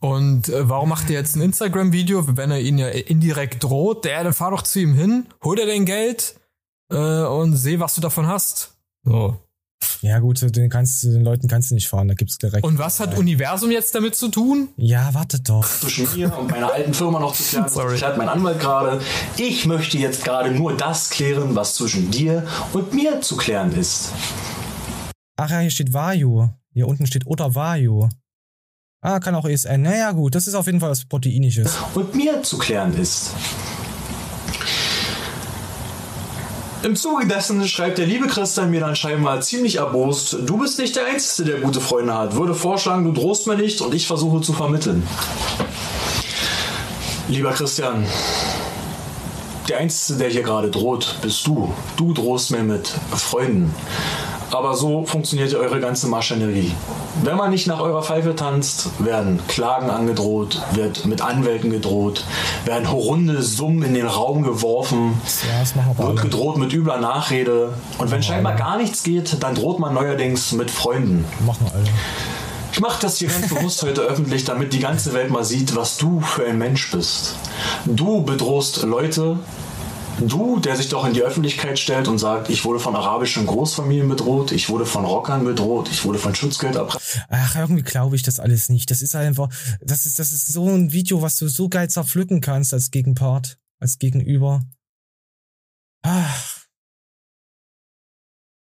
Und 0.00 0.48
äh, 0.48 0.68
warum 0.68 0.88
macht 0.88 1.10
er 1.10 1.16
jetzt 1.16 1.36
ein 1.36 1.42
Instagram-Video, 1.42 2.36
wenn 2.36 2.50
er 2.50 2.60
ihn 2.60 2.78
ja 2.78 2.88
indirekt 2.88 3.62
droht? 3.62 4.04
Der, 4.04 4.24
dann 4.24 4.32
fahr 4.32 4.50
doch 4.50 4.62
zu 4.62 4.80
ihm 4.80 4.94
hin, 4.94 5.26
hol 5.44 5.54
dir 5.54 5.66
dein 5.66 5.84
Geld 5.84 6.40
äh, 6.90 7.22
und 7.22 7.54
seh, 7.54 7.78
was 7.78 7.94
du 7.94 8.00
davon 8.00 8.26
hast. 8.26 8.78
So. 9.04 9.38
Ja, 10.02 10.18
gut, 10.18 10.40
den 10.56 10.68
kannst 10.68 11.02
du, 11.02 11.12
den 11.12 11.22
Leuten 11.22 11.48
kannst 11.48 11.70
du 11.70 11.74
nicht 11.74 11.88
fahren, 11.88 12.08
da 12.08 12.14
gibt's 12.14 12.38
direkt. 12.38 12.64
Und 12.64 12.78
was 12.78 13.00
hat 13.00 13.16
Universum 13.16 13.70
jetzt 13.70 13.94
damit 13.94 14.14
zu 14.14 14.28
tun? 14.28 14.68
Ja, 14.76 15.12
warte 15.12 15.40
doch. 15.40 15.64
Zwischen 15.64 16.08
mir 16.14 16.36
und 16.36 16.50
meiner 16.50 16.72
alten 16.72 16.94
Firma 16.94 17.18
noch 17.20 17.34
zu 17.34 17.42
klären. 17.42 17.68
Sorry. 17.68 17.96
klärt 17.96 18.18
mein 18.18 18.28
Anwalt 18.28 18.60
gerade. 18.60 19.00
Ich 19.36 19.66
möchte 19.66 19.98
jetzt 19.98 20.24
gerade 20.24 20.50
nur 20.50 20.76
das 20.76 21.10
klären, 21.10 21.54
was 21.54 21.74
zwischen 21.74 22.10
dir 22.10 22.46
und 22.72 22.92
mir 22.92 23.20
zu 23.20 23.36
klären 23.36 23.72
ist. 23.72 24.12
Ach 25.36 25.50
ja, 25.50 25.60
hier 25.60 25.70
steht 25.70 25.92
Vayu. 25.92 26.48
Hier 26.72 26.88
unten 26.88 27.06
steht 27.06 27.26
oder 27.26 27.54
Vayu. 27.54 28.08
Ah, 29.00 29.20
kann 29.20 29.34
auch 29.34 29.44
ESN. 29.44 29.82
Naja, 29.82 30.12
gut, 30.12 30.34
das 30.34 30.46
ist 30.46 30.54
auf 30.54 30.66
jeden 30.66 30.80
Fall 30.80 30.90
was 30.90 31.04
Proteinisches. 31.04 31.76
Und 31.94 32.14
mir 32.14 32.42
zu 32.42 32.56
klären 32.56 32.96
ist. 32.96 33.32
Im 36.84 36.96
Zuge 36.96 37.26
dessen 37.26 37.66
schreibt 37.66 37.96
der 37.96 38.04
liebe 38.04 38.26
Christian 38.26 38.70
mir 38.70 38.80
dann 38.80 38.94
scheinbar 38.94 39.40
ziemlich 39.40 39.76
erbost, 39.76 40.36
du 40.44 40.58
bist 40.58 40.78
nicht 40.78 40.94
der 40.94 41.06
Einzige, 41.06 41.52
der 41.52 41.60
gute 41.62 41.80
Freunde 41.80 42.14
hat. 42.14 42.36
Würde 42.36 42.54
vorschlagen, 42.54 43.04
du 43.04 43.12
drohst 43.12 43.46
mir 43.46 43.56
nicht 43.56 43.80
und 43.80 43.94
ich 43.94 44.06
versuche 44.06 44.42
zu 44.42 44.52
vermitteln. 44.52 45.02
Lieber 47.26 47.52
Christian, 47.52 48.04
der 49.66 49.78
Einzige, 49.78 50.18
der 50.18 50.28
hier 50.28 50.42
gerade 50.42 50.70
droht, 50.70 51.16
bist 51.22 51.46
du. 51.46 51.72
Du 51.96 52.12
drohst 52.12 52.50
mir 52.50 52.62
mit 52.62 52.92
Freunden. 53.16 53.74
Aber 54.54 54.76
so 54.76 55.04
funktioniert 55.04 55.52
eure 55.54 55.80
ganze 55.80 56.06
Maschinerie. 56.06 56.72
Wenn 57.24 57.36
man 57.36 57.50
nicht 57.50 57.66
nach 57.66 57.80
eurer 57.80 58.04
Pfeife 58.04 58.36
tanzt, 58.36 58.88
werden 59.00 59.40
Klagen 59.48 59.90
angedroht, 59.90 60.62
wird 60.74 61.06
mit 61.06 61.22
Anwälten 61.22 61.70
gedroht, 61.70 62.24
werden 62.64 62.88
horrende 62.88 63.42
Summen 63.42 63.82
in 63.82 63.94
den 63.94 64.06
Raum 64.06 64.44
geworfen, 64.44 65.20
ja, 65.42 66.06
wird 66.06 66.22
gedroht 66.22 66.58
mit 66.58 66.72
übler 66.72 66.98
Nachrede. 66.98 67.74
Und 67.98 68.12
wenn 68.12 68.22
scheinbar 68.22 68.54
gar 68.54 68.76
nichts 68.76 69.02
geht, 69.02 69.42
dann 69.42 69.56
droht 69.56 69.80
man 69.80 69.92
neuerdings 69.92 70.52
mit 70.52 70.70
Freunden. 70.70 71.24
Machen 71.44 71.66
alle. 71.74 71.84
Ich 72.72 72.80
mache 72.80 73.00
das 73.02 73.18
hier 73.18 73.28
ganz 73.28 73.48
bewusst 73.48 73.82
heute 73.82 74.02
öffentlich, 74.02 74.44
damit 74.44 74.72
die 74.72 74.80
ganze 74.80 75.14
Welt 75.14 75.30
mal 75.30 75.44
sieht, 75.44 75.74
was 75.74 75.96
du 75.96 76.20
für 76.20 76.46
ein 76.46 76.58
Mensch 76.58 76.92
bist. 76.92 77.34
Du 77.86 78.22
bedrohst 78.22 78.82
Leute, 78.82 79.36
Du, 80.20 80.60
der 80.60 80.76
sich 80.76 80.88
doch 80.88 81.04
in 81.04 81.12
die 81.12 81.22
Öffentlichkeit 81.22 81.78
stellt 81.78 82.08
und 82.08 82.18
sagt, 82.18 82.48
ich 82.48 82.64
wurde 82.64 82.78
von 82.78 82.94
arabischen 82.94 83.46
Großfamilien 83.46 84.08
bedroht, 84.08 84.52
ich 84.52 84.68
wurde 84.68 84.86
von 84.86 85.04
Rockern 85.04 85.44
bedroht, 85.44 85.88
ich 85.90 86.04
wurde 86.04 86.18
von 86.18 86.34
Schutzgeld 86.34 86.76
ab. 86.76 86.98
Ach, 87.28 87.56
irgendwie 87.56 87.82
glaube 87.82 88.16
ich 88.16 88.22
das 88.22 88.38
alles 88.38 88.68
nicht. 88.68 88.90
Das 88.90 89.02
ist 89.02 89.14
einfach, 89.14 89.48
das 89.80 90.06
ist, 90.06 90.18
das 90.18 90.32
ist 90.32 90.46
so 90.48 90.68
ein 90.68 90.92
Video, 90.92 91.22
was 91.22 91.36
du 91.38 91.48
so 91.48 91.68
geil 91.68 91.90
zerpflücken 91.90 92.40
kannst 92.40 92.72
als 92.72 92.90
Gegenpart, 92.90 93.58
als 93.80 93.98
Gegenüber. 93.98 94.62
Ach. 96.02 96.64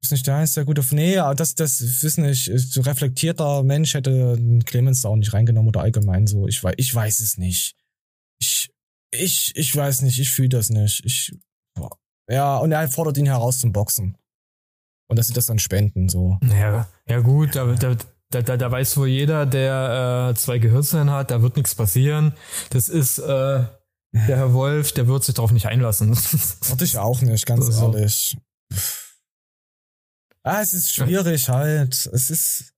Ist 0.01 0.11
nicht 0.11 0.27
der 0.27 0.45
der 0.45 0.65
gute, 0.65 0.83
nee, 0.91 1.15
das, 1.15 1.55
das 1.55 2.03
wissen 2.03 2.25
ich, 2.25 2.51
so 2.55 2.81
reflektierter 2.81 3.63
Mensch 3.63 3.93
hätte 3.93 4.59
Clemens 4.65 5.01
da 5.01 5.09
auch 5.09 5.15
nicht 5.15 5.33
reingenommen 5.33 5.69
oder 5.69 5.81
allgemein 5.81 6.25
so. 6.25 6.47
Ich 6.47 6.63
weiß, 6.63 6.75
ich 6.77 6.93
weiß 6.93 7.19
es 7.19 7.37
nicht. 7.37 7.75
Ich, 8.39 8.69
ich, 9.11 9.55
ich 9.55 9.75
weiß 9.75 10.01
nicht, 10.01 10.19
ich 10.19 10.31
fühle 10.31 10.49
das 10.49 10.69
nicht. 10.69 11.05
Ich, 11.05 11.33
boah. 11.75 11.97
ja, 12.29 12.57
und 12.57 12.71
er 12.71 12.87
fordert 12.89 13.17
ihn 13.17 13.25
heraus 13.25 13.59
zum 13.59 13.71
Boxen. 13.71 14.17
Und 15.09 15.17
dass 15.17 15.27
sie 15.27 15.33
das 15.33 15.47
dann 15.47 15.59
spenden, 15.59 16.07
so. 16.07 16.37
Ja, 16.43 16.87
ja 17.07 17.19
gut, 17.19 17.55
da, 17.55 17.65
da, 17.73 17.95
da, 18.29 18.57
da 18.57 18.71
weiß 18.71 18.97
wohl 18.97 19.07
jeder, 19.07 19.47
der 19.47 20.29
äh, 20.31 20.35
zwei 20.35 20.59
Gehirnzellen 20.59 21.09
hat, 21.09 21.31
da 21.31 21.41
wird 21.41 21.57
nichts 21.57 21.73
passieren. 21.73 22.33
Das 22.69 22.89
ist 22.89 23.17
äh, 23.17 23.65
der 24.11 24.37
Herr 24.37 24.53
Wolf, 24.53 24.91
der 24.91 25.07
wird 25.07 25.23
sich 25.23 25.35
darauf 25.35 25.51
nicht 25.51 25.65
einlassen. 25.65 26.15
Warte 26.67 26.83
ich 26.83 26.97
auch 26.97 27.21
nicht, 27.21 27.45
ganz 27.45 27.65
so. 27.65 27.93
ehrlich. 27.93 28.37
Ah, 30.43 30.61
es 30.61 30.73
ist 30.73 30.93
schwierig 30.93 31.49
halt. 31.49 31.93
Es 31.93 32.29
ist. 32.29 32.73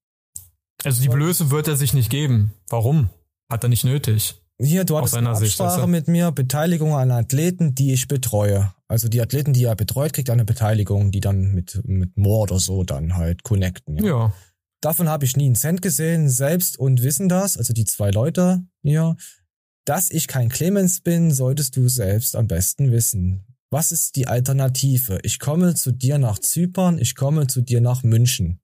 Also 0.83 1.01
die 1.01 1.09
Blöße 1.09 1.51
wird 1.51 1.67
er 1.67 1.75
sich 1.75 1.93
nicht 1.93 2.09
geben. 2.09 2.53
Warum? 2.69 3.09
Hat 3.49 3.63
er 3.63 3.69
nicht 3.69 3.83
nötig. 3.83 4.40
Hier, 4.63 4.85
du 4.85 4.97
hattest 4.97 5.15
eine 5.15 5.29
Absprache 5.29 5.75
Sicht, 5.75 5.87
mit 5.87 6.07
mir, 6.07 6.31
Beteiligung 6.31 6.93
an 6.93 7.09
Athleten, 7.11 7.73
die 7.73 7.93
ich 7.93 8.07
betreue. 8.07 8.73
Also 8.87 9.07
die 9.07 9.21
Athleten, 9.21 9.53
die 9.53 9.63
er 9.63 9.75
betreut, 9.75 10.13
kriegt 10.13 10.29
eine 10.29 10.45
Beteiligung, 10.45 11.11
die 11.11 11.19
dann 11.19 11.53
mit, 11.53 11.81
mit 11.83 12.15
Moore 12.17 12.51
oder 12.51 12.59
so 12.59 12.83
dann 12.83 13.15
halt 13.15 13.43
connecten. 13.43 13.97
Ja. 13.97 14.05
ja. 14.05 14.33
Davon 14.81 15.09
habe 15.09 15.25
ich 15.25 15.35
nie 15.35 15.45
einen 15.45 15.55
Cent 15.55 15.81
gesehen, 15.81 16.29
selbst 16.29 16.77
und 16.77 17.01
wissen 17.01 17.29
das, 17.29 17.57
also 17.57 17.73
die 17.73 17.85
zwei 17.85 18.11
Leute 18.11 18.63
hier. 18.83 19.15
Dass 19.85 20.11
ich 20.11 20.27
kein 20.27 20.49
Clemens 20.49 21.01
bin, 21.01 21.31
solltest 21.31 21.75
du 21.75 21.87
selbst 21.87 22.35
am 22.35 22.47
besten 22.47 22.91
wissen. 22.91 23.45
Was 23.71 23.91
ist 23.91 24.15
die 24.15 24.27
Alternative? 24.27 25.19
Ich 25.23 25.39
komme 25.39 25.73
zu 25.75 25.91
dir 25.91 26.17
nach 26.17 26.37
Zypern, 26.39 26.99
ich 26.99 27.15
komme 27.15 27.47
zu 27.47 27.61
dir 27.61 27.81
nach 27.81 28.03
München. 28.03 28.59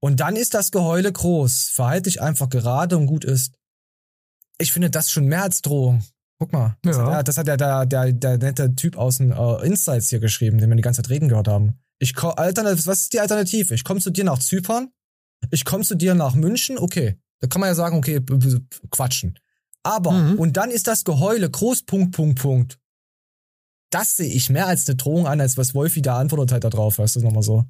Und 0.00 0.20
dann 0.20 0.36
ist 0.36 0.54
das 0.54 0.70
Geheule 0.70 1.12
groß. 1.12 1.70
Verhalte 1.74 2.08
dich 2.08 2.22
einfach 2.22 2.48
gerade 2.48 2.96
und 2.96 3.06
gut 3.06 3.24
ist 3.24 3.54
ich 4.58 4.72
finde 4.72 4.90
das 4.90 5.10
schon 5.10 5.26
mehr 5.26 5.42
als 5.42 5.62
Drohung. 5.62 6.02
Guck 6.38 6.52
mal. 6.52 6.76
Das, 6.82 6.96
ja. 6.96 7.16
hat, 7.16 7.28
das 7.28 7.36
hat 7.36 7.48
ja 7.48 7.56
der, 7.56 7.86
der, 7.86 8.12
der 8.12 8.38
nette 8.38 8.74
Typ 8.76 8.96
aus 8.96 9.16
den 9.16 9.32
uh, 9.32 9.56
Insights 9.56 10.08
hier 10.08 10.20
geschrieben, 10.20 10.58
den 10.58 10.68
wir 10.68 10.76
die 10.76 10.82
ganze 10.82 11.02
Zeit 11.02 11.10
reden 11.10 11.28
gehört 11.28 11.48
haben. 11.48 11.80
Ich 11.98 12.14
komm, 12.14 12.32
Alternative, 12.36 12.86
was 12.86 13.00
ist 13.00 13.12
die 13.12 13.20
Alternative? 13.20 13.74
Ich 13.74 13.82
komme 13.82 14.00
zu 14.00 14.10
dir 14.10 14.24
nach 14.24 14.38
Zypern, 14.38 14.90
ich 15.50 15.64
komme 15.64 15.84
zu 15.84 15.96
dir 15.96 16.14
nach 16.14 16.34
München, 16.34 16.78
okay. 16.78 17.18
Da 17.40 17.48
kann 17.48 17.60
man 17.60 17.68
ja 17.68 17.74
sagen, 17.74 17.96
okay, 17.96 18.20
quatschen. 18.90 19.38
Aber, 19.82 20.12
mhm. 20.12 20.38
und 20.38 20.56
dann 20.56 20.70
ist 20.70 20.86
das 20.86 21.04
Geheule, 21.04 21.50
groß, 21.50 21.84
Punkt, 21.84 22.14
Punkt, 22.14 22.40
Punkt. 22.40 22.78
Das 23.90 24.16
sehe 24.16 24.30
ich 24.30 24.50
mehr 24.50 24.66
als 24.66 24.86
eine 24.86 24.96
Drohung 24.96 25.26
an, 25.26 25.40
als 25.40 25.56
was 25.56 25.74
Wolfi 25.74 26.02
da 26.02 26.18
antwortet 26.18 26.52
halt 26.52 26.64
da 26.64 26.70
drauf, 26.70 26.98
weißt 26.98 27.16
du, 27.16 27.20
nochmal 27.20 27.42
so. 27.42 27.64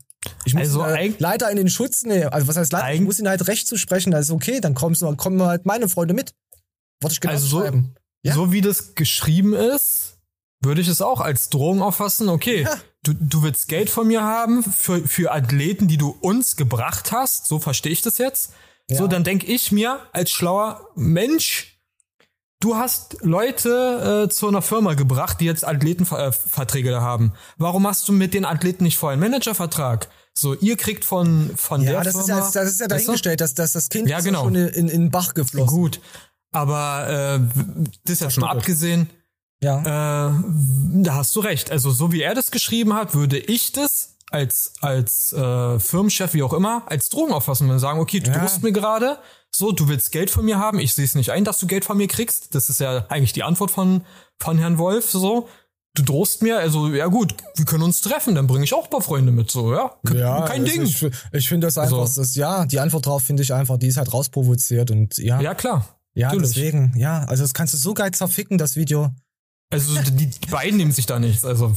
Ich 0.45 0.55
muss 0.55 0.63
also 0.63 0.85
ihn, 0.85 1.13
äh, 1.13 1.15
leider 1.19 1.51
in 1.51 1.57
den 1.57 1.69
Schutz 1.69 2.03
nehmen. 2.03 2.29
Also 2.31 2.49
was 2.49 2.57
heißt 2.57 2.73
leider? 2.73 2.93
Ich 2.93 3.01
muss 3.01 3.21
ihn 3.21 3.29
halt 3.29 3.47
recht 3.47 3.69
zu 3.69 3.77
sprechen, 3.77 4.13
also 4.15 4.35
okay, 4.35 4.61
dann 4.61 4.75
kommst 4.75 5.01
du, 5.03 5.15
kommen 5.17 5.41
halt 5.43 5.65
meine 5.65 5.89
Freunde 5.89 6.15
mit. 6.15 6.35
Wollte 7.01 7.15
ich 7.15 7.21
genau 7.21 7.35
also 7.35 7.47
so, 7.47 7.61
schreiben. 7.61 7.95
Ja? 8.23 8.35
So 8.35 8.53
wie 8.53 8.61
das 8.61 8.95
geschrieben 8.95 9.55
ist, 9.55 10.19
würde 10.61 10.81
ich 10.81 10.89
es 10.89 11.01
auch 11.01 11.21
als 11.21 11.51
Drohung 11.51 11.83
auffassen. 11.83 12.29
Okay, 12.29 12.63
ja. 12.63 12.77
du, 13.03 13.15
du 13.15 13.43
willst 13.43 13.69
Geld 13.69 13.91
von 13.91 14.09
mir 14.09 14.23
haben 14.23 14.65
für, 14.65 15.07
für 15.07 15.33
Athleten, 15.33 15.89
die 15.89 15.99
du 15.99 16.11
uns 16.21 16.57
gebracht 16.57 17.13
hast. 17.13 17.47
So 17.47 17.59
verstehe 17.59 17.93
ich 17.93 18.03
das 18.03 18.19
jetzt. 18.19 18.53
Ja. 18.91 18.97
So, 18.97 19.07
dann 19.07 19.23
denke 19.23 19.47
ich 19.47 19.71
mir 19.71 20.01
als 20.13 20.31
schlauer 20.31 20.89
Mensch, 20.95 21.79
du 22.61 22.77
hast 22.77 23.19
Leute 23.21 24.25
äh, 24.27 24.31
zu 24.31 24.49
einer 24.49 24.63
Firma 24.63 24.95
gebracht, 24.95 25.41
die 25.41 25.45
jetzt 25.45 25.67
Athletenverträge 25.67 26.91
da 26.91 27.03
haben. 27.03 27.35
Warum 27.59 27.87
hast 27.87 28.09
du 28.09 28.13
mit 28.13 28.35
den 28.35 28.45
Athleten 28.45 28.85
nicht 28.85 28.97
vorher 28.97 29.13
einen 29.13 29.31
Managervertrag? 29.31 30.09
So, 30.37 30.55
ihr 30.55 30.77
kriegt 30.77 31.05
von, 31.05 31.51
von 31.57 31.83
ja, 31.83 31.91
der 31.91 32.05
das 32.05 32.13
Firma. 32.13 32.47
Ist 32.47 32.55
ja, 32.55 32.63
das 32.63 32.73
ist 32.73 32.81
ja 32.81 32.87
dahingestellt, 32.87 33.41
dass, 33.41 33.55
dass 33.55 33.73
das 33.73 33.89
Kind 33.89 34.09
ja, 34.09 34.21
genau. 34.21 34.45
schon 34.45 34.55
in, 34.55 34.69
in, 34.69 34.89
in 34.89 35.11
Bach 35.11 35.35
geflossen. 35.35 35.77
Gut. 35.77 36.01
Aber 36.53 37.41
äh, 37.41 37.89
das 38.05 38.21
ja 38.21 38.31
schon 38.31 38.43
mal 38.43 38.51
abgesehen. 38.51 39.11
Ja. 39.63 39.81
Äh, 39.81 40.33
da 41.03 41.15
hast 41.15 41.35
du 41.37 41.41
recht. 41.41 41.71
Also 41.71 41.91
so 41.91 42.13
wie 42.13 42.23
er 42.23 42.35
das 42.35 42.51
geschrieben 42.51 42.95
hat, 42.95 43.15
würde 43.15 43.39
ich 43.39 43.73
das 43.73 44.15
als 44.31 44.75
als 44.81 45.33
äh, 45.33 45.79
Firmenchef 45.79 46.35
wie 46.35 46.43
auch 46.43 46.53
immer 46.53 46.83
als 46.87 47.09
Drogen 47.09 47.33
auffassen 47.33 47.71
und 47.71 47.79
sagen, 47.79 47.99
okay, 47.99 48.21
du 48.21 48.31
ja. 48.31 48.39
drohst 48.39 48.63
mir 48.63 48.73
gerade, 48.73 49.19
so, 49.51 49.73
du 49.73 49.89
willst 49.89 50.13
Geld 50.13 50.31
von 50.31 50.45
mir 50.45 50.59
haben, 50.59 50.79
ich 50.79 50.95
sehe 50.95 51.05
es 51.05 51.15
nicht 51.15 51.31
ein, 51.31 51.45
dass 51.45 51.59
du 51.59 51.67
Geld 51.67 51.85
von 51.85 51.97
mir 51.97 52.09
kriegst. 52.09 52.55
Das 52.55 52.69
ist 52.69 52.81
ja 52.81 53.07
eigentlich 53.09 53.33
die 53.33 53.43
Antwort 53.43 53.71
von 53.71 54.03
von 54.39 54.59
Herrn 54.59 54.79
Wolf. 54.79 55.11
So, 55.11 55.49
du 55.95 56.03
drohst 56.03 56.43
mir, 56.43 56.59
also 56.59 56.89
ja 56.89 57.07
gut, 57.07 57.35
wir 57.57 57.65
können 57.65 57.83
uns 57.83 58.01
treffen, 58.01 58.35
dann 58.35 58.47
bringe 58.47 58.65
ich 58.65 58.75
auch 58.75 58.85
ein 58.85 58.91
paar 58.91 59.01
Freunde 59.01 59.33
mit, 59.33 59.51
so 59.51 59.73
ja, 59.73 59.91
ja 60.13 60.43
kein 60.47 60.63
also 60.63 60.73
Ding. 60.73 60.83
Ich, 60.83 61.07
ich 61.33 61.49
finde 61.49 61.67
das 61.67 61.79
einfach, 61.79 61.99
also. 61.99 62.21
das, 62.21 62.35
ja, 62.35 62.67
die 62.67 62.79
Antwort 62.79 63.07
drauf 63.07 63.23
finde 63.23 63.43
ich 63.43 63.53
einfach, 63.53 63.79
die 63.79 63.89
ist 63.89 63.97
halt 63.97 64.13
rausprovoziert 64.13 64.91
und 64.91 65.19
ja. 65.19 65.41
Ja 65.41 65.55
klar. 65.55 65.98
Ja, 66.19 66.29
Natürlich. 66.33 66.55
deswegen, 66.55 66.93
ja. 66.97 67.25
Also 67.27 67.45
das 67.45 67.55
kannst 67.55 67.75
du 67.75 67.79
so 67.79 67.95
geil 67.95 68.11
zerficken, 68.11 68.59
das 68.59 68.75
Video. 68.75 69.15
Also 69.71 70.01
die, 70.03 70.29
beiden 70.51 70.77
nehmen 70.77 70.91
sich 70.91 71.07
da 71.07 71.21
nichts, 71.21 71.45
also. 71.45 71.77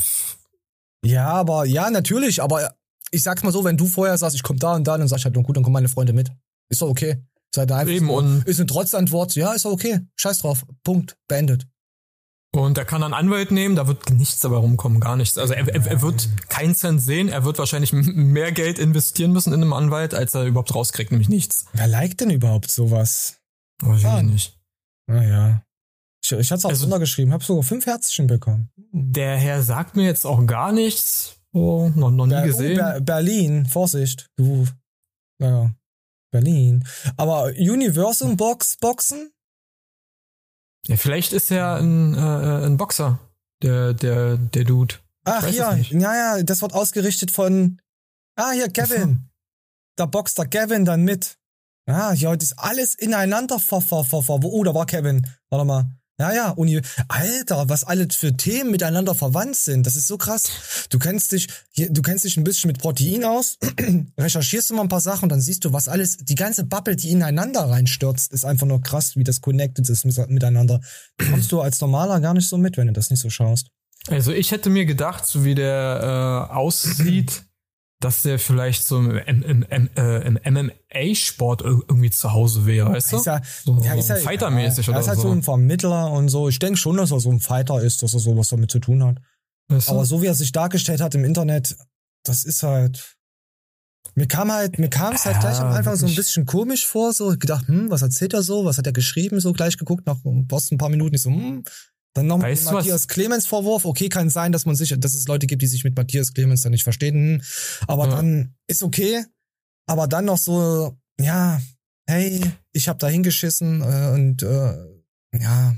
Ja, 1.05 1.27
aber, 1.27 1.65
ja, 1.65 1.91
natürlich, 1.91 2.41
aber 2.41 2.73
ich 3.11 3.21
sag's 3.21 3.43
mal 3.43 3.51
so, 3.51 3.63
wenn 3.63 3.77
du 3.77 3.85
vorher 3.85 4.17
sagst, 4.17 4.35
ich 4.35 4.41
komm 4.41 4.57
da 4.57 4.73
und 4.73 4.85
da, 4.85 4.97
dann 4.97 5.07
sag 5.07 5.19
ich 5.19 5.25
halt, 5.25 5.35
gut, 5.35 5.55
dann 5.55 5.63
kommen 5.63 5.75
meine 5.75 5.89
Freunde 5.89 6.13
mit. 6.13 6.31
Ist 6.69 6.81
doch 6.81 6.89
okay. 6.89 7.23
Ist 7.53 7.59
halt 7.59 7.71
einfach 7.71 7.93
Eben, 7.93 8.07
so, 8.07 8.17
und 8.17 8.47
ist 8.47 8.59
eine 8.59 8.65
Trotzantwort, 8.65 9.35
ja, 9.35 9.53
ist 9.53 9.65
doch 9.65 9.73
okay. 9.73 9.99
Scheiß 10.15 10.39
drauf. 10.39 10.65
Punkt. 10.83 11.17
Beendet. 11.27 11.67
Und 12.51 12.79
er 12.79 12.85
kann 12.85 13.03
einen 13.03 13.13
Anwalt 13.13 13.51
nehmen, 13.51 13.75
da 13.75 13.87
wird 13.87 14.09
nichts 14.09 14.39
dabei 14.39 14.57
rumkommen, 14.57 14.99
gar 14.99 15.17
nichts. 15.17 15.37
Also 15.37 15.53
er, 15.53 15.67
er, 15.67 15.85
er 15.85 16.01
wird 16.01 16.29
keinen 16.49 16.73
Cent 16.73 17.01
sehen, 17.01 17.29
er 17.29 17.45
wird 17.45 17.59
wahrscheinlich 17.59 17.93
mehr 17.93 18.51
Geld 18.51 18.79
investieren 18.79 19.33
müssen 19.33 19.53
in 19.53 19.61
einem 19.61 19.73
Anwalt, 19.73 20.15
als 20.15 20.33
er 20.33 20.45
überhaupt 20.45 20.73
rauskriegt, 20.73 21.11
nämlich 21.11 21.29
nichts. 21.29 21.65
Wer 21.73 21.87
liked 21.87 22.21
denn 22.21 22.31
überhaupt 22.31 22.71
sowas? 22.71 23.40
Weiß 23.81 24.03
ich 24.03 24.23
nicht. 24.23 24.59
Naja. 25.07 25.63
Ich, 26.23 26.31
ich 26.31 26.51
hatte 26.51 26.59
es 26.59 26.65
auch 26.65 26.69
also, 26.69 26.83
runtergeschrieben, 26.85 27.33
habe 27.33 27.43
sogar 27.43 27.63
fünf 27.63 27.85
Herzchen 27.85 28.27
bekommen. 28.27 28.69
Der 28.91 29.37
Herr 29.37 29.63
sagt 29.63 29.95
mir 29.95 30.05
jetzt 30.05 30.25
auch 30.25 30.45
gar 30.45 30.71
nichts. 30.71 31.37
Oh, 31.53 31.91
noch, 31.95 32.11
noch 32.11 32.27
nie 32.27 32.33
Ber 32.33 32.43
gesehen. 32.43 32.79
Oh, 32.79 32.83
Ber 32.83 33.01
Berlin, 33.01 33.65
Vorsicht. 33.65 34.29
Du. 34.37 34.67
Naja. 35.39 35.73
Berlin. 36.31 36.85
Aber 37.17 37.45
Universum 37.57 38.37
Box 38.37 38.77
Boxen? 38.77 39.31
Ja, 40.87 40.95
vielleicht 40.95 41.33
ist 41.33 41.51
er 41.51 41.75
ein, 41.75 42.13
äh, 42.13 42.65
ein 42.65 42.77
Boxer, 42.77 43.19
der, 43.61 43.93
der, 43.93 44.37
der 44.37 44.63
Dude. 44.63 44.95
Ach 45.25 45.47
ja, 45.51 45.75
ja, 45.75 46.37
ja, 46.37 46.43
das 46.43 46.61
wird 46.61 46.73
ausgerichtet 46.73 47.31
von 47.31 47.79
Ah, 48.35 48.51
hier, 48.51 48.69
Kevin. 48.69 49.29
da 49.95 50.05
boxt 50.05 50.37
der 50.37 50.47
Kevin 50.47 50.85
dann 50.85 51.03
mit. 51.03 51.37
Ja, 51.87 52.11
hier 52.11 52.29
heute 52.29 52.43
ist 52.43 52.57
alles 52.57 52.95
ineinander 52.95 53.59
ver, 53.59 53.81
ver, 53.81 54.03
ver, 54.03 54.21
ver. 54.23 54.39
Oh, 54.43 54.63
da 54.63 54.73
war 54.73 54.85
Kevin. 54.85 55.27
Warte 55.49 55.65
mal. 55.65 55.85
Ja, 56.21 56.31
ja, 56.33 56.49
Uni. 56.51 56.79
Alter, 57.07 57.67
was 57.67 57.83
alle 57.83 58.07
für 58.11 58.37
Themen 58.37 58.69
miteinander 58.69 59.15
verwandt 59.15 59.55
sind. 59.55 59.87
Das 59.87 59.95
ist 59.95 60.05
so 60.05 60.19
krass. 60.19 60.87
Du 60.91 60.99
kennst 60.99 61.31
dich, 61.31 61.47
du 61.75 62.01
kennst 62.03 62.25
dich 62.25 62.37
ein 62.37 62.43
bisschen 62.43 62.67
mit 62.67 62.77
Protein 62.77 63.23
aus, 63.23 63.57
recherchierst 64.19 64.69
du 64.69 64.75
mal 64.75 64.83
ein 64.83 64.87
paar 64.87 65.01
Sachen 65.01 65.23
und 65.23 65.29
dann 65.29 65.41
siehst 65.41 65.65
du, 65.65 65.73
was 65.73 65.87
alles, 65.87 66.17
die 66.17 66.35
ganze 66.35 66.63
Bubble, 66.63 66.95
die 66.95 67.09
ineinander 67.09 67.61
reinstürzt, 67.61 68.33
ist 68.33 68.45
einfach 68.45 68.67
nur 68.67 68.83
krass, 68.83 69.15
wie 69.15 69.23
das 69.23 69.41
connected 69.41 69.89
ist 69.89 70.05
miteinander. 70.05 70.81
Kommst 71.31 71.51
du 71.51 71.59
als 71.59 71.81
Normaler 71.81 72.19
gar 72.19 72.35
nicht 72.35 72.47
so 72.47 72.59
mit, 72.59 72.77
wenn 72.77 72.85
du 72.85 72.93
das 72.93 73.09
nicht 73.09 73.21
so 73.21 73.31
schaust. 73.31 73.69
Also 74.07 74.31
ich 74.31 74.51
hätte 74.51 74.69
mir 74.69 74.85
gedacht, 74.85 75.25
so 75.25 75.43
wie 75.43 75.55
der 75.55 76.47
äh, 76.51 76.53
aussieht, 76.53 77.45
dass 78.01 78.23
der 78.23 78.39
vielleicht 78.39 78.83
so 78.83 78.99
im, 78.99 79.43
im, 79.43 79.63
im, 79.63 79.89
äh, 79.95 80.27
im 80.27 80.39
MMA-Sport 80.43 81.61
irgendwie 81.61 82.09
zu 82.09 82.33
Hause 82.33 82.65
wäre, 82.65 82.91
weißt 82.91 83.13
du? 83.13 83.17
Ist 83.17 83.25
ja, 83.25 83.41
so, 83.63 83.79
ja, 83.83 83.93
ist 83.93 84.09
ja 84.09 84.15
Fighter-mäßig 84.15 84.87
ja, 84.87 84.93
oder 84.93 85.03
so. 85.03 85.09
Er 85.09 85.13
ist 85.13 85.17
halt 85.17 85.19
so 85.19 85.31
ein 85.31 85.43
Vermittler 85.43 86.11
und 86.11 86.29
so. 86.29 86.49
Ich 86.49 86.59
denke 86.59 86.77
schon, 86.77 86.97
dass 86.97 87.11
er 87.11 87.19
so 87.19 87.31
ein 87.31 87.39
Fighter 87.39 87.81
ist, 87.81 88.01
dass 88.03 88.13
er 88.13 88.19
sowas 88.19 88.49
damit 88.49 88.71
zu 88.71 88.79
tun 88.79 89.03
hat. 89.03 89.17
Weißt 89.67 89.87
du? 89.87 89.93
Aber 89.93 90.05
so 90.05 90.21
wie 90.21 90.25
er 90.25 90.33
sich 90.33 90.51
dargestellt 90.51 90.99
hat 90.99 91.15
im 91.15 91.23
Internet, 91.23 91.75
das 92.23 92.43
ist 92.43 92.63
halt. 92.63 93.17
Mir 94.15 94.27
kam 94.27 94.51
halt, 94.51 94.77
mir 94.77 94.89
kam 94.89 95.13
es 95.13 95.25
halt 95.25 95.39
gleich 95.39 95.59
am 95.59 95.67
Anfang 95.67 95.93
wirklich. 95.93 95.99
so 96.01 96.05
ein 96.07 96.15
bisschen 96.15 96.45
komisch 96.45 96.85
vor, 96.85 97.13
so 97.13 97.29
gedacht, 97.37 97.67
hm, 97.67 97.89
was 97.89 98.01
erzählt 98.01 98.33
er 98.33 98.41
so, 98.41 98.65
was 98.65 98.77
hat 98.77 98.85
er 98.85 98.91
geschrieben, 98.91 99.39
so 99.39 99.53
gleich 99.53 99.77
geguckt, 99.77 100.05
nach 100.05 100.17
ein 100.25 100.47
paar 100.47 100.89
Minuten, 100.89 101.15
ich 101.15 101.21
so, 101.21 101.29
hm, 101.29 101.63
dann 102.13 102.27
noch 102.27 102.41
weißt 102.41 102.71
Matthias 102.71 103.07
Clemens 103.07 103.47
Vorwurf. 103.47 103.85
Okay, 103.85 104.09
kann 104.09 104.29
sein, 104.29 104.51
dass 104.51 104.65
man 104.65 104.75
sich, 104.75 104.93
dass 104.99 105.13
es 105.13 105.27
Leute 105.27 105.47
gibt, 105.47 105.61
die 105.61 105.67
sich 105.67 105.83
mit 105.83 105.95
Matthias 105.95 106.33
Clemens 106.33 106.61
dann 106.61 106.71
nicht 106.71 106.83
verstehen. 106.83 107.43
Aber 107.87 108.07
ja. 108.07 108.15
dann 108.15 108.55
ist 108.67 108.83
okay. 108.83 109.23
Aber 109.87 110.07
dann 110.07 110.25
noch 110.25 110.37
so, 110.37 110.97
ja, 111.19 111.61
hey, 112.07 112.41
ich 112.73 112.87
habe 112.87 112.99
da 112.99 113.07
hingeschissen 113.07 113.81
äh, 113.81 114.11
und 114.13 114.43
äh, 114.43 114.77
ja. 115.37 115.75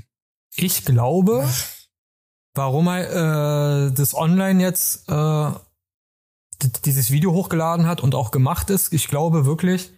Ich 0.56 0.84
glaube, 0.84 1.48
warum 2.54 2.88
er 2.88 3.88
äh, 3.88 3.92
das 3.92 4.14
online 4.14 4.62
jetzt 4.62 5.08
äh, 5.08 5.50
dieses 6.84 7.10
Video 7.10 7.32
hochgeladen 7.32 7.86
hat 7.86 8.00
und 8.00 8.14
auch 8.14 8.30
gemacht 8.30 8.70
ist, 8.70 8.92
ich 8.92 9.08
glaube 9.08 9.46
wirklich, 9.46 9.92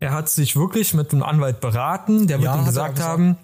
er 0.00 0.12
hat 0.12 0.28
sich 0.28 0.56
wirklich 0.56 0.92
mit 0.92 1.12
einem 1.12 1.22
Anwalt 1.22 1.60
beraten, 1.60 2.26
der 2.26 2.38
wird 2.38 2.52
ja, 2.52 2.60
ihm 2.60 2.66
gesagt 2.66 3.00
haben, 3.00 3.38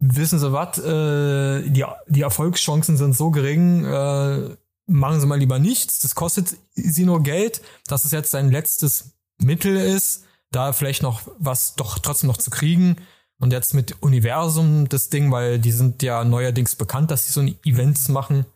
wissen 0.00 0.38
Sie 0.38 0.52
was, 0.52 0.78
äh, 0.78 1.68
die, 1.68 1.84
die 2.06 2.22
Erfolgschancen 2.22 2.96
sind 2.96 3.16
so 3.16 3.30
gering, 3.30 3.84
äh, 3.84 4.56
machen 4.86 5.20
Sie 5.20 5.26
mal 5.26 5.38
lieber 5.38 5.58
nichts, 5.58 6.00
das 6.00 6.14
kostet 6.14 6.56
Sie 6.74 7.04
nur 7.04 7.22
Geld, 7.22 7.60
dass 7.86 8.04
es 8.04 8.12
jetzt 8.12 8.30
sein 8.30 8.50
letztes 8.50 9.12
Mittel 9.38 9.76
ist, 9.76 10.24
da 10.50 10.72
vielleicht 10.72 11.02
noch 11.02 11.22
was 11.38 11.74
doch 11.74 11.98
trotzdem 11.98 12.28
noch 12.28 12.38
zu 12.38 12.50
kriegen. 12.50 12.96
Und 13.40 13.52
jetzt 13.52 13.72
mit 13.72 14.02
Universum 14.02 14.88
das 14.88 15.10
Ding, 15.10 15.30
weil 15.30 15.60
die 15.60 15.70
sind 15.70 16.02
ja 16.02 16.24
neuerdings 16.24 16.74
bekannt, 16.74 17.12
dass 17.12 17.26
sie 17.26 17.32
so 17.32 17.40
Events 17.64 18.08
machen. 18.08 18.46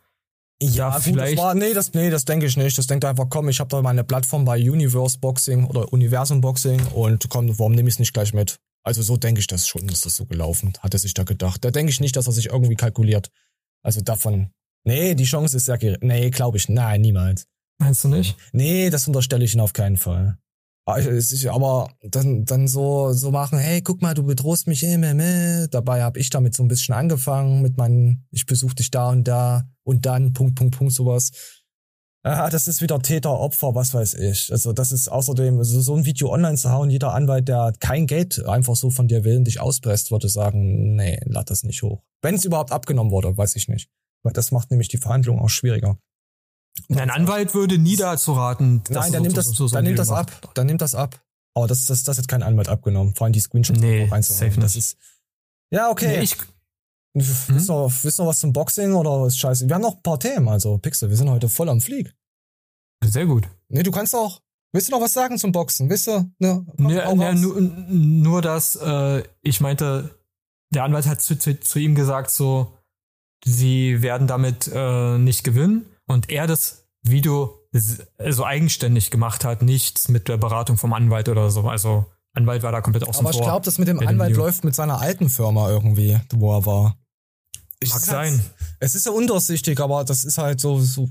Ja, 0.60 0.90
ja 0.90 1.00
vielleicht. 1.00 1.38
das 1.38 1.44
war, 1.44 1.54
nee, 1.54 1.72
das, 1.72 1.92
nee, 1.94 2.10
das 2.10 2.24
denke 2.24 2.46
ich 2.46 2.56
nicht. 2.56 2.76
Das 2.78 2.88
denkt 2.88 3.04
einfach, 3.04 3.26
komm, 3.28 3.48
ich 3.48 3.60
habe 3.60 3.68
da 3.68 3.80
meine 3.80 4.02
Plattform 4.02 4.44
bei 4.44 4.58
Universe 4.58 5.18
Boxing 5.18 5.66
oder 5.66 5.92
Universum 5.92 6.40
Boxing 6.40 6.84
und 6.94 7.28
komm, 7.28 7.56
warum 7.58 7.72
nehme 7.72 7.88
ich 7.88 7.94
es 7.94 7.98
nicht 8.00 8.12
gleich 8.12 8.32
mit? 8.32 8.58
Also 8.84 9.02
so 9.02 9.16
denke 9.16 9.40
ich 9.40 9.46
das 9.46 9.66
schon, 9.68 9.88
ist 9.88 10.06
das 10.06 10.16
so 10.16 10.26
gelaufen, 10.26 10.72
hat 10.80 10.94
er 10.94 10.98
sich 10.98 11.14
da 11.14 11.22
gedacht. 11.22 11.64
Da 11.64 11.70
denke 11.70 11.90
ich 11.90 12.00
nicht, 12.00 12.16
dass 12.16 12.26
er 12.26 12.32
sich 12.32 12.46
irgendwie 12.46 12.74
kalkuliert. 12.74 13.30
Also 13.82 14.00
davon, 14.00 14.50
nee, 14.84 15.14
die 15.14 15.24
Chance 15.24 15.56
ist 15.56 15.66
sehr 15.66 15.78
gering. 15.78 15.98
Nee, 16.02 16.30
glaube 16.30 16.56
ich, 16.56 16.68
nein, 16.68 17.00
niemals. 17.00 17.46
Meinst 17.78 18.04
du 18.04 18.08
nicht? 18.08 18.36
Nee, 18.52 18.90
das 18.90 19.06
unterstelle 19.06 19.44
ich 19.44 19.54
ihn 19.54 19.60
auf 19.60 19.72
keinen 19.72 19.96
Fall. 19.96 20.38
Ah, 20.84 20.98
aber 21.50 21.90
dann, 22.02 22.44
dann 22.44 22.66
so, 22.66 23.12
so 23.12 23.30
machen, 23.30 23.58
hey, 23.58 23.82
guck 23.82 24.02
mal, 24.02 24.14
du 24.14 24.24
bedrohst 24.24 24.66
mich 24.66 24.82
immer, 24.82 25.12
immer. 25.12 25.68
Dabei 25.68 26.02
habe 26.02 26.18
ich 26.18 26.28
damit 26.28 26.54
so 26.54 26.64
ein 26.64 26.68
bisschen 26.68 26.94
angefangen 26.94 27.62
mit 27.62 27.76
meinen, 27.76 28.26
ich 28.32 28.46
besuche 28.46 28.74
dich 28.74 28.90
da 28.90 29.10
und 29.10 29.24
da 29.24 29.68
und 29.84 30.06
dann, 30.06 30.32
Punkt, 30.32 30.56
Punkt, 30.56 30.76
Punkt, 30.76 30.92
sowas. 30.92 31.30
Ah, 32.24 32.48
das 32.50 32.68
ist 32.68 32.80
wieder 32.80 33.00
Täter, 33.00 33.32
Opfer, 33.32 33.74
was 33.74 33.94
weiß 33.94 34.14
ich. 34.14 34.52
Also 34.52 34.72
das 34.72 34.92
ist 34.92 35.08
außerdem, 35.08 35.58
also 35.58 35.80
so 35.80 35.96
ein 35.96 36.04
Video 36.04 36.32
online 36.32 36.56
zu 36.56 36.70
hauen, 36.70 36.88
jeder 36.88 37.14
Anwalt, 37.14 37.48
der 37.48 37.72
kein 37.80 38.06
Geld 38.06 38.44
einfach 38.46 38.76
so 38.76 38.90
von 38.90 39.08
dir 39.08 39.24
will 39.24 39.38
und 39.38 39.44
dich 39.44 39.60
auspresst, 39.60 40.12
würde 40.12 40.28
sagen, 40.28 40.94
nee, 40.94 41.20
lad 41.24 41.50
das 41.50 41.64
nicht 41.64 41.82
hoch. 41.82 42.02
Wenn 42.22 42.36
es 42.36 42.44
überhaupt 42.44 42.70
abgenommen 42.70 43.10
wurde, 43.10 43.36
weiß 43.36 43.56
ich 43.56 43.66
nicht. 43.66 43.88
Weil 44.22 44.32
das 44.32 44.52
macht 44.52 44.70
nämlich 44.70 44.86
die 44.86 44.98
Verhandlung 44.98 45.40
auch 45.40 45.48
schwieriger. 45.48 45.98
Ein 46.88 47.10
Anwalt 47.10 47.54
würde 47.54 47.76
nie 47.76 47.96
dazu 47.96 48.32
raten. 48.34 48.82
Nein, 48.88 49.12
dann 49.12 49.22
nimmt 49.22 49.36
das, 49.36 49.46
so, 49.46 49.66
so 49.66 49.74
dann 49.74 49.84
nimmt 49.84 49.98
das 49.98 50.10
ab. 50.10 50.30
Dann 50.54 50.66
nimmt 50.66 50.80
das 50.80 50.94
ab. 50.94 51.20
Aber 51.54 51.66
das, 51.66 51.86
das, 51.86 52.04
das 52.04 52.18
hat 52.18 52.28
kein 52.28 52.44
Anwalt 52.44 52.68
abgenommen. 52.68 53.14
Vor 53.14 53.24
allem 53.24 53.32
die 53.32 53.40
Screenshots 53.40 53.80
nee, 53.80 54.08
safe 54.20 54.60
Das 54.60 54.76
ist, 54.76 54.96
ja, 55.70 55.90
okay. 55.90 56.18
Nee, 56.18 56.20
ich? 56.22 56.36
Wisst 57.14 57.50
ihr 57.50 57.74
noch, 57.74 57.92
wisst 58.02 58.20
ihr 58.20 58.26
was 58.26 58.40
zum 58.40 58.52
Boxing 58.52 58.94
oder 58.94 59.20
was 59.20 59.36
scheiße? 59.36 59.68
Wir 59.68 59.74
haben 59.74 59.82
noch 59.82 59.96
ein 59.96 60.02
paar 60.02 60.18
Themen, 60.18 60.48
also 60.48 60.78
Pixel, 60.78 61.10
wir 61.10 61.16
sind 61.16 61.30
heute 61.30 61.48
voll 61.48 61.68
am 61.68 61.80
Flieg. 61.80 62.14
Sehr 63.04 63.26
gut. 63.26 63.48
Nee, 63.68 63.82
du 63.82 63.90
kannst 63.90 64.14
auch. 64.14 64.40
Willst 64.72 64.88
du 64.88 64.92
noch 64.92 65.02
was 65.02 65.12
sagen 65.12 65.36
zum 65.36 65.52
Boxen? 65.52 65.90
Wisst 65.90 66.08
ihr? 66.08 66.30
Ne, 66.38 66.64
ja, 66.78 67.12
ja, 67.12 67.34
nur, 67.34 67.60
nur, 67.60 68.40
dass 68.40 68.76
äh, 68.76 69.22
ich 69.42 69.60
meinte, 69.60 70.18
der 70.72 70.84
Anwalt 70.84 71.06
hat 71.06 71.20
zu, 71.20 71.38
zu, 71.38 71.60
zu, 71.60 71.78
ihm 71.78 71.94
gesagt, 71.94 72.30
so, 72.30 72.78
sie 73.44 74.00
werden 74.00 74.26
damit 74.26 74.70
äh, 74.72 75.18
nicht 75.18 75.44
gewinnen 75.44 75.84
und 76.06 76.30
er 76.30 76.46
das 76.46 76.86
Video 77.02 77.58
so 77.72 78.44
eigenständig 78.44 79.10
gemacht 79.10 79.44
hat, 79.44 79.60
nichts 79.60 80.08
mit 80.08 80.28
der 80.28 80.38
Beratung 80.38 80.78
vom 80.78 80.94
Anwalt 80.94 81.28
oder 81.28 81.50
so. 81.50 81.62
Also 81.68 82.06
Anwalt 82.32 82.62
war 82.62 82.72
da 82.72 82.80
komplett 82.80 83.06
außen 83.06 83.26
Aber 83.26 83.34
ich 83.34 83.42
glaube, 83.42 83.64
das 83.64 83.78
mit 83.78 83.88
dem 83.88 83.98
Anwalt 84.00 84.36
läuft 84.36 84.64
mit 84.64 84.74
seiner 84.74 85.00
alten 85.00 85.28
Firma 85.28 85.68
irgendwie, 85.68 86.18
wo 86.32 86.56
er 86.56 86.64
war. 86.64 87.01
Ich 87.82 87.90
Mag 87.90 88.00
sein. 88.00 88.32
Halt, 88.32 88.54
es 88.80 88.94
ist 88.94 89.06
ja 89.06 89.12
undurchsichtig, 89.12 89.80
aber 89.80 90.04
das 90.04 90.24
ist 90.24 90.38
halt 90.38 90.60
so. 90.60 90.80
so 90.80 91.08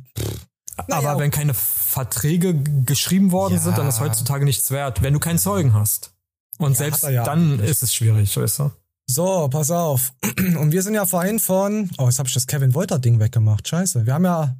naja, 0.87 1.11
aber 1.11 1.19
wenn 1.19 1.31
keine 1.31 1.53
Verträge 1.53 2.55
geschrieben 2.85 3.31
worden 3.31 3.55
ja. 3.55 3.59
sind, 3.59 3.77
dann 3.77 3.87
ist 3.87 3.99
heutzutage 3.99 4.45
nichts 4.45 4.71
wert, 4.71 5.01
wenn 5.01 5.13
du 5.13 5.19
keinen 5.19 5.37
Zeugen 5.37 5.73
hast. 5.73 6.13
Und 6.57 6.71
ja, 6.73 6.77
selbst 6.77 7.03
ja 7.03 7.23
dann 7.23 7.57
nicht. 7.57 7.69
ist 7.69 7.83
es 7.83 7.93
schwierig, 7.93 8.35
weißt 8.35 8.59
du? 8.59 8.71
So, 9.07 9.49
pass 9.49 9.71
auf. 9.71 10.13
Und 10.37 10.71
wir 10.71 10.83
sind 10.83 10.93
ja 10.93 11.05
vorhin 11.05 11.39
von. 11.39 11.89
Oh, 11.97 12.05
jetzt 12.05 12.19
habe 12.19 12.27
ich 12.27 12.33
das 12.33 12.47
Kevin 12.47 12.73
Wolter-Ding 12.73 13.19
weggemacht. 13.19 13.67
Scheiße. 13.67 14.05
Wir 14.05 14.13
haben 14.13 14.25
ja. 14.25 14.55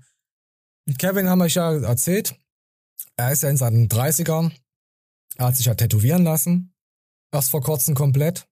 Kevin 0.98 1.30
haben 1.30 1.42
euch 1.42 1.56
ja 1.56 1.72
erzählt. 1.74 2.36
Er 3.16 3.32
ist 3.32 3.44
ja 3.44 3.50
in 3.50 3.58
seinen 3.58 3.88
30ern. 3.88 4.52
Er 5.38 5.46
hat 5.46 5.56
sich 5.56 5.68
ja 5.68 5.76
tätowieren 5.76 6.24
lassen. 6.24 6.74
Erst 7.32 7.52
vor 7.52 7.62
kurzem 7.62 7.96
komplett. 7.96 8.48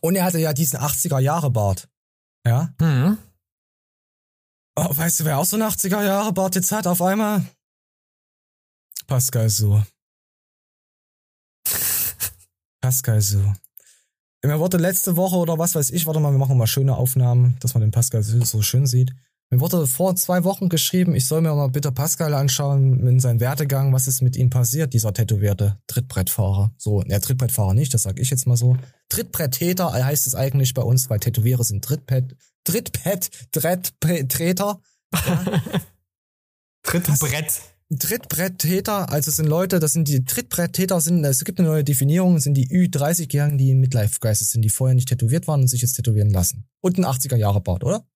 Und 0.00 0.14
er 0.14 0.24
hatte 0.24 0.38
ja 0.38 0.52
diesen 0.52 0.78
80er-Jahre-Bart. 0.78 1.88
Ja? 2.48 2.72
Mhm. 2.80 3.18
Oh, 4.74 4.96
weißt 4.96 5.20
du, 5.20 5.24
wer 5.26 5.38
auch 5.38 5.44
so 5.44 5.56
ein 5.56 5.62
80er 5.62 6.02
Jahre 6.02 6.32
Bart 6.32 6.54
jetzt 6.54 6.72
hat 6.72 6.86
auf 6.86 7.02
einmal? 7.02 7.44
Pascal 9.06 9.50
so. 9.50 9.82
Pascal 12.80 13.20
so. 13.20 13.54
Mir 14.42 14.58
wurde 14.58 14.78
letzte 14.78 15.16
Woche 15.16 15.36
oder 15.36 15.58
was 15.58 15.74
weiß 15.74 15.90
ich, 15.90 16.06
warte 16.06 16.20
mal, 16.20 16.32
wir 16.32 16.38
machen 16.38 16.56
mal 16.56 16.66
schöne 16.66 16.96
Aufnahmen, 16.96 17.58
dass 17.60 17.74
man 17.74 17.82
den 17.82 17.90
Pascal 17.90 18.22
so 18.22 18.62
schön 18.62 18.86
sieht. 18.86 19.12
Mir 19.50 19.60
wurde 19.60 19.86
vor 19.86 20.14
zwei 20.14 20.44
Wochen 20.44 20.68
geschrieben, 20.68 21.14
ich 21.14 21.26
soll 21.26 21.40
mir 21.40 21.54
mal 21.54 21.70
bitte 21.70 21.90
Pascal 21.90 22.34
anschauen 22.34 23.06
in 23.06 23.18
seinem 23.18 23.40
Werdegang, 23.40 23.94
was 23.94 24.06
ist 24.06 24.20
mit 24.20 24.36
ihm 24.36 24.50
passiert, 24.50 24.92
dieser 24.92 25.14
tätowierte 25.14 25.78
Trittbrettfahrer. 25.86 26.74
So, 26.76 27.00
der 27.00 27.22
Trittbrettfahrer 27.22 27.72
nicht, 27.72 27.94
das 27.94 28.02
sag 28.02 28.20
ich 28.20 28.28
jetzt 28.28 28.46
mal 28.46 28.58
so. 28.58 28.76
Trittbretttäter 29.08 29.90
heißt 29.92 30.26
es 30.26 30.34
eigentlich 30.34 30.74
bei 30.74 30.82
uns, 30.82 31.08
weil 31.08 31.18
Tätowierer 31.18 31.64
sind 31.64 31.82
Trittbrett, 32.64 33.30
Trittbrett, 33.52 33.94
Tretter. 34.28 34.82
Ja. 35.14 35.62
Trittbrett. 36.82 37.62
Trittbretttäter, 37.98 39.10
also 39.10 39.30
sind 39.30 39.46
Leute, 39.46 39.80
das 39.80 39.94
sind 39.94 40.08
die 40.08 40.22
Trittbretttäter, 40.22 41.00
sind, 41.00 41.24
es 41.24 41.42
gibt 41.44 41.58
eine 41.58 41.68
neue 41.68 41.84
Definition, 41.84 42.38
sind 42.38 42.52
die 42.52 42.68
Ü30-Jährigen, 42.68 43.56
die 43.56 43.74
Midlife-Geistes 43.74 44.50
sind, 44.50 44.60
die 44.60 44.68
vorher 44.68 44.94
nicht 44.94 45.08
tätowiert 45.08 45.48
waren 45.48 45.62
und 45.62 45.68
sich 45.68 45.80
jetzt 45.80 45.94
tätowieren 45.94 46.28
lassen. 46.28 46.68
Und 46.82 46.98
ein 46.98 47.06
80er-Jahre-Bart, 47.06 47.84
oder? 47.84 48.06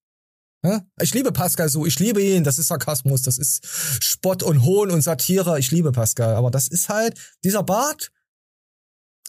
Ich 1.01 1.12
liebe 1.12 1.32
Pascal 1.32 1.68
so, 1.68 1.86
ich 1.86 1.98
liebe 1.98 2.22
ihn, 2.22 2.44
das 2.44 2.59
ist 2.59 2.68
Sarkasmus, 2.68 3.22
das 3.22 3.36
ist 3.36 3.66
Spott 4.01 4.44
und 4.44 4.62
Hohn 4.62 4.93
und 4.93 5.02
Satire, 5.02 5.59
ich 5.59 5.72
liebe 5.72 5.90
Pascal, 5.90 6.36
aber 6.36 6.52
das 6.52 6.68
ist 6.68 6.89
halt, 6.89 7.18
dieser 7.43 7.64
Bart, 7.64 8.12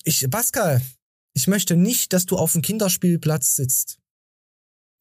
ich, 0.03 0.29
Pascal, 0.29 0.81
ich 1.33 1.47
möchte 1.47 1.75
nicht, 1.75 2.13
dass 2.13 2.27
du 2.27 2.37
auf 2.37 2.51
dem 2.51 2.61
Kinderspielplatz 2.61 3.55
sitzt. 3.55 3.97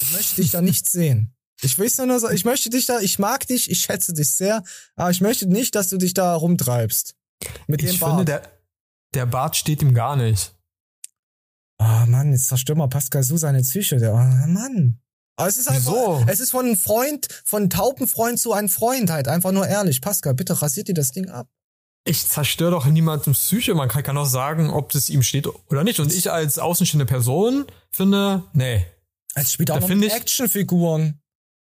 Ich 0.01 0.13
möchte 0.13 0.41
dich 0.41 0.51
da 0.53 0.61
nicht 0.63 0.89
sehen. 0.89 1.35
Ich 1.61 1.79
weiß 1.79 1.99
nur 1.99 2.19
so, 2.19 2.31
ich 2.31 2.45
möchte 2.45 2.71
dich 2.71 2.87
da, 2.87 3.01
ich 3.01 3.19
mag 3.19 3.47
dich, 3.47 3.71
ich 3.71 3.81
schätze 3.81 4.15
dich 4.15 4.31
sehr, 4.35 4.65
aber 4.97 5.11
ich 5.11 5.21
möchte 5.21 5.47
nicht, 5.47 5.75
dass 5.75 5.89
du 5.89 5.99
dich 5.99 6.15
da 6.15 6.35
rumtreibst. 6.35 7.15
Mit 7.67 7.83
ich 7.83 7.91
dem 7.91 8.01
Bart. 8.01 8.11
finde, 8.11 8.25
der, 8.25 8.63
der 9.15 9.27
Bart 9.27 9.57
steht 9.57 9.83
ihm 9.83 9.95
gar 9.95 10.17
nicht. 10.17 10.57
Ah, 11.79 12.05
oh 12.05 12.07
Mann, 12.07 12.33
jetzt 12.33 12.47
zerstör 12.47 12.75
mal 12.75 12.89
Pascal 12.89 13.23
so 13.23 13.37
seine 13.37 13.61
Psyche, 13.61 13.99
der, 13.99 14.15
oh 14.15 14.47
Mann. 14.49 15.01
Aber 15.43 15.49
es 15.49 15.57
ist 15.57 15.69
einfach, 15.69 15.93
Wieso? 15.93 16.25
es 16.29 16.41
ist 16.41 16.51
von 16.51 16.77
Freund, 16.77 17.27
von 17.45 17.69
Taubenfreund 17.69 18.39
zu 18.39 18.53
einem 18.53 18.69
Freund 18.69 19.11
halt. 19.11 19.27
Einfach 19.27 19.51
nur 19.51 19.67
ehrlich. 19.67 20.01
Pascal, 20.01 20.35
bitte 20.35 20.61
rasiert 20.63 20.89
dir 20.89 20.95
das 20.95 21.11
Ding 21.11 21.29
ab. 21.29 21.49
ich 22.05 22.29
zerstöre 22.29 22.71
doch 22.71 22.87
niemandem 22.87 23.33
Psyche. 23.33 23.75
Man 23.75 23.89
kann, 23.89 24.05
kann 24.05 24.17
auch 24.17 24.27
sagen, 24.27 24.71
ob 24.71 24.93
das 24.93 25.11
ihm 25.11 25.23
steht 25.23 25.49
oder 25.69 25.83
nicht. 25.83 25.99
Und 25.99 26.13
ich 26.13 26.31
als 26.31 26.59
außenstehende 26.59 27.07
Person 27.07 27.67
finde, 27.91 28.45
nee. 28.53 28.87
Es 29.35 29.53
spielt 29.53 29.71
auch 29.71 29.81
da 29.81 29.89
noch 29.89 30.03
ich, 30.03 30.13
Actionfiguren. 30.13 31.21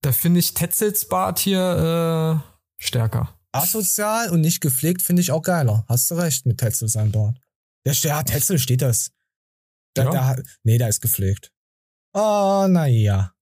Da 0.02 0.12
finde 0.12 0.40
ich 0.40 0.52
Tetzels 0.52 1.08
Bart 1.08 1.38
hier 1.38 2.42
äh, 2.42 2.84
stärker. 2.84 3.38
Asozial 3.52 4.30
und 4.30 4.40
nicht 4.42 4.60
gepflegt 4.60 5.00
finde 5.00 5.22
ich 5.22 5.30
auch 5.30 5.42
geiler. 5.42 5.84
Hast 5.88 6.10
du 6.10 6.16
recht 6.16 6.44
mit 6.44 6.58
Tetzel 6.58 6.88
sein 6.88 7.12
Bart. 7.12 7.38
Der 7.86 7.94
ja, 7.94 8.22
Tetzel 8.22 8.58
steht 8.58 8.82
das. 8.82 9.12
Da, 9.94 10.04
ja. 10.04 10.10
da, 10.10 10.42
nee, 10.64 10.76
der 10.76 10.88
ist 10.88 11.00
gepflegt. 11.00 11.52
Oh, 12.12 12.66
naja. 12.68 13.33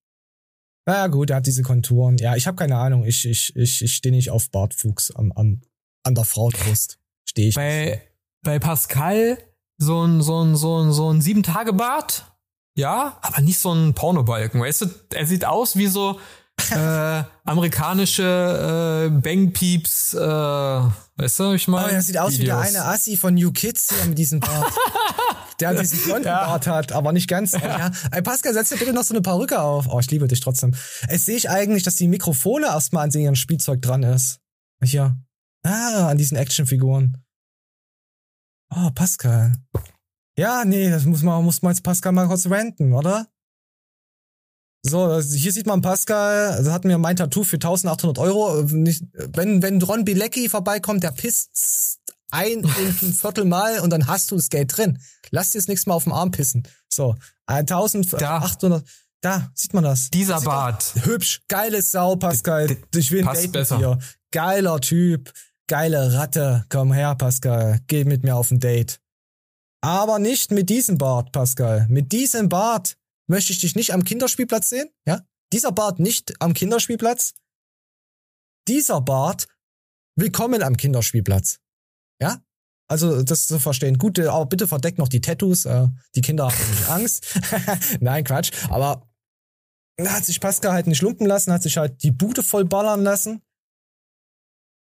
Na 0.84 0.94
ja, 0.94 1.06
gut, 1.06 1.30
er 1.30 1.36
hat 1.36 1.46
diese 1.46 1.62
Konturen. 1.62 2.18
Ja, 2.18 2.34
ich 2.34 2.46
habe 2.46 2.56
keine 2.56 2.76
Ahnung. 2.76 3.04
Ich, 3.04 3.24
ich, 3.24 3.54
ich, 3.54 3.82
ich 3.82 3.94
stehe 3.94 4.14
nicht 4.14 4.30
auf 4.30 4.50
Bartfuchs 4.50 5.10
am, 5.12 5.30
am, 5.32 5.62
an 6.02 6.14
der 6.14 6.24
Frauenbrust. 6.24 6.98
Stehe 7.24 7.48
ich. 7.48 7.54
Bei, 7.54 8.02
bei 8.42 8.58
Pascal 8.58 9.38
so 9.78 10.04
ein, 10.04 10.22
so 10.22 10.42
ein, 10.42 10.56
so 10.56 10.82
ein, 10.82 10.92
so 10.92 11.12
ein 11.12 11.20
Sieben-Tage-Bart. 11.20 12.26
Ja, 12.74 13.18
aber 13.22 13.42
nicht 13.42 13.58
so 13.58 13.72
ein 13.72 13.94
Pornobalken. 13.94 14.60
Weißt 14.60 14.82
du, 14.82 14.86
er 15.10 15.26
sieht 15.26 15.44
aus 15.44 15.76
wie 15.76 15.86
so 15.86 16.18
äh, 16.70 17.22
amerikanische 17.44 19.08
äh, 19.08 19.20
Bangpeeps, 19.20 20.14
äh, 20.14 20.18
weißt 20.18 21.40
du, 21.40 21.52
ich 21.52 21.68
meine? 21.68 21.86
Oh, 21.86 21.90
er 21.90 22.02
sieht 22.02 22.18
aus 22.18 22.32
Videos. 22.32 22.42
wie 22.42 22.46
der 22.46 22.58
eine 22.58 22.84
Assi 22.84 23.16
von 23.16 23.34
New 23.34 23.52
Kids 23.52 23.92
hier 23.94 24.06
mit 24.06 24.18
diesem 24.18 24.40
Bart. 24.40 24.72
Der 25.60 25.74
diesen 25.74 26.02
blonden 26.04 26.24
ja. 26.26 26.44
Bart 26.44 26.66
hat, 26.66 26.92
aber 26.92 27.12
nicht 27.12 27.28
ganz. 27.28 27.52
Ja. 27.52 27.90
Ey, 28.10 28.22
Pascal, 28.22 28.52
setz 28.54 28.70
dir 28.70 28.78
bitte 28.78 28.92
noch 28.92 29.04
so 29.04 29.14
eine 29.14 29.22
Perücke 29.22 29.60
auf. 29.60 29.86
Oh, 29.88 30.00
ich 30.00 30.10
liebe 30.10 30.28
dich 30.28 30.40
trotzdem. 30.40 30.74
Es 31.08 31.24
sehe 31.24 31.36
ich 31.36 31.50
eigentlich, 31.50 31.82
dass 31.82 31.96
die 31.96 32.08
Mikrofone 32.08 32.66
erstmal 32.66 33.04
an 33.04 33.10
ihrem 33.12 33.36
Spielzeug 33.36 33.82
dran 33.82 34.02
ist. 34.02 34.40
Hier. 34.82 35.16
Ah, 35.64 36.08
an 36.08 36.18
diesen 36.18 36.36
Actionfiguren. 36.36 37.22
Oh, 38.74 38.90
Pascal. 38.94 39.52
Ja, 40.38 40.64
nee, 40.64 40.90
das 40.90 41.04
muss 41.04 41.22
man, 41.22 41.44
muss 41.44 41.62
man 41.62 41.72
jetzt 41.72 41.82
Pascal 41.82 42.12
mal 42.12 42.26
kurz 42.26 42.46
renten, 42.46 42.92
oder? 42.94 43.28
So, 44.84 45.20
hier 45.20 45.52
sieht 45.52 45.66
man 45.66 45.80
Pascal, 45.80 46.50
also 46.52 46.72
hat 46.72 46.84
mir 46.84 46.98
mein 46.98 47.14
Tattoo 47.14 47.44
für 47.44 47.56
1800 47.56 48.18
Euro. 48.18 48.64
wenn, 48.64 49.62
wenn 49.62 49.80
Ron 49.80 50.04
Bilecki 50.04 50.48
vorbeikommt, 50.48 51.04
der 51.04 51.12
pisst 51.12 52.00
ein 52.32 52.64
und 52.64 53.02
ein 53.02 53.12
Viertel 53.12 53.44
Mal 53.44 53.80
und 53.80 53.90
dann 53.90 54.06
hast 54.06 54.30
du 54.30 54.36
das 54.36 54.48
Geld 54.48 54.76
drin. 54.76 54.98
Lass 55.30 55.50
dir 55.50 55.58
das 55.58 55.68
nächste 55.68 55.88
Mal 55.88 55.94
auf 55.94 56.04
den 56.04 56.12
Arm 56.12 56.30
pissen. 56.30 56.66
So, 56.88 57.14
1800, 57.46 58.84
da, 59.20 59.50
sieht 59.54 59.72
man 59.72 59.84
das. 59.84 60.10
Dieser 60.10 60.38
sieht 60.38 60.46
Bart. 60.46 60.94
Hübsch, 61.04 61.42
geiles 61.48 61.92
Sau, 61.92 62.16
Pascal. 62.16 62.76
Ich 62.94 63.10
will 63.12 63.24
Date 63.24 63.52
besser. 63.52 63.78
dir. 63.78 63.98
Geiler 64.32 64.80
Typ, 64.80 65.32
geile 65.68 66.14
Ratte. 66.14 66.64
Komm 66.68 66.92
her, 66.92 67.14
Pascal. 67.14 67.80
Geh 67.86 68.04
mit 68.04 68.24
mir 68.24 68.34
auf 68.34 68.50
ein 68.50 68.58
Date. 68.58 69.00
Aber 69.80 70.18
nicht 70.18 70.50
mit 70.50 70.70
diesem 70.70 70.98
Bart, 70.98 71.32
Pascal. 71.32 71.86
Mit 71.88 72.12
diesem 72.12 72.48
Bart 72.48 72.96
möchte 73.28 73.52
ich 73.52 73.60
dich 73.60 73.74
nicht 73.76 73.92
am 73.92 74.04
Kinderspielplatz 74.04 74.68
sehen, 74.68 74.88
ja? 75.06 75.20
Dieser 75.52 75.72
Bart 75.72 75.98
nicht 75.98 76.34
am 76.40 76.54
Kinderspielplatz. 76.54 77.34
Dieser 78.68 79.00
Bart 79.00 79.48
willkommen 80.16 80.62
am 80.62 80.76
Kinderspielplatz. 80.76 81.61
Ja? 82.22 82.40
Also 82.88 83.22
das 83.22 83.48
zu 83.48 83.58
verstehen. 83.58 83.98
Gut, 83.98 84.18
äh, 84.18 84.26
aber 84.26 84.46
bitte 84.46 84.68
verdeck 84.68 84.96
noch 84.96 85.08
die 85.08 85.20
Tattoos. 85.20 85.64
Äh, 85.64 85.88
die 86.14 86.20
Kinder 86.20 86.44
haben 86.44 86.70
nicht 86.70 86.88
Angst. 86.88 87.40
Nein, 88.00 88.22
Quatsch. 88.22 88.52
Aber 88.68 89.08
hat 90.00 90.24
sich 90.24 90.40
Pascal 90.40 90.72
halt 90.72 90.86
nicht 90.86 91.02
lumpen 91.02 91.26
lassen, 91.26 91.52
hat 91.52 91.62
sich 91.62 91.76
halt 91.76 92.02
die 92.02 92.12
Bude 92.12 92.42
voll 92.42 92.64
ballern 92.64 93.02
lassen. 93.02 93.42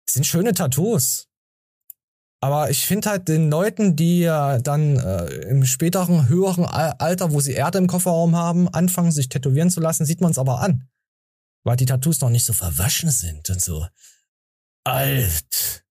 Das 0.07 0.15
sind 0.15 0.25
schöne 0.25 0.55
Tattoos. 0.55 1.29
Aber 2.41 2.71
ich 2.71 2.87
finde 2.87 3.11
halt 3.11 3.29
den 3.29 3.51
Leuten, 3.51 3.97
die 3.97 4.21
ja 4.21 4.59
dann 4.59 4.97
äh, 4.97 5.27
im 5.49 5.65
späteren, 5.65 6.29
höheren 6.29 6.65
Alter, 6.65 7.33
wo 7.33 7.41
sie 7.41 7.53
Erde 7.53 7.79
im 7.79 7.87
Kofferraum 7.87 8.35
haben, 8.35 8.69
anfangen, 8.69 9.13
sich 9.13 9.29
tätowieren 9.29 9.71
zu 9.71 9.81
lassen, 9.81 10.07
sieht 10.07 10.21
man 10.23 10.31
es 10.31 10.39
aber 10.39 10.61
an. 10.61 10.89
Weil 11.65 11.77
die 11.77 11.87
Tattoos 11.87 12.21
noch 12.21 12.31
nicht 12.31 12.47
so 12.47 12.53
verwaschen 12.53 13.11
sind 13.11 13.51
und 13.51 13.61
so 13.61 13.87
alt. 14.85 15.86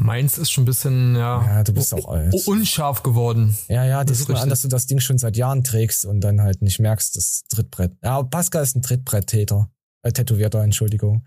Meins 0.00 0.38
ist 0.38 0.50
schon 0.50 0.62
ein 0.62 0.66
bisschen, 0.66 1.16
ja. 1.16 1.44
Ja, 1.44 1.64
du 1.64 1.72
bist 1.72 1.92
auch 1.92 2.08
alt. 2.08 2.34
Unscharf 2.46 3.02
geworden. 3.02 3.56
Ja, 3.68 3.84
ja, 3.84 4.04
das, 4.04 4.18
sieht 4.18 4.28
man 4.28 4.38
an, 4.38 4.48
dass 4.48 4.62
du 4.62 4.68
das 4.68 4.86
Ding 4.86 5.00
schon 5.00 5.18
seit 5.18 5.36
Jahren 5.36 5.64
trägst 5.64 6.04
und 6.04 6.20
dann 6.20 6.40
halt 6.40 6.62
nicht 6.62 6.78
merkst, 6.78 7.16
das 7.16 7.42
Trittbrett. 7.48 7.96
Ja, 8.02 8.22
Pascal 8.22 8.62
ist 8.62 8.76
ein 8.76 8.82
Trittbrett-Täter. 8.82 9.70
Äh, 10.02 10.12
Tätowierter, 10.12 10.62
Entschuldigung. 10.62 11.26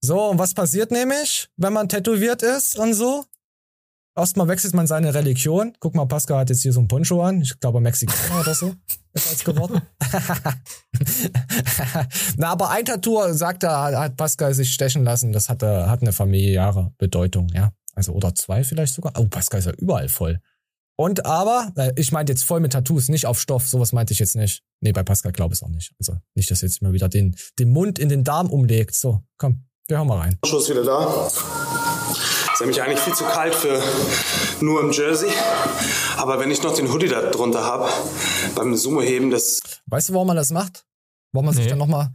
So, 0.00 0.30
und 0.30 0.38
was 0.38 0.54
passiert 0.54 0.90
nämlich, 0.90 1.48
wenn 1.56 1.72
man 1.72 1.88
tätowiert 1.88 2.42
ist 2.42 2.76
und 2.76 2.94
so? 2.94 3.24
Erstmal 4.14 4.48
wechselt 4.48 4.74
man 4.74 4.86
seine 4.86 5.14
Religion. 5.14 5.74
Guck 5.78 5.94
mal, 5.94 6.04
Pascal 6.04 6.40
hat 6.40 6.50
jetzt 6.50 6.62
hier 6.62 6.72
so 6.72 6.80
ein 6.80 6.88
Poncho 6.88 7.22
an. 7.22 7.40
Ich 7.40 7.58
glaube, 7.60 7.80
Mexikaner 7.80 8.40
oder 8.40 8.54
so 8.54 8.74
ist 9.14 9.30
als 9.30 9.44
geworden. 9.44 9.80
Na, 12.36 12.48
aber 12.48 12.70
ein 12.70 12.84
Tattoo, 12.84 13.32
sagt 13.32 13.62
er, 13.62 13.98
hat 13.98 14.16
Pascal 14.16 14.52
sich 14.52 14.72
stechen 14.72 15.04
lassen. 15.04 15.32
Das 15.32 15.48
hat, 15.48 15.62
hat 15.62 16.02
eine 16.02 16.12
familiäre 16.12 16.92
Bedeutung, 16.98 17.48
ja. 17.54 17.72
Also, 17.94 18.12
oder 18.12 18.34
zwei 18.34 18.64
vielleicht 18.64 18.94
sogar. 18.94 19.12
Oh, 19.18 19.26
Pascal 19.26 19.60
ist 19.60 19.66
ja 19.66 19.72
überall 19.72 20.08
voll. 20.08 20.40
Und 20.96 21.26
aber, 21.26 21.72
äh, 21.76 21.92
ich 21.96 22.12
meinte 22.12 22.32
jetzt 22.32 22.44
voll 22.44 22.60
mit 22.60 22.72
Tattoos, 22.72 23.08
nicht 23.08 23.26
auf 23.26 23.40
Stoff, 23.40 23.66
sowas 23.66 23.92
meinte 23.92 24.12
ich 24.12 24.18
jetzt 24.18 24.36
nicht. 24.36 24.62
Nee, 24.80 24.92
bei 24.92 25.02
Pascal 25.02 25.32
glaube 25.32 25.54
ich 25.54 25.60
es 25.60 25.62
auch 25.62 25.70
nicht. 25.70 25.92
Also 25.98 26.16
nicht, 26.34 26.50
dass 26.50 26.60
jetzt 26.60 26.82
mal 26.82 26.92
wieder 26.92 27.08
den, 27.08 27.34
den 27.58 27.70
Mund 27.70 27.98
in 27.98 28.08
den 28.08 28.24
Darm 28.24 28.50
umlegt. 28.50 28.94
So, 28.94 29.22
komm, 29.38 29.64
wir 29.88 29.96
hören 29.96 30.08
mal 30.08 30.18
rein. 30.18 30.38
Schuss 30.44 30.68
wieder 30.68 30.84
da. 30.84 31.26
Ist 31.26 32.60
nämlich 32.60 32.82
eigentlich 32.82 33.00
viel 33.00 33.14
zu 33.14 33.24
kalt 33.24 33.54
für 33.54 33.82
nur 34.60 34.80
im 34.80 34.92
Jersey. 34.92 35.30
Aber 36.18 36.38
wenn 36.38 36.50
ich 36.50 36.62
noch 36.62 36.74
den 36.74 36.92
Hoodie 36.92 37.08
da 37.08 37.30
drunter 37.30 37.64
habe, 37.64 37.88
beim 38.54 38.76
Sumo-Heben, 38.76 39.30
das. 39.30 39.60
Weißt 39.86 40.10
du, 40.10 40.14
warum 40.14 40.28
man 40.28 40.36
das 40.36 40.50
macht? 40.50 40.84
Warum 41.32 41.46
man 41.46 41.54
nee. 41.54 41.62
sich 41.62 41.70
dann 41.70 41.78
nochmal. 41.78 42.10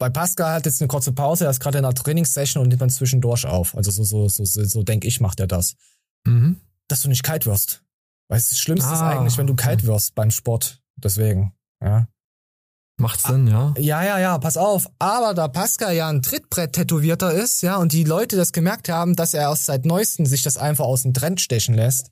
Bei 0.00 0.08
Pascal 0.08 0.54
hat 0.54 0.64
jetzt 0.64 0.80
eine 0.80 0.88
kurze 0.88 1.12
Pause, 1.12 1.44
er 1.44 1.50
ist 1.50 1.60
gerade 1.60 1.76
in 1.76 1.84
einer 1.84 1.94
Trainingssession 1.94 2.62
und 2.62 2.70
nimmt 2.70 2.80
dann 2.80 2.88
zwischendurch 2.88 3.44
auf. 3.44 3.76
Also 3.76 3.90
so, 3.90 4.02
so, 4.02 4.28
so, 4.28 4.46
so, 4.46 4.64
so 4.64 4.82
denke 4.82 5.06
ich, 5.06 5.20
macht 5.20 5.40
er 5.40 5.46
das. 5.46 5.74
Mhm. 6.26 6.58
Dass 6.88 7.02
du 7.02 7.08
nicht 7.10 7.22
kalt 7.22 7.44
wirst. 7.44 7.84
Weil 8.28 8.38
das 8.38 8.58
Schlimmste 8.58 8.88
ah. 8.90 8.94
ist 8.94 9.02
eigentlich, 9.02 9.36
wenn 9.36 9.46
du 9.46 9.54
kalt 9.54 9.84
wirst 9.84 10.14
beim 10.14 10.30
Sport. 10.30 10.80
Deswegen, 10.96 11.52
ja. 11.82 12.08
Macht 12.96 13.20
Sinn, 13.20 13.46
ja. 13.46 13.74
Ja, 13.76 14.02
ja, 14.02 14.18
ja, 14.18 14.38
pass 14.38 14.56
auf. 14.56 14.88
Aber 14.98 15.34
da 15.34 15.48
Pascal 15.48 15.94
ja 15.94 16.08
ein 16.08 16.22
Trittbrett-Tätowierter 16.22 17.32
ist, 17.32 17.60
ja, 17.60 17.76
und 17.76 17.92
die 17.92 18.04
Leute 18.04 18.36
das 18.36 18.52
gemerkt 18.52 18.88
haben, 18.88 19.16
dass 19.16 19.34
er 19.34 19.42
erst 19.42 19.66
seit 19.66 19.84
neuestem 19.84 20.24
sich 20.24 20.42
das 20.42 20.56
einfach 20.56 20.86
aus 20.86 21.02
dem 21.02 21.12
Trend 21.12 21.42
stechen 21.42 21.74
lässt, 21.74 22.10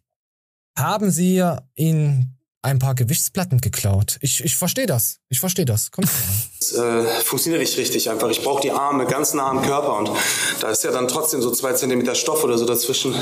haben 0.76 1.10
sie 1.10 1.42
ihn 1.74 2.37
ein 2.62 2.78
paar 2.78 2.94
Gewichtsplatten 2.94 3.60
geklaut. 3.60 4.18
Ich, 4.20 4.44
ich 4.44 4.56
verstehe 4.56 4.86
das. 4.86 5.18
Ich 5.28 5.38
verstehe 5.38 5.64
das. 5.64 5.90
Kommt 5.92 6.08
Es 6.60 6.72
äh, 6.72 7.04
funktioniert 7.22 7.62
nicht 7.62 7.76
richtig 7.78 8.10
einfach. 8.10 8.28
Ich 8.30 8.42
brauche 8.42 8.60
die 8.60 8.72
Arme 8.72 9.06
ganz 9.06 9.32
nah 9.32 9.48
am 9.48 9.62
Körper 9.62 9.96
und 9.96 10.10
da 10.60 10.68
ist 10.70 10.82
ja 10.82 10.90
dann 10.90 11.06
trotzdem 11.06 11.40
so 11.40 11.52
zwei 11.52 11.72
Zentimeter 11.74 12.16
Stoff 12.16 12.42
oder 12.42 12.58
so 12.58 12.66
dazwischen. 12.66 13.14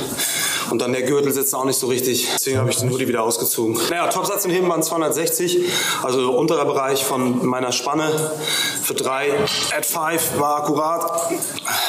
Und 0.70 0.80
dann 0.80 0.92
der 0.92 1.02
Gürtel 1.02 1.32
sitzt 1.32 1.54
auch 1.54 1.64
nicht 1.66 1.78
so 1.78 1.86
richtig. 1.86 2.26
Deswegen 2.34 2.58
habe 2.58 2.70
ich 2.70 2.76
den 2.76 2.90
Hoodie 2.90 3.08
wieder 3.08 3.22
ausgezogen. 3.22 3.78
Naja, 3.90 4.08
Topsatz 4.08 4.44
im 4.46 4.50
Heben 4.50 4.68
waren 4.68 4.82
260. 4.82 5.58
Also 6.02 6.36
unterer 6.36 6.64
Bereich 6.64 7.04
von 7.04 7.44
meiner 7.44 7.72
Spanne 7.72 8.32
für 8.82 8.94
drei. 8.94 9.32
At 9.76 9.84
five 9.84 10.38
war 10.38 10.62
akkurat. 10.62 11.30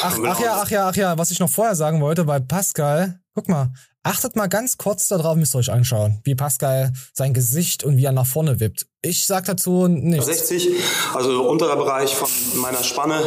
Ach, 0.03 0.19
ach 0.26 0.40
ja, 0.40 0.60
ach 0.61 0.69
ja, 0.69 0.90
ach 0.90 0.95
ja. 0.95 1.18
Was 1.18 1.32
ich 1.32 1.40
noch 1.40 1.49
vorher 1.49 1.76
sagen 1.76 2.02
wollte, 2.02 2.26
bei 2.26 2.40
Pascal, 2.40 3.19
guck 3.34 3.48
mal, 3.48 3.72
Achtet 4.08 4.38
mal 4.38 4.48
ganz 4.48 4.78
kurz 4.78 5.10
darauf, 5.10 5.36
müsst 5.36 5.54
ihr 5.54 5.60
euch 5.60 5.70
anschauen, 5.70 6.22
wie 6.24 6.34
Pascal 6.34 6.94
sein 7.12 7.34
Gesicht 7.34 7.84
und 7.84 7.98
wie 7.98 8.06
er 8.06 8.14
nach 8.14 8.26
vorne 8.26 8.62
wippt. 8.62 8.88
Ich 9.02 9.26
sag 9.26 9.44
dazu 9.44 9.90
nichts. 9.90 10.28
60, 10.28 10.70
also 11.14 11.50
unterer 11.50 11.76
Bereich 11.76 12.16
von 12.16 12.30
meiner 12.62 12.82
Spanne 12.86 13.20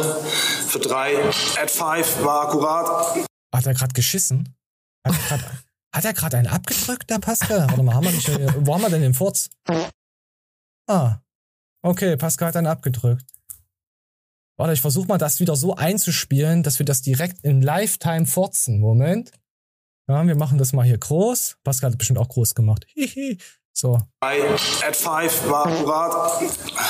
für 0.65 0.79
drei. 0.79 1.23
At 1.61 1.69
five 1.69 2.23
war 2.25 2.47
akkurat. 2.47 3.27
Hat 3.53 3.67
er 3.67 3.75
gerade 3.75 3.93
geschissen? 3.93 4.55
Hat 5.05 6.03
er 6.03 6.13
gerade 6.13 6.37
einen 6.39 6.47
abgedrückt, 6.47 7.11
der 7.11 7.19
Pascal? 7.19 7.67
Warte 7.69 7.83
mal, 7.83 7.93
haben 7.93 8.05
wir 8.05 8.11
nicht, 8.13 8.27
wo 8.65 8.73
haben 8.73 8.81
wir 8.81 8.89
denn 8.89 9.03
den 9.03 9.13
Furz? 9.13 9.51
Ah, 10.89 11.19
okay, 11.83 12.17
Pascal 12.17 12.47
hat 12.47 12.55
einen 12.55 12.65
abgedrückt. 12.65 13.29
Warte, 14.57 14.73
ich 14.73 14.81
versuche 14.81 15.07
mal 15.07 15.19
das 15.19 15.39
wieder 15.39 15.55
so 15.55 15.75
einzuspielen, 15.75 16.63
dass 16.63 16.79
wir 16.79 16.87
das 16.87 17.03
direkt 17.03 17.43
in 17.43 17.61
Lifetime 17.61 18.25
furzen. 18.25 18.79
Moment. 18.79 19.31
Ja, 20.07 20.25
wir 20.25 20.35
machen 20.35 20.57
das 20.57 20.73
mal 20.73 20.85
hier 20.85 20.97
groß. 20.97 21.57
Pascal 21.63 21.91
hat 21.91 21.97
bestimmt 21.97 22.19
auch 22.19 22.29
groß 22.29 22.55
gemacht. 22.55 22.85
Hihi. 22.93 23.37
So. 23.73 23.97
Bei 24.19 24.43
at 24.85 24.95
5 24.95 25.49
war 25.49 25.65
akkurat. 25.65 26.41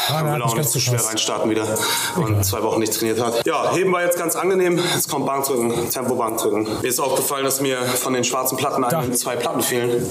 Ah, 0.09 0.39
auch 0.41 0.57
nicht 0.57 0.69
so 0.69 0.79
schwer 0.79 1.03
reinstarten 1.03 1.49
wieder, 1.49 1.67
wenn 2.15 2.33
man 2.33 2.43
zwei 2.43 2.63
Wochen 2.63 2.79
nicht 2.79 2.93
trainiert 2.93 3.21
hat. 3.21 3.45
Ja, 3.45 3.73
heben 3.73 3.91
war 3.91 4.03
jetzt 4.03 4.17
ganz 4.17 4.35
angenehm. 4.35 4.77
Jetzt 4.77 5.07
kommt 5.07 5.27
Bankdrücken, 5.27 5.89
Tempo-Bankdrücken. 5.89 6.63
Mir 6.81 6.87
ist 6.87 6.99
aufgefallen, 6.99 7.45
dass 7.45 7.61
mir 7.61 7.77
von 7.83 8.13
den 8.13 8.23
schwarzen 8.23 8.57
Platten 8.57 8.83
ein, 8.83 9.13
zwei 9.13 9.35
Platten 9.35 9.61
fehlen. 9.61 10.05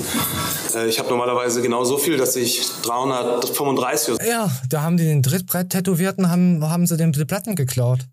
Äh, 0.74 0.86
ich 0.86 0.98
habe 1.00 1.08
normalerweise 1.08 1.60
genau 1.60 1.84
so 1.84 1.98
viel, 1.98 2.16
dass 2.16 2.36
ich 2.36 2.62
335. 2.82 4.18
Ja, 4.26 4.48
da 4.68 4.82
haben 4.82 4.96
die 4.96 5.04
den 5.04 5.22
Drittbrett-Tätowierten, 5.22 6.30
haben, 6.30 6.64
haben 6.68 6.86
sie 6.86 6.96
den 6.96 7.10
Platten 7.12 7.56
geklaut. 7.56 8.06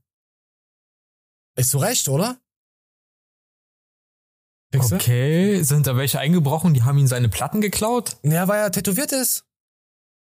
Ist 1.55 1.69
zu 1.69 1.77
Recht, 1.77 2.09
oder? 2.09 2.37
Fixe? 4.71 4.95
Okay, 4.95 5.61
sind 5.63 5.87
da 5.87 5.95
welche 5.95 6.19
eingebrochen, 6.19 6.73
die 6.73 6.83
haben 6.83 6.97
ihn 6.97 7.07
seine 7.07 7.29
Platten 7.29 7.61
geklaut? 7.61 8.17
Ja, 8.23 8.47
weil 8.47 8.59
er 8.59 8.71
tätowiert 8.71 9.11
ist. 9.11 9.45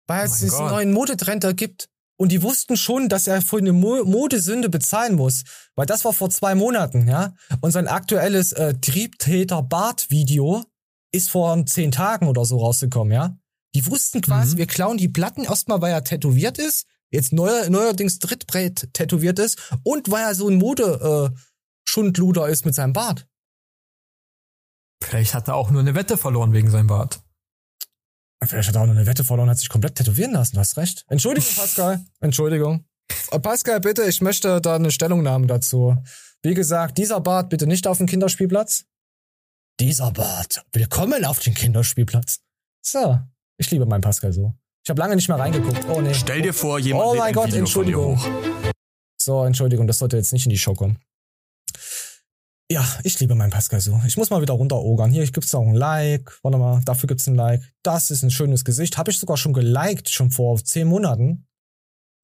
Weil 0.07 0.25
es 0.25 0.37
oh 0.37 0.45
diesen 0.45 0.59
Gott. 0.59 0.71
neuen 0.71 0.91
Modetrend 0.91 1.43
da 1.43 1.51
gibt. 1.51 1.89
Und 2.19 2.31
die 2.31 2.41
wussten 2.41 2.77
schon, 2.77 3.09
dass 3.09 3.27
er 3.27 3.43
für 3.43 3.57
eine 3.57 3.73
Mo 3.73 4.03
Modesünde 4.03 4.69
bezahlen 4.69 5.15
muss. 5.15 5.43
Weil 5.75 5.85
das 5.85 6.03
war 6.03 6.13
vor 6.13 6.31
zwei 6.31 6.55
Monaten, 6.55 7.07
ja. 7.07 7.33
Und 7.61 7.71
sein 7.71 7.87
aktuelles 7.87 8.53
äh, 8.53 8.73
Triebtäter-Bart-Video 8.73 10.63
ist 11.11 11.29
vor 11.29 11.63
zehn 11.65 11.91
Tagen 11.91 12.27
oder 12.27 12.43
so 12.43 12.57
rausgekommen, 12.57 13.13
ja. 13.13 13.37
Die 13.75 13.85
wussten 13.85 14.21
quasi, 14.21 14.55
mhm. 14.55 14.57
wir 14.57 14.65
klauen 14.65 14.97
die 14.97 15.09
Platten 15.09 15.43
erstmal, 15.43 15.81
weil 15.81 15.91
er 15.91 16.03
tätowiert 16.03 16.57
ist, 16.57 16.87
jetzt 17.11 17.33
neuer, 17.33 17.69
neuerdings 17.69 18.17
Drittbrett 18.17 18.91
tätowiert 18.93 19.37
ist 19.37 19.59
und 19.83 20.09
weil 20.09 20.23
er 20.23 20.33
so 20.35 20.49
ein 20.49 20.57
Mode-Schundluder 20.57 22.47
äh, 22.47 22.51
ist 22.51 22.65
mit 22.65 22.73
seinem 22.73 22.93
Bart. 22.93 23.27
Vielleicht 25.03 25.33
hat 25.33 25.47
er 25.47 25.55
auch 25.55 25.69
nur 25.71 25.81
eine 25.81 25.95
Wette 25.95 26.17
verloren 26.17 26.53
wegen 26.53 26.69
seinem 26.69 26.87
Bart. 26.87 27.21
Vielleicht 28.43 28.69
hat 28.69 28.75
er 28.75 28.81
auch 28.81 28.85
nur 28.85 28.95
eine 28.95 29.05
Wette 29.05 29.23
verloren, 29.23 29.49
hat 29.49 29.57
sich 29.57 29.69
komplett 29.69 29.95
tätowieren 29.95 30.31
lassen, 30.33 30.55
du 30.55 30.59
hast 30.59 30.77
recht. 30.77 31.05
Entschuldigung, 31.07 31.49
Pascal. 31.55 32.05
Entschuldigung. 32.19 32.85
Äh, 33.31 33.39
Pascal, 33.39 33.79
bitte, 33.79 34.03
ich 34.03 34.21
möchte 34.21 34.61
da 34.61 34.75
eine 34.75 34.91
Stellungnahme 34.91 35.47
dazu. 35.47 35.97
Wie 36.43 36.53
gesagt, 36.53 36.97
dieser 36.97 37.19
Bart 37.19 37.49
bitte 37.49 37.65
nicht 37.67 37.87
auf 37.87 37.97
dem 37.97 38.07
Kinderspielplatz. 38.07 38.85
Dieser 39.79 40.11
Bart. 40.11 40.63
Willkommen 40.71 41.25
auf 41.25 41.39
den 41.39 41.53
Kinderspielplatz. 41.53 42.39
So. 42.81 43.19
Ich 43.57 43.71
liebe 43.71 43.85
meinen 43.85 44.01
Pascal 44.01 44.33
so. 44.33 44.53
Ich 44.83 44.89
habe 44.89 45.01
lange 45.01 45.15
nicht 45.15 45.27
mehr 45.27 45.39
reingeguckt. 45.39 45.85
Oh 45.89 45.99
nee. 45.99 46.13
Stell 46.13 46.41
dir 46.41 46.53
vor, 46.53 46.79
jemand 46.79 47.05
Oh 47.05 47.15
mein 47.15 47.33
Gott, 47.33 47.47
Video 47.47 47.59
Entschuldigung. 47.59 48.21
So, 49.19 49.43
Entschuldigung, 49.43 49.87
das 49.87 49.97
sollte 49.97 50.15
jetzt 50.15 50.31
nicht 50.31 50.45
in 50.45 50.51
die 50.51 50.57
Show 50.57 50.73
kommen. 50.73 50.97
Ja, 52.69 52.85
ich 53.03 53.17
liebe 53.19 53.33
meinen 53.33 53.49
Pascal 53.49 53.79
so. 53.79 54.01
Ich 54.05 54.17
muss 54.17 54.29
mal 54.29 54.41
wieder 54.41 54.53
runterogern. 54.53 55.09
Hier 55.09 55.25
gibt's 55.25 55.55
auch 55.55 55.65
ein 55.65 55.73
Like. 55.73 56.37
Warte 56.43 56.57
mal, 56.57 56.81
dafür 56.83 57.07
gibt's 57.07 57.27
ein 57.27 57.35
Like. 57.35 57.61
Das 57.81 58.11
ist 58.11 58.23
ein 58.23 58.31
schönes 58.31 58.65
Gesicht. 58.65 58.97
Habe 58.97 59.09
ich 59.09 59.19
sogar 59.19 59.37
schon 59.37 59.53
geliked, 59.53 60.09
schon 60.09 60.31
vor 60.31 60.61
zehn 60.61 60.87
Monaten. 60.87 61.47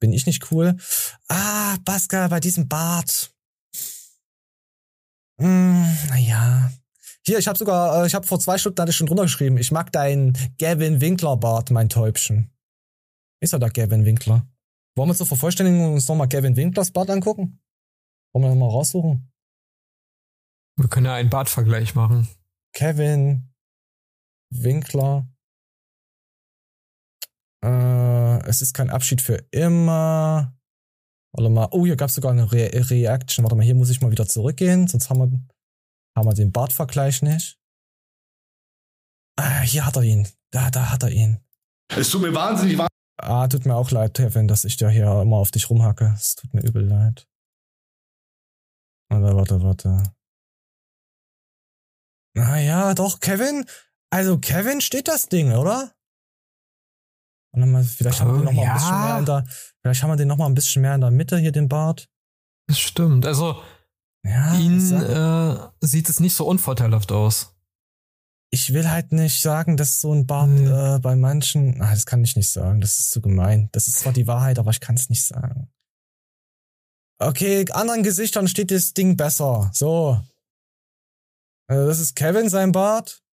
Bin 0.02 0.12
ich 0.12 0.26
nicht 0.26 0.52
cool? 0.52 0.76
Ah, 1.30 1.78
Pascal, 1.86 2.28
bei 2.28 2.42
diesem 2.42 2.68
Bart. 2.68 3.34
Hm, 5.40 5.88
naja. 6.10 6.72
Hier, 7.26 7.40
ich 7.40 7.48
habe 7.48 7.58
sogar, 7.58 8.04
äh, 8.04 8.08
ich 8.08 8.14
habe 8.14 8.28
vor 8.28 8.40
zwei 8.40 8.58
Stunden 8.58 8.82
hatte 8.82 8.90
ich 8.90 8.98
schon 8.98 9.08
drunter 9.08 9.24
geschrieben. 9.24 9.58
Ich 9.58 9.72
mag 9.72 9.94
deinen 9.94 10.38
Gavin 10.60 11.00
Winkler 11.00 11.38
Bart, 11.38 11.72
mein 11.72 11.88
Täubchen. 11.88 12.52
Ist 13.40 13.54
ja 13.54 13.60
da 13.60 13.70
Gavin 13.70 14.04
Winkler. 14.04 14.46
Wollen 14.96 15.10
wir 15.10 15.16
zur 15.16 15.26
Vervollständigung 15.26 15.94
uns 15.94 16.08
nochmal 16.10 16.28
Gavin 16.28 16.58
Winklers 16.58 16.92
Bart 16.92 17.10
angucken? 17.10 17.62
Wollen 18.34 18.44
wir 18.44 18.50
nochmal 18.50 18.70
raussuchen? 18.70 19.33
Wir 20.76 20.90
können 20.90 21.06
ja 21.06 21.14
einen 21.16 21.30
Bartvergleich 21.30 21.96
machen. 21.96 22.28
Kevin 22.74 23.54
Winkler. 24.50 25.28
Äh, 27.64 28.48
es 28.48 28.62
ist 28.62 28.74
kein 28.74 28.90
Abschied 28.90 29.22
für 29.22 29.46
immer. 29.52 30.58
Warte 31.32 31.50
mal. 31.50 31.68
Oh, 31.72 31.86
hier 31.86 31.96
gab 31.96 32.10
es 32.10 32.16
sogar 32.16 32.32
eine 32.32 32.52
Re 32.52 32.72
Reaction. 32.74 33.44
Warte 33.44 33.56
mal, 33.56 33.64
hier 33.64 33.76
muss 33.76 33.90
ich 33.90 34.02
mal 34.02 34.12
wieder 34.12 34.28
zurückgehen, 34.28 34.88
sonst 34.88 35.10
haben 35.10 35.20
wir, 35.20 35.40
haben 36.16 36.28
wir 36.28 36.34
den 36.34 36.52
Bartvergleich 36.52 37.22
nicht. 37.22 37.60
Ah, 39.36 39.62
hier 39.62 39.86
hat 39.86 39.96
er 39.96 40.04
ihn. 40.04 40.28
Da, 40.52 40.70
da 40.70 40.92
hat 40.92 41.04
er 41.04 41.10
ihn. 41.10 41.40
Es 41.90 42.10
tut 42.10 42.22
mir 42.22 42.34
wahnsinnig 42.34 42.78
wahnsinnig. 42.78 42.90
Ah, 43.18 43.48
tut 43.48 43.66
mir 43.66 43.76
auch 43.76 43.90
leid, 43.92 44.16
Kevin, 44.16 44.48
dass 44.48 44.66
ich 44.66 44.78
da 44.78 44.90
hier 44.90 45.22
immer 45.22 45.38
auf 45.38 45.52
dich 45.52 45.70
rumhacke. 45.70 46.14
Es 46.16 46.36
tut 46.36 46.54
mir 46.54 46.62
übel 46.62 46.84
leid. 46.86 47.28
Warte, 49.10 49.36
warte, 49.36 49.64
warte. 49.64 50.14
Naja, 52.34 52.94
doch, 52.94 53.20
Kevin. 53.20 53.66
Also 54.10 54.38
Kevin 54.38 54.82
steht 54.82 55.08
das 55.08 55.28
Ding, 55.28 55.54
oder? 55.54 55.92
Und 57.52 57.62
dann 57.62 57.72
mal, 57.72 57.84
vielleicht 57.84 58.22
oh, 58.22 58.26
haben 58.26 58.32
wir 58.32 58.38
den 58.38 58.46
noch 58.46 58.54
mal 58.54 58.64
ja. 58.64 58.72
ein 58.72 58.78
bisschen 58.78 59.02
mehr 59.02 59.20
in 59.20 59.26
der, 59.26 59.46
vielleicht 59.82 60.04
haben 60.04 60.10
wir 60.10 60.16
den 60.16 60.28
noch 60.28 60.38
mal 60.38 60.46
ein 60.48 60.56
bisschen 60.56 60.82
mehr 60.82 60.96
in 60.96 61.02
der 61.02 61.12
Mitte 61.12 61.38
hier 61.38 61.52
den 61.52 61.70
Bart. 61.70 62.10
Das 62.68 62.80
stimmt. 62.80 63.26
Also 63.26 63.62
ja, 64.26 64.56
ihn 64.56 64.80
äh, 64.92 65.58
sieht 65.82 66.10
es 66.10 66.20
nicht 66.20 66.34
so 66.34 66.46
unvorteilhaft 66.46 67.12
aus. 67.12 67.56
Ich 68.50 68.74
will 68.74 68.90
halt 68.90 69.12
nicht 69.12 69.42
sagen, 69.42 69.78
dass 69.78 70.00
so 70.00 70.14
ein 70.14 70.26
Bart 70.26 70.50
mhm. 70.50 70.68
äh, 70.68 71.00
bei 71.00 71.16
manchen, 71.16 71.82
ah, 71.82 71.92
das 71.92 72.06
kann 72.06 72.24
ich 72.24 72.36
nicht 72.36 72.50
sagen. 72.50 72.82
Das 72.82 73.00
ist 73.00 73.12
zu 73.12 73.22
gemein. 73.22 73.70
Das 73.72 73.88
ist 73.88 74.00
zwar 74.00 74.14
die 74.14 74.28
Wahrheit, 74.28 74.60
aber 74.60 74.72
ich 74.72 74.80
kann 74.80 74.96
es 74.96 75.10
nicht 75.10 75.26
sagen. 75.26 75.72
Okay, 77.20 77.66
anderen 77.72 78.04
Gesichtern 78.04 78.48
steht 78.48 78.72
das 78.72 78.94
Ding 78.94 79.18
besser. 79.18 79.70
So, 79.74 80.22
also 81.68 81.88
das 81.88 82.00
ist 82.00 82.16
Kevin 82.16 82.50
sein 82.50 82.72
Bart. 82.72 83.24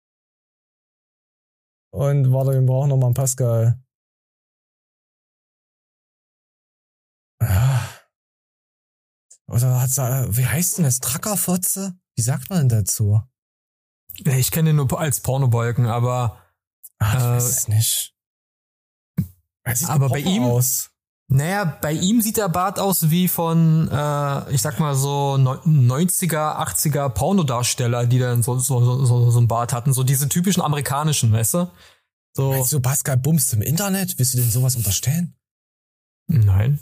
Und 1.93 2.32
warte, 2.32 2.52
wir 2.52 2.62
brauchen 2.62 2.90
nochmal 2.90 3.07
einen 3.07 3.15
Pascal. 3.15 3.82
Ja. 7.43 7.89
Oder 9.48 9.81
hat 9.81 9.90
wie 10.36 10.47
heißt 10.47 10.78
denn 10.78 10.85
das? 10.85 11.01
Trackerfotze? 11.01 11.98
Wie 12.15 12.23
sagt 12.23 12.51
man 12.51 12.61
denn 12.61 12.69
dazu? 12.69 13.20
Ich 14.15 14.51
kenne 14.51 14.70
ihn 14.70 14.77
nur 14.77 14.98
als 14.98 15.20
Pornobolken, 15.20 15.86
aber. 15.86 16.40
Ach, 16.98 17.15
ich 17.15 17.20
äh, 17.20 17.31
weiß 17.31 17.44
es 17.44 17.69
nicht. 17.69 18.15
aber 19.89 20.09
bei 20.09 20.19
ihm, 20.19 20.44
aus. 20.44 20.90
Naja, 21.32 21.78
bei 21.81 21.93
ihm 21.93 22.20
sieht 22.20 22.39
der 22.39 22.48
Bart 22.48 22.81
aus 22.81 23.09
wie 23.11 23.28
von, 23.28 23.89
äh, 23.89 24.51
ich 24.52 24.61
sag 24.61 24.81
mal 24.81 24.97
so 24.97 25.35
90er, 25.36 26.59
80er 26.59 27.09
Pornodarsteller, 27.09 28.07
die 28.07 28.19
dann 28.19 28.43
so, 28.43 28.59
so, 28.59 29.05
so, 29.05 29.31
so 29.31 29.40
ein 29.40 29.47
Bart 29.47 29.73
hatten. 29.73 29.93
So 29.93 30.02
diese 30.02 30.28
typischen 30.28 30.61
amerikanischen, 30.61 31.31
weißt 31.32 31.55
du? 31.55 31.70
So. 32.32 32.51
Meinst 32.51 32.73
du, 32.73 32.81
Pascal 32.81 33.16
bummst 33.16 33.55
im 33.55 33.62
Internet? 33.62 34.19
Willst 34.19 34.35
du 34.35 34.39
denn 34.39 34.51
sowas 34.51 34.74
unterstellen? 34.74 35.36
Nein. 36.27 36.81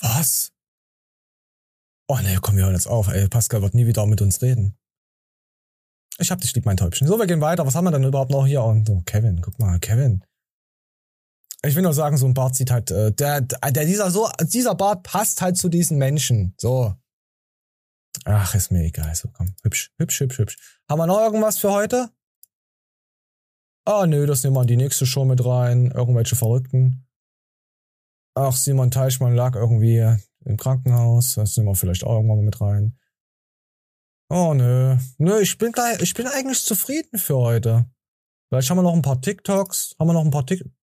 Was? 0.00 0.50
Oh 2.08 2.18
ne, 2.18 2.38
komm, 2.42 2.56
wir 2.56 2.64
hören 2.64 2.74
jetzt 2.74 2.88
auf. 2.88 3.06
Ey, 3.06 3.28
Pascal 3.28 3.62
wird 3.62 3.74
nie 3.74 3.86
wieder 3.86 4.04
mit 4.06 4.20
uns 4.20 4.42
reden. 4.42 4.76
Ich 6.18 6.32
hab 6.32 6.40
dich 6.40 6.52
lieb, 6.54 6.64
mein 6.64 6.76
Täubchen. 6.76 7.06
So, 7.06 7.20
wir 7.20 7.26
gehen 7.26 7.40
weiter. 7.40 7.64
Was 7.64 7.76
haben 7.76 7.84
wir 7.84 7.92
denn 7.92 8.02
überhaupt 8.02 8.32
noch 8.32 8.46
hier? 8.46 8.64
Und 8.64 8.90
oh, 8.90 9.02
Kevin, 9.06 9.42
guck 9.42 9.60
mal, 9.60 9.78
Kevin. 9.78 10.24
Ich 11.66 11.74
will 11.74 11.82
nur 11.82 11.94
sagen, 11.94 12.16
so 12.16 12.26
ein 12.26 12.34
Bart 12.34 12.54
sieht 12.54 12.70
halt, 12.70 12.90
äh, 12.90 13.12
der, 13.12 13.40
der, 13.40 13.84
dieser, 13.84 14.10
so, 14.10 14.28
dieser 14.40 14.74
Bart 14.74 15.02
passt 15.02 15.42
halt 15.42 15.56
zu 15.56 15.68
diesen 15.68 15.98
Menschen. 15.98 16.54
So. 16.58 16.94
Ach, 18.24 18.54
ist 18.54 18.70
mir 18.70 18.84
egal. 18.84 19.14
So, 19.14 19.28
komm. 19.32 19.54
Hübsch, 19.62 19.92
hübsch, 19.98 20.20
hübsch, 20.20 20.38
hübsch. 20.38 20.56
Haben 20.88 20.98
wir 20.98 21.06
noch 21.06 21.20
irgendwas 21.20 21.58
für 21.58 21.72
heute? 21.72 22.10
Ah, 23.84 24.06
nö, 24.06 24.26
das 24.26 24.42
nehmen 24.42 24.56
wir 24.56 24.62
in 24.62 24.68
die 24.68 24.76
nächste 24.76 25.06
Show 25.06 25.24
mit 25.24 25.44
rein. 25.44 25.90
Irgendwelche 25.90 26.36
Verrückten. 26.36 27.06
Ach, 28.34 28.54
Simon 28.54 28.90
Teichmann 28.90 29.34
lag 29.34 29.54
irgendwie 29.54 30.16
im 30.44 30.56
Krankenhaus. 30.56 31.34
Das 31.34 31.56
nehmen 31.56 31.68
wir 31.68 31.74
vielleicht 31.74 32.04
auch 32.04 32.16
irgendwann 32.16 32.38
mal 32.38 32.44
mit 32.44 32.60
rein. 32.60 32.98
Oh, 34.28 34.54
nö. 34.54 34.98
Nö, 35.18 35.40
ich 35.40 35.56
bin, 35.58 35.72
ich 36.00 36.14
bin 36.14 36.26
eigentlich 36.26 36.62
zufrieden 36.64 37.18
für 37.18 37.36
heute. 37.36 37.86
Vielleicht 38.48 38.70
haben 38.70 38.78
wir 38.78 38.82
noch 38.82 38.94
ein 38.94 39.02
paar 39.02 39.20
TikToks. 39.20 39.96
Haben 39.98 40.08
wir 40.08 40.12
noch 40.14 40.24
ein 40.24 40.30
paar 40.30 40.46
TikToks? 40.46 40.75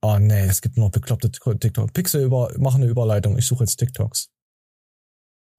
Oh 0.00 0.18
nee, 0.18 0.46
es 0.46 0.60
gibt 0.60 0.76
nur 0.76 0.86
noch 0.86 0.92
bekloppte 0.92 1.30
TikTok. 1.30 1.92
Pixel 1.92 2.22
über, 2.22 2.52
mach 2.58 2.74
eine 2.74 2.86
Überleitung. 2.86 3.38
Ich 3.38 3.46
suche 3.46 3.64
jetzt 3.64 3.76
TikToks. 3.76 4.28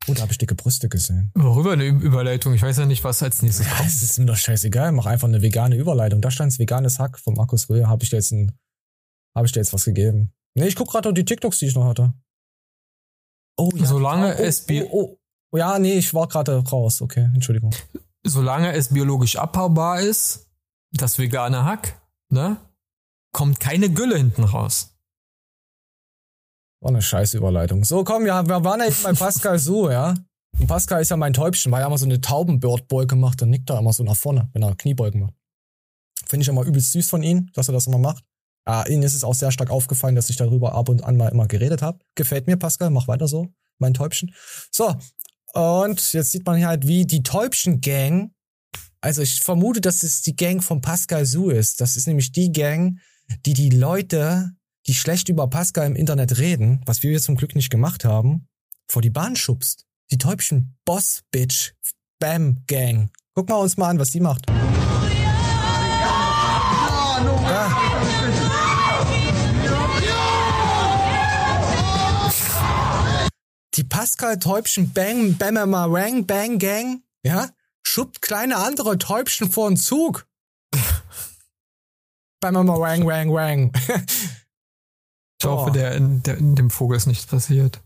Oh, 0.08 0.14
da 0.14 0.22
habe 0.24 0.32
ich 0.32 0.38
dicke 0.38 0.56
Brüste 0.56 0.90
gesehen. 0.90 1.32
Worüber 1.34 1.74
eine 1.74 1.86
Überleitung? 1.86 2.54
Ich 2.54 2.62
weiß 2.62 2.78
ja 2.78 2.86
nicht, 2.86 3.04
was 3.04 3.24
als 3.24 3.42
nächstes 3.42 3.70
kommt. 3.70 3.88
Es 3.88 4.04
ist 4.04 4.20
mir 4.20 4.26
doch 4.26 4.36
scheißegal. 4.36 4.92
Mach 4.92 5.06
einfach 5.06 5.30
eine 5.30 5.42
vegane 5.42 5.76
Überleitung. 5.76 6.22
Da 6.22 6.30
stand's 6.30 6.60
veganes 6.60 7.00
Hack 7.00 7.18
von 7.18 7.36
Markus 7.36 7.70
Röhr. 7.70 7.88
Habe 7.88 8.04
ich 8.04 8.10
dir 8.10 8.18
jetzt 8.18 8.32
ein, 8.32 8.52
habe 9.36 9.46
ich 9.46 9.54
dir 9.54 9.62
jetzt 9.62 9.72
was 9.72 9.86
gegeben? 9.86 10.34
Nee, 10.56 10.68
ich 10.68 10.76
guck 10.76 10.92
gerade 10.92 11.14
die 11.14 11.26
TikToks, 11.26 11.60
die 11.60 11.68
ich 11.68 11.76
noch 11.76 11.86
hatte. 11.86 12.14
Oh 13.58 13.70
ja. 13.76 13.86
Solange 13.86 14.36
oh, 14.38 14.42
es 14.42 14.66
oh, 14.70 14.88
oh, 14.92 15.18
oh, 15.52 15.58
ja, 15.58 15.80
nee, 15.80 15.94
ich 15.94 16.14
war 16.14 16.28
gerade 16.28 16.58
raus. 16.58 17.02
Okay, 17.02 17.30
Entschuldigung. 17.34 17.74
Solange 18.26 18.74
es 18.74 18.90
biologisch 18.90 19.38
abbaubar 19.38 20.02
ist, 20.02 20.50
das 20.92 21.18
vegane 21.18 21.64
Hack, 21.64 22.02
ne? 22.30 22.58
Kommt 23.34 23.60
keine 23.60 23.90
Gülle 23.90 24.18
hinten 24.18 24.44
raus. 24.44 24.96
War 26.82 26.90
eine 26.90 27.02
scheiß 27.02 27.34
Überleitung. 27.34 27.84
So, 27.84 28.04
komm, 28.04 28.26
ja, 28.26 28.48
wir 28.48 28.64
waren 28.64 28.80
ja 28.80 28.86
jetzt 28.86 29.04
bei 29.04 29.14
Pascal 29.14 29.60
so, 29.60 29.90
ja. 29.90 30.14
Und 30.60 30.68
Pascal 30.68 31.02
ist 31.02 31.10
ja 31.10 31.18
mein 31.18 31.34
Täubchen, 31.34 31.72
weil 31.72 31.82
er 31.82 31.88
immer 31.88 31.98
so 31.98 32.06
eine 32.06 32.22
Taubenbirdbeuge 32.22 33.16
macht, 33.16 33.42
dann 33.42 33.50
nickt 33.50 33.70
er 33.70 33.80
immer 33.80 33.94
so 33.94 34.04
nach 34.04 34.16
vorne, 34.16 34.50
wenn 34.54 34.62
er 34.62 34.76
Kniebeugen 34.76 35.22
macht. 35.22 35.34
Finde 36.28 36.44
ich 36.44 36.48
immer 36.48 36.64
übelst 36.64 36.92
süß 36.92 37.10
von 37.10 37.24
ihm, 37.24 37.50
dass 37.54 37.68
er 37.70 37.74
das 37.74 37.88
immer 37.88 37.98
macht. 37.98 38.24
Ah, 38.66 38.86
ihnen 38.88 39.04
ist 39.04 39.16
es 39.16 39.24
auch 39.24 39.34
sehr 39.34 39.52
stark 39.52 39.70
aufgefallen, 39.70 40.16
dass 40.16 40.30
ich 40.30 40.38
darüber 40.38 40.74
ab 40.74 40.88
und 40.88 41.04
an 41.04 41.18
mal 41.18 41.30
immer 41.30 41.48
geredet 41.48 41.82
habe. 41.82 42.00
Gefällt 42.16 42.48
mir, 42.48 42.56
Pascal, 42.56 42.92
mach 42.92 43.08
weiter 43.08 43.28
so, 43.28 43.48
mein 43.78 43.94
Täubchen. 43.94 44.34
So, 44.72 44.96
und 45.54 46.14
jetzt 46.14 46.32
sieht 46.32 46.46
man 46.46 46.58
hier 46.58 46.68
halt, 46.68 46.88
wie 46.88 47.06
die 47.06 47.24
Täubchen-Gang, 47.24 48.34
also 49.02 49.22
ich 49.22 49.42
vermute, 49.42 49.82
dass 49.82 50.04
es 50.04 50.22
die 50.22 50.36
Gang 50.36 50.64
von 50.64 50.82
Pascal 50.82 51.26
Su 51.26 51.50
ist. 51.50 51.82
Das 51.82 51.98
ist 51.98 52.08
nämlich 52.08 52.32
die 52.32 52.52
Gang, 52.52 53.00
die 53.46 53.54
die 53.54 53.70
Leute, 53.70 54.52
die 54.88 54.94
schlecht 54.94 55.30
über 55.30 55.48
Pascal 55.48 55.88
im 55.88 55.96
Internet 55.96 56.38
reden, 56.38 56.82
was 56.86 57.04
wir 57.04 57.20
zum 57.22 57.36
Glück 57.36 57.56
nicht 57.56 57.70
gemacht 57.70 58.06
haben, 58.06 58.48
vor 58.88 59.02
die 59.02 59.10
Bahn 59.10 59.36
schubst. 59.36 59.86
Die 60.12 60.18
Täubchen 60.18 60.78
Boss 60.86 61.24
Bitch 61.32 61.74
Bam 62.20 62.64
Gang. 62.68 63.10
Guck 63.34 63.50
mal 63.50 63.56
uns 63.56 63.78
mal 63.78 63.90
an, 63.90 64.00
was 64.00 64.12
die 64.12 64.20
macht. 64.20 64.46
Die 73.76 73.84
Pascal 73.84 74.38
Täubchen 74.38 74.94
Bang 74.94 75.36
Bammer 75.38 75.88
Rang 75.90 76.28
Bang 76.28 76.60
Gang, 76.60 77.02
ja, 77.24 77.50
schubbt 77.82 78.22
kleine 78.22 78.58
andere 78.58 79.00
Täubchen 79.00 79.50
vor 79.52 79.70
den 79.70 79.78
Zug. 79.78 80.28
Bammer 82.44 82.78
Rang 82.78 83.10
Rang 83.10 83.30
Rang. 83.32 83.72
Ich 85.40 85.48
hoffe, 85.48 85.70
oh. 85.70 85.74
der, 85.74 85.96
in, 85.96 86.24
der, 86.24 86.36
dem 86.36 86.70
Vogel 86.70 86.98
ist 86.98 87.06
nichts 87.06 87.26
passiert. 87.26 87.82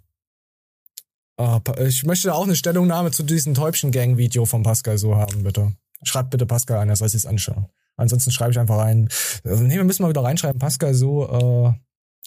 Oh, 1.38 1.60
ich 1.80 2.04
möchte 2.04 2.34
auch 2.34 2.44
eine 2.44 2.56
Stellungnahme 2.56 3.12
zu 3.12 3.24
diesem 3.24 3.54
Täubchen-Gang-Video 3.54 4.46
von 4.46 4.64
Pascal 4.64 4.98
so 4.98 5.16
haben, 5.16 5.44
bitte. 5.44 5.76
Schreibt 6.04 6.32
bitte 6.32 6.46
Pascal 6.46 6.80
an, 6.80 6.90
er 6.90 6.96
soll 6.96 7.10
sich 7.10 7.28
anschauen. 7.28 7.68
Ansonsten 7.96 8.32
schreibe 8.32 8.52
ich 8.52 8.60
einfach 8.60 8.78
rein. 8.78 9.10
Äh, 9.44 9.56
nee, 9.58 9.76
wir 9.76 9.84
müssen 9.84 10.02
mal 10.04 10.10
wieder 10.10 10.24
reinschreiben. 10.24 10.60
Pascal 10.60 10.96
so, 10.96 11.28
äh, 11.28 11.74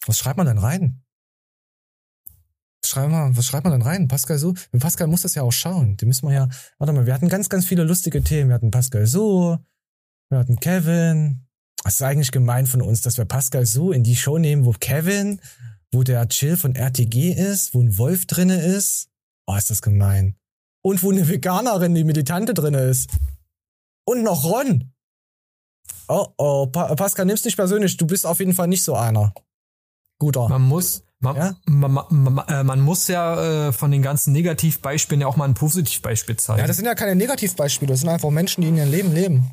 was 0.07 0.19
schreibt 0.19 0.37
man 0.37 0.47
denn 0.47 0.59
rein? 0.59 1.03
Was 2.83 2.91
schreibt 2.91 3.11
man, 3.11 3.37
was 3.37 3.47
schreibt 3.47 3.65
man 3.65 3.73
denn 3.73 3.83
rein? 3.83 4.09
Pascal 4.09 4.39
so, 4.39 4.55
Pascal 4.79 5.09
muss 5.09 5.23
das 5.23 5.35
ja 5.35 5.43
auch 5.43 5.53
schauen. 5.53 5.97
Die 5.97 6.07
müssen 6.07 6.29
wir 6.29 6.35
ja, 6.35 6.49
warte 6.79 6.93
mal, 6.93 7.07
wir 7.07 7.15
hatten 7.15 7.29
ganz, 7.29 7.49
ganz 7.49 7.67
viele 7.67 7.83
lustige 7.83 8.23
Themen. 8.23 8.51
Wir 8.51 8.55
hatten 8.55 8.71
Pascal 8.71 9.07
so, 9.07 9.59
wir 10.29 10.39
hatten 10.39 10.61
Kevin. 10.61 11.47
Es 11.85 11.95
ist 11.95 12.03
eigentlich 12.03 12.31
gemein 12.31 12.67
von 12.67 12.83
uns, 12.83 13.01
dass 13.01 13.17
wir 13.17 13.25
Pascal 13.25 13.65
so 13.67 13.93
in 13.93 14.05
die 14.05 14.17
Show 14.17 14.39
nehmen, 14.39 14.65
wo 14.65 14.73
Kevin, 14.73 15.41
wo 15.93 16.03
der 16.03 16.29
Chill 16.29 16.57
von 16.57 16.75
RTG 16.75 17.33
ist, 17.33 17.75
wo 17.75 17.81
ein 17.81 17.97
Wolf 17.99 18.27
drinne 18.27 18.61
ist. 18.61 19.09
Oh, 19.47 19.57
ist 19.57 19.71
das 19.71 19.83
gemein. 19.83 20.37
Und 20.83 21.03
wo 21.03 21.11
eine 21.11 21.29
Veganerin, 21.29 21.95
die 21.95 22.05
Militante 22.05 22.55
drinne 22.55 22.83
ist. 22.83 23.11
Und 24.05 24.23
noch 24.23 24.45
Ron. 24.45 24.93
Oh, 26.09 26.27
oh, 26.37 26.67
pa 26.67 26.95
Pascal, 26.95 27.27
nimm's 27.27 27.45
nicht 27.45 27.57
persönlich. 27.57 27.97
Du 27.97 28.07
bist 28.07 28.27
auf 28.27 28.41
jeden 28.41 28.53
Fall 28.53 28.69
nicht 28.69 28.83
so 28.83 28.95
einer. 28.95 29.33
Guter. 30.19 30.49
Man 30.49 30.63
muss, 30.63 31.03
man, 31.21 31.37
ja? 31.37 31.57
man, 31.67 31.93
man, 31.93 32.07
man, 32.11 32.49
äh, 32.49 32.63
man 32.63 32.81
muss 32.81 33.09
ja 33.09 33.69
äh, 33.69 33.73
von 33.73 33.91
den 33.91 34.03
ganzen 34.03 34.33
Negativbeispielen 34.33 35.23
ja 35.23 35.27
auch 35.27 35.37
mal 35.37 35.47
ein 35.47 35.55
Positivbeispiel 35.55 36.37
zeigen. 36.37 36.61
Ja, 36.61 36.67
das 36.67 36.77
sind 36.77 36.85
ja 36.85 36.95
keine 36.95 37.15
Negativbeispiele. 37.15 37.93
Das 37.93 38.01
sind 38.01 38.09
einfach 38.09 38.31
Menschen, 38.31 38.63
die 38.63 38.69
in 38.69 38.77
ihrem 38.77 38.91
Leben 38.91 39.15
leben. 39.15 39.51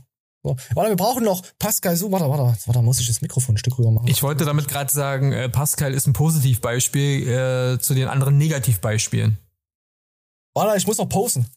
So. 0.47 0.55
Warte, 0.75 0.89
wir 0.91 0.95
brauchen 0.95 1.25
noch 1.25 1.43
Pascal 1.59 1.97
so. 1.97 2.09
Warte, 2.11 2.29
warte, 2.29 2.57
warte, 2.67 2.81
muss 2.81 2.99
ich 2.99 3.07
das 3.07 3.21
Mikrofon 3.21 3.55
ein 3.55 3.57
Stück 3.57 3.77
rüber 3.77 3.91
machen. 3.91 4.07
Ich 4.07 4.23
wollte 4.23 4.45
damit 4.45 4.69
gerade 4.69 4.89
sagen, 4.89 5.33
äh, 5.33 5.49
Pascal 5.49 5.93
ist 5.93 6.07
ein 6.07 6.13
Positivbeispiel 6.13 7.27
äh, 7.27 7.79
zu 7.79 7.93
den 7.93 8.07
anderen 8.07 8.37
Negativbeispielen. 8.37 9.37
Warte, 10.53 10.77
ich 10.77 10.87
muss 10.87 10.97
noch 10.97 11.09
posen. 11.09 11.47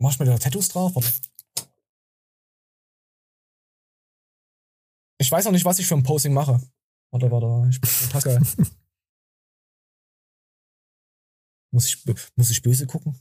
Machst 0.00 0.18
du 0.18 0.24
mir 0.24 0.30
da 0.30 0.38
Tattoos 0.38 0.68
drauf? 0.68 0.96
Warte. 0.96 1.08
Ich 5.18 5.30
weiß 5.30 5.44
noch 5.44 5.52
nicht, 5.52 5.64
was 5.64 5.78
ich 5.78 5.86
für 5.86 5.94
ein 5.94 6.02
Posing 6.02 6.32
mache. 6.34 6.60
Warte, 7.12 7.30
warte, 7.30 7.70
ich 7.70 7.80
bin 7.80 7.90
Pascal. 8.10 8.40
muss, 11.70 11.86
ich, 11.86 12.04
muss 12.34 12.50
ich 12.50 12.60
böse 12.60 12.88
gucken? 12.88 13.20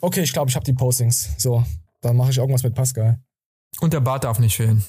Okay, 0.00 0.22
ich 0.22 0.32
glaube, 0.32 0.50
ich 0.50 0.56
habe 0.56 0.64
die 0.64 0.72
Postings. 0.72 1.30
So, 1.38 1.64
dann 2.00 2.16
mache 2.16 2.30
ich 2.30 2.38
irgendwas 2.38 2.62
mit 2.62 2.74
Pascal. 2.74 3.18
Und 3.80 3.92
der 3.92 4.00
Bart 4.00 4.24
darf 4.24 4.38
nicht 4.38 4.56
fehlen. 4.56 4.84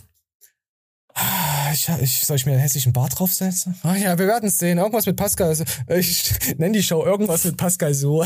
Ich, 1.73 1.88
ich, 2.02 2.26
soll 2.26 2.38
ich 2.38 2.45
mir 2.45 2.53
einen 2.53 2.61
hässlichen 2.61 2.94
Bart 2.94 3.18
draufsetzen? 3.18 3.76
Ah 3.84 3.95
ja, 3.95 4.18
wir 4.18 4.27
werden 4.27 4.48
es 4.48 4.57
sehen. 4.57 4.77
Irgendwas 4.77 5.06
mit 5.06 5.18
Pascal. 5.18 5.56
Ich 5.90 6.57
nenne 6.57 6.77
die 6.77 6.84
Show 6.84 7.03
irgendwas 7.03 7.45
mit 7.45 7.57
Pascal 7.57 7.94
so. 7.94 8.23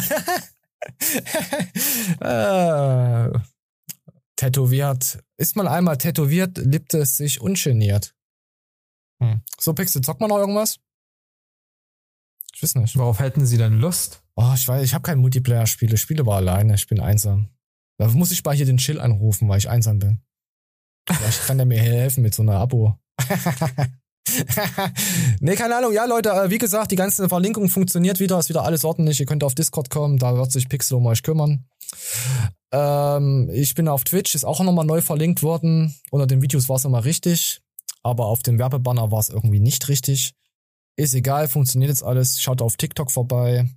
äh, 2.19 3.30
tätowiert. 4.35 5.23
Ist 5.38 5.55
man 5.55 5.68
einmal 5.68 5.97
tätowiert, 5.97 6.57
liebt 6.57 6.93
es 6.93 7.18
sich 7.18 7.41
ungeniert. 7.41 8.14
Hm. 9.19 9.41
So, 9.60 9.73
Pixel, 9.73 10.01
zockt 10.01 10.22
man 10.22 10.30
noch 10.30 10.38
irgendwas? 10.38 10.80
Ich 12.53 12.64
weiß 12.64 12.76
nicht. 12.76 12.97
Worauf 12.97 13.19
hätten 13.19 13.45
sie 13.45 13.57
denn 13.57 13.80
Lust? 13.80 14.22
Oh, 14.35 14.51
ich 14.55 14.68
weiß, 14.68 14.84
ich 14.84 14.93
habe 14.93 15.03
kein 15.03 15.19
Multiplayer-Spiele. 15.19 15.95
Ich 15.95 16.01
spiele 16.01 16.22
aber 16.22 16.35
alleine. 16.35 16.76
Ich 16.76 16.88
bin 16.88 16.99
einsam. 16.99 17.49
Da 17.97 18.07
muss 18.07 18.31
ich 18.31 18.43
mal 18.43 18.55
hier 18.55 18.65
den 18.65 18.77
Chill 18.77 18.99
anrufen, 18.99 19.47
weil 19.47 19.60
ich 19.60 19.69
einsam 19.69 19.99
bin. 19.99 20.22
Vielleicht 21.07 21.45
kann 21.45 21.57
der 21.57 21.65
mir 21.65 21.80
helfen 21.80 22.23
mit 22.23 22.34
so 22.34 22.41
einer 22.41 22.55
Abo. 22.55 22.97
nee, 25.39 25.55
keine 25.55 25.76
Ahnung. 25.76 25.93
Ja, 25.93 26.05
Leute, 26.05 26.30
äh, 26.30 26.49
wie 26.49 26.57
gesagt, 26.57 26.91
die 26.91 26.95
ganze 26.95 27.30
Verlinkung 27.30 27.69
funktioniert 27.69 28.19
wieder, 28.19 28.39
ist 28.39 28.49
wieder 28.49 28.64
alles 28.64 28.85
ordentlich. 28.85 29.19
Ihr 29.19 29.26
könnt 29.26 29.43
auf 29.43 29.53
Discord 29.55 29.89
kommen, 29.89 30.18
da 30.18 30.35
wird 30.35 30.51
sich 30.51 30.69
Pixel 30.69 30.97
um 30.97 31.05
euch 31.05 31.23
kümmern. 31.23 31.65
Ähm, 32.72 33.49
ich 33.53 33.76
bin 33.76 33.88
auf 33.88 34.03
Twitch, 34.03 34.34
ist 34.34 34.45
auch 34.45 34.60
nochmal 34.61 34.85
neu 34.85 35.01
verlinkt 35.01 35.43
worden. 35.43 35.93
Unter 36.10 36.26
den 36.26 36.41
Videos 36.41 36.69
war 36.69 36.77
es 36.77 36.84
nochmal 36.84 37.01
richtig, 37.01 37.61
aber 38.01 38.26
auf 38.26 38.41
dem 38.41 38.57
Werbebanner 38.57 39.11
war 39.11 39.19
es 39.19 39.30
irgendwie 39.30 39.60
nicht 39.60 39.89
richtig. 39.89 40.34
Ist 40.95 41.14
egal, 41.14 41.47
funktioniert 41.47 41.89
jetzt 41.89 42.03
alles. 42.03 42.39
Schaut 42.39 42.61
auf 42.61 42.77
TikTok 42.77 43.11
vorbei. 43.11 43.68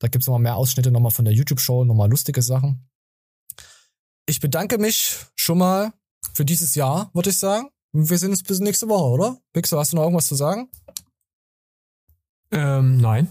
Da 0.00 0.08
gibt's 0.08 0.26
nochmal 0.26 0.40
mehr 0.40 0.56
Ausschnitte 0.56 0.90
nochmal 0.90 1.12
von 1.12 1.26
der 1.26 1.34
YouTube-Show, 1.34 1.84
nochmal 1.84 2.10
lustige 2.10 2.42
Sachen. 2.42 2.88
Ich 4.26 4.40
bedanke 4.40 4.78
mich 4.78 5.16
schon 5.36 5.58
mal 5.58 5.92
für 6.34 6.44
dieses 6.44 6.74
Jahr, 6.74 7.10
würde 7.12 7.30
ich 7.30 7.38
sagen. 7.38 7.70
Wir 7.92 8.18
sehen 8.18 8.30
uns 8.30 8.42
bis 8.42 8.58
nächste 8.60 8.88
Woche, 8.88 9.10
oder? 9.10 9.38
Pixel, 9.52 9.78
hast 9.78 9.92
du 9.92 9.96
noch 9.96 10.04
irgendwas 10.04 10.28
zu 10.28 10.34
sagen? 10.34 10.70
Ähm, 12.50 12.96
nein. 12.96 13.30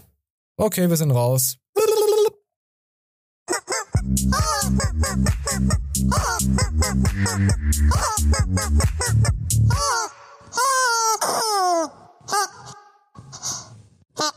Okay, 0.58 0.90
wir 0.90 0.98
sind 0.98 1.12
raus. 1.12 1.58